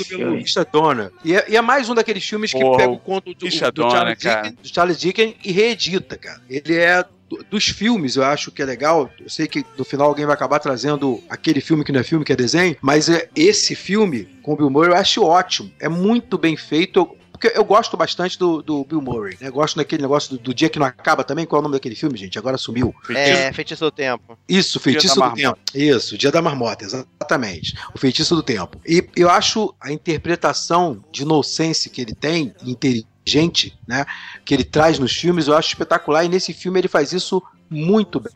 pelo. 0.08 1.12
E 1.24 1.34
é, 1.34 1.44
e 1.48 1.56
é 1.56 1.60
mais 1.60 1.88
um 1.88 1.94
daqueles 1.94 2.26
filmes 2.26 2.52
que 2.52 2.60
Porra, 2.60 2.78
pega 2.78 2.90
o 2.90 2.94
o 2.94 2.98
conto 2.98 3.34
do, 3.34 3.44
Richard 3.44 3.74
do, 3.74 3.82
Donner, 3.82 3.96
Charles 3.96 4.18
cara. 4.22 4.42
Dickens, 4.42 4.60
do 4.70 4.74
Charles 4.74 4.98
Dickens 5.00 5.34
e 5.44 5.52
reedita, 5.52 6.16
cara. 6.16 6.40
Ele 6.48 6.74
é 6.74 7.04
do- 7.28 7.44
dos 7.50 7.66
filmes, 7.68 8.16
eu 8.16 8.24
acho 8.24 8.50
que 8.50 8.62
é 8.62 8.64
legal. 8.64 9.10
Eu 9.20 9.28
sei 9.28 9.46
que 9.46 9.64
no 9.76 9.84
final 9.84 10.08
alguém 10.08 10.24
vai 10.26 10.34
acabar 10.34 10.58
trazendo 10.58 11.22
aquele 11.28 11.60
filme 11.60 11.84
que 11.84 11.92
não 11.92 12.00
é 12.00 12.04
filme, 12.04 12.24
que 12.24 12.32
é 12.32 12.36
desenho, 12.36 12.76
mas 12.80 13.08
é, 13.08 13.28
esse 13.36 13.74
filme 13.74 14.28
com 14.42 14.52
o 14.52 14.56
Bill 14.56 14.70
Murray 14.70 14.90
eu 14.92 14.96
acho 14.96 15.22
ótimo. 15.24 15.70
É 15.80 15.88
muito 15.88 16.38
bem 16.38 16.56
feito. 16.56 17.08
Porque 17.36 17.52
eu 17.54 17.64
gosto 17.64 17.96
bastante 17.96 18.38
do, 18.38 18.62
do 18.62 18.84
Bill 18.84 19.02
Murray, 19.02 19.36
né? 19.40 19.50
Gosto 19.50 19.76
daquele 19.76 20.02
negócio 20.02 20.30
do, 20.30 20.38
do 20.38 20.54
dia 20.54 20.70
que 20.70 20.78
não 20.78 20.86
acaba 20.86 21.22
também. 21.22 21.44
Qual 21.44 21.58
é 21.58 21.60
o 21.60 21.62
nome 21.62 21.74
daquele 21.74 21.94
filme, 21.94 22.16
gente? 22.18 22.38
Agora 22.38 22.56
sumiu. 22.56 22.94
É, 23.10 23.52
feitiço 23.52 23.84
do 23.84 23.90
tempo. 23.90 24.38
Isso, 24.48 24.80
Feitiço 24.80 25.14
do 25.14 25.20
Marmota. 25.20 25.42
Tempo. 25.42 25.58
Isso, 25.74 26.16
Dia 26.16 26.32
da 26.32 26.40
Marmota, 26.40 26.84
exatamente. 26.84 27.76
O 27.94 27.98
Feitiço 27.98 28.34
do 28.34 28.42
Tempo. 28.42 28.80
E 28.86 29.06
eu 29.14 29.28
acho 29.28 29.74
a 29.80 29.92
interpretação 29.92 31.04
de 31.12 31.22
inocência 31.22 31.90
que 31.90 32.00
ele 32.00 32.14
tem, 32.14 32.54
inteligente, 32.64 33.78
né? 33.86 34.06
Que 34.44 34.54
ele 34.54 34.64
traz 34.64 34.98
nos 34.98 35.12
filmes, 35.12 35.46
eu 35.46 35.56
acho 35.56 35.68
espetacular. 35.68 36.24
E 36.24 36.28
nesse 36.28 36.54
filme 36.54 36.80
ele 36.80 36.88
faz 36.88 37.12
isso 37.12 37.42
muito 37.68 38.18
bem. 38.18 38.32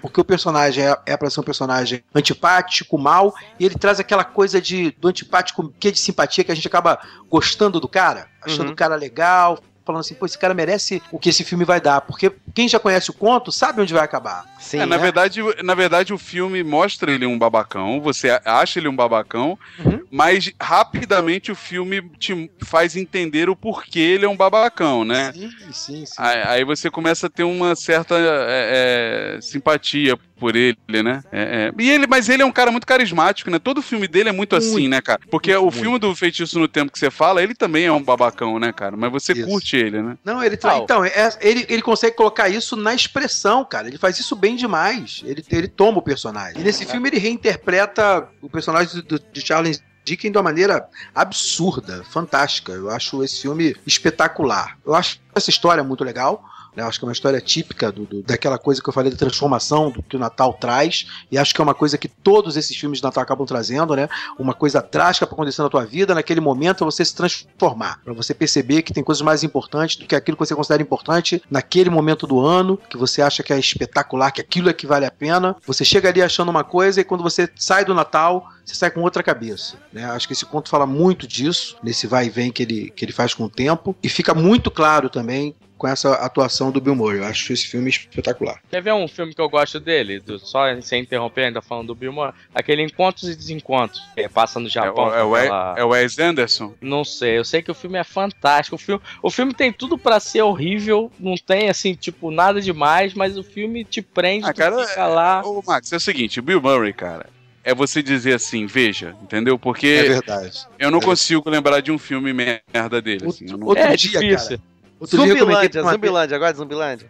Porque 0.00 0.20
o 0.20 0.24
personagem 0.24 0.84
é, 0.84 0.96
é 1.06 1.16
para 1.16 1.28
ser 1.28 1.40
um 1.40 1.44
personagem 1.44 2.02
antipático, 2.14 2.96
mal, 2.96 3.34
e 3.58 3.64
ele 3.66 3.74
traz 3.74 3.98
aquela 3.98 4.24
coisa 4.24 4.60
de, 4.60 4.92
do 4.92 5.08
antipático, 5.08 5.72
que 5.78 5.88
é 5.88 5.90
de 5.90 5.98
simpatia, 5.98 6.44
que 6.44 6.52
a 6.52 6.54
gente 6.54 6.68
acaba 6.68 6.98
gostando 7.28 7.80
do 7.80 7.88
cara, 7.88 8.28
achando 8.40 8.66
Uhum. 8.66 8.72
o 8.72 8.76
cara 8.76 8.94
legal, 8.94 9.58
falando 9.84 10.00
assim, 10.00 10.14
pô, 10.14 10.24
esse 10.26 10.38
cara 10.38 10.54
merece 10.54 11.02
o 11.12 11.18
que 11.18 11.28
esse 11.28 11.44
filme 11.44 11.64
vai 11.64 11.80
dar. 11.80 12.00
Porque 12.00 12.32
quem 12.54 12.68
já 12.68 12.78
conhece 12.80 13.10
o 13.10 13.14
conto 13.14 13.52
sabe 13.52 13.82
onde 13.82 13.92
vai 13.92 14.02
acabar. 14.02 14.44
Sim, 14.58 14.78
É, 14.78 14.86
na, 14.86 14.96
né? 14.96 15.02
verdade, 15.02 15.40
na 15.62 15.74
verdade, 15.74 16.12
o 16.14 16.18
filme 16.18 16.62
mostra 16.62 17.12
ele 17.12 17.26
um 17.26 17.38
babacão, 17.38 18.00
você 18.00 18.40
acha 18.44 18.78
ele 18.78 18.88
um 18.88 18.96
babacão, 18.96 19.58
Uhum. 19.84 20.00
mas 20.10 20.52
rapidamente 20.60 21.52
o 21.52 21.54
filme 21.54 22.00
te 22.18 22.50
faz 22.64 22.96
entender 22.96 23.48
o 23.50 23.56
porquê 23.56 23.98
ele 24.00 24.24
é 24.24 24.28
um 24.28 24.36
babacão, 24.36 25.04
né? 25.04 25.32
Sim, 25.32 25.50
sim, 25.72 26.06
sim. 26.06 26.14
Aí, 26.18 26.42
aí 26.44 26.64
você 26.64 26.90
começa 26.90 27.26
a 27.26 27.30
ter 27.30 27.44
uma 27.44 27.74
certa 27.76 28.14
é, 28.18 29.36
é, 29.36 29.40
simpatia 29.40 30.16
por 30.38 30.56
ele, 30.56 30.76
né? 30.88 31.22
É, 31.30 31.70
é. 31.76 31.82
E 31.82 31.90
ele, 31.90 32.06
mas 32.06 32.28
ele 32.28 32.42
é 32.42 32.46
um 32.46 32.50
cara 32.52 32.70
muito 32.70 32.86
carismático, 32.86 33.50
né? 33.50 33.58
Todo 33.58 33.80
filme 33.80 34.08
dele 34.08 34.28
é 34.28 34.32
muito, 34.32 34.56
assim, 34.56 34.72
Muito, 34.72 34.88
né, 34.90 35.00
cara? 35.00 35.20
Porque 35.30 35.54
o 35.54 35.62
muito. 35.62 35.76
filme 35.78 35.98
do 35.98 36.14
Feitiço 36.14 36.58
no 36.58 36.66
Tempo 36.68 36.90
que 36.92 36.98
você 36.98 37.10
fala, 37.10 37.42
ele 37.42 37.54
também 37.54 37.84
é 37.86 37.92
um 37.92 38.02
babacão, 38.02 38.58
né, 38.58 38.72
cara? 38.72 38.96
Mas 38.96 39.12
você 39.12 39.32
Isso. 39.32 39.46
curte 39.46 39.73
ele, 39.76 40.02
né? 40.02 40.16
Não, 40.24 40.42
ele 40.42 40.56
tra... 40.56 40.72
Qual? 40.72 40.84
então, 40.84 41.04
é- 41.04 41.36
ele, 41.40 41.66
ele 41.68 41.82
consegue 41.82 42.16
colocar 42.16 42.48
isso 42.48 42.76
na 42.76 42.94
expressão, 42.94 43.64
cara. 43.64 43.88
Ele 43.88 43.98
faz 43.98 44.18
isso 44.18 44.34
bem 44.34 44.56
demais. 44.56 45.22
Ele, 45.24 45.44
ele 45.50 45.68
toma 45.68 45.98
o 45.98 46.02
personagem. 46.02 46.60
E 46.60 46.64
nesse 46.64 46.84
filme 46.84 47.08
ele 47.08 47.18
reinterpreta 47.18 48.28
o 48.40 48.48
personagem 48.48 49.02
do, 49.02 49.18
de 49.18 49.40
Charles 49.40 49.82
Dickens 50.04 50.32
de 50.32 50.36
uma 50.36 50.44
maneira 50.44 50.86
absurda, 51.14 52.04
fantástica. 52.04 52.72
Eu 52.72 52.90
acho 52.90 53.24
esse 53.24 53.42
filme 53.42 53.74
espetacular. 53.86 54.78
Eu 54.84 54.94
acho 54.94 55.18
essa 55.34 55.50
história 55.50 55.82
muito 55.82 56.04
legal. 56.04 56.44
Né? 56.76 56.82
Eu 56.82 56.86
acho 56.88 56.98
que 56.98 57.04
é 57.04 57.08
uma 57.08 57.12
história 57.12 57.40
típica 57.40 57.90
do, 57.92 58.04
do- 58.04 58.22
daquela 58.22 58.58
coisa 58.58 58.82
que 58.82 58.88
eu 58.88 58.92
falei 58.92 59.10
da 59.10 59.16
transformação 59.16 59.90
do 59.90 60.02
que 60.02 60.16
o 60.16 60.18
Natal 60.18 60.52
traz. 60.54 61.06
E 61.30 61.38
acho 61.38 61.54
que 61.54 61.60
é 61.60 61.64
uma 61.64 61.74
coisa 61.74 61.96
que 61.98 62.08
todos 62.08 62.56
esses 62.56 62.76
filmes 62.76 62.98
de 62.98 63.04
Natal 63.04 63.22
acabam 63.22 63.46
trazendo, 63.46 63.94
né? 63.94 64.08
Uma 64.38 64.54
coisa 64.54 64.80
drástica 64.82 65.26
para 65.26 65.34
acontecer 65.34 65.62
na 65.62 65.68
tua 65.68 65.84
vida, 65.84 66.14
naquele 66.14 66.40
momento 66.40 66.82
é 66.82 66.84
você 66.84 67.04
se 67.04 67.14
transformar. 67.14 68.00
Para 68.04 68.12
você 68.12 68.34
perceber 68.34 68.82
que 68.82 68.92
tem 68.92 69.02
coisas 69.04 69.22
mais 69.22 69.42
importantes 69.42 69.96
do 69.96 70.06
que 70.06 70.14
aquilo 70.14 70.36
que 70.36 70.44
você 70.46 70.54
considera 70.54 70.82
importante 70.82 71.42
naquele 71.50 71.90
momento 71.90 72.26
do 72.26 72.40
ano, 72.40 72.78
que 72.88 72.96
você 72.96 73.22
acha 73.22 73.42
que 73.42 73.52
é 73.52 73.58
espetacular, 73.58 74.30
que 74.32 74.40
aquilo 74.40 74.68
é 74.68 74.72
que 74.72 74.86
vale 74.86 75.06
a 75.06 75.10
pena. 75.10 75.56
Você 75.66 75.84
chega 75.84 76.08
ali 76.08 76.22
achando 76.22 76.48
uma 76.50 76.64
coisa 76.64 77.00
e 77.00 77.04
quando 77.04 77.22
você 77.22 77.48
sai 77.56 77.84
do 77.84 77.94
Natal, 77.94 78.46
você 78.64 78.74
sai 78.74 78.90
com 78.90 79.00
outra 79.02 79.22
cabeça. 79.22 79.76
Né? 79.92 80.04
Acho 80.04 80.26
que 80.26 80.32
esse 80.32 80.44
conto 80.46 80.68
fala 80.68 80.86
muito 80.86 81.26
disso, 81.26 81.76
nesse 81.82 82.06
vai 82.06 82.26
e 82.26 82.30
vem 82.30 82.50
que 82.50 82.62
ele, 82.62 82.90
que 82.94 83.04
ele 83.04 83.12
faz 83.12 83.34
com 83.34 83.44
o 83.44 83.48
tempo. 83.50 83.94
E 84.02 84.08
fica 84.08 84.34
muito 84.34 84.70
claro 84.70 85.08
também 85.08 85.54
com 85.84 85.88
essa 85.88 86.14
atuação 86.14 86.70
do 86.72 86.80
Bill 86.80 86.94
Murray. 86.94 87.18
Eu 87.18 87.26
acho 87.26 87.52
esse 87.52 87.66
filme 87.66 87.90
espetacular. 87.90 88.58
Quer 88.70 88.80
ver 88.82 88.94
um 88.94 89.06
filme 89.06 89.34
que 89.34 89.40
eu 89.40 89.50
gosto 89.50 89.78
dele? 89.78 90.18
Do, 90.18 90.38
só 90.38 90.64
sem 90.80 91.02
interromper, 91.02 91.42
ainda 91.44 91.60
falando 91.60 91.88
do 91.88 91.94
Bill 91.94 92.10
Murray? 92.10 92.32
Aquele 92.54 92.82
Encontros 92.82 93.28
e 93.28 93.36
Desencontros. 93.36 94.02
Que 94.14 94.26
passa 94.30 94.58
no 94.58 94.66
É, 94.66 94.70
Japão. 94.70 95.14
é, 95.14 95.22
o, 95.22 95.30
Wes- 95.30 95.44
aquela- 95.44 95.74
é 95.76 95.84
o 95.84 95.88
Wes 95.88 96.18
Anderson? 96.18 96.72
Não 96.80 97.04
sei, 97.04 97.36
eu 97.36 97.44
sei 97.44 97.60
que 97.60 97.70
o 97.70 97.74
filme 97.74 97.98
é 97.98 98.04
fantástico. 98.04 98.76
O 98.76 98.78
filme, 98.78 99.02
o 99.22 99.30
filme 99.30 99.52
tem 99.52 99.70
tudo 99.70 99.98
pra 99.98 100.18
ser 100.18 100.40
horrível, 100.40 101.12
não 101.20 101.34
tem 101.34 101.68
assim, 101.68 101.92
tipo, 101.94 102.30
nada 102.30 102.62
demais, 102.62 103.12
mas 103.12 103.36
o 103.36 103.42
filme 103.42 103.84
te 103.84 104.00
prende, 104.00 104.46
Ah, 104.48 104.54
cara, 104.54 104.86
fica 104.86 105.06
lá. 105.06 105.42
Ô, 105.44 105.62
Max, 105.66 105.92
é 105.92 105.96
o 105.96 106.00
seguinte, 106.00 106.40
o 106.40 106.42
Bill 106.42 106.62
Murray, 106.62 106.94
cara, 106.94 107.26
é 107.62 107.74
você 107.74 108.02
dizer 108.02 108.32
assim, 108.36 108.64
veja, 108.64 109.14
entendeu? 109.22 109.58
Porque 109.58 109.86
É 109.86 110.02
verdade. 110.04 110.66
eu 110.78 110.90
não 110.90 111.00
consigo 111.00 111.48
lembrar 111.50 111.80
de 111.82 111.92
um 111.92 111.98
filme 111.98 112.32
merda 112.32 113.02
dele. 113.02 113.26
Assim, 113.26 113.44
eu 113.50 113.58
não 113.58 113.66
Outro 113.66 113.82
é 113.84 113.94
dia, 113.96 114.18
difícil. 114.20 114.58
cara. 114.58 114.73
Outro 115.00 115.20
eu 115.22 115.26
Zumbilândia, 115.26 115.82
Zumbilândia, 115.82 116.36
agora 116.36 116.52
de 116.52 116.58
Zumbilândia. 116.58 117.08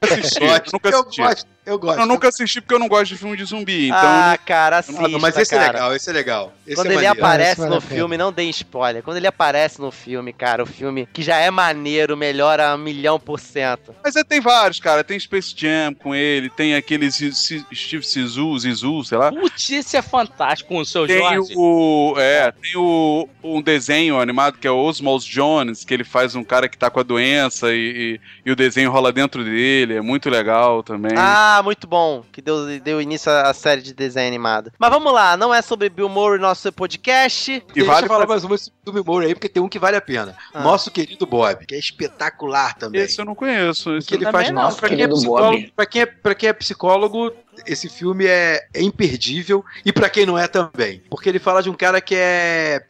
assisti, 0.00 0.42
eu 0.42 0.48
nunca 0.72 0.88
eu 0.88 1.00
assisti. 1.00 1.22
gosto, 1.22 1.46
eu 1.64 1.78
gosto. 1.78 2.00
Eu 2.00 2.06
nunca 2.06 2.28
assisti 2.28 2.60
porque 2.60 2.74
eu 2.74 2.78
não 2.78 2.88
gosto 2.88 3.06
de 3.12 3.16
filme 3.16 3.36
de 3.36 3.44
zumbi, 3.44 3.86
então... 3.86 3.98
ah, 4.02 4.38
cara, 4.44 4.76
Ah, 4.76 4.78
assista, 4.80 5.08
não, 5.08 5.18
mas 5.20 5.36
esse 5.36 5.54
é 5.54 5.58
cara. 5.58 5.72
legal, 5.72 5.94
esse 5.96 6.10
é 6.10 6.12
legal. 6.12 6.52
Esse 6.66 6.76
Quando 6.76 6.86
é 6.86 6.90
ele 6.90 6.96
maneiro. 7.06 7.18
aparece 7.20 7.62
Ah, 7.62 7.66
no 7.66 7.80
filme, 7.80 8.16
não 8.16 8.32
dê 8.32 8.44
spoiler. 8.44 9.02
Quando 9.02 9.16
ele 9.16 9.26
aparece 9.26 9.80
no 9.80 9.90
filme, 9.90 10.32
cara, 10.32 10.62
o 10.62 10.66
filme 10.66 11.08
que 11.12 11.22
já 11.22 11.36
é 11.38 11.50
maneiro, 11.50 12.16
melhora 12.16 12.70
a 12.70 12.74
um 12.74 12.78
milhão 12.78 13.18
por 13.18 13.38
cento. 13.40 13.94
Mas 14.02 14.16
é, 14.16 14.24
tem 14.24 14.40
vários, 14.40 14.80
cara. 14.80 15.04
Tem 15.04 15.18
Space 15.18 15.54
Jam 15.56 15.94
com 15.94 16.14
ele, 16.14 16.48
tem 16.50 16.74
aquele 16.74 17.10
Zi- 17.10 17.30
Zi- 17.32 17.66
Steve 17.74 18.04
Sisu, 18.04 18.58
Zizu, 18.58 19.04
sei 19.04 19.18
lá. 19.18 19.30
Putz, 19.30 19.70
esse 19.70 19.96
é 19.96 20.02
fantástico 20.02 20.68
com 20.68 20.78
o 20.80 20.86
seu 20.86 21.06
Tem 21.06 21.18
Jorge. 21.18 21.52
o. 21.56 22.14
É, 22.18 22.52
tem 22.52 22.72
o, 22.76 23.28
um 23.42 23.60
desenho 23.62 24.20
animado 24.20 24.58
que 24.58 24.66
é 24.66 24.70
o 24.70 24.78
Osmos 24.78 25.24
Jones, 25.24 25.84
que 25.84 25.92
ele 25.94 26.04
faz 26.04 26.34
um 26.34 26.44
cara 26.44 26.68
que 26.68 26.76
tá 26.78 26.90
com 26.90 27.00
a 27.00 27.02
doença 27.02 27.72
e, 27.74 28.20
e, 28.44 28.48
e 28.48 28.52
o 28.52 28.56
desenho 28.56 28.90
rola 28.90 29.12
dentro 29.12 29.44
dele. 29.44 29.94
É 29.96 30.00
muito 30.00 30.28
legal 30.30 30.82
também. 30.82 31.12
Ah, 31.16 31.51
muito 31.60 31.88
bom. 31.88 32.24
Que 32.30 32.40
deu, 32.40 32.78
deu 32.80 33.00
início 33.00 33.30
à 33.32 33.52
série 33.52 33.82
de 33.82 33.92
desenho 33.92 34.28
animado. 34.28 34.72
Mas 34.78 34.90
vamos 34.90 35.12
lá, 35.12 35.36
não 35.36 35.52
é 35.52 35.60
sobre 35.60 35.88
Bill 35.88 36.08
Murray 36.08 36.40
nosso 36.40 36.72
podcast. 36.72 37.50
e 37.50 37.60
Deixa 37.74 37.90
vale 37.90 38.06
falar 38.06 38.20
pra... 38.20 38.28
mais 38.28 38.44
uma 38.44 38.56
do 38.84 38.92
Bill 38.92 39.04
Murray 39.04 39.28
aí, 39.28 39.34
porque 39.34 39.48
tem 39.48 39.62
um 39.62 39.68
que 39.68 39.78
vale 39.78 39.96
a 39.96 40.00
pena. 40.00 40.36
Ah. 40.54 40.62
Nosso 40.62 40.90
querido 40.90 41.26
Bob, 41.26 41.66
que 41.66 41.74
é 41.74 41.78
espetacular 41.78 42.74
também. 42.76 43.00
Esse 43.00 43.20
eu 43.20 43.24
não 43.24 43.34
conheço. 43.34 43.96
Esse 43.96 44.06
que 44.06 44.14
ele 44.14 44.30
faz 44.30 44.48
não. 44.50 44.62
nossa, 44.62 44.78
pra 44.78 44.88
quem, 44.88 45.02
é 45.02 45.08
Bob. 45.08 45.72
pra, 45.74 45.86
quem 45.86 46.02
é, 46.02 46.06
pra 46.06 46.34
quem 46.34 46.48
é 46.48 46.52
psicólogo, 46.52 47.32
esse 47.66 47.88
filme 47.88 48.26
é, 48.26 48.66
é 48.72 48.82
imperdível. 48.82 49.64
E 49.84 49.92
pra 49.92 50.08
quem 50.08 50.24
não 50.24 50.38
é 50.38 50.46
também. 50.46 51.02
Porque 51.10 51.28
ele 51.28 51.38
fala 51.38 51.62
de 51.62 51.70
um 51.70 51.74
cara 51.74 52.00
que 52.00 52.14
é. 52.14 52.84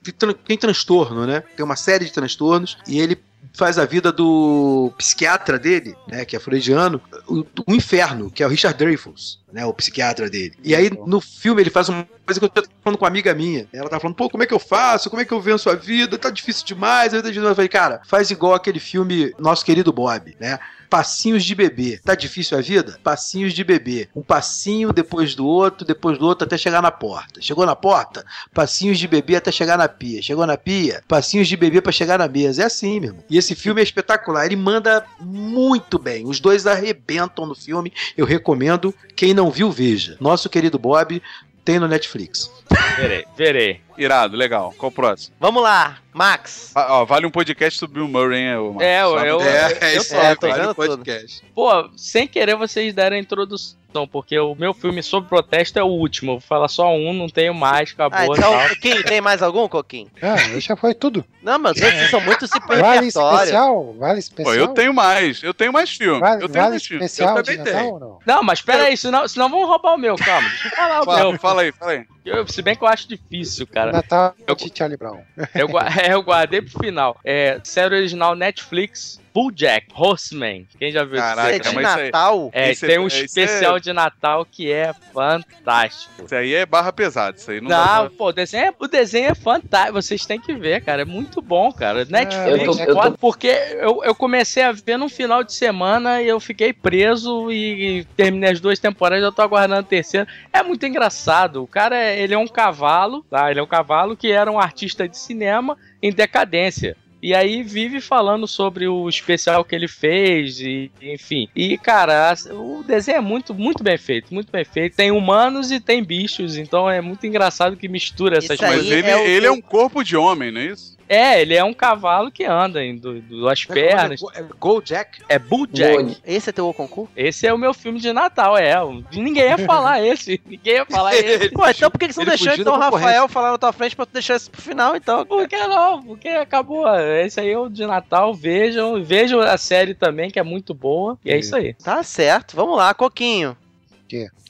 tem 0.46 0.58
transtorno, 0.58 1.26
né? 1.26 1.42
Tem 1.56 1.64
uma 1.64 1.76
série 1.76 2.04
de 2.04 2.12
transtornos. 2.12 2.76
E 2.86 3.00
ele 3.00 3.16
faz 3.54 3.78
a 3.78 3.84
vida 3.84 4.12
do 4.12 4.92
psiquiatra 4.96 5.58
dele, 5.58 5.94
né? 6.08 6.24
Que 6.24 6.36
é 6.36 6.40
freudiano, 6.40 7.00
o, 7.26 7.44
o 7.66 7.74
inferno, 7.74 8.30
que 8.30 8.42
é 8.42 8.46
o 8.46 8.48
Richard 8.48 8.78
Dreyfuss, 8.78 9.38
né? 9.52 9.64
O 9.66 9.74
psiquiatra 9.74 10.30
dele. 10.30 10.54
E 10.62 10.74
aí, 10.74 10.90
no 11.06 11.20
filme, 11.20 11.62
ele 11.62 11.70
faz 11.70 11.88
uma 11.88 12.06
coisa 12.24 12.40
que 12.40 12.46
eu 12.46 12.48
tô 12.48 12.62
falando 12.82 12.98
com 12.98 13.04
uma 13.04 13.10
amiga 13.10 13.34
minha. 13.34 13.66
Ela 13.72 13.88
tá 13.88 14.00
falando, 14.00 14.16
pô, 14.16 14.30
como 14.30 14.42
é 14.42 14.46
que 14.46 14.54
eu 14.54 14.58
faço? 14.58 15.10
Como 15.10 15.20
é 15.20 15.24
que 15.24 15.32
eu 15.32 15.40
venço 15.40 15.68
a 15.68 15.74
vida? 15.74 16.16
Tá 16.16 16.30
difícil 16.30 16.64
demais. 16.64 17.12
Eu 17.12 17.22
falei, 17.54 17.68
cara, 17.68 18.00
faz 18.06 18.30
igual 18.30 18.54
aquele 18.54 18.80
filme 18.80 19.32
Nosso 19.38 19.64
Querido 19.64 19.92
Bob, 19.92 20.36
né? 20.40 20.58
Passinhos 20.92 21.42
de 21.42 21.54
bebê. 21.54 21.98
Tá 22.04 22.14
difícil 22.14 22.58
a 22.58 22.60
vida? 22.60 22.98
Passinhos 23.02 23.54
de 23.54 23.64
bebê. 23.64 24.10
Um 24.14 24.20
passinho 24.20 24.92
depois 24.92 25.34
do 25.34 25.46
outro, 25.46 25.86
depois 25.86 26.18
do 26.18 26.26
outro, 26.26 26.44
até 26.44 26.58
chegar 26.58 26.82
na 26.82 26.90
porta. 26.90 27.40
Chegou 27.40 27.64
na 27.64 27.74
porta, 27.74 28.26
passinhos 28.52 28.98
de 28.98 29.08
bebê 29.08 29.36
até 29.36 29.50
chegar 29.50 29.78
na 29.78 29.88
pia. 29.88 30.20
Chegou 30.20 30.46
na 30.46 30.58
pia, 30.58 31.02
passinhos 31.08 31.48
de 31.48 31.56
bebê 31.56 31.80
pra 31.80 31.90
chegar 31.90 32.18
na 32.18 32.28
mesa. 32.28 32.64
É 32.64 32.66
assim, 32.66 33.00
meu 33.00 33.08
irmão. 33.08 33.24
E 33.30 33.38
esse 33.38 33.54
filme 33.54 33.80
é 33.80 33.84
espetacular. 33.84 34.44
Ele 34.44 34.54
manda 34.54 35.02
muito 35.18 35.98
bem. 35.98 36.26
Os 36.26 36.38
dois 36.38 36.66
arrebentam 36.66 37.46
no 37.46 37.54
filme. 37.54 37.90
Eu 38.14 38.26
recomendo. 38.26 38.94
Quem 39.16 39.32
não 39.32 39.50
viu, 39.50 39.70
veja. 39.70 40.18
Nosso 40.20 40.50
querido 40.50 40.78
Bob 40.78 41.22
tem 41.64 41.78
no 41.78 41.88
Netflix. 41.88 42.50
Verei, 42.98 43.24
verei. 43.34 43.80
Irado, 43.98 44.36
legal. 44.36 44.72
Qual 44.78 44.90
o 44.90 44.94
próximo? 44.94 45.34
Vamos 45.38 45.62
lá, 45.62 45.98
Max. 46.12 46.72
Ah, 46.74 47.00
ó, 47.00 47.04
vale 47.04 47.26
um 47.26 47.30
podcast 47.30 47.78
sobre 47.78 47.94
Bill 48.00 48.08
Murray, 48.08 48.38
hein, 48.40 48.56
ô, 48.56 48.72
Marcos? 48.72 48.82
É, 48.82 49.02
eu, 49.02 49.18
eu, 49.20 49.40
É, 49.42 49.94
eu 49.96 50.00
isso 50.00 50.10
tô- 50.14 50.20
é, 50.20 50.34
tô 50.34 50.48
vale 50.48 50.60
vendo 50.60 50.70
o 50.70 50.74
podcast. 50.74 51.44
Pô, 51.54 51.90
sem 51.96 52.26
querer 52.26 52.56
vocês 52.56 52.92
deram 52.94 53.16
a 53.16 53.18
introdução, 53.18 53.76
porque 54.10 54.38
o 54.38 54.54
meu 54.54 54.72
filme 54.72 55.02
sobre 55.02 55.28
protesto 55.28 55.78
é 55.78 55.82
o 55.82 55.86
último. 55.88 56.32
Eu 56.32 56.38
vou 56.38 56.40
falar 56.48 56.68
só 56.68 56.88
um, 56.94 57.12
não 57.12 57.28
tenho 57.28 57.54
mais, 57.54 57.94
Ah, 57.98 58.06
acabou. 58.06 58.34
então, 58.36 58.50
tal. 58.52 58.68
Coquinho, 58.70 59.04
tem 59.04 59.20
mais 59.20 59.42
algum, 59.42 59.68
Coquinho? 59.68 60.08
Ah, 60.22 60.36
já 60.58 60.74
foi 60.76 60.94
tudo. 60.94 61.24
Não, 61.42 61.60
Deus, 61.60 61.76
vocês 61.78 62.10
são 62.10 62.20
muito 62.20 62.46
super 62.46 62.78
Vale 62.78 63.06
repertório. 63.06 63.36
especial? 63.38 63.94
Vale 63.98 64.18
especial? 64.20 64.54
Pô, 64.54 64.60
eu 64.60 64.68
tenho 64.68 64.94
mais. 64.94 65.42
Eu 65.42 65.52
tenho 65.52 65.72
mais 65.72 65.90
filme. 65.90 66.20
Vale, 66.20 66.36
eu 66.44 66.48
tenho 66.48 66.52
vale 66.62 66.70
mais 66.70 66.86
filme. 66.86 67.04
especial 67.04 67.36
Eu 67.36 67.42
também 67.42 67.62
tenho. 67.64 68.18
Não, 68.24 68.42
mas 68.42 68.62
pera 68.62 68.84
aí, 68.84 68.96
senão, 68.96 69.26
senão 69.28 69.48
vão 69.50 69.66
roubar 69.66 69.94
o 69.94 69.98
meu, 69.98 70.16
calma. 70.16 70.48
Deixa 70.48 70.68
eu 70.68 70.70
falar 70.72 71.00
o 71.02 71.04
Fala, 71.04 71.18
meu. 71.30 71.38
fala 71.38 71.62
aí, 71.62 71.72
fala 71.72 71.92
aí. 71.92 72.04
Eu, 72.24 72.46
se 72.46 72.62
bem 72.62 72.76
que 72.76 72.84
eu 72.84 72.88
acho 72.88 73.08
difícil, 73.08 73.66
cara. 73.66 73.90
Natal 73.92 74.34
Eu- 74.46 74.54
de 74.54 74.70
Charlie 74.76 74.96
Brown. 74.96 75.20
Eu, 75.54 75.68
é, 75.80 76.14
eu 76.14 76.22
guardei 76.22 76.62
pro 76.62 76.78
final. 76.78 77.18
É, 77.24 77.60
série 77.64 77.94
original 77.96 78.34
Netflix, 78.34 79.20
Bojack 79.34 79.86
Horseman. 79.94 80.66
Quem 80.78 80.92
já 80.92 81.04
viu 81.04 81.16
Caraca, 81.16 81.50
Isso 81.50 81.56
é 81.56 81.70
de 81.70 81.74
mas 81.74 81.84
Natal? 82.04 82.50
É, 82.52 82.70
esse 82.70 82.86
tem 82.86 82.98
um 82.98 83.06
esse 83.06 83.24
especial 83.24 83.76
é- 83.76 83.80
de 83.80 83.92
Natal 83.92 84.44
que 84.44 84.70
é 84.70 84.92
fantástico. 85.12 86.24
Isso 86.24 86.34
aí 86.34 86.54
é 86.54 86.66
barra 86.66 86.92
pesada, 86.92 87.36
isso 87.36 87.50
aí 87.50 87.60
não, 87.60 87.70
Não, 87.70 88.10
pô, 88.10 88.26
o 88.28 88.32
desenho, 88.32 88.66
é, 88.66 88.74
o 88.78 88.86
desenho 88.86 89.30
é 89.30 89.34
fantástico. 89.34 89.94
Vocês 89.94 90.26
têm 90.26 90.40
que 90.40 90.52
ver, 90.54 90.82
cara. 90.84 91.02
É 91.02 91.04
muito 91.04 91.40
bom, 91.40 91.72
cara. 91.72 92.04
Netflix, 92.04 92.46
eu 92.46 92.64
tô- 92.76 92.82
eu 92.82 92.94
tô- 93.12 93.18
porque 93.18 93.48
eu, 93.48 94.02
eu 94.04 94.14
comecei 94.14 94.62
a 94.62 94.72
ver 94.72 94.96
no 94.96 95.08
final 95.08 95.42
de 95.42 95.52
semana 95.54 96.20
e 96.22 96.28
eu 96.28 96.38
fiquei 96.38 96.72
preso 96.72 97.50
e, 97.50 98.00
e 98.00 98.04
terminei 98.16 98.50
as 98.50 98.60
duas 98.60 98.78
temporadas. 98.78 99.24
Eu 99.24 99.32
tô 99.32 99.42
aguardando 99.42 99.80
a 99.80 99.82
terceira. 99.82 100.26
É 100.52 100.62
muito 100.62 100.84
engraçado. 100.86 101.62
O 101.62 101.66
cara, 101.66 101.96
é- 101.96 102.20
ele 102.20 102.34
é 102.34 102.38
um 102.38 102.46
cavalo, 102.48 103.24
tá? 103.30 103.50
Ele 103.50 103.60
é 103.60 103.62
um 103.62 103.66
cavalo 103.66 104.16
que 104.16 104.30
era 104.30 104.50
um 104.50 104.58
artista 104.58 105.08
de 105.08 105.16
cinema 105.18 105.76
em 106.02 106.12
decadência. 106.12 106.96
E 107.22 107.34
aí 107.34 107.62
vive 107.62 108.00
falando 108.00 108.48
sobre 108.48 108.88
o 108.88 109.08
especial 109.08 109.64
que 109.64 109.74
ele 109.76 109.86
fez, 109.86 110.60
e 110.60 110.90
enfim. 111.00 111.48
E, 111.54 111.78
cara, 111.78 112.34
o 112.50 112.82
desenho 112.84 113.18
é 113.18 113.20
muito, 113.20 113.54
muito 113.54 113.84
bem 113.84 113.96
feito, 113.96 114.34
muito 114.34 114.50
bem 114.50 114.64
feito. 114.64 114.96
Tem 114.96 115.12
humanos 115.12 115.70
e 115.70 115.78
tem 115.78 116.02
bichos, 116.02 116.56
então 116.56 116.90
é 116.90 117.00
muito 117.00 117.24
engraçado 117.24 117.76
que 117.76 117.86
mistura 117.86 118.38
essas 118.38 118.52
Isso 118.56 118.64
aí 118.64 118.76
Mas 118.76 118.86
ele 118.86 119.08
é 119.08 119.16
o- 119.16 119.20
ele 119.20 119.46
é 119.46 119.52
um 119.52 119.60
corpo 119.60 120.02
de 120.02 120.16
homem, 120.16 120.50
não 120.50 120.60
é 120.60 120.66
isso? 120.66 120.96
É, 121.14 121.40
ele 121.40 121.54
é 121.54 121.62
um 121.62 121.74
cavalo 121.74 122.30
que 122.30 122.44
anda 122.44 122.82
em 122.82 122.96
du- 122.96 123.20
duas 123.20 123.64
pernas. 123.64 124.20
É 124.34 124.42
Goldjack? 124.58 125.22
É 125.28 125.38
Bulljack. 125.38 125.94
Gold. 125.94 126.22
Esse 126.24 126.50
é 126.50 126.52
teu 126.52 126.72
concurso? 126.72 127.10
Esse 127.16 127.46
é 127.46 127.52
o 127.52 127.58
meu 127.58 127.74
filme 127.74 128.00
de 128.00 128.12
Natal, 128.12 128.56
é. 128.56 128.82
O- 128.82 129.02
Ninguém 129.12 129.48
ia 129.50 129.58
falar 129.58 130.00
esse. 130.04 130.40
Ninguém 130.46 130.74
ia 130.74 130.86
falar 130.86 131.14
esse. 131.14 131.50
Pô, 131.50 131.66
então 131.68 131.90
por 131.90 131.98
que, 131.98 132.08
que 132.08 132.14
você 132.14 132.20
não 132.20 132.28
deixou 132.28 132.54
então 132.54 132.74
o. 132.74 132.78
Rafael 132.78 133.28
falar 133.28 133.50
na 133.52 133.58
tua 133.58 133.72
frente 133.72 133.94
pra 133.94 134.06
tu 134.06 134.12
deixar 134.12 134.36
isso 134.36 134.50
pro 134.50 134.62
final, 134.62 134.96
então? 134.96 135.26
Por 135.26 135.46
que 135.48 135.56
não? 135.66 136.02
Porque 136.02 136.28
acabou. 136.28 136.86
Esse 137.24 137.40
aí 137.40 137.50
é 137.50 137.58
o 137.58 137.68
de 137.68 137.84
Natal. 137.86 138.32
Vejam. 138.34 139.02
Vejam 139.04 139.40
a 139.40 139.56
série 139.58 139.94
também, 139.94 140.30
que 140.30 140.38
é 140.38 140.42
muito 140.42 140.72
boa. 140.74 141.18
E 141.24 141.30
é 141.30 141.38
isso 141.38 141.54
aí. 141.54 141.74
Tá 141.74 142.02
certo, 142.02 142.56
vamos 142.56 142.76
lá, 142.76 142.94
Coquinho. 142.94 143.56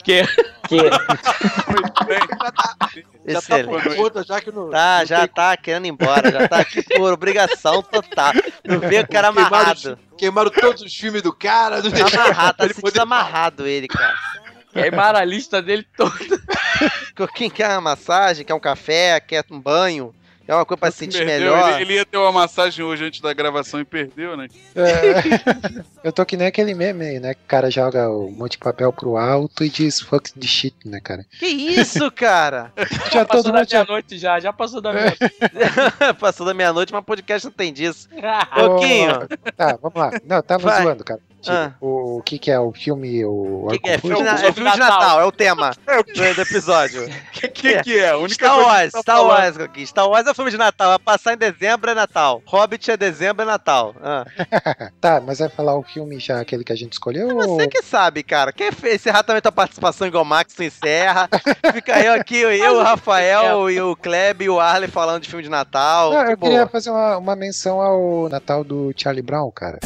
Que? 0.03 0.27
Que 0.69 0.83
Muito 1.71 2.05
bem. 2.05 2.19
Já 3.27 3.41
tá 3.41 3.63
por 3.63 3.95
conta, 3.97 4.25
já 4.25 4.41
que 4.41 4.51
não. 4.51 4.71
Tá, 4.71 4.99
não 5.01 5.07
já 5.07 5.19
tem- 5.21 5.29
tá 5.29 5.57
querendo 5.57 5.87
ir 5.87 5.91
embora, 5.91 6.33
já 6.33 6.49
tá 6.49 6.59
aqui 6.59 6.83
por 6.83 7.13
obrigação 7.13 7.81
total. 7.81 8.33
Não 8.65 8.81
vê 8.81 8.99
o 8.99 9.07
cara 9.09 9.33
Queimaram 9.33 9.47
amarrado. 9.47 9.93
os- 9.93 10.19
Queimaram 10.19 10.51
todos 10.51 10.83
os 10.83 10.93
filmes 10.93 11.23
do 11.23 11.33
cara. 11.33 11.81
Não 11.81 11.91
Tá 11.93 11.97
deixaram 11.97 12.25
amarrado, 12.33 12.57
tá 12.57 12.65
ele 12.65 12.75
sentindo 12.75 12.83
poder 12.91 13.01
amarrado 13.01 13.67
ele, 13.67 13.87
cara. 13.87 14.15
Queimaram 14.73 15.21
a 15.21 15.25
lista 15.25 15.63
dele 15.63 15.87
toda. 15.97 16.13
Coquinho 17.17 17.51
quer 17.53 17.69
uma 17.69 17.81
massagem, 17.81 18.45
quer 18.45 18.55
um 18.55 18.61
café, 18.61 19.21
quer 19.21 19.45
um 19.49 19.61
banho, 19.61 20.13
quer 20.45 20.55
uma 20.55 20.65
coisa 20.65 20.79
pra 20.79 20.91
se 20.91 20.99
sentir 20.99 21.25
Perdeu, 21.25 21.53
melhor. 21.53 21.73
Ele, 21.75 21.83
ele 21.83 21.95
ia 21.95 22.05
ter 22.05 22.17
uma 22.17 22.33
massagem 22.33 22.85
hoje 22.85 23.05
antes 23.05 23.21
da 23.21 23.33
gravação 23.33 23.81
e 23.81 23.85
perdeu, 23.85 24.37
né? 24.37 24.49
É, 24.75 25.83
eu 26.05 26.13
tô 26.13 26.25
que 26.25 26.37
nem 26.37 26.47
aquele 26.47 26.75
meme 26.75 27.05
aí, 27.05 27.21
né? 27.21 27.35
Que 27.35 27.41
o 27.41 27.49
cara 27.49 27.71
joga 27.71 28.11
um 28.11 28.31
monte 28.31 28.53
de 28.53 28.59
papel 28.59 28.93
pro 28.93 29.17
alto 29.17 29.65
e 29.65 29.69
diz 29.69 30.01
fuck 30.01 30.31
de 30.37 30.47
shit, 30.49 30.77
né, 30.85 31.01
cara? 31.01 31.25
Que 31.39 31.47
isso, 31.47 32.11
cara? 32.11 32.73
Já 33.13 33.25
passou 33.25 33.45
todo 33.45 33.53
da 33.53 33.65
já... 33.65 33.79
meia-noite 33.79 34.19
já. 34.19 34.41
Já 34.41 34.53
passou 34.53 34.81
da 34.81 34.93
meia-noite. 34.93 35.19
Passou 36.19 36.47
da 36.47 36.55
meia-noite, 36.55 36.93
mas 36.93 37.05
podcast 37.05 37.47
não 37.47 37.53
tem 37.53 37.73
disso. 37.73 38.09
Coquinho, 38.55 39.27
Tá, 39.57 39.79
vamos 39.81 39.99
lá. 39.99 40.11
Não, 40.25 40.43
tava 40.43 40.63
Vai. 40.63 40.83
zoando, 40.83 41.05
cara. 41.05 41.21
Tipo, 41.43 41.57
Ah. 41.57 41.73
o, 41.81 42.19
o 42.19 42.23
que 42.23 42.39
que 42.39 42.51
é 42.51 42.59
o 42.59 42.73
filme, 42.73 43.25
o... 43.25 43.67
o 43.67 43.69
que, 43.73 43.79
que 43.81 43.91
é? 43.91 43.99
Filme, 43.99 44.21
é 44.29 44.53
filme 44.53 44.71
de 44.71 44.79
Natal, 44.79 45.21
é 45.21 45.25
o 45.25 45.33
tema 45.33 45.73
do, 46.15 46.35
do 46.35 46.41
episódio. 46.41 47.05
O 47.05 47.09
que, 47.53 47.83
que 47.83 47.99
é? 47.99 48.11
A 48.11 48.17
única 48.17 48.47
Star 48.47 48.59
Wars, 48.59 48.93
tá 48.93 49.01
Star 49.01 49.17
falando- 49.17 49.31
Wars, 49.39 49.57
Coquinho. 49.59 49.87
Star 49.87 50.09
Wars 50.09 50.27
é 50.27 50.31
o 50.31 50.35
filme 50.35 50.51
de 50.51 50.57
Natal. 50.57 50.89
Vai 50.91 50.99
passar 51.01 51.35
em 51.35 51.37
dezembro, 51.37 51.91
é 51.91 51.95
Natal. 51.95 52.41
Hobbit 52.47 52.91
é 52.91 52.97
dezembro, 52.97 53.43
é 53.43 53.47
Natal. 53.47 53.95
Ah. 54.03 54.25
Tá, 55.01 55.21
mas 55.21 55.41
vai 55.41 55.49
falar 55.49 55.77
o 55.77 55.83
filme 55.83 56.19
já, 56.21 56.41
aquele 56.41 56.63
que 56.63 56.73
a 56.73 56.77
gente 56.77 56.93
escolheu? 56.93 57.29
ou- 57.37 57.57
Você 57.57 57.67
que 57.67 57.83
sabe, 57.83 58.23
cara. 58.23 58.53
Quem 58.53 58.71
fez 58.71 58.95
encerrar 58.97 59.23
também 59.25 59.43
tua 59.43 59.51
participação 59.51 60.07
igual 60.07 60.23
o 60.23 60.27
Max, 60.27 60.55
tu 60.55 60.63
encerra. 60.63 61.29
Fica 61.75 62.01
eu 62.01 62.13
aqui, 62.15 62.37
eu, 62.37 62.77
o 62.77 62.83
Rafael 62.83 63.69
e 63.71 63.81
o 63.81 63.97
Kleb 63.97 64.43
e 64.45 64.49
o 64.49 64.61
Arley 64.61 64.89
falando 64.89 65.23
de 65.23 65.29
filme 65.29 65.43
de 65.43 65.49
Natal. 65.51 66.13
Não, 66.13 66.31
eu 66.31 66.37
boa. 66.37 66.51
queria 66.53 66.67
fazer 66.69 66.91
uma, 66.91 67.17
uma 67.19 67.35
menção 67.37 67.81
ao 67.81 68.29
Natal 68.29 68.63
do 68.63 68.93
Charlie 68.97 69.23
Brown, 69.23 69.51
cara. 69.51 69.79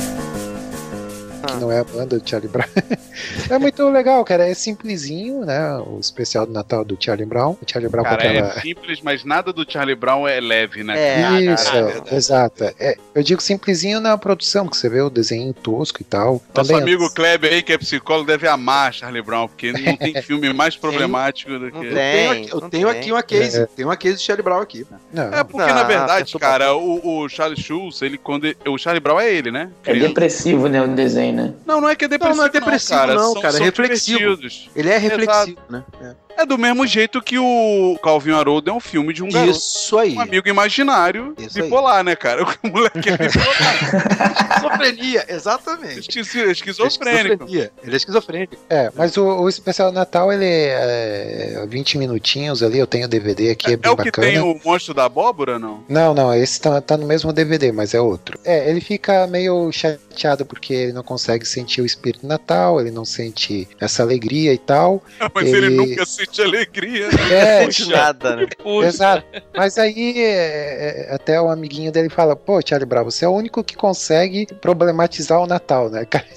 Que 1.47 1.53
Ah. 1.53 1.57
não 1.57 1.71
é 1.73 1.79
a 1.81 1.85
banda 1.85 2.19
do 2.19 2.29
Charlie 2.29 2.49
Brown. 2.51 2.67
é 3.51 3.59
muito 3.59 3.89
legal, 3.89 4.25
cara. 4.25 4.49
É 4.49 4.55
simplesinho, 4.55 5.45
né? 5.45 5.77
O 5.79 5.99
especial 6.01 6.47
do 6.47 6.53
Natal 6.53 6.85
do 6.85 6.97
Charlie 6.99 7.27
Brown. 7.27 7.53
O 7.53 7.59
Charlie 7.67 7.91
Brown 7.91 8.05
Cara, 8.05 8.17
com 8.23 8.29
aquela. 8.29 8.49
é 8.49 8.61
simples, 8.61 9.01
mas 9.03 9.25
nada 9.25 9.53
do 9.53 9.71
Charlie 9.71 9.95
Brown 9.95 10.27
é 10.27 10.41
leve, 10.41 10.83
né? 10.83 10.95
É? 10.99 11.41
Isso, 11.55 11.69
é, 11.69 11.83
verdade. 11.83 12.15
exato. 12.15 12.65
É, 12.79 12.97
eu 13.15 13.23
digo 13.23 13.41
simplesinho 13.43 14.01
na 14.01 14.17
produção, 14.19 14.67
que 14.67 14.77
você 14.77 14.89
vê 14.89 15.01
o 15.01 15.09
desenho 15.11 15.53
tosco 15.55 16.01
e 16.01 16.05
tal. 16.05 16.43
Nosso 16.55 16.71
Também, 16.71 16.83
amigo 16.83 17.09
Kleber 17.15 17.53
aí, 17.53 17.63
que 17.63 17.73
é 17.73 17.79
psicólogo, 17.79 18.27
deve 18.27 18.47
amar 18.49 18.93
Charlie 18.93 19.23
Brown, 19.23 19.49
porque 19.49 19.73
não 19.73 19.97
tem 19.97 20.15
filme 20.23 20.53
mais 20.53 20.77
problemático 20.77 21.59
do 21.59 21.71
que. 21.71 21.77
Eu 21.79 21.83
tem. 21.83 21.93
tenho 21.95 22.31
aqui, 22.33 22.51
eu 22.53 22.61
tenho 22.71 22.89
aqui 22.89 23.13
uma 23.13 23.23
case. 23.23 23.61
É. 23.63 23.67
Tem 23.67 23.85
uma 23.85 23.97
case 23.97 24.17
de 24.17 24.23
Charlie 24.23 24.43
Brown 24.43 24.61
aqui. 24.61 24.87
Não, 25.13 25.33
É 25.33 25.45
porque, 25.45 25.67
Não, 25.67 25.75
na 25.75 25.83
verdade, 25.85 26.25
pensou 26.25 26.41
cara, 26.41 26.75
o, 26.75 27.23
o 27.25 27.29
Charlie 27.29 27.61
Schultz, 27.61 28.03
ele 28.03 28.19
quando. 28.19 28.45
ele- 28.47 28.57
o 28.67 28.77
Charlie 28.79 29.01
Brown 29.01 29.21
é 29.21 29.33
ele, 29.33 29.51
né? 29.51 29.71
é 29.85 29.95
depressivo, 29.95 30.69
né? 30.69 30.83
O 30.83 30.89
desenho, 30.89 31.35
né? 31.37 31.55
Não, 31.65 31.81
não 31.81 31.89
é 31.89 31.95
que 31.95 32.05
é 32.05 32.09
depressivo. 32.09 32.37
Não, 32.37 32.43
não 32.45 32.49
é 32.49 32.53
depressivo, 32.61 33.07
não, 33.07 33.33
São- 33.33 33.43
cara, 33.43 33.49
é 33.55 33.59
são 33.59 33.65
reflexivo. 33.65 34.19
divertidos. 34.19 34.71
Ele 34.75 34.89
é 34.91 34.99
reflexivo, 34.99 35.61
né? 35.71 35.85
É 36.01 36.15
do 36.45 36.59
mesmo 36.59 36.87
jeito 36.87 37.23
que 37.23 37.39
o 37.39 37.99
Calvin 38.03 38.33
Haroldo 38.33 38.71
é 38.71 38.73
um 38.73 38.81
filme 38.81 39.13
de 39.15 39.23
um 39.23 39.29
garoto. 39.31 39.57
Isso 39.57 39.99
aí. 39.99 40.15
Um 40.15 40.21
amigo 40.21 40.49
imaginário 40.49 41.35
Isso 41.39 41.59
aí. 41.59 41.65
bipolar, 41.65 42.03
né, 42.05 42.15
cara? 42.17 42.45
O 42.63 42.69
moleque 42.69 43.09
é 43.09 43.17
bipolar. 43.17 44.47
Esquizofrenia, 44.51 45.25
exatamente. 45.29 46.01
esquizo- 46.01 46.51
esquizofrênico. 46.51 47.45
Esquizofrenia. 47.45 47.73
Ele 47.83 47.93
é 47.93 47.97
esquizofrênico. 47.97 48.57
É, 48.69 48.91
mas 48.95 49.17
o, 49.17 49.25
o 49.25 49.49
especial 49.49 49.93
Natal, 49.93 50.33
ele 50.33 50.45
é 50.47 51.65
20 51.69 51.99
minutinhos 51.99 52.63
ali, 52.63 52.79
eu 52.79 52.87
tenho 52.87 53.07
o 53.07 53.09
DVD 53.09 53.51
aqui, 53.51 53.71
é 53.71 53.73
É 53.73 53.77
bem 53.77 53.91
o 53.93 53.97
que 53.97 54.05
bacana. 54.07 54.27
tem 54.27 54.39
o 54.41 54.59
monstro 54.65 54.93
da 54.95 55.05
abóbora, 55.05 55.59
não? 55.59 55.85
Não, 55.89 56.15
não, 56.15 56.35
esse 56.35 56.61
tá, 56.61 56.81
tá 56.81 56.97
no 56.97 57.07
mesmo 57.07 57.33
DVD, 57.33 57.73
mas 57.73 57.95
é 57.95 58.01
outro. 58.01 58.39
É, 58.45 58.69
ele 58.69 58.81
fica 58.81 59.27
meio 59.27 59.71
chateado 59.73 60.45
porque 60.45 60.73
ele 60.75 60.93
não 60.93 61.03
consegue 61.03 61.45
sentir 61.47 61.81
o 61.81 61.87
espírito 61.87 62.27
Natal, 62.27 62.81
ele 62.81 62.91
não 62.91 63.05
sente 63.05 63.69
essa 63.81 64.03
alegria 64.03 64.53
e 64.53 64.59
tal. 64.59 65.03
Mas 65.35 65.47
ele, 65.53 65.67
Ele- 65.67 65.77
nunca 65.77 66.05
sente 66.27 66.43
alegria. 66.43 67.09
né? 67.09 67.15
É, 67.31 67.65
Não 67.65 67.73
sente 67.73 67.91
nada, 67.91 68.37
né? 68.37 68.47
Exato. 68.87 69.25
Mas 69.57 69.79
aí 69.79 70.15
é, 70.19 71.07
é, 71.11 71.15
até 71.15 71.41
o 71.41 71.49
amiguinho 71.49 71.91
dele 71.93 72.09
fala, 72.09 72.37
pô, 72.37 72.61
Charlie 72.65 72.87
Brown, 72.89 73.05
você 73.05 73.25
é 73.25 73.29
o 73.29 73.33
único 73.33 73.63
que 73.65 73.77
consegue 73.77 74.47
problematizar 74.61 75.41
o 75.41 75.47
Natal, 75.47 75.89
né, 75.91 76.05
cara? 76.05 76.25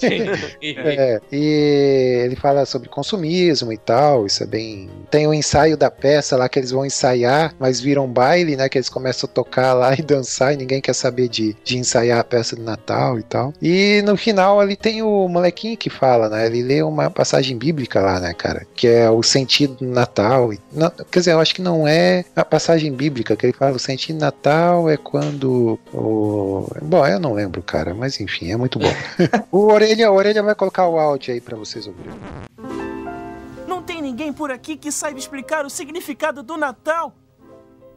É, 0.62 1.20
e 1.32 2.22
ele 2.24 2.36
fala 2.36 2.64
sobre 2.64 2.88
consumismo 2.88 3.72
e 3.72 3.78
tal, 3.78 4.26
isso 4.26 4.42
é 4.42 4.46
bem. 4.46 4.88
Tem 5.10 5.26
o 5.26 5.34
ensaio 5.34 5.76
da 5.76 5.90
peça 5.90 6.36
lá 6.36 6.48
que 6.48 6.58
eles 6.58 6.70
vão 6.70 6.84
ensaiar, 6.84 7.54
mas 7.58 7.80
viram 7.80 8.04
um 8.04 8.12
baile, 8.12 8.56
né? 8.56 8.68
Que 8.68 8.78
eles 8.78 8.88
começam 8.88 9.28
a 9.28 9.32
tocar 9.32 9.72
lá 9.72 9.94
e 9.98 10.02
dançar 10.02 10.52
e 10.52 10.56
ninguém 10.56 10.80
quer 10.80 10.94
saber 10.94 11.28
de, 11.28 11.56
de 11.64 11.78
ensaiar 11.78 12.20
a 12.20 12.24
peça 12.24 12.56
do 12.56 12.62
Natal 12.62 13.18
e 13.18 13.22
tal. 13.22 13.52
E 13.60 14.02
no 14.04 14.16
final 14.16 14.60
ali 14.60 14.76
tem 14.76 15.02
o 15.02 15.28
molequinho 15.28 15.76
que 15.76 15.90
fala, 15.90 16.28
né? 16.28 16.46
Ele 16.46 16.62
lê 16.62 16.82
uma 16.82 17.10
passagem 17.10 17.56
bíblica 17.56 18.00
lá, 18.00 18.20
né, 18.20 18.32
cara? 18.34 18.66
Que 18.74 18.86
é 18.86 19.10
o 19.10 19.22
sentido 19.22 19.79
do 19.84 19.90
Natal. 19.90 20.52
E- 20.52 20.60
não- 20.72 20.90
quer 20.90 21.18
dizer, 21.20 21.32
eu 21.32 21.40
acho 21.40 21.54
que 21.54 21.62
não 21.62 21.86
é 21.86 22.24
a 22.34 22.44
passagem 22.44 22.92
bíblica, 22.92 23.36
que 23.36 23.46
ele 23.46 23.52
fala 23.52 23.76
o 23.76 23.78
sentido 23.78 24.16
do 24.16 24.20
Natal 24.20 24.88
é 24.88 24.96
quando 24.96 25.78
o. 25.92 26.66
Bom, 26.82 27.06
eu 27.06 27.18
não 27.20 27.32
lembro, 27.32 27.62
cara, 27.62 27.94
mas 27.94 28.20
enfim, 28.20 28.50
é 28.50 28.56
muito 28.56 28.78
bom. 28.78 28.88
o 29.50 29.72
Orelha, 29.72 30.10
o 30.10 30.14
Orelha 30.14 30.42
vai 30.42 30.54
colocar 30.54 30.86
o 30.86 30.98
áudio 30.98 31.34
aí 31.34 31.40
pra 31.40 31.56
vocês 31.56 31.86
ouvirem. 31.86 32.12
Não 33.66 33.82
tem 33.82 34.02
ninguém 34.02 34.32
por 34.32 34.50
aqui 34.50 34.76
que 34.76 34.90
saiba 34.92 35.18
explicar 35.18 35.64
o 35.64 35.70
significado 35.70 36.42
do 36.42 36.56
Natal. 36.56 37.14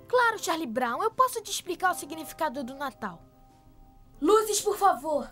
Claro, 0.07 0.37
Charlie 0.37 0.67
Brown, 0.67 1.01
eu 1.01 1.09
posso 1.11 1.41
te 1.41 1.49
explicar 1.49 1.91
o 1.91 1.95
significado 1.95 2.63
do 2.63 2.75
Natal. 2.75 3.21
Luzes, 4.21 4.61
por 4.61 4.77
favor. 4.77 5.27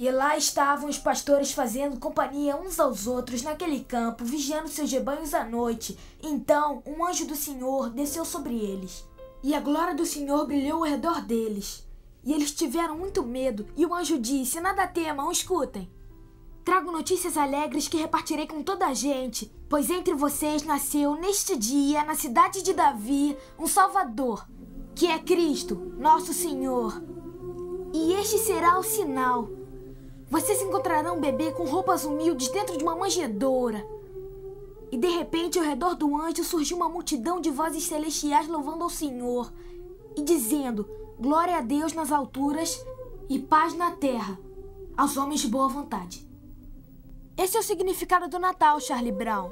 E 0.00 0.10
lá 0.10 0.34
estavam 0.34 0.88
os 0.88 0.96
pastores 0.96 1.52
fazendo 1.52 2.00
companhia 2.00 2.56
uns 2.56 2.80
aos 2.80 3.06
outros 3.06 3.42
naquele 3.42 3.80
campo, 3.80 4.24
vigiando 4.24 4.66
seus 4.66 4.90
rebanhos 4.90 5.34
à 5.34 5.44
noite. 5.44 5.94
Então, 6.22 6.82
um 6.86 7.04
anjo 7.04 7.26
do 7.26 7.36
Senhor 7.36 7.90
desceu 7.90 8.24
sobre 8.24 8.54
eles. 8.54 9.06
E 9.42 9.54
a 9.54 9.60
glória 9.60 9.94
do 9.94 10.06
Senhor 10.06 10.46
brilhou 10.46 10.78
ao 10.78 10.90
redor 10.90 11.20
deles. 11.20 11.86
E 12.24 12.32
eles 12.32 12.50
tiveram 12.50 12.96
muito 12.96 13.22
medo, 13.22 13.66
e 13.76 13.84
o 13.84 13.94
anjo 13.94 14.18
disse: 14.18 14.58
Nada 14.58 14.86
temam, 14.86 15.30
escutem. 15.30 15.92
Trago 16.64 16.90
notícias 16.90 17.36
alegres 17.36 17.86
que 17.86 17.98
repartirei 17.98 18.46
com 18.46 18.62
toda 18.62 18.86
a 18.86 18.94
gente, 18.94 19.52
pois 19.68 19.90
entre 19.90 20.14
vocês 20.14 20.62
nasceu 20.62 21.14
neste 21.14 21.54
dia, 21.54 22.04
na 22.04 22.14
cidade 22.14 22.62
de 22.62 22.72
Davi, 22.72 23.36
um 23.58 23.66
Salvador, 23.66 24.48
que 24.94 25.06
é 25.08 25.18
Cristo, 25.18 25.74
nosso 25.98 26.32
Senhor. 26.32 27.02
E 27.92 28.14
este 28.14 28.38
será 28.38 28.78
o 28.78 28.82
sinal. 28.82 29.59
Vocês 30.30 30.62
encontrarão 30.62 31.16
um 31.16 31.20
bebê 31.20 31.50
com 31.50 31.64
roupas 31.64 32.04
humildes 32.04 32.48
dentro 32.48 32.78
de 32.78 32.84
uma 32.84 32.94
manjedoura. 32.94 33.84
E 34.92 34.96
de 34.96 35.08
repente, 35.08 35.58
ao 35.58 35.64
redor 35.64 35.96
do 35.96 36.16
anjo 36.16 36.44
surgiu 36.44 36.76
uma 36.76 36.88
multidão 36.88 37.40
de 37.40 37.50
vozes 37.50 37.82
celestiais 37.84 38.46
louvando 38.46 38.84
ao 38.84 38.90
Senhor 38.90 39.52
e 40.16 40.22
dizendo: 40.22 40.88
Glória 41.18 41.58
a 41.58 41.60
Deus 41.60 41.92
nas 41.92 42.12
alturas 42.12 42.80
e 43.28 43.40
paz 43.40 43.74
na 43.74 43.90
terra, 43.90 44.38
aos 44.96 45.16
homens 45.16 45.40
de 45.40 45.48
boa 45.48 45.68
vontade. 45.68 46.24
Esse 47.36 47.56
é 47.56 47.60
o 47.60 47.64
significado 47.64 48.28
do 48.28 48.38
Natal, 48.38 48.78
Charlie 48.80 49.10
Brown. 49.10 49.50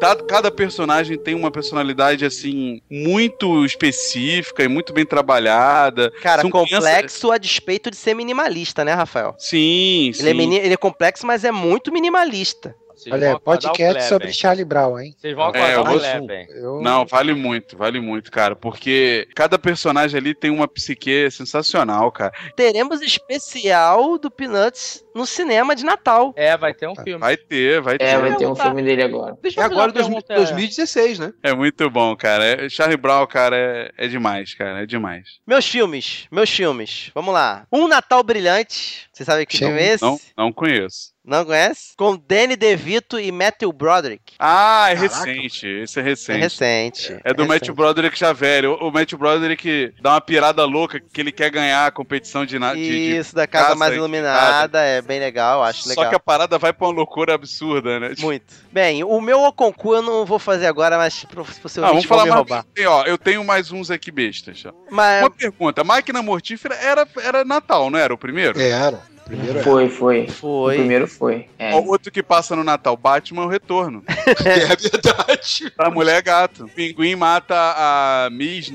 Cada, 0.00 0.50
personagem 0.50 1.16
tem 1.18 1.34
uma 1.34 1.50
personalidade, 1.50 2.24
assim, 2.24 2.80
muito 2.90 3.64
específica 3.64 4.62
e 4.62 4.68
muito 4.68 4.92
bem 4.92 5.04
trabalhada. 5.06 6.12
Cara, 6.22 6.42
São 6.42 6.50
complexo 6.50 6.80
crianças- 7.20 7.30
a 7.30 7.38
despeito 7.38 7.90
de 7.90 7.96
ser 7.96 8.14
minimalista, 8.14 8.84
né, 8.84 8.92
Rafael? 8.92 9.34
Sim, 9.38 10.10
sim. 10.14 10.20
Ele 10.20 10.30
é, 10.30 10.34
mini- 10.34 10.56
ele 10.58 10.74
é 10.74 10.76
complexo, 10.76 11.26
mas 11.26 11.44
é 11.44 11.52
muito 11.52 11.92
minimalista. 11.92 12.74
Olha, 13.10 13.26
é 13.26 13.38
podcast 13.38 14.04
sobre 14.04 14.32
Charlie 14.32 14.64
Brown, 14.64 14.98
hein? 14.98 15.14
Vocês 15.18 15.34
vão 15.34 15.50
É, 15.54 15.74
eu 15.74 15.80
acordar 15.82 15.90
o 15.90 16.18
vou- 16.18 16.26
Leben. 16.28 16.46
Eu- 16.50 16.80
Não, 16.80 17.04
vale 17.06 17.34
muito, 17.34 17.76
vale 17.76 18.00
muito, 18.00 18.30
cara. 18.30 18.56
Porque 18.56 19.28
cada 19.34 19.58
personagem 19.58 20.18
ali 20.18 20.34
tem 20.34 20.50
uma 20.50 20.66
psique 20.68 21.30
sensacional, 21.30 22.10
cara. 22.10 22.32
Teremos 22.56 23.00
especial 23.02 24.18
do 24.18 24.30
Peanuts 24.30 25.04
no 25.14 25.26
cinema 25.26 25.74
de 25.76 25.84
Natal. 25.84 26.32
É, 26.36 26.56
vai 26.56 26.74
ter 26.74 26.88
um 26.88 26.94
filme. 26.94 27.18
Vai 27.20 27.36
ter, 27.36 27.80
vai 27.80 27.98
ter. 27.98 28.04
É, 28.04 28.18
vai 28.18 28.36
ter 28.36 28.46
um 28.46 28.54
filme 28.56 28.82
dele 28.82 29.02
agora. 29.02 29.36
Deixa 29.42 29.60
É 29.60 29.62
eu 29.62 29.66
agora 29.66 29.86
uma 29.88 29.92
dois- 29.92 30.06
pergunta. 30.06 30.34
2016, 30.34 31.18
né? 31.18 31.32
É 31.42 31.54
muito 31.54 31.88
bom, 31.90 32.16
cara. 32.16 32.44
É- 32.44 32.68
Charlie 32.68 32.96
Brown, 32.96 33.26
cara, 33.26 33.56
é, 33.56 33.90
é 33.96 34.08
demais, 34.08 34.54
cara. 34.54 34.82
É 34.82 34.86
demais. 34.86 35.24
Meus 35.46 35.66
filmes, 35.66 36.26
meus 36.30 36.50
filmes. 36.50 37.10
Vamos 37.14 37.32
lá. 37.32 37.66
Um 37.72 37.86
Natal 37.88 38.22
Brilhante. 38.22 39.06
Você 39.12 39.24
sabe 39.24 39.46
que 39.46 39.56
filme 39.58 39.78
é 39.80 39.94
esse? 39.94 40.02
Não, 40.04 40.18
não 40.36 40.52
conheço. 40.52 41.14
Não 41.26 41.44
conhece? 41.44 41.92
Com 41.96 42.16
Danny 42.16 42.54
DeVito 42.54 43.18
e 43.18 43.32
Matthew 43.32 43.72
Broderick. 43.72 44.34
Ah, 44.38 44.86
é 44.90 44.94
Caraca. 44.94 45.16
recente. 45.24 45.66
Esse 45.66 45.98
é 45.98 46.02
É 46.02 46.04
recente. 46.04 46.38
recente. 46.38 47.12
É 47.24 47.34
do 47.34 47.42
recente. 47.42 47.48
Matthew 47.48 47.74
Broderick 47.74 48.16
já 48.18 48.32
velho. 48.32 48.78
O, 48.80 48.88
o 48.88 48.92
Matthew 48.92 49.18
Broderick 49.18 49.92
dá 50.00 50.10
uma 50.12 50.20
pirada 50.20 50.64
louca 50.64 51.00
que 51.00 51.20
ele 51.20 51.32
quer 51.32 51.50
ganhar 51.50 51.84
a 51.86 51.90
competição 51.90 52.46
de, 52.46 52.58
na- 52.60 52.74
de, 52.74 52.80
de 52.88 53.16
Isso, 53.16 53.34
da 53.34 53.44
Casa 53.46 53.64
caça 53.70 53.76
Mais 53.78 53.92
Iluminada. 53.94 54.80
É 54.80 55.02
bem 55.02 55.18
legal, 55.18 55.64
acho 55.64 55.88
legal. 55.88 56.04
Só 56.04 56.08
que 56.10 56.14
a 56.16 56.20
parada 56.20 56.58
vai 56.58 56.72
pra 56.72 56.86
uma 56.86 56.94
loucura 56.94 57.34
absurda, 57.34 57.98
né? 57.98 58.10
Tipo, 58.10 58.22
Muito. 58.22 58.54
Bem, 58.70 59.02
o 59.02 59.20
meu 59.20 59.52
concurso 59.52 59.96
eu 59.98 60.02
não 60.02 60.24
vou 60.24 60.38
fazer 60.38 60.66
agora, 60.66 60.96
mas 60.96 61.24
pro- 61.24 61.42
Ah, 61.42 61.60
possivelmente 61.60 61.92
vamos 61.94 62.06
falar 62.06 62.22
me 62.24 62.30
mais. 62.30 62.38
roubar. 62.38 62.64
Tem, 62.72 62.86
ó, 62.86 63.02
eu 63.04 63.18
tenho 63.18 63.42
mais 63.42 63.72
uns 63.72 63.90
aqui 63.90 64.12
bestas. 64.12 64.62
Mas 64.90 65.22
Uma 65.22 65.30
pergunta: 65.30 65.82
Máquina 65.82 66.22
Mortífera 66.22 66.76
era, 66.76 67.06
era 67.20 67.44
Natal, 67.44 67.90
não 67.90 67.98
era 67.98 68.14
o 68.14 68.18
primeiro? 68.18 68.60
Era. 68.60 69.00
Primeiro 69.26 69.58
é. 69.58 69.62
Foi, 69.62 69.88
foi. 69.88 70.24
O 70.24 70.30
foi. 70.32 70.76
primeiro 70.76 71.06
foi. 71.08 71.46
É. 71.58 71.74
Ó, 71.74 71.80
outro 71.82 72.10
que 72.12 72.22
passa 72.22 72.54
no 72.56 72.62
Natal, 72.64 72.96
Batman 72.96 73.44
o 73.44 73.48
Retorno. 73.48 74.02
É 74.44 74.66
verdade. 74.76 75.72
A 75.78 75.88
mulher 75.90 76.20
gato. 76.22 76.68
Pinguim 76.74 77.14
mata 77.14 77.54
a 77.54 78.28
Miss 78.30 78.72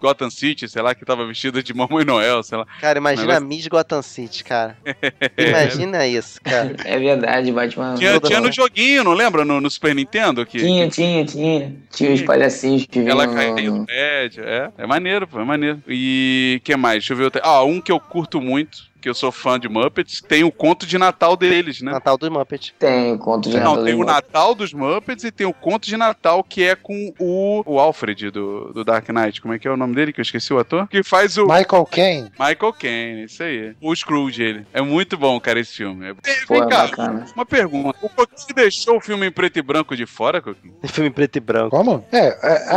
Gotham 0.00 0.30
City, 0.30 0.66
sei 0.68 0.80
lá, 0.80 0.94
que 0.94 1.04
tava 1.04 1.26
vestida 1.26 1.62
de 1.62 1.74
Mamãe 1.74 2.04
Noel, 2.04 2.42
sei 2.42 2.56
lá. 2.58 2.66
Cara, 2.80 2.98
imagina 2.98 3.26
Negócio- 3.26 3.44
a 3.44 3.46
Miss 3.48 3.66
Gotham 3.68 4.00
City, 4.02 4.44
cara. 4.44 4.76
Imagina 5.36 6.06
isso, 6.06 6.40
cara. 6.42 6.74
É 6.84 6.98
verdade, 6.98 7.52
Batman. 7.52 7.94
Tinha, 7.96 8.18
tinha 8.20 8.40
no 8.40 8.50
joguinho, 8.52 9.04
não 9.04 9.12
lembra? 9.12 9.44
No, 9.44 9.60
no 9.60 9.70
Super 9.70 9.94
Nintendo? 9.94 10.44
Que, 10.46 10.58
Tinha, 10.58 10.88
tinha, 10.88 11.24
tinha. 11.24 11.74
Tinha 11.90 12.12
os 12.12 12.22
palhacinhos 12.22 12.86
que 12.86 13.00
ela 13.00 13.26
no- 13.26 13.32
no 13.32 13.86
prédio. 13.86 13.86
É, 13.88 14.70
é 14.78 14.86
maneiro, 14.86 15.26
pô, 15.26 15.40
é 15.40 15.44
maneiro. 15.44 15.82
E 15.88 16.60
que 16.64 16.74
mais? 16.76 16.94
Deixa 17.04 17.12
eu 17.12 17.16
ver. 17.16 17.24
outra- 17.24 17.42
Ah, 17.44 17.62
um 17.64 17.80
que 17.80 17.92
eu 17.92 18.00
curto 18.00 18.40
muito, 18.40 18.78
que 19.04 19.08
eu 19.10 19.14
sou 19.14 19.30
fã 19.30 19.60
de 19.60 19.68
Muppets, 19.68 20.22
tem 20.26 20.44
o 20.44 20.50
conto 20.50 20.86
de 20.86 20.96
Natal 20.96 21.36
deles, 21.36 21.82
né? 21.82 21.92
Natal 21.92 22.16
do 22.16 22.30
Muppet. 22.30 22.74
Tem 22.78 23.12
o 23.12 23.18
conto 23.18 23.50
de 23.50 23.56
Não, 23.58 23.72
Natal 23.72 23.84
tem 23.84 23.94
do 23.94 24.00
o. 24.00 24.04
Natal 24.06 24.54
dos 24.54 24.72
Muppets 24.72 25.24
e 25.24 25.30
tem 25.30 25.46
o 25.46 25.52
Conto 25.52 25.86
de 25.86 25.94
Natal, 25.98 26.42
que 26.42 26.64
é 26.64 26.74
com 26.74 27.12
o, 27.18 27.62
o 27.66 27.78
Alfred 27.78 28.30
do, 28.30 28.72
do 28.72 28.82
Dark 28.82 29.06
Knight. 29.10 29.42
Como 29.42 29.52
é 29.52 29.58
que 29.58 29.68
é 29.68 29.70
o 29.70 29.76
nome 29.76 29.94
dele? 29.94 30.10
Que 30.10 30.20
eu 30.20 30.22
esqueci 30.22 30.54
o 30.54 30.58
ator. 30.58 30.88
Que 30.88 31.02
faz 31.02 31.36
o 31.36 31.42
Michael 31.46 31.84
Caine. 31.84 32.30
Michael 32.38 32.72
Caine, 32.72 33.24
isso 33.24 33.42
aí. 33.42 33.76
O 33.78 33.94
Scrooge, 33.94 34.42
ele. 34.42 34.66
É 34.72 34.80
muito 34.80 35.18
bom, 35.18 35.38
cara, 35.38 35.60
esse 35.60 35.74
filme. 35.74 36.06
É- 36.06 36.14
Vem 36.14 36.46
Pô, 36.46 36.54
é 36.54 36.68
cá, 36.68 36.86
bacana. 36.86 37.26
uma 37.36 37.44
pergunta. 37.44 37.98
O 38.00 38.08
Coquinho 38.08 38.54
deixou 38.54 38.96
o 38.96 39.00
filme 39.00 39.26
em 39.26 39.30
preto 39.30 39.58
e 39.58 39.62
branco 39.62 39.94
de 39.94 40.06
fora, 40.06 40.40
Coquinho? 40.40 40.74
Filme 40.84 41.10
preto 41.10 41.36
e 41.36 41.40
branco. 41.40 41.76
Como? 41.76 42.06
É, 42.10 42.28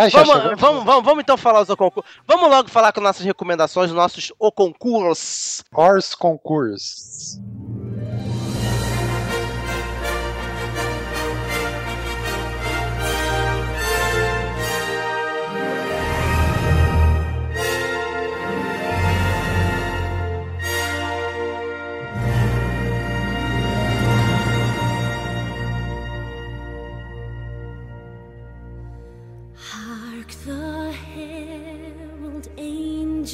é, 0.05 0.09
já 0.09 0.23
Vamos, 0.23 0.33
chegou? 0.43 0.57
vamos, 0.57 0.83
vamos, 0.83 1.05
vamos 1.05 1.21
então 1.23 1.37
falar 1.37 1.61
os 1.61 1.69
concursos. 1.69 2.11
Vamos 2.27 2.49
logo 2.49 2.69
falar 2.69 2.91
com 2.91 2.99
nossas 2.99 3.25
recomendações, 3.25 3.91
nossos 3.93 4.33
o 4.37 4.51
concursos. 4.51 5.63
Horse 5.73 6.16
Concurso. 6.19 7.39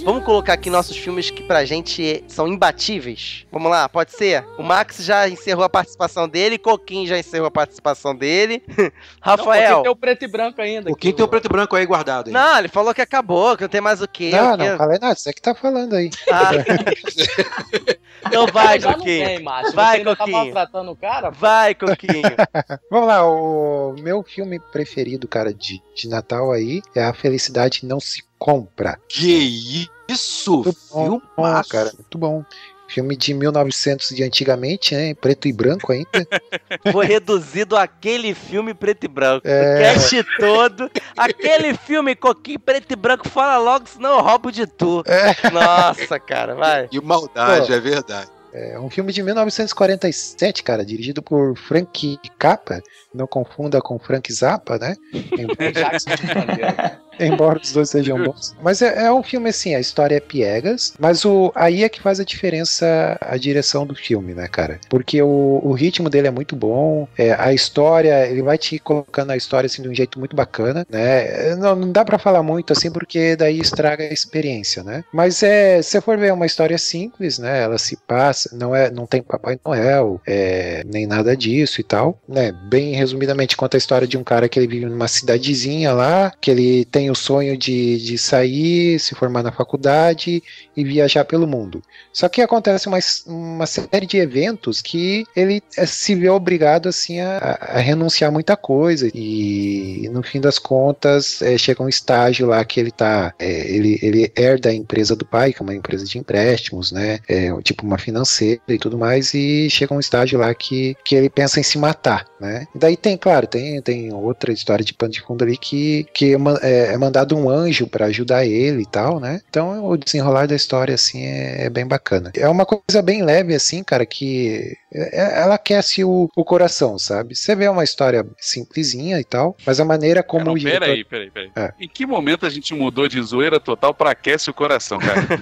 Vamos 0.02 0.24
colocar 0.24 0.54
aqui 0.54 0.70
nossos 0.70 0.98
filmes 0.98 1.30
que 1.30 1.44
pra 1.44 1.66
gente 1.66 2.24
são 2.28 2.48
imbatíveis. 2.48 3.46
Vamos 3.52 3.70
lá, 3.70 3.88
pode 3.88 4.12
ser? 4.12 4.46
O 4.58 4.64
Max 4.64 4.98
já 5.04 5.28
encerrou 5.30 5.64
a 5.64 5.70
participação 5.70 6.28
dele, 6.28 6.58
Coquinho 6.58 7.08
já 7.08 7.18
encerrou 7.18 7.48
a 7.48 7.52
participação 7.52 8.16
dele. 8.16 8.64
Não, 8.78 8.92
Rafael. 9.22 9.70
porque 9.76 9.84
tem 9.84 9.92
o 9.92 9.96
preto 9.96 10.26
e 10.26 10.28
branco 10.28 10.62
ainda. 10.62 10.92
O 10.92 10.96
quem 10.96 11.14
tem 11.14 11.24
o 11.24 11.28
preto 11.28 11.46
e 11.46 11.50
branco 11.50 11.76
aí 11.76 11.86
guardado 11.86 12.28
aí? 12.28 12.34
Não, 12.34 12.58
ele 12.60 12.68
falou 12.68 12.94
que 12.94 13.02
acabou, 13.02 13.56
que 13.56 13.64
não 13.64 13.70
tem 13.70 13.82
mais 13.82 14.02
o 14.02 14.08
quê. 14.08 14.32
Não, 14.32 14.54
o 14.54 14.58
quê? 14.58 14.70
não, 14.70 14.78
falei 14.78 15.00
nada, 15.00 15.16
você 15.16 15.32
que 15.34 15.42
tá 15.42 15.54
falando 15.54 15.94
aí. 15.96 16.10
Ah. 16.32 16.52
então 18.28 18.48
vai, 18.48 18.80
não 18.80 18.94
Coquinho. 18.94 19.26
tem, 19.26 19.44
macho. 19.44 19.74
Vai, 19.74 20.00
Você 20.00 20.04
tá 20.06 20.16
Coquinho. 20.16 20.38
maltratando 20.38 20.92
o 20.92 20.96
cara? 20.96 21.30
Vai, 21.30 21.76
Coquinho. 21.76 22.24
Vamos 22.90 23.08
lá, 23.08 23.26
o 23.30 23.96
meu 24.00 24.24
filme 24.24 24.60
preferido, 24.60 25.28
cara, 25.28 25.54
de, 25.54 25.82
de 25.96 26.08
Natal 26.08 26.52
aí 26.52 26.82
é 26.96 27.04
A 27.04 27.14
Felicidade 27.14 27.86
Não 27.86 28.00
Se 28.00 28.24
Compra. 28.44 29.00
Que 29.08 29.88
isso? 30.10 30.64
Muito 30.66 30.76
bom, 30.92 31.22
Filmaço. 31.36 31.70
cara, 31.70 31.94
muito 31.94 32.18
bom. 32.18 32.44
Filme 32.90 33.16
de 33.16 33.34
1900 33.34 34.10
de 34.10 34.22
antigamente, 34.22 34.94
né? 34.94 35.14
Preto 35.14 35.48
e 35.48 35.54
branco 35.54 35.94
ainda. 35.94 36.10
Foi 36.92 37.06
reduzido 37.06 37.78
aquele 37.78 38.36
filme 38.36 38.74
preto 38.74 39.06
e 39.06 39.08
branco. 39.08 39.48
É. 39.48 39.76
O 39.76 39.94
cast 39.94 40.26
todo. 40.38 40.92
Aquele 41.16 41.74
filme 41.78 42.18
Coquinho 42.18 42.60
preto 42.60 42.92
e 42.92 42.98
branco, 42.98 43.30
fala 43.30 43.58
logo, 43.58 43.88
senão 43.88 44.18
eu 44.18 44.22
roubo 44.22 44.52
de 44.52 44.68
tu. 44.68 45.06
É. 45.08 45.50
Nossa, 45.50 46.20
cara, 46.20 46.54
vai. 46.54 46.90
Que 46.90 47.00
maldade, 47.00 47.68
Pô. 47.68 47.74
é 47.74 47.80
verdade. 47.80 48.30
É 48.54 48.78
um 48.78 48.88
filme 48.90 49.12
de 49.14 49.24
1947, 49.24 50.62
cara, 50.62 50.86
dirigido 50.86 51.24
por 51.24 51.58
Frank 51.58 52.20
Capra. 52.38 52.84
Não 53.12 53.26
confunda 53.26 53.82
com 53.82 53.98
Frank 53.98 54.32
Zappa, 54.32 54.78
né? 54.78 54.96
Embora 57.20 57.60
os 57.62 57.72
dois 57.72 57.90
sejam 57.90 58.22
bons. 58.24 58.56
Mas 58.62 58.82
é, 58.82 59.06
é 59.06 59.12
um 59.12 59.24
filme 59.24 59.50
assim, 59.50 59.76
a 59.76 59.80
história 59.80 60.16
é 60.16 60.20
piegas, 60.20 60.94
mas 61.00 61.26
o, 61.26 61.52
aí 61.56 61.84
é 61.84 61.90
que 61.90 62.02
faz 62.02 62.20
a 62.20 62.24
diferença 62.24 63.18
a 63.22 63.38
direção 63.38 63.86
do 63.86 63.96
filme, 63.96 64.34
né, 64.34 64.48
cara? 64.48 64.80
Porque 64.90 65.22
o, 65.22 65.62
o 65.64 65.74
ritmo 65.74 66.10
dele 66.10 66.28
é 66.28 66.32
muito 66.32 66.56
bom, 66.56 67.08
é, 67.18 67.34
a 67.34 67.54
história, 67.54 68.28
ele 68.28 68.42
vai 68.42 68.58
te 68.58 68.80
colocando 68.80 69.32
a 69.32 69.38
história 69.38 69.68
assim 69.68 69.82
de 69.82 69.90
um 69.90 69.94
jeito 69.94 70.20
muito 70.20 70.36
bacana, 70.36 70.86
né? 70.90 71.56
Não, 71.56 71.76
não 71.76 71.92
dá 71.92 72.04
pra 72.04 72.18
falar 72.18 72.44
muito 72.44 72.74
assim, 72.74 72.92
porque 72.92 73.36
daí 73.36 73.60
estraga 73.60 74.04
a 74.04 74.14
experiência, 74.14 74.84
né? 74.84 75.04
Mas 75.14 75.44
é, 75.44 75.82
se 75.82 75.92
você 75.92 76.02
for 76.02 76.18
ver, 76.18 76.28
é 76.28 76.34
uma 76.34 76.46
história 76.46 76.78
simples, 76.78 77.40
né? 77.40 77.64
Ela 77.64 77.78
se 77.78 77.98
passa, 78.08 78.50
não, 78.54 78.76
é, 78.76 78.90
não 78.90 79.06
tem 79.06 79.22
Papai 79.22 79.60
Noel, 79.66 80.22
é, 80.26 80.84
nem 80.86 81.08
nada 81.08 81.36
disso 81.36 81.82
e 81.82 81.84
tal, 81.84 82.20
né? 82.28 82.52
Bem 82.52 82.94
resumidamente, 82.96 83.58
conta 83.58 83.78
a 83.78 83.80
história 83.80 84.08
de 84.08 84.18
um 84.18 84.24
cara 84.24 84.50
que 84.50 84.60
ele 84.60 84.68
vive 84.68 84.86
numa 84.86 85.08
cidadezinha 85.08 85.94
lá, 85.94 86.32
que 86.40 86.52
ele 86.52 86.86
tem 86.86 87.03
o 87.10 87.16
sonho 87.16 87.58
de, 87.58 87.98
de 87.98 88.18
sair, 88.18 89.00
se 89.00 89.16
formar 89.16 89.44
na 89.44 89.52
faculdade 89.52 90.44
e 90.76 90.84
viajar 90.84 91.26
pelo 91.26 91.48
mundo. 91.48 91.82
Só 92.12 92.28
que 92.30 92.42
acontece 92.42 92.88
uma, 92.88 93.00
uma 93.26 93.66
série 93.66 94.06
de 94.06 94.18
eventos 94.18 94.82
que 94.82 95.26
ele 95.36 95.62
eh, 95.78 95.86
se 95.86 96.16
vê 96.16 96.30
obrigado 96.30 96.88
assim 96.90 97.20
a, 97.20 97.58
a 97.60 97.80
renunciar 97.80 98.30
a 98.30 98.32
muita 98.32 98.56
coisa 98.56 99.10
e 99.14 100.10
no 100.12 100.22
fim 100.24 100.40
das 100.40 100.60
contas 100.60 101.42
eh, 101.42 101.58
chega 101.58 101.84
um 101.84 101.90
estágio 101.90 102.48
lá 102.48 102.64
que 102.64 102.80
ele 102.80 102.92
tá 102.92 103.34
eh, 103.40 103.68
ele, 103.76 104.00
ele 104.02 104.32
herda 104.36 104.70
a 104.70 104.74
empresa 104.74 105.16
do 105.16 105.26
pai 105.26 105.54
que 105.54 105.62
é 105.62 105.64
uma 105.64 105.74
empresa 105.76 106.06
de 106.06 106.18
empréstimos 106.18 106.92
né 106.92 107.20
é, 107.28 107.50
tipo 107.62 107.86
uma 107.86 107.98
financeira 107.98 108.62
e 108.68 108.78
tudo 108.78 108.98
mais 108.98 109.34
e 109.34 109.70
chega 109.70 109.94
um 109.94 110.00
estágio 110.00 110.40
lá 110.40 110.54
que, 110.54 110.96
que 111.04 111.16
ele 111.16 111.30
pensa 111.30 111.60
em 111.60 111.64
se 111.64 111.78
matar 111.78 112.26
né 112.40 112.68
daí 112.76 112.96
tem 112.96 113.18
claro 113.18 113.48
tem, 113.48 113.82
tem 113.82 114.14
outra 114.14 114.52
história 114.52 114.84
de 114.84 114.94
pano 114.94 115.12
de 115.12 115.22
fundo 115.22 115.44
ali 115.44 115.58
que, 115.58 116.06
que 116.14 116.34
é, 116.34 116.38
ma- 116.38 116.60
é- 116.94 116.96
é 116.96 116.98
mandado 116.98 117.38
um 117.38 117.50
anjo 117.50 117.88
para 117.88 118.06
ajudar 118.06 118.46
ele 118.46 118.84
e 118.84 118.86
tal 118.86 119.20
né 119.20 119.42
então 119.50 119.86
o 119.86 119.98
desenrolar 119.98 120.48
da 120.48 120.56
história 120.56 120.94
assim 120.96 121.24
é, 121.26 121.66
é 121.66 121.70
bem 121.70 121.86
bacana 121.88 122.32
é 122.36 122.48
uma 122.48 122.66
coisa 122.66 123.02
bem 123.02 123.24
leve 123.24 123.54
assim 123.56 123.84
cara 123.84 124.06
que 124.06 124.76
é- 124.94 125.42
ela 125.42 125.56
aquece 125.56 126.04
o, 126.04 126.30
o 126.36 126.44
coração 126.46 126.98
sabe 127.00 127.36
você 127.36 127.56
vê 127.56 127.68
uma 127.68 127.84
história 127.84 128.26
simplesinha 128.40 129.20
e 129.20 129.24
tal 129.24 129.56
mas 129.66 129.80
a 129.80 129.86
maneira 129.86 130.22
como 130.24 130.46
Não, 130.46 130.54
peraí, 130.54 131.04
peraí, 131.04 131.32
peraí. 131.32 131.52
É. 131.56 131.74
Em 131.80 131.88
que 131.88 132.06
momento 132.06 132.46
a 132.46 132.50
gente 132.50 132.74
mudou 132.74 133.08
de 133.08 133.22
zoeira 133.22 133.60
total 133.60 133.94
pra 133.94 134.12
aquece 134.12 134.50
o 134.50 134.54
coração, 134.54 135.00
cara? 135.00 135.22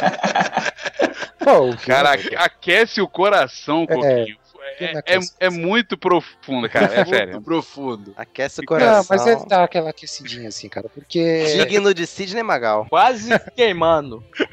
Pô, 1.38 1.74
Cara, 1.86 2.12
aque- 2.12 2.36
aquece 2.36 3.00
o 3.00 3.08
coração, 3.08 3.86
Coquinho. 3.86 4.26
que 4.26 4.36
É, 4.78 4.86
não 4.92 4.96
é, 4.96 4.98
aquece? 4.98 5.32
é 5.40 5.50
muito 5.50 5.96
profundo, 5.96 6.68
cara. 6.68 7.00
É 7.00 7.04
sério. 7.04 7.32
Muito 7.34 7.44
profundo. 7.44 8.12
Aquece 8.16 8.60
o 8.60 8.62
Não, 8.62 8.66
coração. 8.66 9.06
mas 9.08 9.26
ele 9.26 9.44
dá 9.46 9.64
aquela 9.64 9.90
aquecidinha 9.90 10.48
assim, 10.48 10.68
cara, 10.68 10.88
porque. 10.88 11.44
Digno 11.56 11.92
de 11.92 12.06
Sidney 12.06 12.42
Magal. 12.42 12.86
Quase 12.88 13.30
queimando. 13.54 14.22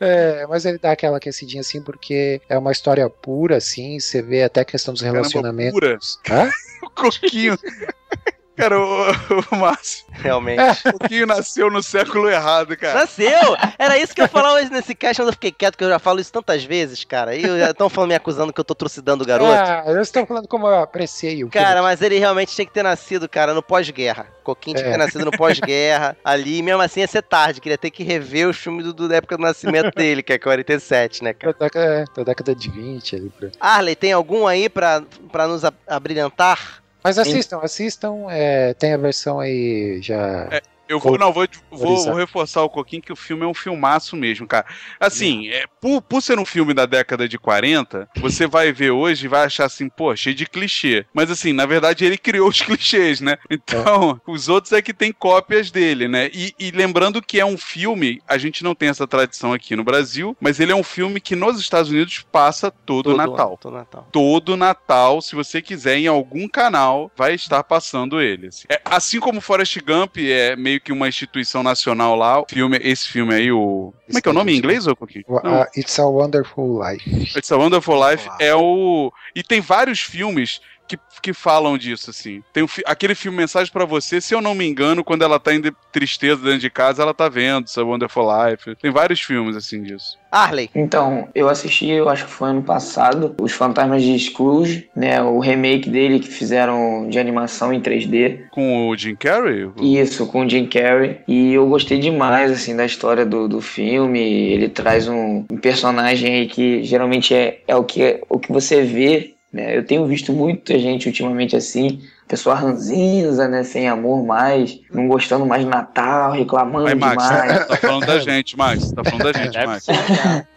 É, 0.00 0.46
mas 0.48 0.64
ele 0.64 0.78
dá 0.78 0.92
aquela 0.92 1.16
aquecidinha 1.16 1.60
assim 1.60 1.82
porque 1.82 2.40
é 2.48 2.56
uma 2.56 2.70
história 2.72 3.08
pura, 3.10 3.56
assim, 3.56 3.98
você 3.98 4.22
vê 4.22 4.42
até 4.44 4.60
a 4.60 4.64
questão 4.64 4.94
dos 4.94 5.02
relacionamentos. 5.02 6.18
Hã? 6.30 6.50
O 6.82 6.90
Coquinho. 6.90 7.56
Cara, 8.56 8.78
o, 8.78 9.10
o 9.52 9.56
Márcio. 9.56 10.04
Realmente. 10.12 10.60
O 10.88 10.98
Coquinho 10.98 11.26
nasceu 11.26 11.70
no 11.70 11.82
século 11.82 12.28
errado, 12.28 12.76
cara. 12.76 13.00
Nasceu! 13.00 13.56
Era 13.78 13.96
isso 13.98 14.14
que 14.14 14.20
eu 14.20 14.28
falar 14.28 14.54
hoje 14.54 14.70
nesse 14.70 14.94
cast, 14.94 15.20
mas 15.20 15.26
eu 15.28 15.32
fiquei 15.32 15.50
quieto, 15.50 15.76
que 15.76 15.82
eu 15.84 15.88
já 15.88 15.98
falo 15.98 16.20
isso 16.20 16.30
tantas 16.32 16.62
vezes, 16.62 17.02
cara. 17.04 17.34
E 17.34 17.42
estão 17.44 17.88
falando, 17.88 18.10
me 18.10 18.14
acusando 18.14 18.52
que 18.52 18.60
eu 18.60 18.64
tô 18.64 18.74
trucidando 18.74 19.24
o 19.24 19.26
garoto. 19.26 19.50
Ah, 19.50 19.84
eu 19.86 20.00
estou 20.02 20.26
falando 20.26 20.46
como 20.46 20.66
eu 20.66 20.80
apreciei 20.80 21.42
o 21.42 21.48
Cara, 21.50 21.82
mas 21.82 22.02
ele 22.02 22.18
realmente 22.18 22.54
tinha 22.54 22.66
que 22.66 22.72
ter 22.72 22.82
nascido, 22.82 23.28
cara, 23.28 23.54
no 23.54 23.62
pós-guerra. 23.62 24.26
Coquinho 24.44 24.76
tinha 24.76 24.84
que 24.84 24.90
ter 24.96 25.00
É. 25.00 25.04
nascido 25.04 25.24
no 25.24 25.30
pós-guerra. 25.32 26.16
Ali, 26.24 26.62
mesmo 26.62 26.82
assim, 26.82 27.00
ia 27.00 27.08
ser 27.08 27.22
tarde. 27.22 27.60
Queria 27.60 27.78
ter 27.78 27.90
que 27.90 28.02
rever 28.04 28.48
os 28.48 28.56
filmes 28.58 28.84
do, 28.84 28.92
do- 28.92 29.08
da 29.08 29.16
época 29.16 29.36
do 29.36 29.42
nascimento 29.42 29.90
dele, 29.96 30.22
que 30.22 30.32
é 30.32 30.38
47, 30.38 31.24
né, 31.24 31.32
cara? 31.32 31.52
Da 31.58 31.64
década, 31.66 31.84
é, 31.86 32.04
da 32.16 32.22
década 32.24 32.54
de 32.54 32.70
20 32.70 33.16
ali. 33.16 33.30
Pra... 33.30 33.48
Arley, 33.60 33.96
tem 33.96 34.12
algum 34.12 34.46
aí 34.46 34.68
pra, 34.68 35.02
pra 35.32 35.46
nos 35.48 35.64
ab- 35.64 35.76
abrilhantar? 35.88 36.81
Mas 37.02 37.18
assistam, 37.18 37.60
assistam. 37.62 38.26
é, 38.30 38.74
tem 38.74 38.92
a 38.92 38.96
versão 38.96 39.40
aí 39.40 40.00
já. 40.00 40.48
Eu 40.92 41.00
vou, 41.00 41.16
não, 41.16 41.32
vou, 41.32 41.48
vou, 41.70 42.12
reforçar 42.12 42.62
o 42.62 42.68
Coquinho 42.68 43.02
que 43.02 43.12
o 43.12 43.16
filme 43.16 43.44
é 43.44 43.46
um 43.46 43.54
filmaço 43.54 44.14
mesmo, 44.14 44.46
cara. 44.46 44.66
Assim, 45.00 45.48
é, 45.48 45.64
por, 45.80 46.02
por 46.02 46.20
ser 46.20 46.38
um 46.38 46.44
filme 46.44 46.74
da 46.74 46.84
década 46.84 47.26
de 47.26 47.38
40, 47.38 48.10
você 48.16 48.46
vai 48.46 48.72
ver 48.72 48.90
hoje 48.90 49.24
e 49.24 49.28
vai 49.28 49.44
achar 49.44 49.64
assim, 49.64 49.88
pô, 49.88 50.14
cheio 50.14 50.36
de 50.36 50.44
clichê. 50.44 51.06
Mas 51.14 51.30
assim, 51.30 51.54
na 51.54 51.64
verdade 51.64 52.04
ele 52.04 52.18
criou 52.18 52.48
os 52.48 52.60
clichês, 52.62 53.22
né? 53.22 53.38
Então, 53.50 54.20
os 54.26 54.50
outros 54.50 54.72
é 54.72 54.82
que 54.82 54.92
tem 54.92 55.12
cópias 55.12 55.70
dele, 55.70 56.08
né? 56.08 56.30
E, 56.32 56.54
e 56.58 56.70
lembrando 56.70 57.22
que 57.22 57.40
é 57.40 57.46
um 57.46 57.56
filme, 57.56 58.20
a 58.28 58.36
gente 58.36 58.62
não 58.62 58.74
tem 58.74 58.90
essa 58.90 59.06
tradição 59.06 59.54
aqui 59.54 59.74
no 59.74 59.82
Brasil, 59.82 60.36
mas 60.38 60.60
ele 60.60 60.72
é 60.72 60.76
um 60.76 60.82
filme 60.82 61.20
que 61.20 61.34
nos 61.34 61.58
Estados 61.58 61.90
Unidos 61.90 62.24
passa 62.30 62.70
todo, 62.70 63.14
o 63.14 63.16
Natal. 63.16 63.56
Todo 63.58 63.74
Natal. 63.74 64.08
Todo 64.12 64.56
Natal, 64.58 65.22
se 65.22 65.34
você 65.34 65.62
quiser, 65.62 65.96
em 65.96 66.06
algum 66.06 66.46
canal, 66.46 67.10
vai 67.16 67.34
estar 67.34 67.64
passando 67.64 68.20
ele. 68.20 68.48
assim. 68.48 68.66
É, 68.68 68.78
assim 68.84 69.18
como 69.18 69.40
Forrest 69.40 69.78
Gump 69.80 70.18
é 70.18 70.54
meio 70.54 70.81
que 70.82 70.92
uma 70.92 71.08
instituição 71.08 71.62
nacional 71.62 72.16
lá, 72.16 72.40
o 72.40 72.46
filme, 72.48 72.78
esse 72.82 73.08
filme 73.08 73.34
aí, 73.34 73.52
o. 73.52 73.92
Como 74.06 74.18
é 74.18 74.20
que 74.20 74.28
é 74.28 74.30
o 74.30 74.34
nome 74.34 74.52
em 74.52 74.58
inglês, 74.58 74.86
ô 74.86 74.96
Coquinho? 74.96 75.24
A 75.44 75.68
It's 75.76 75.98
a 75.98 76.06
Wonderful 76.06 76.80
Life. 76.82 77.08
It's 77.36 77.52
a 77.52 77.56
Wonderful 77.56 77.96
Life 78.08 78.28
é 78.38 78.54
o. 78.54 79.12
E 79.34 79.42
tem 79.42 79.60
vários 79.60 80.00
filmes 80.00 80.60
que, 80.88 80.98
que 81.22 81.32
falam 81.32 81.78
disso, 81.78 82.10
assim. 82.10 82.42
Tem 82.52 82.62
um 82.62 82.68
fi- 82.68 82.82
aquele 82.86 83.14
filme 83.14 83.38
Mensagem 83.38 83.72
pra 83.72 83.84
Você, 83.84 84.20
se 84.20 84.34
eu 84.34 84.40
não 84.42 84.54
me 84.54 84.66
engano, 84.66 85.02
quando 85.04 85.22
ela 85.22 85.38
tá 85.40 85.54
em 85.54 85.60
de- 85.60 85.72
tristeza 85.90 86.42
dentro 86.42 86.58
de 86.58 86.70
casa, 86.70 87.02
ela 87.02 87.14
tá 87.14 87.28
vendo 87.28 87.62
It's 87.62 87.76
a 87.78 87.82
Wonderful 87.82 88.24
Life. 88.26 88.74
Tem 88.76 88.90
vários 88.90 89.20
filmes, 89.20 89.56
assim, 89.56 89.82
disso. 89.82 90.18
Arley. 90.30 90.70
Então, 90.74 91.28
eu 91.34 91.48
assisti, 91.48 91.88
eu 91.90 92.08
acho 92.08 92.24
que 92.24 92.30
foi 92.30 92.48
ano 92.50 92.62
passado, 92.62 93.34
Os 93.40 93.52
Fantasmas 93.52 94.02
de 94.02 94.18
Scrooge, 94.18 94.88
né? 94.96 95.22
O 95.22 95.38
remake 95.40 95.90
dele 95.90 96.20
que 96.20 96.28
fizeram 96.28 97.06
de 97.10 97.18
animação 97.18 97.72
em 97.72 97.80
3D. 97.80 98.48
Com 98.50 98.88
o 98.88 98.96
Jim 98.96 99.14
Carrey? 99.14 99.68
Isso, 99.80 100.26
com 100.26 100.44
o 100.44 100.48
Jim 100.48 100.66
Carrey. 100.66 101.18
E 101.28 101.52
eu 101.52 101.66
gostei 101.68 101.98
demais, 101.98 102.50
assim, 102.50 102.74
da 102.74 102.84
história 102.86 103.26
do, 103.26 103.46
do 103.46 103.60
filme. 103.60 104.20
Ele 104.20 104.68
traz 104.70 105.06
um, 105.06 105.44
um 105.50 105.56
personagem 105.58 106.34
aí 106.34 106.46
que 106.46 106.82
geralmente 106.82 107.34
é, 107.34 107.60
é 107.68 107.76
o, 107.76 107.84
que, 107.84 108.20
o 108.28 108.38
que 108.38 108.50
você 108.50 108.82
vê, 108.82 109.31
né? 109.52 109.76
Eu 109.76 109.84
tenho 109.84 110.06
visto 110.06 110.32
muita 110.32 110.78
gente 110.78 111.06
ultimamente 111.08 111.54
assim, 111.54 112.00
pessoa 112.32 112.54
ranzinza, 112.54 113.46
né? 113.46 113.62
Sem 113.62 113.86
amor 113.88 114.24
mais, 114.24 114.80
não 114.90 115.06
gostando 115.06 115.44
mais 115.44 115.64
do 115.64 115.70
Natal, 115.70 116.32
reclamando 116.32 116.86
Aí, 116.88 116.94
Max, 116.94 117.22
demais. 117.28 117.66
tá 117.68 117.76
falando 117.76 118.06
da 118.06 118.18
gente, 118.24 118.56
Max. 118.56 118.90
Tá 118.90 119.04
falando 119.04 119.30
da 119.30 119.32
gente, 119.34 119.66
Max. 119.66 119.86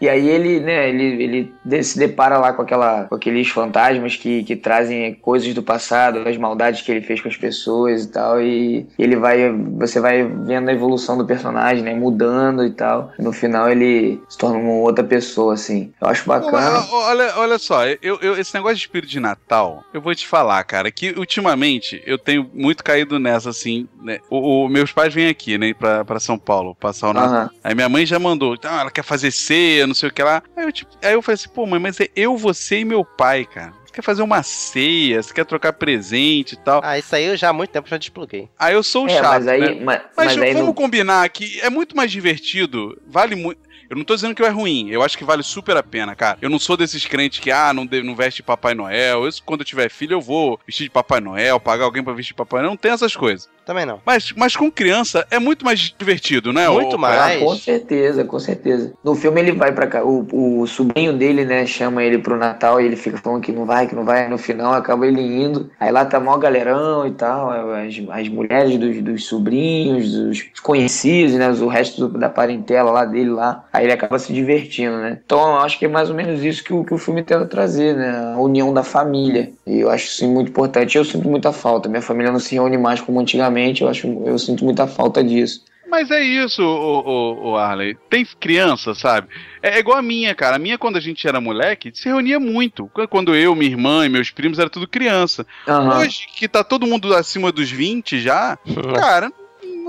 E 0.00 0.08
aí 0.08 0.26
ele, 0.26 0.60
né, 0.60 0.88
ele, 0.88 1.22
ele 1.22 1.54
de- 1.62 1.82
se 1.84 1.98
depara 1.98 2.38
lá 2.38 2.54
com, 2.54 2.62
aquela, 2.62 3.04
com 3.04 3.14
aqueles 3.14 3.48
fantasmas 3.50 4.16
que, 4.16 4.42
que 4.44 4.56
trazem 4.56 5.12
coisas 5.16 5.52
do 5.52 5.62
passado, 5.62 6.26
as 6.26 6.38
maldades 6.38 6.80
que 6.80 6.90
ele 6.90 7.02
fez 7.02 7.20
com 7.20 7.28
as 7.28 7.36
pessoas 7.36 8.04
e 8.04 8.08
tal, 8.08 8.40
e 8.40 8.86
ele 8.98 9.16
vai, 9.16 9.52
você 9.52 10.00
vai 10.00 10.24
vendo 10.24 10.70
a 10.70 10.72
evolução 10.72 11.18
do 11.18 11.26
personagem, 11.26 11.82
né, 11.84 11.92
mudando 11.94 12.64
e 12.64 12.70
tal. 12.70 13.12
No 13.18 13.34
final 13.34 13.68
ele 13.70 14.18
se 14.30 14.38
torna 14.38 14.56
uma 14.58 14.72
outra 14.80 15.04
pessoa, 15.04 15.52
assim. 15.52 15.92
Eu 16.00 16.08
acho 16.08 16.26
bacana. 16.26 16.86
olha, 16.90 17.32
olha 17.36 17.58
só, 17.58 17.86
eu, 17.86 18.18
eu- 18.22 18.38
esse 18.38 18.54
negócio 18.54 18.76
de 18.76 18.82
espírito 18.82 19.10
de 19.10 19.20
Natal, 19.20 19.84
eu 19.92 20.00
vou 20.00 20.14
te 20.14 20.26
falar, 20.26 20.64
cara, 20.64 20.90
que 20.90 21.10
ultimamente 21.18 21.65
eu 22.06 22.18
tenho 22.18 22.48
muito 22.54 22.82
caído 22.84 23.18
nessa, 23.18 23.50
assim, 23.50 23.88
né? 24.02 24.18
O, 24.30 24.64
o- 24.64 24.68
meus 24.68 24.92
pais 24.92 25.12
vêm 25.12 25.28
aqui, 25.28 25.58
né, 25.58 25.74
pra, 25.74 26.04
pra 26.04 26.20
São 26.20 26.38
Paulo, 26.38 26.74
passar 26.74 27.10
o 27.10 27.12
Natal. 27.12 27.32
Aham. 27.32 27.50
Aí 27.64 27.74
minha 27.74 27.88
mãe 27.88 28.04
já 28.06 28.18
mandou, 28.18 28.54
então, 28.54 28.72
ela 28.78 28.90
quer 28.90 29.02
fazer 29.04 29.30
ceia, 29.30 29.86
não 29.86 29.94
sei 29.94 30.08
o 30.08 30.12
que 30.12 30.22
lá. 30.22 30.42
Aí 30.56 30.64
eu, 30.64 30.72
tipo, 30.72 30.90
aí 31.02 31.14
eu 31.14 31.22
falei 31.22 31.34
assim, 31.34 31.48
pô, 31.48 31.66
mãe, 31.66 31.80
mas 31.80 31.98
é 32.00 32.08
eu, 32.14 32.36
você 32.36 32.80
e 32.80 32.84
meu 32.84 33.04
pai, 33.04 33.44
cara. 33.44 33.72
Você 33.84 33.92
quer 33.92 34.02
fazer 34.02 34.22
uma 34.22 34.42
ceia, 34.42 35.22
você 35.22 35.32
quer 35.32 35.44
trocar 35.46 35.72
presente 35.72 36.52
e 36.52 36.56
tal. 36.58 36.80
Ah, 36.84 36.98
isso 36.98 37.14
aí 37.14 37.24
eu 37.24 37.36
já 37.36 37.48
há 37.48 37.52
muito 37.52 37.70
tempo 37.70 37.88
já 37.88 37.96
despluguei. 37.96 38.48
Aí 38.58 38.74
eu 38.74 38.82
sou 38.82 39.04
o 39.04 39.08
É, 39.08 39.14
chato, 39.14 39.24
mas 39.24 39.48
aí- 39.48 39.60
né? 39.60 39.80
mas- 39.82 40.02
Mas, 40.16 40.26
mas 40.36 40.38
aí 40.42 40.52
vamos 40.52 40.66
não- 40.66 40.74
combinar 40.74 41.26
que 41.30 41.58
é 41.60 41.70
muito 41.70 41.96
mais 41.96 42.10
divertido, 42.10 43.00
vale 43.06 43.34
muito... 43.34 43.65
Eu 43.88 43.96
não 43.96 44.04
tô 44.04 44.14
dizendo 44.14 44.34
que 44.34 44.42
é 44.42 44.48
ruim, 44.48 44.88
eu 44.90 45.02
acho 45.02 45.16
que 45.16 45.24
vale 45.24 45.42
super 45.42 45.76
a 45.76 45.82
pena, 45.82 46.14
cara. 46.14 46.38
Eu 46.40 46.50
não 46.50 46.58
sou 46.58 46.76
desses 46.76 47.06
crentes 47.06 47.38
que, 47.38 47.50
ah, 47.50 47.72
não, 47.72 47.84
não 48.04 48.16
veste 48.16 48.42
Papai 48.42 48.74
Noel. 48.74 49.24
Eu, 49.24 49.30
quando 49.44 49.60
eu 49.60 49.66
tiver 49.66 49.90
filho, 49.90 50.14
eu 50.14 50.20
vou 50.20 50.58
vestir 50.66 50.84
de 50.84 50.90
Papai 50.90 51.20
Noel, 51.20 51.60
pagar 51.60 51.84
alguém 51.84 52.02
pra 52.02 52.12
vestir 52.12 52.34
Papai 52.34 52.60
Noel. 52.60 52.70
Não 52.70 52.76
tem 52.76 52.92
essas 52.92 53.14
coisas. 53.14 53.48
Também 53.66 53.84
não. 53.84 54.00
Mas, 54.06 54.32
mas 54.36 54.54
com 54.54 54.70
criança 54.70 55.26
é 55.28 55.40
muito 55.40 55.64
mais 55.64 55.92
divertido, 55.98 56.52
né? 56.52 56.68
Muito 56.68 56.94
ô- 56.94 56.98
mais. 56.98 57.42
Ah, 57.42 57.44
com 57.44 57.56
certeza, 57.56 58.24
com 58.24 58.38
certeza. 58.38 58.92
No 59.02 59.16
filme 59.16 59.40
ele 59.40 59.50
vai 59.50 59.72
pra 59.72 59.88
cá, 59.88 60.04
o, 60.04 60.60
o 60.62 60.66
sobrinho 60.68 61.12
dele, 61.12 61.44
né, 61.44 61.66
chama 61.66 62.04
ele 62.04 62.18
pro 62.18 62.36
Natal 62.36 62.80
e 62.80 62.84
ele 62.86 62.94
fica 62.94 63.18
falando 63.18 63.42
que 63.42 63.50
não 63.50 63.66
vai, 63.66 63.88
que 63.88 63.94
não 63.96 64.04
vai. 64.04 64.28
No 64.28 64.38
final 64.38 64.72
acaba 64.72 65.04
ele 65.04 65.20
indo. 65.20 65.68
Aí 65.80 65.90
lá 65.90 66.04
tá 66.04 66.20
mó 66.20 66.36
galerão 66.38 67.08
e 67.08 67.10
tal, 67.10 67.50
as, 67.50 67.94
as 68.08 68.28
mulheres 68.28 68.78
dos, 68.78 69.02
dos 69.02 69.26
sobrinhos, 69.26 70.12
dos 70.12 70.60
conhecidos, 70.62 71.34
né, 71.34 71.50
o 71.50 71.66
resto 71.66 72.06
do- 72.06 72.18
da 72.18 72.30
parentela 72.30 72.92
lá 72.92 73.04
dele 73.04 73.30
lá. 73.30 73.64
Aí 73.72 73.84
ele 73.84 73.92
acaba 73.92 74.16
se 74.20 74.32
divertindo, 74.32 74.96
né. 74.98 75.18
Então 75.26 75.40
eu 75.40 75.56
acho 75.58 75.76
que 75.76 75.86
é 75.86 75.88
mais 75.88 76.08
ou 76.08 76.14
menos 76.14 76.40
isso 76.44 76.62
que 76.62 76.72
o, 76.72 76.84
que 76.84 76.94
o 76.94 76.98
filme 76.98 77.24
tenta 77.24 77.44
trazer, 77.46 77.96
né, 77.96 78.32
a 78.34 78.38
união 78.38 78.72
da 78.72 78.84
família. 78.84 79.50
E 79.66 79.80
eu 79.80 79.90
acho 79.90 80.06
isso 80.06 80.28
muito 80.28 80.50
importante. 80.50 80.96
Eu 80.96 81.04
sinto 81.04 81.28
muita 81.28 81.52
falta. 81.52 81.88
Minha 81.88 82.02
família 82.02 82.30
não 82.30 82.38
se 82.38 82.54
reúne 82.54 82.78
mais 82.78 83.00
como 83.00 83.18
antigamente. 83.18 83.82
Eu 83.82 83.88
acho, 83.88 84.06
eu 84.24 84.38
sinto 84.38 84.64
muita 84.64 84.86
falta 84.86 85.24
disso. 85.24 85.64
Mas 85.88 86.10
é 86.10 86.20
isso, 86.20 86.62
o, 86.62 87.00
o, 87.00 87.50
o 87.50 87.56
Arley. 87.56 87.96
Tem 88.10 88.26
criança, 88.40 88.94
sabe? 88.94 89.28
É 89.62 89.78
igual 89.78 89.98
a 89.98 90.02
minha, 90.02 90.34
cara. 90.34 90.56
A 90.56 90.58
minha, 90.58 90.76
quando 90.76 90.96
a 90.96 91.00
gente 91.00 91.26
era 91.26 91.40
moleque, 91.40 91.92
se 91.94 92.08
reunia 92.08 92.40
muito. 92.40 92.90
Quando 93.08 93.34
eu, 93.34 93.54
minha 93.54 93.70
irmã 93.70 94.04
e 94.04 94.08
meus 94.08 94.30
primos 94.30 94.58
era 94.58 94.68
tudo 94.68 94.88
criança. 94.88 95.46
Aham. 95.66 96.00
Hoje, 96.00 96.26
que 96.36 96.48
tá 96.48 96.64
todo 96.64 96.86
mundo 96.86 97.14
acima 97.14 97.52
dos 97.52 97.70
20 97.70 98.20
já, 98.20 98.58
cara, 98.96 99.32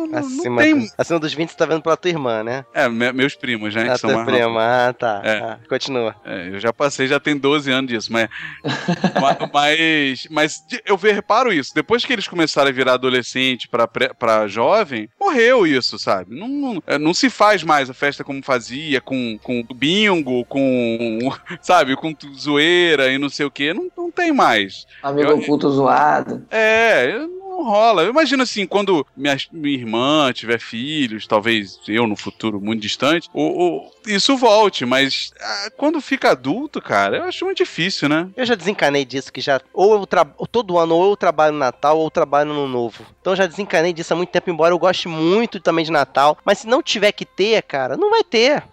não, 0.07 0.21
não, 0.21 0.29
não 0.29 0.39
Acima, 0.39 0.61
tem. 0.61 0.79
do- 0.79 0.87
acima 0.97 1.19
dos 1.19 1.33
20 1.33 1.49
você 1.51 1.57
tá 1.57 1.65
vendo 1.65 1.81
pela 1.81 1.97
tua 1.97 2.09
irmã, 2.09 2.43
né? 2.43 2.65
É, 2.73 2.87
me- 2.89 3.11
meus 3.13 3.35
primos, 3.35 3.73
né? 3.75 3.89
Ah, 3.89 3.97
tua 3.97 4.25
prima. 4.25 4.59
Ah, 4.89 4.93
tá. 4.93 5.21
É. 5.23 5.37
Ah, 5.39 5.59
continua. 5.69 6.15
É, 6.25 6.49
eu 6.49 6.59
já 6.59 6.71
passei, 6.73 7.07
já 7.07 7.19
tem 7.19 7.37
12 7.37 7.71
anos 7.71 7.89
disso, 7.91 8.11
mas. 8.11 8.29
ma- 9.21 9.37
mas, 9.53 10.27
mas 10.29 10.63
eu 10.85 10.95
reparo 10.95 11.51
isso. 11.53 11.73
Depois 11.73 12.03
que 12.05 12.13
eles 12.13 12.27
começaram 12.27 12.69
a 12.69 12.73
virar 12.73 12.93
adolescente 12.93 13.67
pra, 13.67 13.87
pra 13.87 14.47
jovem, 14.47 15.09
morreu 15.19 15.65
isso, 15.67 15.97
sabe? 15.99 16.35
Não, 16.37 16.47
não, 16.47 16.83
é, 16.87 16.97
não 16.97 17.13
se 17.13 17.29
faz 17.29 17.63
mais 17.63 17.89
a 17.89 17.93
festa 17.93 18.23
como 18.23 18.43
fazia, 18.43 19.01
com, 19.01 19.37
com 19.41 19.63
bingo, 19.75 20.43
com. 20.45 21.19
Sabe, 21.61 21.95
com 21.95 22.13
zoeira 22.35 23.11
e 23.11 23.17
não 23.17 23.29
sei 23.29 23.45
o 23.45 23.51
quê. 23.51 23.73
Não, 23.73 23.87
não 23.97 24.11
tem 24.11 24.31
mais. 24.31 24.85
Amigo 25.03 25.29
Eu- 25.31 25.37
oculto 25.39 25.69
zoado. 25.69 26.45
É, 26.49 27.11
eu- 27.15 27.37
não 27.57 27.63
rola. 27.63 28.03
Eu 28.03 28.09
imagino 28.09 28.43
assim, 28.43 28.65
quando 28.65 29.05
minha, 29.15 29.35
minha 29.51 29.77
irmã 29.77 30.31
tiver 30.33 30.59
filhos, 30.59 31.25
talvez 31.27 31.79
eu 31.87 32.05
no 32.07 32.15
futuro 32.15 32.59
muito 32.61 32.81
distante, 32.81 33.29
o, 33.33 33.41
o- 33.87 33.91
isso 34.07 34.37
volte, 34.37 34.85
mas 34.85 35.31
ah, 35.41 35.71
quando 35.75 35.99
fica 35.99 36.31
adulto, 36.31 36.81
cara, 36.81 37.17
eu 37.17 37.23
acho 37.23 37.43
muito 37.45 37.57
difícil, 37.57 38.07
né? 38.07 38.29
Eu 38.35 38.45
já 38.45 38.55
desencanei 38.55 39.03
disso, 39.03 39.31
que 39.33 39.41
já. 39.41 39.59
Ou 39.73 39.93
eu 39.93 40.05
tra... 40.05 40.25
ou 40.37 40.47
todo 40.47 40.77
ano, 40.77 40.95
ou 40.95 41.11
eu 41.11 41.17
trabalho 41.17 41.53
no 41.53 41.59
Natal, 41.59 41.97
ou 41.97 42.05
eu 42.05 42.11
trabalho 42.11 42.53
no 42.53 42.67
Novo. 42.67 43.05
Então 43.21 43.35
já 43.35 43.45
desencanei 43.45 43.91
disso 43.93 44.13
há 44.13 44.17
muito 44.17 44.29
tempo, 44.29 44.49
embora 44.49 44.73
eu 44.73 44.79
goste 44.79 45.07
muito 45.07 45.59
também 45.59 45.83
de 45.83 45.91
Natal. 45.91 46.37
Mas 46.45 46.59
se 46.59 46.67
não 46.67 46.81
tiver 46.81 47.11
que 47.11 47.25
ter, 47.25 47.61
cara, 47.63 47.97
não 47.97 48.09
vai 48.09 48.23
ter. 48.23 48.63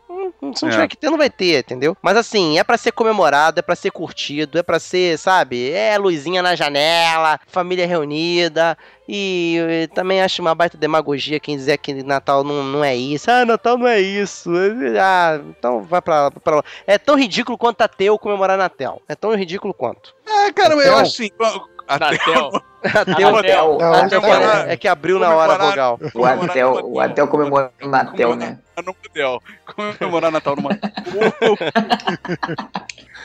Se 0.54 0.62
não 0.62 0.68
É. 0.68 0.72
tiver 0.72 0.88
que 0.88 0.96
ter, 0.96 1.10
não 1.10 1.18
vai 1.18 1.30
ter, 1.30 1.58
entendeu? 1.60 1.96
Mas 2.02 2.16
assim, 2.16 2.58
é 2.58 2.64
pra 2.64 2.76
ser 2.76 2.92
comemorado, 2.92 3.58
é 3.58 3.62
pra 3.62 3.74
ser 3.76 3.90
curtido, 3.90 4.58
é 4.58 4.62
pra 4.62 4.78
ser, 4.78 5.18
sabe? 5.18 5.70
É 5.70 5.96
luzinha 5.98 6.42
na 6.42 6.54
janela, 6.54 7.38
família 7.46 7.86
reunida. 7.86 8.76
E 9.06 9.56
eu 9.56 9.88
também 9.88 10.22
acho 10.22 10.40
uma 10.40 10.54
baita 10.54 10.78
demagogia 10.78 11.38
quem 11.38 11.56
dizer 11.56 11.76
que 11.76 12.02
Natal 12.02 12.42
não, 12.42 12.62
não 12.62 12.82
é 12.84 12.96
isso. 12.96 13.30
Ah, 13.30 13.44
Natal 13.44 13.76
não 13.76 13.86
é 13.86 14.00
isso. 14.00 14.50
Ah, 14.98 15.40
então 15.50 15.82
vai 15.82 16.00
pra, 16.00 16.30
pra 16.30 16.56
lá. 16.56 16.64
É 16.86 16.96
tão 16.96 17.14
ridículo 17.16 17.58
quanto 17.58 17.82
ateu 17.82 18.18
comemorar 18.18 18.56
Natal. 18.56 19.02
É 19.06 19.14
tão 19.14 19.34
ridículo 19.34 19.74
quanto. 19.74 20.14
É, 20.26 20.50
cara, 20.52 20.74
mas 20.74 20.86
eu 20.86 20.96
acho 20.96 21.22
assim. 21.22 21.30
Até 21.86 22.06
Ateu. 22.06 22.50
Natel. 23.32 23.78
Ateu 23.94 24.20
que 24.20 24.26
é- 24.26 24.76
que 24.76 24.88
abriu 24.88 25.18
na 25.18 25.34
hora 25.34 25.54
a 25.54 25.58
vogal. 25.58 25.98
O 26.14 26.24
Atel, 26.24 26.80
o 26.84 27.00
Atel 27.00 27.28
comemora 27.28 27.70
o 27.82 27.88
Natel, 27.88 28.34
né? 28.36 28.58
no 28.76 28.94
Natal. 29.02 29.42
Comemorar 29.98 30.30
Natal 30.32 30.56
numa. 30.56 30.70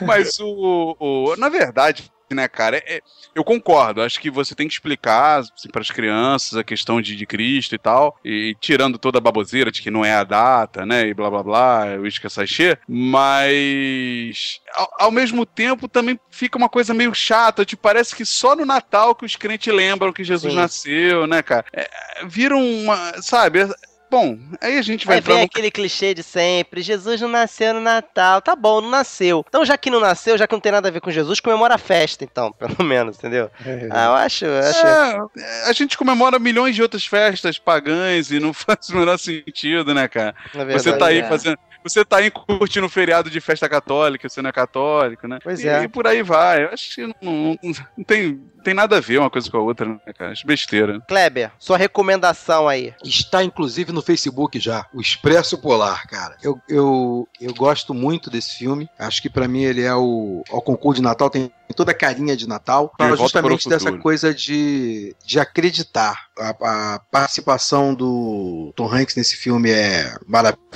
Mas 0.06 0.38
o, 0.40 0.96
o- 0.98 1.34
Na 1.36 1.48
verdade, 1.48 2.10
né, 2.34 2.46
cara, 2.48 2.76
é- 2.76 2.96
é- 2.96 3.02
eu 3.34 3.44
concordo. 3.44 4.02
Acho 4.02 4.20
que 4.20 4.30
você 4.30 4.54
tem 4.54 4.66
que 4.66 4.74
explicar 4.74 5.40
assim, 5.40 5.68
para 5.70 5.82
as 5.82 5.90
crianças 5.90 6.56
a 6.56 6.64
questão 6.64 7.00
de, 7.00 7.16
de 7.16 7.26
Cristo 7.26 7.74
e 7.74 7.78
tal. 7.78 8.18
E 8.24 8.56
tirando 8.60 8.98
toda 8.98 9.18
a 9.18 9.20
baboseira 9.20 9.70
de 9.70 9.82
que 9.82 9.90
não 9.90 10.04
é 10.04 10.14
a 10.14 10.24
data, 10.24 10.86
né? 10.86 11.06
E 11.08 11.14
blá 11.14 11.30
blá 11.30 11.42
blá, 11.42 11.84
o 11.98 12.06
isca 12.06 12.28
sachê. 12.28 12.78
Mas. 12.88 14.60
Ao, 14.72 15.06
ao 15.06 15.10
mesmo 15.10 15.44
tempo 15.44 15.88
também 15.88 16.18
fica 16.30 16.58
uma 16.58 16.68
coisa 16.68 16.94
meio 16.94 17.14
chata. 17.14 17.64
Tipo, 17.64 17.82
parece 17.82 18.14
que 18.14 18.24
só 18.24 18.54
no 18.54 18.64
Natal 18.64 19.14
que 19.14 19.24
os 19.24 19.36
crentes 19.36 19.72
lembram 19.72 20.12
que 20.12 20.24
Jesus 20.24 20.52
Sim. 20.52 20.58
nasceu, 20.58 21.26
né, 21.26 21.42
cara? 21.42 21.64
É, 21.72 21.88
vira 22.26 22.56
uma. 22.56 23.20
Sabe? 23.22 23.60
Bom, 24.10 24.36
aí 24.60 24.76
a 24.76 24.82
gente 24.82 25.06
vai 25.06 25.16
Aí 25.16 25.20
vem 25.20 25.42
aquele 25.42 25.70
clichê 25.70 26.12
de 26.12 26.22
sempre, 26.22 26.82
Jesus 26.82 27.20
não 27.20 27.28
nasceu 27.28 27.72
no 27.74 27.80
Natal. 27.80 28.42
Tá 28.42 28.56
bom, 28.56 28.80
não 28.80 28.90
nasceu. 28.90 29.44
Então, 29.48 29.64
já 29.64 29.78
que 29.78 29.88
não 29.88 30.00
nasceu, 30.00 30.36
já 30.36 30.46
que 30.48 30.52
não 30.52 30.60
tem 30.60 30.72
nada 30.72 30.88
a 30.88 30.90
ver 30.90 31.00
com 31.00 31.10
Jesus, 31.10 31.38
comemora 31.38 31.74
a 31.76 31.78
festa, 31.78 32.24
então, 32.24 32.50
pelo 32.58 32.82
menos, 32.84 33.16
entendeu? 33.18 33.50
Ah, 33.90 34.06
eu 34.06 34.12
acho, 34.14 34.44
eu 34.46 34.58
acho. 34.58 35.30
É, 35.38 35.70
a 35.70 35.72
gente 35.72 35.96
comemora 35.96 36.38
milhões 36.38 36.74
de 36.74 36.82
outras 36.82 37.06
festas 37.06 37.58
pagãs 37.58 38.30
e 38.32 38.40
não 38.40 38.52
faz 38.54 38.88
o 38.88 38.96
menor 38.96 39.18
sentido, 39.18 39.94
né, 39.94 40.08
cara? 40.08 40.34
É 40.54 40.58
verdade. 40.58 40.82
você 40.82 40.92
tá 40.96 41.06
aí 41.06 41.18
É. 41.20 41.28
fazendo. 41.28 41.58
Você 41.84 42.04
tá 42.04 42.18
aí 42.18 42.30
curtindo 42.30 42.86
o 42.86 42.90
feriado 42.90 43.30
de 43.30 43.40
festa 43.40 43.68
católica, 43.68 44.28
você 44.28 44.42
não 44.42 44.50
é 44.50 44.52
católico, 44.52 45.26
né? 45.26 45.38
Pois 45.42 45.60
e, 45.62 45.68
é. 45.68 45.82
E 45.84 45.88
por 45.88 46.06
aí 46.06 46.22
vai. 46.22 46.64
Eu 46.64 46.68
acho 46.68 46.94
que 46.94 47.06
não, 47.06 47.14
não- 47.22 47.58
não 47.96 48.04
tem, 48.04 48.40
tem 48.62 48.74
nada 48.74 48.96
a 48.98 49.00
ver 49.00 49.18
uma 49.18 49.30
coisa 49.30 49.50
com 49.50 49.56
a 49.56 49.60
outra, 49.60 49.86
né, 49.86 49.98
cara? 50.16 50.32
Acho 50.32 50.46
besteira. 50.46 51.00
Kleber, 51.08 51.50
sua 51.58 51.76
recomendação 51.76 52.68
aí. 52.68 52.94
Está 53.04 53.42
inclusive 53.42 53.92
no 53.92 54.02
Facebook 54.02 54.58
já, 54.60 54.86
o 54.92 55.00
Expresso 55.00 55.58
Polar, 55.58 56.06
cara. 56.08 56.36
Eu, 56.42 56.60
eu, 56.68 57.28
eu 57.40 57.54
gosto 57.54 57.94
muito 57.94 58.30
desse 58.30 58.56
filme. 58.58 58.88
Acho 58.98 59.22
que 59.22 59.30
pra 59.30 59.48
mim 59.48 59.62
ele 59.62 59.82
é 59.82 59.94
o, 59.94 60.42
o 60.50 60.60
concurso 60.62 61.00
de 61.00 61.02
Natal, 61.06 61.30
tem 61.30 61.50
toda 61.76 61.92
a 61.92 61.94
carinha 61.94 62.36
de 62.36 62.48
Natal. 62.48 62.92
Fala 62.98 63.10
para 63.10 63.16
justamente 63.24 63.68
dessa 63.68 63.92
coisa 63.92 64.34
de, 64.34 65.14
de 65.24 65.38
acreditar. 65.38 66.26
A, 66.38 66.94
a 66.94 66.98
participação 67.10 67.94
do 67.94 68.72
Tom 68.74 68.92
Hanks 68.92 69.14
nesse 69.16 69.36
filme 69.36 69.70
é 69.70 70.14
maravilhosa. 70.26 70.69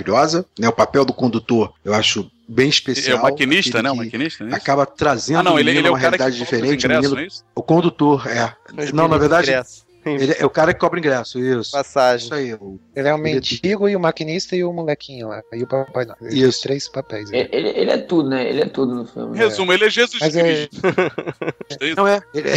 Né? 0.59 0.69
O 0.69 0.73
papel 0.73 1.05
do 1.05 1.13
condutor 1.13 1.73
eu 1.85 1.95
acho 1.95 2.31
bem 2.49 2.69
especial. 2.69 3.17
É 3.19 3.21
o 3.21 3.23
maquinista, 3.23 3.83
né? 3.83 3.91
O 3.91 3.97
maquinista, 3.97 4.45
né? 4.45 4.55
Acaba 4.55 4.85
trazendo 4.85 5.39
Ah, 5.39 5.43
não, 5.43 5.55
o 5.55 5.59
ele- 5.59 5.65
menino 5.71 5.81
ele 5.81 5.89
é 5.89 5.91
o 5.91 5.95
uma 5.95 5.99
realidade 5.99 6.37
diferente. 6.37 6.71
o 6.71 6.75
ingressos, 6.75 7.11
menino- 7.11 7.21
é 7.21 7.27
isso? 7.27 7.45
o 7.55 7.63
condutor, 7.63 8.27
é. 8.27 8.55
Os 8.83 8.93
Não, 8.93 9.09
na 9.09 9.17
verdade, 9.17 9.47
de 9.47 9.53
ingresso. 9.53 9.84
Ele 10.05 10.35
é 10.39 10.45
o 10.45 10.51
cara 10.51 10.73
que 10.75 10.81
cobra 10.81 10.99
ingresso, 10.99 11.39
isso. 11.39 11.71
Passagem. 11.73 12.27
Isso 12.27 12.35
aí. 12.35 12.55
o- 12.55 12.79
Ele 12.95 13.09
é 13.09 13.15
o 13.15 13.19
mendigo 13.19 13.89
e 13.89 13.97
o 13.97 14.01
maquinista 14.01 14.55
e 14.57 14.63
o 14.65 14.73
molequinho 14.73 15.29
lá. 15.29 15.43
E 15.53 15.63
o 15.63 15.67
papai 15.67 16.05
não. 16.05 16.15
Ele 16.21 16.41
Isso. 16.47 16.63
três 16.63 16.89
papéis. 16.89 17.31
Ele, 17.33 17.49
ele- 17.53 17.69
ele 17.71 17.91
é 17.91 17.99
tudo, 17.99 18.29
né? 18.29 18.49
Ele 18.49 18.61
é 18.63 18.67
tudo 18.67 18.95
no 18.95 19.07
filme. 19.07 19.37
Resumo, 19.37 19.73
ele 19.73 19.85
é 19.87 19.91
Jesus 19.91 20.21
Mas 20.21 20.35
é- 20.37 20.67
Cristo. 20.69 20.81
Não 21.97 22.07
é, 22.07 22.21
ele 22.35 22.51
é- 22.51 22.55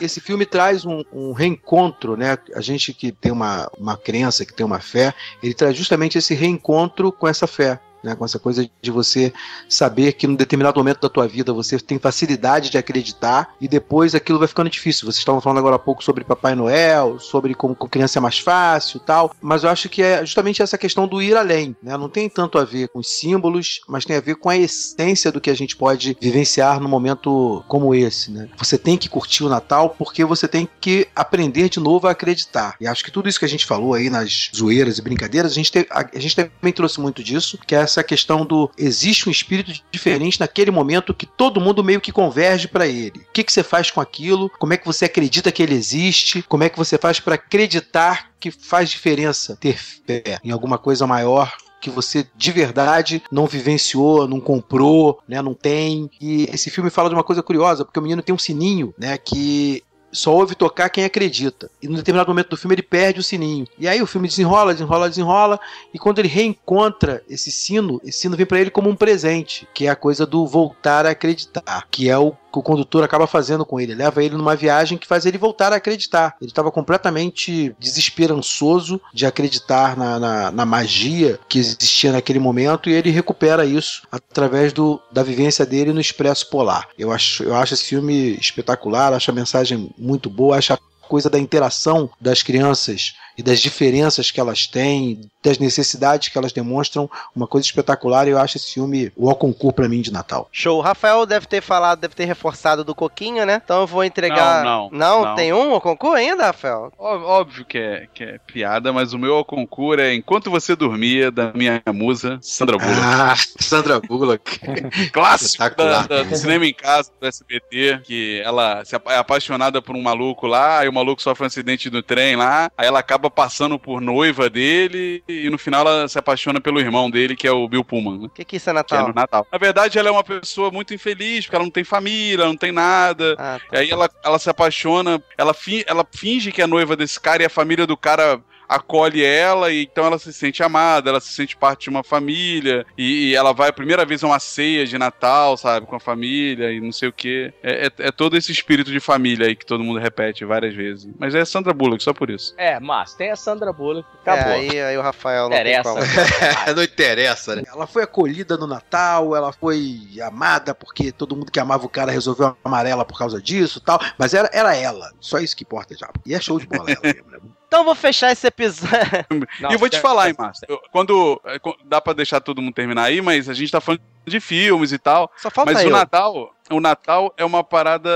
Esse 0.00 0.20
filme 0.20 0.46
traz 0.46 0.84
um, 0.84 1.02
um 1.12 1.32
reencontro, 1.32 2.16
né? 2.16 2.38
A 2.54 2.60
gente 2.60 2.92
que 2.94 3.12
tem 3.12 3.30
uma, 3.30 3.70
uma 3.78 3.96
crença, 3.96 4.44
que 4.46 4.52
tem 4.54 4.64
uma 4.64 4.80
fé, 4.80 5.12
ele 5.42 5.52
traz 5.54 5.76
justamente 5.76 6.16
esse 6.18 6.34
reencontro 6.34 7.12
com 7.12 7.28
essa 7.28 7.46
fé. 7.46 7.78
Né, 8.02 8.14
com 8.14 8.24
essa 8.24 8.38
coisa 8.38 8.68
de 8.80 8.90
você 8.90 9.30
saber 9.68 10.12
que 10.14 10.26
num 10.26 10.34
determinado 10.34 10.78
momento 10.80 11.00
da 11.02 11.08
tua 11.08 11.28
vida 11.28 11.52
você 11.52 11.78
tem 11.78 11.98
facilidade 11.98 12.70
de 12.70 12.78
acreditar 12.78 13.54
e 13.60 13.68
depois 13.68 14.14
aquilo 14.14 14.38
vai 14.38 14.48
ficando 14.48 14.70
difícil. 14.70 15.04
Vocês 15.04 15.18
estavam 15.18 15.40
falando 15.40 15.58
agora 15.58 15.76
há 15.76 15.78
pouco 15.78 16.02
sobre 16.02 16.24
Papai 16.24 16.54
Noel, 16.54 17.18
sobre 17.18 17.54
como 17.54 17.74
com 17.74 17.86
criança 17.88 18.18
é 18.18 18.20
mais 18.20 18.38
fácil 18.38 18.96
e 18.98 19.00
tal, 19.00 19.34
mas 19.40 19.64
eu 19.64 19.70
acho 19.70 19.88
que 19.88 20.02
é 20.02 20.24
justamente 20.24 20.62
essa 20.62 20.78
questão 20.78 21.06
do 21.06 21.20
ir 21.20 21.36
além. 21.36 21.76
Né? 21.82 21.96
Não 21.96 22.08
tem 22.08 22.28
tanto 22.28 22.58
a 22.58 22.64
ver 22.64 22.88
com 22.88 23.00
os 23.00 23.08
símbolos, 23.08 23.80
mas 23.86 24.04
tem 24.04 24.16
a 24.16 24.20
ver 24.20 24.36
com 24.36 24.48
a 24.48 24.56
essência 24.56 25.30
do 25.30 25.40
que 25.40 25.50
a 25.50 25.54
gente 25.54 25.76
pode 25.76 26.16
vivenciar 26.20 26.80
num 26.80 26.88
momento 26.88 27.62
como 27.68 27.94
esse. 27.94 28.30
Né? 28.30 28.48
Você 28.56 28.78
tem 28.78 28.96
que 28.96 29.08
curtir 29.08 29.44
o 29.44 29.48
Natal 29.48 29.94
porque 29.98 30.24
você 30.24 30.48
tem 30.48 30.68
que 30.80 31.06
aprender 31.14 31.68
de 31.68 31.80
novo 31.80 32.06
a 32.08 32.12
acreditar. 32.12 32.76
E 32.80 32.86
acho 32.86 33.04
que 33.04 33.10
tudo 33.10 33.28
isso 33.28 33.38
que 33.38 33.44
a 33.44 33.48
gente 33.48 33.66
falou 33.66 33.92
aí 33.94 34.08
nas 34.08 34.50
zoeiras 34.56 34.98
e 34.98 35.02
brincadeiras, 35.02 35.52
a 35.52 35.54
gente, 35.54 35.70
te- 35.70 35.86
a, 35.90 36.08
a 36.14 36.18
gente 36.18 36.34
também 36.36 36.72
trouxe 36.72 37.00
muito 37.00 37.22
disso, 37.22 37.58
que 37.66 37.74
é 37.74 37.86
essa 37.90 38.04
questão 38.04 38.44
do 38.44 38.70
existe 38.78 39.28
um 39.28 39.32
espírito 39.32 39.72
diferente 39.90 40.40
naquele 40.40 40.70
momento 40.70 41.14
que 41.14 41.26
todo 41.26 41.60
mundo 41.60 41.84
meio 41.84 42.00
que 42.00 42.12
converge 42.12 42.68
para 42.68 42.86
ele. 42.86 43.20
O 43.20 43.32
que, 43.32 43.44
que 43.44 43.52
você 43.52 43.62
faz 43.62 43.90
com 43.90 44.00
aquilo? 44.00 44.50
Como 44.58 44.72
é 44.72 44.76
que 44.76 44.86
você 44.86 45.04
acredita 45.04 45.52
que 45.52 45.62
ele 45.62 45.74
existe? 45.74 46.42
Como 46.42 46.64
é 46.64 46.68
que 46.68 46.78
você 46.78 46.96
faz 46.96 47.20
para 47.20 47.34
acreditar 47.34 48.30
que 48.38 48.50
faz 48.50 48.90
diferença 48.90 49.56
ter 49.56 49.76
fé 49.78 50.38
em 50.42 50.50
alguma 50.50 50.78
coisa 50.78 51.06
maior 51.06 51.54
que 51.80 51.90
você 51.90 52.26
de 52.36 52.52
verdade 52.52 53.22
não 53.32 53.46
vivenciou, 53.46 54.28
não 54.28 54.38
comprou, 54.38 55.20
né, 55.26 55.40
não 55.40 55.54
tem. 55.54 56.10
E 56.20 56.44
esse 56.52 56.70
filme 56.70 56.90
fala 56.90 57.08
de 57.08 57.14
uma 57.14 57.24
coisa 57.24 57.42
curiosa, 57.42 57.84
porque 57.84 57.98
o 57.98 58.02
menino 58.02 58.22
tem 58.22 58.34
um 58.34 58.38
sininho, 58.38 58.94
né, 58.98 59.16
que 59.16 59.82
só 60.12 60.34
ouve 60.34 60.54
tocar 60.54 60.88
quem 60.88 61.04
acredita. 61.04 61.70
E 61.82 61.88
num 61.88 61.96
determinado 61.96 62.28
momento 62.28 62.50
do 62.50 62.56
filme 62.56 62.74
ele 62.74 62.82
perde 62.82 63.20
o 63.20 63.22
sininho. 63.22 63.66
E 63.78 63.88
aí 63.88 64.02
o 64.02 64.06
filme 64.06 64.28
desenrola, 64.28 64.72
desenrola, 64.72 65.08
desenrola. 65.08 65.60
E 65.92 65.98
quando 65.98 66.18
ele 66.18 66.28
reencontra 66.28 67.22
esse 67.28 67.50
sino, 67.50 68.00
esse 68.04 68.18
sino 68.18 68.36
vem 68.36 68.46
pra 68.46 68.60
ele 68.60 68.70
como 68.70 68.88
um 68.88 68.96
presente, 68.96 69.68
que 69.72 69.86
é 69.86 69.90
a 69.90 69.96
coisa 69.96 70.26
do 70.26 70.46
voltar 70.46 71.06
a 71.06 71.10
acreditar, 71.10 71.86
que 71.90 72.08
é 72.08 72.18
o 72.18 72.32
que 72.50 72.58
o 72.58 72.62
condutor 72.62 73.02
acaba 73.04 73.26
fazendo 73.26 73.64
com 73.64 73.80
ele. 73.80 73.94
Leva 73.94 74.22
ele 74.22 74.36
numa 74.36 74.56
viagem 74.56 74.98
que 74.98 75.06
faz 75.06 75.26
ele 75.26 75.38
voltar 75.38 75.72
a 75.72 75.76
acreditar. 75.76 76.36
Ele 76.40 76.50
estava 76.50 76.70
completamente 76.70 77.74
desesperançoso 77.78 79.00
de 79.12 79.26
acreditar 79.26 79.96
na, 79.96 80.18
na, 80.18 80.50
na 80.50 80.66
magia 80.66 81.38
que 81.48 81.58
existia 81.58 82.12
naquele 82.12 82.38
momento 82.38 82.88
e 82.88 82.92
ele 82.92 83.10
recupera 83.10 83.64
isso 83.64 84.02
através 84.10 84.72
do, 84.72 85.00
da 85.10 85.22
vivência 85.22 85.64
dele 85.64 85.92
no 85.92 86.00
Expresso 86.00 86.48
Polar. 86.50 86.88
Eu 86.98 87.12
acho, 87.12 87.42
eu 87.42 87.54
acho 87.54 87.74
esse 87.74 87.84
filme 87.84 88.34
espetacular, 88.34 89.12
acho 89.12 89.30
a 89.30 89.34
mensagem 89.34 89.92
muito 89.98 90.28
boa, 90.28 90.56
acho 90.56 90.72
a 90.72 90.78
coisa 91.08 91.28
da 91.28 91.38
interação 91.38 92.08
das 92.20 92.40
crianças 92.42 93.14
e 93.40 93.42
das 93.42 93.58
diferenças 93.60 94.30
que 94.30 94.38
elas 94.38 94.66
têm, 94.66 95.20
das 95.42 95.58
necessidades 95.58 96.28
que 96.28 96.36
elas 96.36 96.52
demonstram, 96.52 97.08
uma 97.34 97.46
coisa 97.46 97.66
espetacular 97.66 98.28
e 98.28 98.30
eu 98.32 98.38
acho 98.38 98.58
esse 98.58 98.74
filme 98.74 99.10
o 99.16 99.34
concurso 99.34 99.74
pra 99.76 99.88
mim 99.88 100.02
de 100.02 100.12
Natal. 100.12 100.46
Show. 100.52 100.76
O 100.78 100.82
Rafael 100.82 101.24
deve 101.24 101.46
ter 101.46 101.62
falado, 101.62 102.00
deve 102.00 102.14
ter 102.14 102.26
reforçado 102.26 102.84
do 102.84 102.94
Coquinho, 102.94 103.46
né? 103.46 103.60
Então 103.64 103.80
eu 103.80 103.86
vou 103.86 104.04
entregar. 104.04 104.62
Não, 104.64 104.90
não, 104.92 104.98
Não, 105.20 105.24
não. 105.26 105.34
tem 105.36 105.52
um 105.52 105.80
concurso 105.80 106.16
ainda, 106.16 106.44
Rafael? 106.46 106.92
Óbvio 106.98 107.64
que 107.64 107.78
é, 107.78 108.06
que 108.12 108.22
é 108.24 108.38
piada, 108.46 108.92
mas 108.92 109.12
o 109.14 109.18
meu 109.18 109.42
concurso 109.44 110.00
é 110.02 110.14
Enquanto 110.14 110.50
Você 110.50 110.76
Dormia, 110.76 111.30
da 111.30 111.52
minha 111.54 111.82
musa, 111.92 112.38
Sandra 112.42 112.76
Bullock. 112.76 113.00
Ah, 113.02 113.34
Sandra 113.58 114.00
Bullock. 114.00 114.60
Clássico 115.12 115.64
da, 115.76 116.02
da- 116.06 116.22
do 116.24 116.36
cinema 116.36 116.66
em 116.66 116.74
casa, 116.74 117.10
do 117.20 117.26
SBT, 117.26 118.00
que 118.04 118.42
ela 118.44 118.82
é 119.08 119.16
apaixonada 119.16 119.80
por 119.80 119.94
um 119.96 120.02
maluco 120.02 120.46
lá, 120.46 120.80
aí 120.80 120.88
o 120.88 120.92
maluco 120.92 121.22
sofre 121.22 121.44
um 121.44 121.46
acidente 121.46 121.90
no 121.90 122.02
trem 122.02 122.36
lá, 122.36 122.70
aí 122.76 122.86
ela 122.86 122.98
acaba 122.98 123.29
passando 123.30 123.78
por 123.78 124.00
noiva 124.00 124.50
dele, 124.50 125.22
e 125.28 125.48
no 125.48 125.56
final 125.58 125.86
ela 125.86 126.08
se 126.08 126.18
apaixona 126.18 126.60
pelo 126.60 126.80
irmão 126.80 127.10
dele, 127.10 127.36
que 127.36 127.46
é 127.46 127.52
o 127.52 127.68
Bill 127.68 127.84
Pullman. 127.84 128.18
né? 128.18 128.26
O 128.26 128.28
que, 128.30 128.44
que 128.44 128.56
isso 128.56 128.68
é 128.68 128.72
Que 128.84 128.94
é 128.94 128.98
Natal? 128.98 129.08
no 129.08 129.14
Natal. 129.14 129.46
Na 129.50 129.58
verdade, 129.58 129.98
ela 129.98 130.08
é 130.08 130.12
uma 130.12 130.24
pessoa 130.24 130.70
muito 130.70 130.92
infeliz, 130.92 131.44
porque 131.46 131.56
ela 131.56 131.64
não 131.64 131.70
tem 131.70 131.84
família, 131.84 132.44
não 132.44 132.56
tem 132.56 132.72
nada. 132.72 133.36
Ah, 133.38 133.58
E 133.72 133.78
aí 133.78 133.90
ela, 133.90 134.10
ela 134.24 134.38
se 134.38 134.50
apaixona, 134.50 135.22
ela, 135.38 135.54
fi, 135.54 135.84
ela 135.86 136.06
finge 136.14 136.52
que 136.52 136.60
é 136.62 136.66
noiva 136.66 136.96
desse 136.96 137.18
cara 137.20 137.42
e 137.42 137.46
a 137.46 137.50
família 137.50 137.86
do 137.86 137.96
cara 137.96 138.40
acolhe 138.70 139.24
ela 139.24 139.70
e 139.72 139.82
então 139.82 140.04
ela 140.06 140.18
se 140.18 140.32
sente 140.32 140.62
amada, 140.62 141.10
ela 141.10 141.20
se 141.20 141.32
sente 141.32 141.56
parte 141.56 141.82
de 141.84 141.90
uma 141.90 142.04
família 142.04 142.86
e, 142.96 143.30
e 143.30 143.34
ela 143.34 143.52
vai 143.52 143.68
a 143.70 143.72
primeira 143.72 144.04
vez 144.04 144.22
a 144.22 144.26
uma 144.28 144.38
ceia 144.38 144.86
de 144.86 144.96
Natal, 144.96 145.56
sabe, 145.56 145.86
com 145.86 145.96
a 145.96 146.00
família 146.00 146.70
e 146.72 146.80
não 146.80 146.92
sei 146.92 147.08
o 147.08 147.12
que. 147.12 147.52
É, 147.62 147.86
é- 147.86 148.06
é 148.08 148.12
todo 148.12 148.36
esse 148.36 148.52
espírito 148.52 148.90
de 148.92 149.00
família 149.00 149.46
aí 149.48 149.56
que 149.56 149.66
todo 149.66 149.82
mundo 149.82 149.98
repete 149.98 150.44
várias 150.44 150.74
vezes. 150.74 151.08
Mas 151.18 151.34
é 151.34 151.44
Sandra 151.44 151.72
Bullock, 151.74 152.02
só 152.02 152.12
por 152.14 152.30
isso. 152.30 152.54
É, 152.56 152.78
mas 152.78 153.14
tem 153.14 153.30
a 153.30 153.36
Sandra 153.36 153.72
Bullock, 153.72 154.08
acabou. 154.22 154.52
É, 154.52 154.54
aí, 154.56 154.80
aí 154.80 154.96
o 154.98 155.02
Rafael 155.02 155.48
não 155.48 155.56
Interessa. 155.56 155.82
tem 155.94 156.02
como. 156.02 156.76
não 156.76 156.82
interessa, 156.82 157.56
né? 157.56 157.62
Ela 157.66 157.86
foi 157.86 158.02
acolhida 158.04 158.56
no 158.56 158.66
Natal, 158.66 159.34
ela 159.34 159.52
foi 159.52 159.98
amada 160.22 160.74
porque 160.74 161.10
todo 161.12 161.34
mundo 161.36 161.50
que 161.50 161.58
amava 161.60 161.84
o 161.84 161.88
cara 161.88 162.12
resolveu 162.12 162.56
amar 162.64 162.86
ela 162.86 163.04
por 163.04 163.18
causa 163.18 163.40
disso 163.42 163.78
e 163.78 163.82
tal, 163.82 163.98
mas 164.18 164.34
era, 164.34 164.48
era 164.52 164.74
ela, 164.76 165.10
só 165.20 165.38
isso 165.38 165.56
que 165.56 165.64
importa 165.64 165.96
já. 165.96 166.08
E 166.24 166.34
é 166.34 166.40
show 166.40 166.58
de 166.58 166.66
bola 166.66 166.90
ela 166.90 167.00
mesmo, 167.02 167.30
né? 167.30 167.38
Então 167.70 167.84
vou 167.84 167.94
fechar 167.94 168.32
esse 168.32 168.48
episódio. 168.48 168.98
e 169.70 169.72
eu 169.72 169.78
vou 169.78 169.88
te 169.88 170.00
falar, 170.00 170.28
hein, 170.28 170.34
Márcio. 170.36 170.66
Quando. 170.90 171.40
é, 171.44 171.60
Dá 171.84 172.00
pra 172.00 172.12
deixar 172.12 172.40
todo 172.40 172.60
mundo 172.60 172.74
terminar 172.74 173.04
aí, 173.04 173.22
mas 173.22 173.48
a 173.48 173.54
gente 173.54 173.70
tá 173.70 173.80
falando 173.80 174.00
de 174.26 174.40
filmes 174.40 174.90
e 174.90 174.98
tal. 174.98 175.30
falta 175.36 175.72
mas 175.72 175.82
eu. 175.82 175.88
o 175.88 175.92
Natal. 175.92 176.54
O 176.68 176.80
Natal 176.80 177.32
é 177.36 177.44
uma 177.44 177.62
parada 177.62 178.10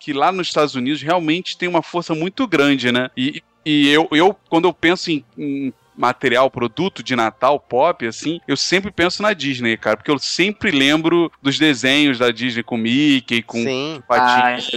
que 0.00 0.14
lá 0.14 0.32
nos 0.32 0.46
Estados 0.46 0.74
Unidos 0.74 1.02
realmente 1.02 1.58
tem 1.58 1.68
uma 1.68 1.82
força 1.82 2.14
muito 2.14 2.48
grande, 2.48 2.90
né? 2.90 3.10
E, 3.14 3.42
e 3.62 3.90
eu, 3.90 4.08
eu, 4.10 4.34
quando 4.48 4.66
eu 4.66 4.72
penso 4.72 5.10
em, 5.10 5.22
em 5.36 5.70
material, 5.98 6.50
produto 6.50 7.02
de 7.02 7.16
Natal 7.16 7.58
pop, 7.58 8.06
assim, 8.06 8.40
eu 8.46 8.56
sempre 8.56 8.90
penso 8.90 9.20
na 9.22 9.32
Disney, 9.32 9.76
cara, 9.76 9.96
porque 9.96 10.10
eu 10.10 10.18
sempre 10.18 10.70
lembro 10.70 11.30
dos 11.42 11.58
desenhos 11.58 12.18
da 12.18 12.30
Disney 12.30 12.62
com 12.62 12.76
Mickey, 12.76 13.42
com 13.42 13.62
Sim. 13.62 14.02
patinhas. 14.06 14.70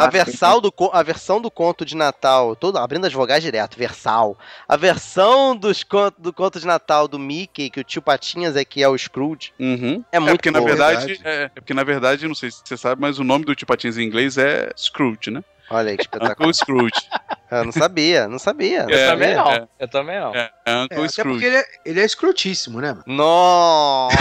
A 0.00 0.08
versão, 0.08 0.60
do, 0.60 0.70
co- 0.72 0.90
a 0.92 1.02
versão 1.02 1.40
do 1.40 1.50
conto 1.50 1.84
de 1.84 1.96
Natal, 1.96 2.54
todo, 2.54 2.78
abrindo 2.78 3.06
as 3.06 3.12
vogais 3.12 3.42
direto, 3.42 3.76
versal. 3.76 4.38
A 4.68 4.76
versão 4.76 5.56
dos 5.56 5.82
conto, 5.82 6.14
do 6.20 6.32
conto 6.32 6.60
de 6.60 6.66
Natal 6.66 7.08
do 7.08 7.18
Mickey, 7.18 7.68
que 7.70 7.80
o 7.80 7.84
tio 7.84 8.00
Patinhas 8.00 8.56
é 8.56 8.64
que 8.64 8.82
é 8.82 8.88
o 8.88 8.96
Scrooge, 8.96 9.52
Uhum. 9.58 10.04
é 10.12 10.18
muito 10.20 10.32
porque, 10.36 10.50
na 10.50 10.60
boa. 10.60 10.70
verdade, 10.70 11.20
é, 11.24 11.42
é 11.44 11.48
porque, 11.60 11.74
na 11.74 11.82
verdade, 11.84 12.28
não 12.28 12.34
sei 12.34 12.50
se 12.50 12.60
você 12.64 12.76
sabe, 12.76 13.00
mas 13.00 13.18
o 13.18 13.24
nome 13.24 13.44
do 13.44 13.54
Tio 13.54 13.66
Patins 13.66 13.98
em 13.98 14.02
inglês 14.04 14.38
é 14.38 14.70
Scrooge, 14.76 15.30
né? 15.30 15.42
Olha 15.70 15.90
aí 15.90 15.96
que 15.96 16.02
espetacular. 16.02 16.32
Uncle 16.32 16.54
Scrooge. 16.54 16.92
Eu 17.50 17.64
não 17.64 17.72
sabia, 17.72 18.28
não 18.28 18.38
sabia. 18.38 18.86
Eu 18.88 19.10
também 19.10 19.34
não. 19.34 19.50
É, 19.52 19.68
Eu 19.80 19.88
também 19.88 20.20
não. 20.20 20.34
É, 20.34 20.50
é 20.64 20.76
Uncle 20.76 20.98
É, 20.98 21.00
até 21.00 21.08
Scrooge. 21.08 21.30
porque 21.30 21.46
ele 21.46 21.56
é, 21.56 21.64
ele 21.84 22.00
é 22.00 22.04
escrotíssimo, 22.04 22.80
né, 22.80 22.92
mano? 22.92 23.02
Nossa! 23.06 24.16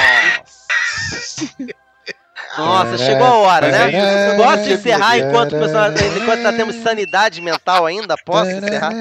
Nossa, 2.57 2.97
chegou 2.97 3.27
a 3.27 3.37
hora, 3.37 3.69
né? 3.71 4.35
Posso 4.35 4.69
encerrar 4.69 5.19
enquanto, 5.19 5.51
pessoal, 5.51 5.91
enquanto 5.91 6.41
nós 6.41 6.55
temos 6.55 6.75
sanidade 6.77 7.39
mental 7.41 7.85
ainda? 7.85 8.15
Posso 8.25 8.49
encerrar? 8.49 8.91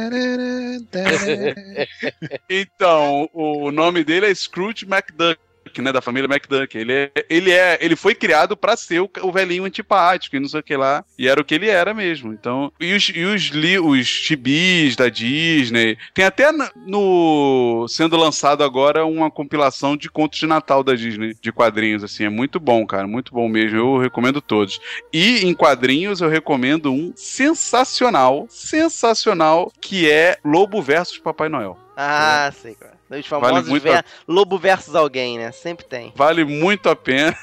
Então, 2.48 3.28
o 3.32 3.70
nome 3.70 4.04
dele 4.04 4.30
é 4.30 4.34
Scrooge 4.34 4.84
McDuck. 4.84 5.40
Né, 5.78 5.93
da 5.93 6.01
família 6.01 6.28
McDuck. 6.28 6.77
Ele 6.77 6.93
é, 6.93 7.11
ele 7.28 7.51
é, 7.51 7.78
ele 7.81 7.97
foi 7.97 8.15
criado 8.15 8.57
pra 8.57 8.77
ser 8.77 9.01
o, 9.01 9.11
o 9.23 9.32
velhinho 9.32 9.65
antipático 9.65 10.36
e 10.36 10.40
não 10.40 10.49
sei 10.49 10.61
o 10.61 10.62
que 10.62 10.77
lá. 10.77 11.05
E 11.19 11.28
era 11.28 11.40
o 11.40 11.45
que 11.45 11.55
ele 11.55 11.69
era 11.69 11.93
mesmo. 11.95 12.32
Então, 12.32 12.73
e 12.81 12.95
os, 12.95 13.11
e 13.15 13.24
os, 13.24 13.43
li, 13.45 13.78
os 13.78 14.07
chibis 14.07 14.97
da 14.97 15.09
Disney. 15.09 15.97
Tem 16.15 16.24
até 16.24 16.51
no 16.86 17.86
sendo 17.89 18.16
lançado 18.16 18.65
agora 18.65 19.05
uma 19.05 19.31
compilação 19.31 19.97
de 19.97 20.11
contos 20.11 20.39
de 20.39 20.47
Natal 20.47 20.82
da 20.82 20.95
Disney, 20.95 21.35
de 21.40 21.53
quadrinhos 21.53 22.05
assim, 22.05 22.24
é 22.24 22.28
muito 22.28 22.59
bom, 22.59 22.86
cara, 22.86 23.07
muito 23.07 23.32
bom 23.32 23.49
mesmo. 23.49 23.77
Eu 23.77 23.99
recomendo 23.99 24.40
todos. 24.40 24.81
E 25.12 25.47
em 25.47 25.55
quadrinhos 25.55 26.20
eu 26.20 26.28
recomendo 26.28 26.93
um 26.93 27.12
sensacional, 27.15 28.47
sensacional 28.49 29.73
que 29.81 30.11
é 30.11 30.39
Lobo 30.45 30.82
versus 30.82 31.19
Papai 31.19 31.49
Noel. 31.49 31.78
Ah, 31.97 32.51
sei, 32.55 32.74
cara. 32.74 32.97
Os 33.10 33.26
Vale 33.26 33.43
famosos 33.44 33.68
muito 33.68 33.82
ver- 33.82 33.97
a- 33.98 34.05
Lobo 34.26 34.59
versus 34.59 34.94
alguém, 34.94 35.39
né? 35.39 35.51
Sempre 35.52 35.86
tem. 35.86 36.12
Vale 36.14 36.44
muito 36.44 36.89
a 36.89 36.97
pena. 36.97 37.36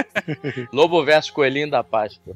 Lobo 0.72 1.02
versus 1.04 1.30
Coelhinho 1.30 1.70
da 1.70 1.82
Páscoa. 1.82 2.34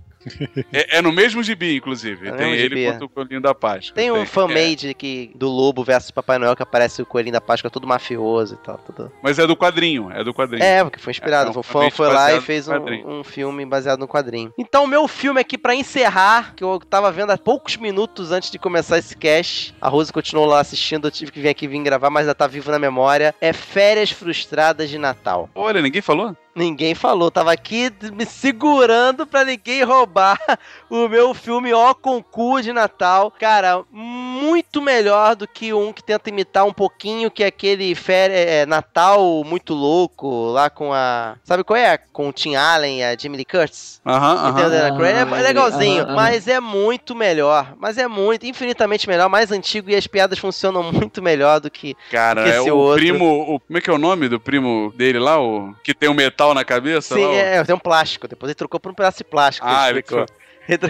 É, 0.73 0.99
é 0.99 1.03
no 1.03 1.13
mesmo 1.13 1.43
gibi, 1.43 1.77
inclusive. 1.77 2.29
É 2.29 2.33
Tem 2.33 2.53
ele 2.53 2.63
gibi, 2.63 2.85
quanto 2.87 3.05
o 3.05 3.09
Colinho 3.09 3.41
da 3.41 3.55
Páscoa. 3.55 3.95
Tem 3.95 4.11
um 4.11 4.23
é. 4.23 4.27
fan-made 4.27 4.95
que, 4.95 5.31
do 5.35 5.49
Lobo 5.49 5.85
versus 5.85 6.11
Papai 6.11 6.39
Noel 6.39 6.57
que 6.57 6.63
aparece 6.63 7.03
o 7.03 7.07
Coelhinho 7.07 7.33
da 7.33 7.41
Páscoa 7.41 7.71
todo 7.71 7.87
mafioso 7.87 8.55
e 8.55 8.65
tal. 8.65 8.79
Tudo. 8.79 9.13
Mas 9.23 9.39
é 9.39 9.47
do 9.47 9.57
quadrinho, 9.57 10.11
é 10.11 10.23
do 10.25 10.35
quadrinho. 10.35 10.63
É, 10.63 10.83
porque 10.83 10.99
foi 10.99 11.13
inspirado. 11.13 11.51
É, 11.51 11.55
é 11.55 11.57
um 11.57 11.61
o 11.61 11.63
fã 11.63 11.91
foi 11.91 12.09
lá 12.09 12.33
e 12.33 12.41
fez 12.41 12.69
um, 12.69 13.21
um 13.21 13.25
filme 13.25 13.65
baseado 13.65 14.01
no 14.01 14.09
quadrinho. 14.09 14.53
Então, 14.59 14.85
o 14.85 14.89
meu 14.89 15.07
filme 15.07 15.41
aqui 15.41 15.57
pra 15.57 15.75
encerrar, 15.75 16.55
que 16.55 16.65
eu 16.65 16.81
tava 16.81 17.11
vendo 17.11 17.31
há 17.31 17.39
poucos 17.39 17.77
minutos 17.77 18.33
antes 18.33 18.51
de 18.51 18.59
começar 18.59 18.99
esse 18.99 19.17
cast. 19.17 19.75
A 19.81 19.89
Rose 19.89 20.13
continuou 20.13 20.47
lá 20.47 20.61
assistindo, 20.61 21.07
eu 21.07 21.11
tive 21.11 21.33
que 21.33 21.41
vir 21.41 21.49
aqui 21.49 21.67
vir 21.67 21.83
gravar, 21.83 22.11
mas 22.11 22.23
ainda 22.23 22.35
tá 22.35 22.47
vivo 22.47 22.71
na 22.71 22.79
memória. 22.79 23.35
É 23.41 23.53
Férias 23.53 24.11
Frustradas 24.11 24.89
de 24.89 24.99
Natal. 24.99 25.49
Olha, 25.55 25.83
ninguém 25.83 26.03
falou? 26.03 26.37
Ninguém 26.55 26.95
falou, 26.95 27.31
tava 27.31 27.53
aqui 27.53 27.91
me 28.13 28.25
segurando 28.25 29.27
pra 29.27 29.45
ninguém 29.45 29.83
roubar 29.83 30.39
o 30.89 31.09
meu 31.09 31.35
filme 31.35 31.73
Ó 31.73 31.93
Concurso 31.95 32.63
de 32.65 32.73
Natal. 32.73 33.31
Cara, 33.31 33.83
muito 33.91 34.81
melhor 34.81 35.35
do 35.35 35.49
que 35.49 35.73
um 35.73 35.93
que 35.93 36.03
tenta 36.03 36.31
imitar 36.31 36.65
um 36.65 36.73
pouquinho 36.73 37.31
que 37.31 37.43
é 37.43 37.47
aquele 37.47 37.95
férias, 37.95 38.39
é, 38.39 38.67
Natal 38.67 39.43
muito 39.45 39.75
louco 39.75 40.47
lá 40.47 40.71
com 40.71 40.93
a. 40.93 41.37
Sabe 41.45 41.65
qual 41.65 41.77
é? 41.77 41.99
Com 41.99 42.29
o 42.29 42.33
Tim 42.33 42.55
Allen 42.55 43.01
e 43.01 43.03
a 43.05 43.17
Jamie 43.19 43.37
Lee 43.39 43.45
Curtis. 43.45 44.01
Aham. 44.07 44.53
Dana 44.55 44.97
Craig? 44.97 45.17
Ah, 45.17 45.39
É 45.39 45.43
legalzinho, 45.43 46.03
aham, 46.03 46.13
aham. 46.13 46.15
mas 46.15 46.47
é 46.49 46.61
muito 46.61 47.15
melhor. 47.15 47.75
Mas 47.79 47.99
é 47.99 48.07
muito, 48.07 48.47
infinitamente 48.47 49.09
melhor, 49.09 49.29
mais 49.29 49.51
antigo 49.51 49.91
e 49.91 49.97
as 49.97 50.07
piadas 50.07 50.39
funcionam 50.39 50.83
muito 50.93 51.21
melhor 51.23 51.59
do 51.61 51.71
que, 51.71 51.97
Cara, 52.11 52.45
do 52.45 52.51
que 52.51 52.57
é 52.69 52.73
o 52.73 52.77
outro. 52.77 53.01
primo. 53.01 53.55
O, 53.55 53.61
como 53.61 53.79
é 53.79 53.81
que 53.81 53.91
é 53.91 53.93
o 53.93 53.99
nome 53.99 54.29
do 54.29 54.39
primo 54.39 54.93
dele 54.97 55.19
lá? 55.19 55.41
O 55.41 55.75
que 55.83 55.93
tem 55.95 56.09
o 56.09 56.15
metal 56.15 56.44
na 56.53 56.65
cabeça? 56.65 57.15
Sim, 57.15 57.23
lá, 57.25 57.31
o- 57.31 57.35
é, 57.35 57.65
tem 57.65 57.75
um 57.75 57.79
plástico. 57.79 58.27
Depois 58.29 58.49
ele 58.51 58.55
trocou 58.57 58.79
por 58.81 58.91
um 58.91 58.95
pedaço 58.95 59.19
de 59.19 59.25
plástico. 59.25 59.67
Ah. 59.69 59.89
Ele 59.89 60.03
trocou- 60.03 60.27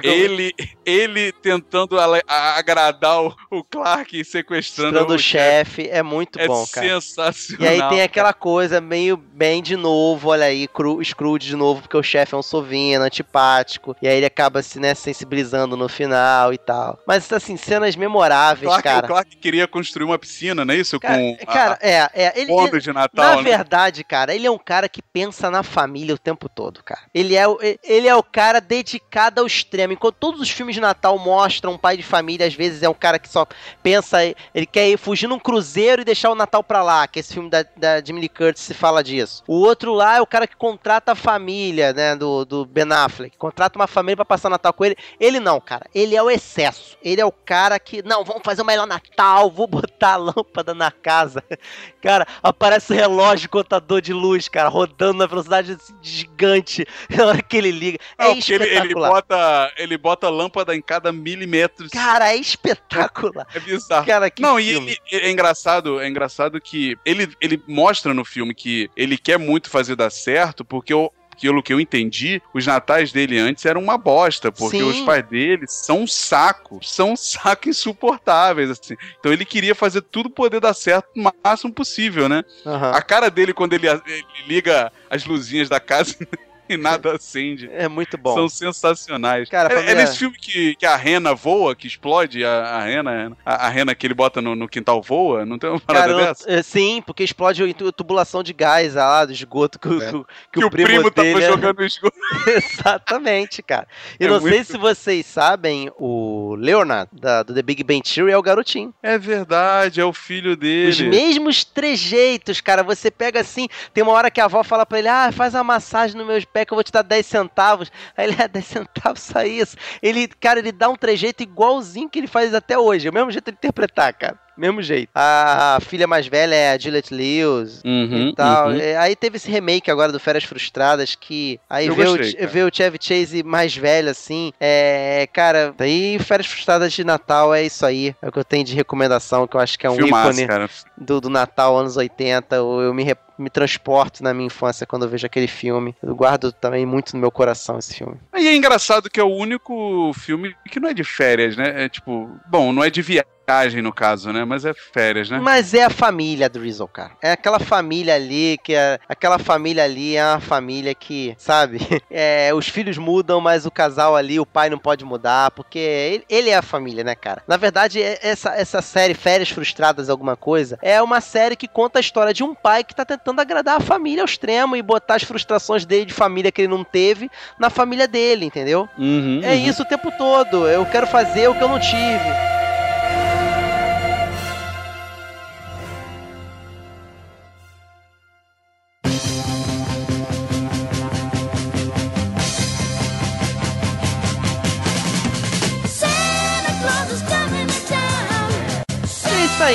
Ele, 0.03 0.53
ele 0.85 1.33
tentando 1.33 1.99
ale- 1.99 2.23
a- 2.29 2.57
agradar 2.59 3.23
o, 3.23 3.35
o 3.51 3.65
Clark 3.65 4.19
e 4.19 4.25
sequestrando 4.25 5.15
o 5.15 5.19
chefe, 5.19 5.89
é 5.89 6.03
muito 6.03 6.39
É 6.39 6.47
bom, 6.47 6.65
cara. 6.67 6.87
sensacional. 6.87 7.65
E 7.65 7.69
aí 7.83 7.89
tem 7.89 8.03
aquela 8.03 8.33
coisa 8.33 8.81
meio 8.81 9.17
bem 9.17 9.63
de 9.63 9.77
novo, 9.77 10.29
olha 10.31 10.47
aí, 10.47 10.69
cru, 10.69 11.03
Scrooge 11.05 11.49
de 11.49 11.57
novo, 11.57 11.83
porque 11.83 11.97
o 11.97 12.03
chefe 12.03 12.35
é 12.35 12.39
um 12.39 12.43
sovino, 12.43 13.05
antipático. 13.05 13.97
E 14.01 14.09
aí 14.09 14.17
ele 14.17 14.27
acaba 14.27 14.63
se 14.63 14.79
né, 14.79 14.95
sensibilizando 14.95 15.77
no 15.77 15.89
final 15.89 16.53
e 16.53 16.59
tal. 16.59 16.99
Mas 17.07 17.31
assim, 17.33 17.57
cenas 17.57 17.97
memoráveis, 17.97 18.69
Clark, 18.69 18.83
cara. 18.85 19.05
O 19.07 19.09
Clark 19.09 19.37
queria 19.37 19.67
construir 19.67 20.05
uma 20.05 20.19
piscina, 20.19 20.65
não 20.65 20.75
é 20.75 20.77
isso? 20.79 20.99
Cara, 21.01 21.17
com 21.19 21.47
cara, 21.47 21.79
é, 21.81 22.09
é. 22.15 22.33
Ele, 22.37 22.53
ele- 22.53 22.81
de 22.81 22.93
Natal, 22.93 23.37
na 23.37 23.43
né? 23.43 23.43
verdade, 23.43 24.05
cara, 24.05 24.35
ele 24.35 24.47
é 24.47 24.51
um 24.51 24.59
cara 24.59 24.89
que 24.89 25.01
pensa 25.03 25.51
na 25.51 25.63
família 25.63 26.15
o 26.15 26.19
tempo 26.19 26.49
todo, 26.49 26.83
cara. 26.83 27.03
Ele 27.15 27.35
é, 27.35 27.47
o- 27.47 27.59
ele 27.83 28.07
é 28.09 28.15
o 28.15 28.23
cara 28.23 28.61
dedicado 28.61 29.41
ao 29.41 29.47
extremo. 29.65 29.93
Enquanto 29.93 30.17
todos 30.17 30.41
os 30.41 30.51
filmes 30.51 30.75
de 30.75 30.81
Natal 30.81 31.19
mostram 31.19 31.73
um 31.73 31.79
pai 31.79 31.97
de 31.97 32.03
família, 32.03 32.47
às 32.47 32.55
vezes 32.55 32.83
é 32.83 32.89
um 32.89 32.95
cara 32.95 33.19
que 33.19 33.29
só 33.29 33.47
pensa, 33.83 34.19
ele 34.55 34.67
quer 34.67 34.89
ir 34.89 34.99
fugir 34.99 35.27
num 35.27 35.39
cruzeiro 35.39 36.03
e 36.03 36.05
deixar 36.05 36.31
o 36.31 36.35
Natal 36.35 36.63
pra 36.63 36.83
lá, 36.83 37.07
que 37.09 37.19
esse 37.19 37.35
filme 37.35 37.51
da, 37.51 37.65
da 37.77 38.05
Jamie 38.05 38.21
Lee 38.21 38.29
Curtis 38.29 38.63
se 38.63 38.75
fala 38.75 39.03
disso. 39.03 39.43
O 39.49 39.61
outro 39.61 39.93
lá 39.93 40.17
é 40.17 40.21
o 40.21 40.27
cara 40.27 40.47
que 40.47 40.57
contrata 40.57 41.13
a 41.13 41.17
família, 41.17 41.93
né, 41.93 42.15
do, 42.15 42.45
do 42.45 42.65
Ben 42.67 42.91
Affleck. 42.93 43.37
Contrata 43.37 43.79
uma 43.79 43.87
família 43.87 44.17
pra 44.17 44.25
passar 44.25 44.49
o 44.49 44.51
Natal 44.51 44.73
com 44.73 44.85
ele. 44.85 44.97
Ele 45.19 45.41
não, 45.41 45.61
cara. 45.61 45.87
Ele 45.95 46.15
é 46.15 46.23
o 46.23 46.31
excesso. 46.31 46.97
Ele 47.03 47.21
é 47.21 47.27
o 47.27 47.33
cara 47.33 47.79
que, 47.79 48.03
não, 48.03 48.25
vamos 48.25 48.43
fazer 48.45 48.63
o 48.63 48.67
melhor 48.67 48.87
Natal, 48.87 49.51
vou 49.51 49.67
botar 49.67 50.15
a 50.15 50.17
lâmpada 50.17 50.75
na 50.75 50.91
casa. 50.91 51.43
Cara, 52.01 52.27
aparece 52.43 52.93
o 52.93 52.95
relógio 52.97 53.49
contador 53.49 54.03
de 54.03 54.13
luz, 54.13 54.47
cara, 54.47 54.69
rodando 54.69 55.21
na 55.21 55.27
velocidade 55.27 55.75
gigante 56.03 56.87
na 57.09 57.25
hora 57.25 57.43
que 57.43 57.57
ele 57.57 57.71
liga. 57.71 57.99
É 58.19 58.25
Não, 58.25 58.37
porque 58.37 58.53
ele, 58.53 58.65
ele 58.65 58.75
espetacular. 58.75 59.11
Bota, 59.55 59.73
ele 59.77 59.99
bota 59.99 60.29
lâmpada 60.29 60.75
em 60.75 60.83
cada 60.83 61.13
milímetro. 61.13 61.89
Cara, 61.91 62.33
é 62.33 62.37
espetacular. 62.37 63.47
É 63.55 63.61
bizarro. 63.61 64.07
Cara, 64.07 64.31
que 64.31 64.43
Não, 64.43 64.57
filme. 64.59 64.99
e 65.11 65.17
ele, 65.17 65.27
é 65.27 65.31
engraçado, 65.31 66.01
é 66.01 66.09
engraçado 66.09 66.61
que 66.61 66.97
ele, 67.05 67.33
ele 67.41 67.63
mostra 67.67 68.13
no 68.13 68.25
filme 68.25 68.55
que 68.55 68.91
ele 68.97 69.17
quer 69.17 69.39
muito 69.39 69.71
fazer 69.71 69.97
dar 69.97 70.11
certo, 70.11 70.65
porque 70.65 70.93
eu, 70.93 71.13
pelo 71.41 71.63
que 71.63 71.73
eu 71.73 71.81
entendi, 71.81 72.43
os 72.53 72.67
natais 72.67 73.13
dele 73.13 73.39
antes 73.39 73.65
eram 73.65 73.81
uma 73.81 73.97
bosta, 73.97 74.51
porque 74.51 74.79
Sim. 74.79 74.91
os 74.91 75.01
pais 75.01 75.27
dele 75.27 75.67
são 75.69 76.03
um 76.03 76.07
saco, 76.07 76.81
são 76.83 77.13
um 77.13 77.17
saco 77.17 77.69
insuportáveis, 77.71 78.71
assim. 78.71 78.97
Então 79.19 79.33
ele 79.33 79.45
queria 79.45 79.75
fazer 79.75 80.03
tudo 80.03 80.29
poder 80.31 80.61
dar 80.61 80.75
certo 80.75 81.09
o 81.17 81.33
máximo 81.45 81.73
possível, 81.73 82.29
né? 82.29 82.43
Aham. 82.67 82.91
A 82.93 83.03
cara 83.03 83.31
dele 83.31 83.53
quando 83.53 83.75
ele, 83.75 83.89
ele 83.89 84.25
liga 84.47 84.93
as 85.09 85.25
luzinhas 85.25 85.69
da 85.69 85.81
casa 85.81 86.17
e 86.69 86.77
nada 86.77 87.15
acende. 87.15 87.69
É 87.73 87.89
muito 87.89 88.17
bom. 88.17 88.35
São 88.35 88.49
sensacionais. 88.49 89.49
Cara, 89.49 89.73
é, 89.73 89.77
é 89.77 89.77
família- 89.81 89.95
nesse 90.03 90.19
filme 90.19 90.37
que, 90.37 90.75
que 90.77 90.87
a 90.87 90.97
rena 90.97 91.35
voa, 91.35 91.75
que 91.77 91.87
explode 91.87 92.45
a, 92.45 92.51
a 92.77 92.83
rena, 92.85 93.37
a, 93.45 93.67
a 93.67 93.69
rena 93.69 93.95
que 93.95 94.07
ele 94.07 94.15
bota 94.15 94.41
no, 94.41 94.55
no 94.55 94.69
quintal 94.69 95.01
voa? 95.03 95.45
Não 95.45 95.59
tem 95.59 95.71
uma 95.71 95.81
parada 95.81 96.09
Cara, 96.09 96.21
eu- 96.23 96.27
dessa? 96.27 96.51
é, 96.51 96.63
sim, 96.63 97.03
porque 97.05 97.23
explode 97.25 97.63
a 97.63 97.75
tu- 97.75 97.93
tubulação 97.93 98.43
de 98.43 98.53
gás 98.53 98.95
lá 98.95 99.25
do 99.25 99.33
esgoto 99.33 99.79
que, 99.79 99.89
o- 99.89 100.01
que 100.01 100.07
que 100.07 100.25
Que 100.53 100.65
o 100.65 100.67
o 100.69 100.71
primo 100.71 100.89
primo 100.89 101.11
tava 101.11 101.29
dele 101.29 101.45
é- 101.45 101.49
jogando 101.49 101.79
no 101.79 101.85
esgoto. 101.85 102.17
Exatamente, 102.79 103.63
cara. 103.63 103.87
E 104.19 104.25
É 104.25 104.29
não 104.29 104.41
sei 104.41 104.51
muito- 104.51 104.67
se 104.73 104.77
vocês 104.79 105.27
sabem, 105.27 105.91
o 105.99 106.55
Leonard, 106.59 107.09
da- 107.13 107.43
do 107.43 107.55
The 107.55 107.63
Big 107.63 107.83
Bang 107.85 108.03
Theory, 108.03 108.33
é 108.33 108.39
o 108.39 108.43
garotinho. 108.43 108.95
É 109.03 109.19
verdade, 109.19 110.01
é 110.01 110.05
o 110.05 110.13
filho 110.13 110.57
dele. 110.57 110.91
Os 110.91 111.01
mesmos 111.01 111.65
trejeitos, 111.65 112.61
cara. 112.61 112.83
Você 112.83 113.11
pega 113.11 113.41
assim, 113.41 113.69
tem 113.93 114.03
uma 114.03 114.13
hora 114.13 114.31
que 114.31 114.41
a 114.41 114.45
avó 114.45 114.63
fala 114.63 114.85
pra 114.87 114.99
ele: 114.99 115.09
Ah, 115.09 115.31
faz 115.33 115.55
uma 115.55 115.65
massagem 115.65 116.17
no 116.17 116.25
meu 116.27 116.37
pé 116.55 116.65
que 116.65 116.73
eu 116.73 116.77
vou 116.77 116.85
te 116.85 116.93
dar 116.93 117.03
10 117.03 117.27
centavos. 117.27 117.91
Aí 118.17 118.27
ele, 118.27 118.37
ah, 118.41 118.47
10 118.47 118.65
centavos, 118.65 119.21
só 119.21 119.43
isso. 119.43 119.77
Ele, 120.01 120.29
cara, 120.29 120.61
ele 120.61 120.71
dá 120.71 120.89
um 120.89 120.97
trejeito 120.97 121.43
igualzinho 121.43 122.09
que 122.09 122.21
ele 122.21 122.29
faz 122.29 122.55
até 122.55 122.79
hoje. 122.79 123.09
É 123.09 123.11
o 123.11 123.15
mesmo 123.15 123.33
jeito 123.33 123.51
de 123.51 123.57
interpretar, 123.57 124.15
cara. 124.15 124.44
Mesmo 124.57 124.81
jeito. 124.83 125.11
A 125.15 125.79
filha 125.83 126.07
mais 126.07 126.27
velha 126.27 126.55
é 126.55 126.73
a 126.73 126.79
Gillette 126.79 127.13
Lewis 127.15 127.83
Uhum, 127.85 128.29
e 128.29 128.35
tal. 128.35 128.69
uhum. 128.69 128.77
É, 128.81 128.97
Aí 128.97 129.17
teve 129.17 129.37
esse 129.37 129.51
remake 129.51 129.91
agora 129.91 130.13
do 130.13 130.21
Férias 130.21 130.45
Frustradas 130.45 131.15
que 131.15 131.59
aí 131.69 131.87
Eu 131.87 131.95
vê, 131.95 132.05
gostei, 132.05 132.45
o, 132.45 132.49
vê 132.49 132.63
o 132.63 132.71
Chevy 132.73 132.99
Chase 133.01 133.43
mais 133.43 133.77
velho 133.77 134.11
assim. 134.11 134.53
É, 134.61 135.29
cara, 135.33 135.75
aí 135.79 136.19
Férias 136.21 136.47
Frustradas 136.47 136.93
de 136.93 137.05
Natal 137.05 137.55
é 137.55 137.63
isso 137.65 137.85
aí. 137.85 138.15
É 138.23 138.29
o 138.29 138.33
que 138.33 138.39
eu 138.39 138.45
tenho 138.45 138.65
de 138.65 138.75
recomendação, 138.75 139.47
que 139.47 139.57
eu 139.57 139.61
acho 139.61 139.79
que 139.79 139.87
é 139.87 139.91
um 139.91 139.97
Filmaço, 139.97 140.31
ícone 140.33 140.47
cara. 140.47 140.71
do, 140.97 141.21
do 141.21 141.29
Natal 141.31 141.77
anos 141.77 141.97
80. 141.97 142.55
Eu, 142.57 142.81
eu 142.81 142.95
me, 142.95 143.05
me 143.39 143.51
transporto 143.51 144.23
na 144.23 144.33
minha 144.33 144.47
infância 144.47 144.87
quando 144.87 145.03
eu 145.05 145.09
vejo 145.09 145.27
aquele 145.27 145.49
filme. 145.49 145.95
Eu 146.03 146.15
guardo 146.15 146.53
também 146.53 146.87
muito 146.87 147.15
no 147.15 147.21
meu 147.21 147.31
coração 147.31 147.79
esse 147.79 147.95
filme. 147.95 148.17
E 148.37 148.47
é 148.49 148.55
engraçado 148.55 149.11
que 149.11 149.19
é 149.19 149.25
o 149.25 149.35
único 149.35 150.13
filme 150.15 150.55
que 150.71 150.79
não 150.79 150.89
é 150.89 150.95
de 150.95 151.05
férias, 151.05 151.57
né? 151.57 151.85
É 151.85 151.89
tipo, 151.89 152.31
bom, 152.49 152.73
não 152.73 152.85
é 152.85 152.91
de 152.91 153.03
viagem 153.03 153.34
no 153.83 153.93
caso, 153.93 154.33
né? 154.33 154.45
Mas 154.45 154.65
é 154.65 154.73
férias, 154.75 155.29
né? 155.29 155.39
Mas 155.39 155.75
é 155.75 155.85
a 155.85 155.91
família 155.91 156.49
do 156.49 156.61
Rizzo, 156.61 156.89
cara. 156.89 157.13
É 157.23 157.33
aquela 157.33 157.59
família 157.61 158.15
ali 158.15 158.59
que 158.63 158.75
é. 158.75 158.99
Aquela 159.09 159.39
família 159.39 159.85
ali 159.85 160.17
é 160.17 160.25
uma 160.25 160.41
família 160.41 160.95
que, 160.95 161.35
sabe? 161.39 161.79
É, 162.17 162.53
os 162.55 162.69
filhos 162.69 162.97
mudam, 162.97 163.41
mas 163.41 163.67
o 163.67 163.71
casal 163.71 164.15
ali, 164.15 164.39
o 164.39 164.47
pai 164.47 164.71
não 164.71 164.79
pode 164.79 165.05
mudar, 165.05 165.51
porque 165.51 165.79
ele, 165.79 166.25
ele 166.29 166.51
é 166.51 166.57
a 166.57 166.63
família, 166.63 167.03
né, 167.03 167.15
cara? 167.15 167.43
Na 167.47 167.57
verdade, 167.57 168.01
é- 168.01 168.19
essa, 168.23 168.51
essa 168.55 168.81
série 168.81 169.15
Férias 169.15 169.51
Frustradas 169.51 170.09
Alguma 170.09 170.37
Coisa 170.37 170.79
é 170.81 171.03
uma 171.03 171.21
série 171.21 171.57
que 171.57 171.67
conta 171.67 171.99
a 171.99 172.01
história 172.01 172.33
de 172.33 172.45
um 172.45 172.55
pai 172.55 172.85
que 172.85 172.95
tá 172.95 173.05
tentando 173.05 173.41
agradar 173.41 173.77
a 173.79 173.81
família 173.81 174.23
ao 174.23 174.27
extremo 174.27 174.77
e 174.77 174.83
botar 174.83 175.17
as 175.17 175.25
frustrações 175.25 175.85
dele 175.85 176.05
de 176.07 176.15
família 176.15 176.53
que 176.53 176.63
ele 176.63 176.69
não 176.69 176.85
teve 176.85 177.29
na 177.59 177.69
família 177.69 178.07
dele, 178.07 178.45
entendeu? 178.47 178.89
Uhum, 178.97 179.41
É 179.43 179.55
isso 179.57 179.83
o 179.83 179.87
tempo 179.87 180.13
todo. 180.17 180.69
Eu 180.69 180.87
quero 180.87 181.07
fazer 181.07 181.49
o 181.49 181.55
que 181.55 181.63
eu 181.65 181.69
não 181.69 181.81
tive. 181.81 182.54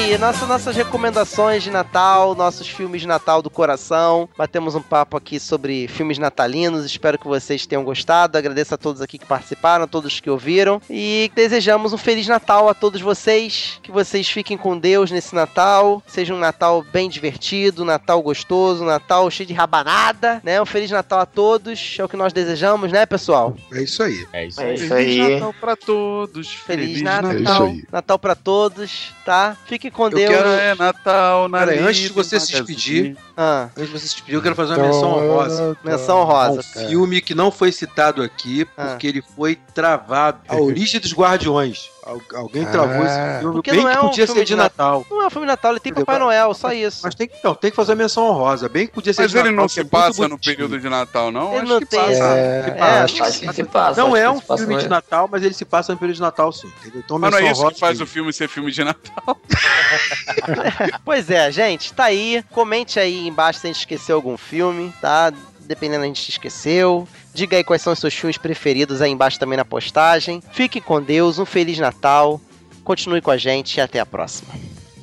Aí, 0.09 0.17
nossa, 0.17 0.47
nossas 0.47 0.75
recomendações 0.75 1.61
de 1.61 1.69
Natal, 1.69 2.33
nossos 2.33 2.67
filmes 2.67 3.01
de 3.01 3.07
Natal 3.07 3.43
do 3.43 3.49
coração. 3.49 4.27
Batemos 4.35 4.73
um 4.73 4.81
papo 4.81 5.15
aqui 5.15 5.39
sobre 5.39 5.87
filmes 5.87 6.17
natalinos. 6.17 6.83
Espero 6.83 7.19
que 7.19 7.27
vocês 7.27 7.67
tenham 7.67 7.83
gostado. 7.83 8.37
Agradeço 8.37 8.73
a 8.73 8.77
todos 8.77 9.03
aqui 9.03 9.19
que 9.19 9.25
participaram, 9.25 9.83
a 9.83 9.87
todos 9.87 10.19
que 10.19 10.29
ouviram. 10.29 10.81
E 10.89 11.31
desejamos 11.35 11.93
um 11.93 11.97
Feliz 11.97 12.27
Natal 12.27 12.67
a 12.67 12.73
todos 12.73 13.01
vocês. 13.01 13.79
Que 13.83 13.91
vocês 13.91 14.27
fiquem 14.27 14.57
com 14.57 14.79
Deus 14.79 15.11
nesse 15.11 15.35
Natal. 15.35 16.01
Seja 16.07 16.33
um 16.33 16.39
Natal 16.39 16.83
bem 16.91 17.07
divertido, 17.07 17.83
um 17.83 17.85
Natal 17.85 18.19
gostoso, 18.23 18.83
um 18.83 18.87
Natal 18.87 19.29
cheio 19.29 19.45
de 19.45 19.53
rabanada, 19.53 20.41
né? 20.43 20.59
Um 20.59 20.65
Feliz 20.65 20.89
Natal 20.89 21.19
a 21.19 21.25
todos. 21.25 21.97
É 21.99 22.03
o 22.03 22.09
que 22.09 22.17
nós 22.17 22.33
desejamos, 22.33 22.91
né, 22.91 23.05
pessoal? 23.05 23.55
É 23.71 23.83
isso 23.83 24.01
aí. 24.01 24.27
É 24.33 24.47
isso 24.47 24.59
É 24.61 24.73
isso 24.73 24.87
Feliz 24.87 25.19
aí. 25.19 25.33
Natal 25.35 25.53
pra 25.59 25.75
todos. 25.75 26.51
Feliz, 26.51 27.01
Natal. 27.03 27.33
Natal. 27.33 27.37
É 27.37 27.41
isso 27.41 27.63
aí. 27.63 27.83
Natal 27.91 28.17
pra 28.17 28.33
todos, 28.33 29.13
tá? 29.23 29.55
Fiquem 29.65 29.91
com 29.91 29.98
Eu 30.05 30.09
Deus. 30.09 30.29
quero- 30.29 30.49
É 30.49 30.75
Natal, 30.75 31.47
na 31.49 31.59
antes 31.63 31.97
de 32.01 32.09
você 32.09 32.39
se 32.39 32.51
despedir, 32.51 33.17
Ah, 33.35 33.69
antes 33.77 33.91
de 33.91 33.99
você 33.99 34.07
se 34.07 34.13
despedir, 34.15 34.35
eu 34.35 34.41
quero 34.41 34.55
fazer 34.55 34.73
uma 34.75 34.83
menção 34.87 35.11
honrosa. 35.11 35.77
menção 35.83 36.19
É 36.19 36.21
honrosa. 36.21 36.59
um 36.59 36.87
filme 36.87 37.21
que 37.21 37.33
não 37.35 37.51
foi 37.51 37.71
citado 37.71 38.21
aqui 38.21 38.65
porque 38.65 39.07
ele 39.07 39.21
foi 39.35 39.57
travado. 39.73 40.39
A 40.47 40.55
Origem 40.57 40.99
dos 40.99 41.13
Guardiões. 41.13 41.89
Al- 42.05 42.21
alguém 42.35 42.65
travou 42.65 43.03
Ah. 43.03 43.05
esse 43.05 43.39
filme. 43.39 43.53
Porque 43.55 43.71
bem 43.71 43.81
não 43.83 43.89
é 43.89 43.93
que 43.93 43.99
um 43.99 44.09
podia 44.09 44.25
filme 44.25 44.39
ser 44.39 44.45
de 44.45 44.51
de 44.53 44.55
Natal. 44.55 45.05
Não 45.09 45.21
é 45.21 45.27
um 45.27 45.29
filme 45.29 45.45
de 45.45 45.51
Natal, 45.51 45.71
ele 45.71 45.79
tem? 45.79 45.93
Papai 45.93 46.17
Noel, 46.19 46.53
só 46.53 46.71
isso. 46.71 47.01
Mas 47.03 47.13
tem 47.15 47.27
que, 47.27 47.35
não, 47.43 47.53
tem 47.53 47.69
que 47.69 47.75
fazer 47.75 47.91
a 47.91 47.95
menção 47.95 48.23
honrosa. 48.23 48.67
Bem 48.69 48.87
que 48.87 48.93
podia 48.93 49.13
ser 49.13 49.23
Mas 49.23 49.31
de 49.31 49.37
ele 49.37 49.49
Natal. 49.49 49.61
não 49.63 49.69
se 49.69 49.79
é 49.81 49.83
passa 49.83 50.27
no 50.27 50.39
período 50.39 50.79
de 50.79 50.89
Natal, 50.89 51.31
não? 51.31 51.49
Ele 51.53 51.57
Acho 51.61 51.65
não 51.73 51.79
que 51.79 51.85
tem 51.85 51.99
passa. 51.99 52.11
É, 52.11 52.65
É, 52.67 52.71
passa. 52.71 53.03
acho 53.03 53.23
Acho 53.23 53.39
que 53.41 53.53
se 53.53 53.63
passa. 53.63 54.01
Não 54.01 54.07
acho 54.07 54.17
é 54.17 54.29
um 54.31 54.39
se 54.41 54.57
filme 54.57 54.77
de 54.77 54.85
é? 54.85 54.89
Natal, 54.89 55.29
mas 55.31 55.43
ele 55.43 55.53
se 55.53 55.65
passa 55.65 55.91
no 55.93 55.99
período 55.99 56.15
de 56.15 56.21
Natal, 56.21 56.51
sim. 56.51 56.71
Então, 56.95 57.19
Mas 57.19 57.31
não 57.31 57.37
é 57.39 57.51
isso 57.51 57.67
que 57.71 57.79
faz 57.79 57.99
o 58.01 58.05
filme 58.07 58.31
ser 58.33 58.47
filme 58.47 58.71
de 58.71 58.83
Natal. 58.83 59.37
Pois 61.03 61.29
é, 61.29 61.51
gente, 61.51 61.93
tá 61.93 62.05
aí. 62.05 62.43
Comente 62.51 62.99
aí 62.99 63.27
embaixo 63.27 63.59
se 63.59 63.67
a 63.67 63.69
gente 63.69 63.79
esqueceu 63.79 64.15
algum 64.15 64.37
filme, 64.37 64.93
tá? 65.01 65.31
Dependendo, 65.61 66.03
a 66.03 66.07
gente 66.07 66.29
esqueceu. 66.29 67.07
Diga 67.39 67.55
aí 67.55 67.63
quais 67.63 67.81
são 67.81 67.93
os 67.93 67.99
seus 67.99 68.13
filmes 68.13 68.37
preferidos 68.37 69.01
aí 69.01 69.09
embaixo 69.09 69.39
também 69.39 69.55
na 69.55 69.63
postagem. 69.63 70.43
Fique 70.51 70.81
com 70.81 71.01
Deus, 71.01 71.39
um 71.39 71.45
Feliz 71.45 71.79
Natal. 71.79 72.41
Continue 72.83 73.21
com 73.21 73.31
a 73.31 73.37
gente 73.37 73.77
e 73.77 73.81
até 73.81 73.97
a 73.97 74.05
próxima. 74.05 74.53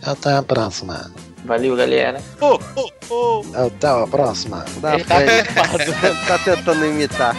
Até 0.03 0.35
a 0.35 0.43
próxima. 0.43 1.11
Valeu, 1.47 1.75
galera. 1.75 2.23
Oh, 2.39 2.59
oh, 2.77 2.91
oh. 3.09 3.43
Até 3.55 3.87
a 3.89 4.07
próxima. 4.07 4.67
Dá 4.83 4.99
frase. 5.09 6.27
tá 6.27 6.39
tentando 6.41 6.85
imitar. 6.85 7.35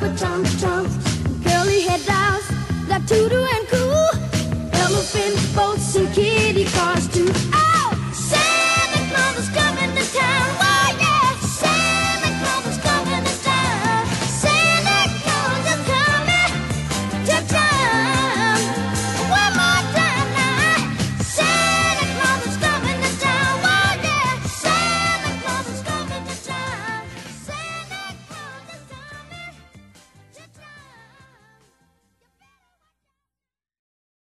with 0.00 0.18
trunks, 0.18 0.58
trunks, 0.60 0.94
curly 1.44 1.80
head 1.82 2.00
dolls, 2.06 2.46
that 2.88 3.02
tutu 3.06 3.36
and 3.36 3.68
cool, 3.68 4.08
elephant 4.80 5.36
boats 5.54 5.94
and 5.96 6.12
kitty 6.14 6.64
cars. 6.64 6.99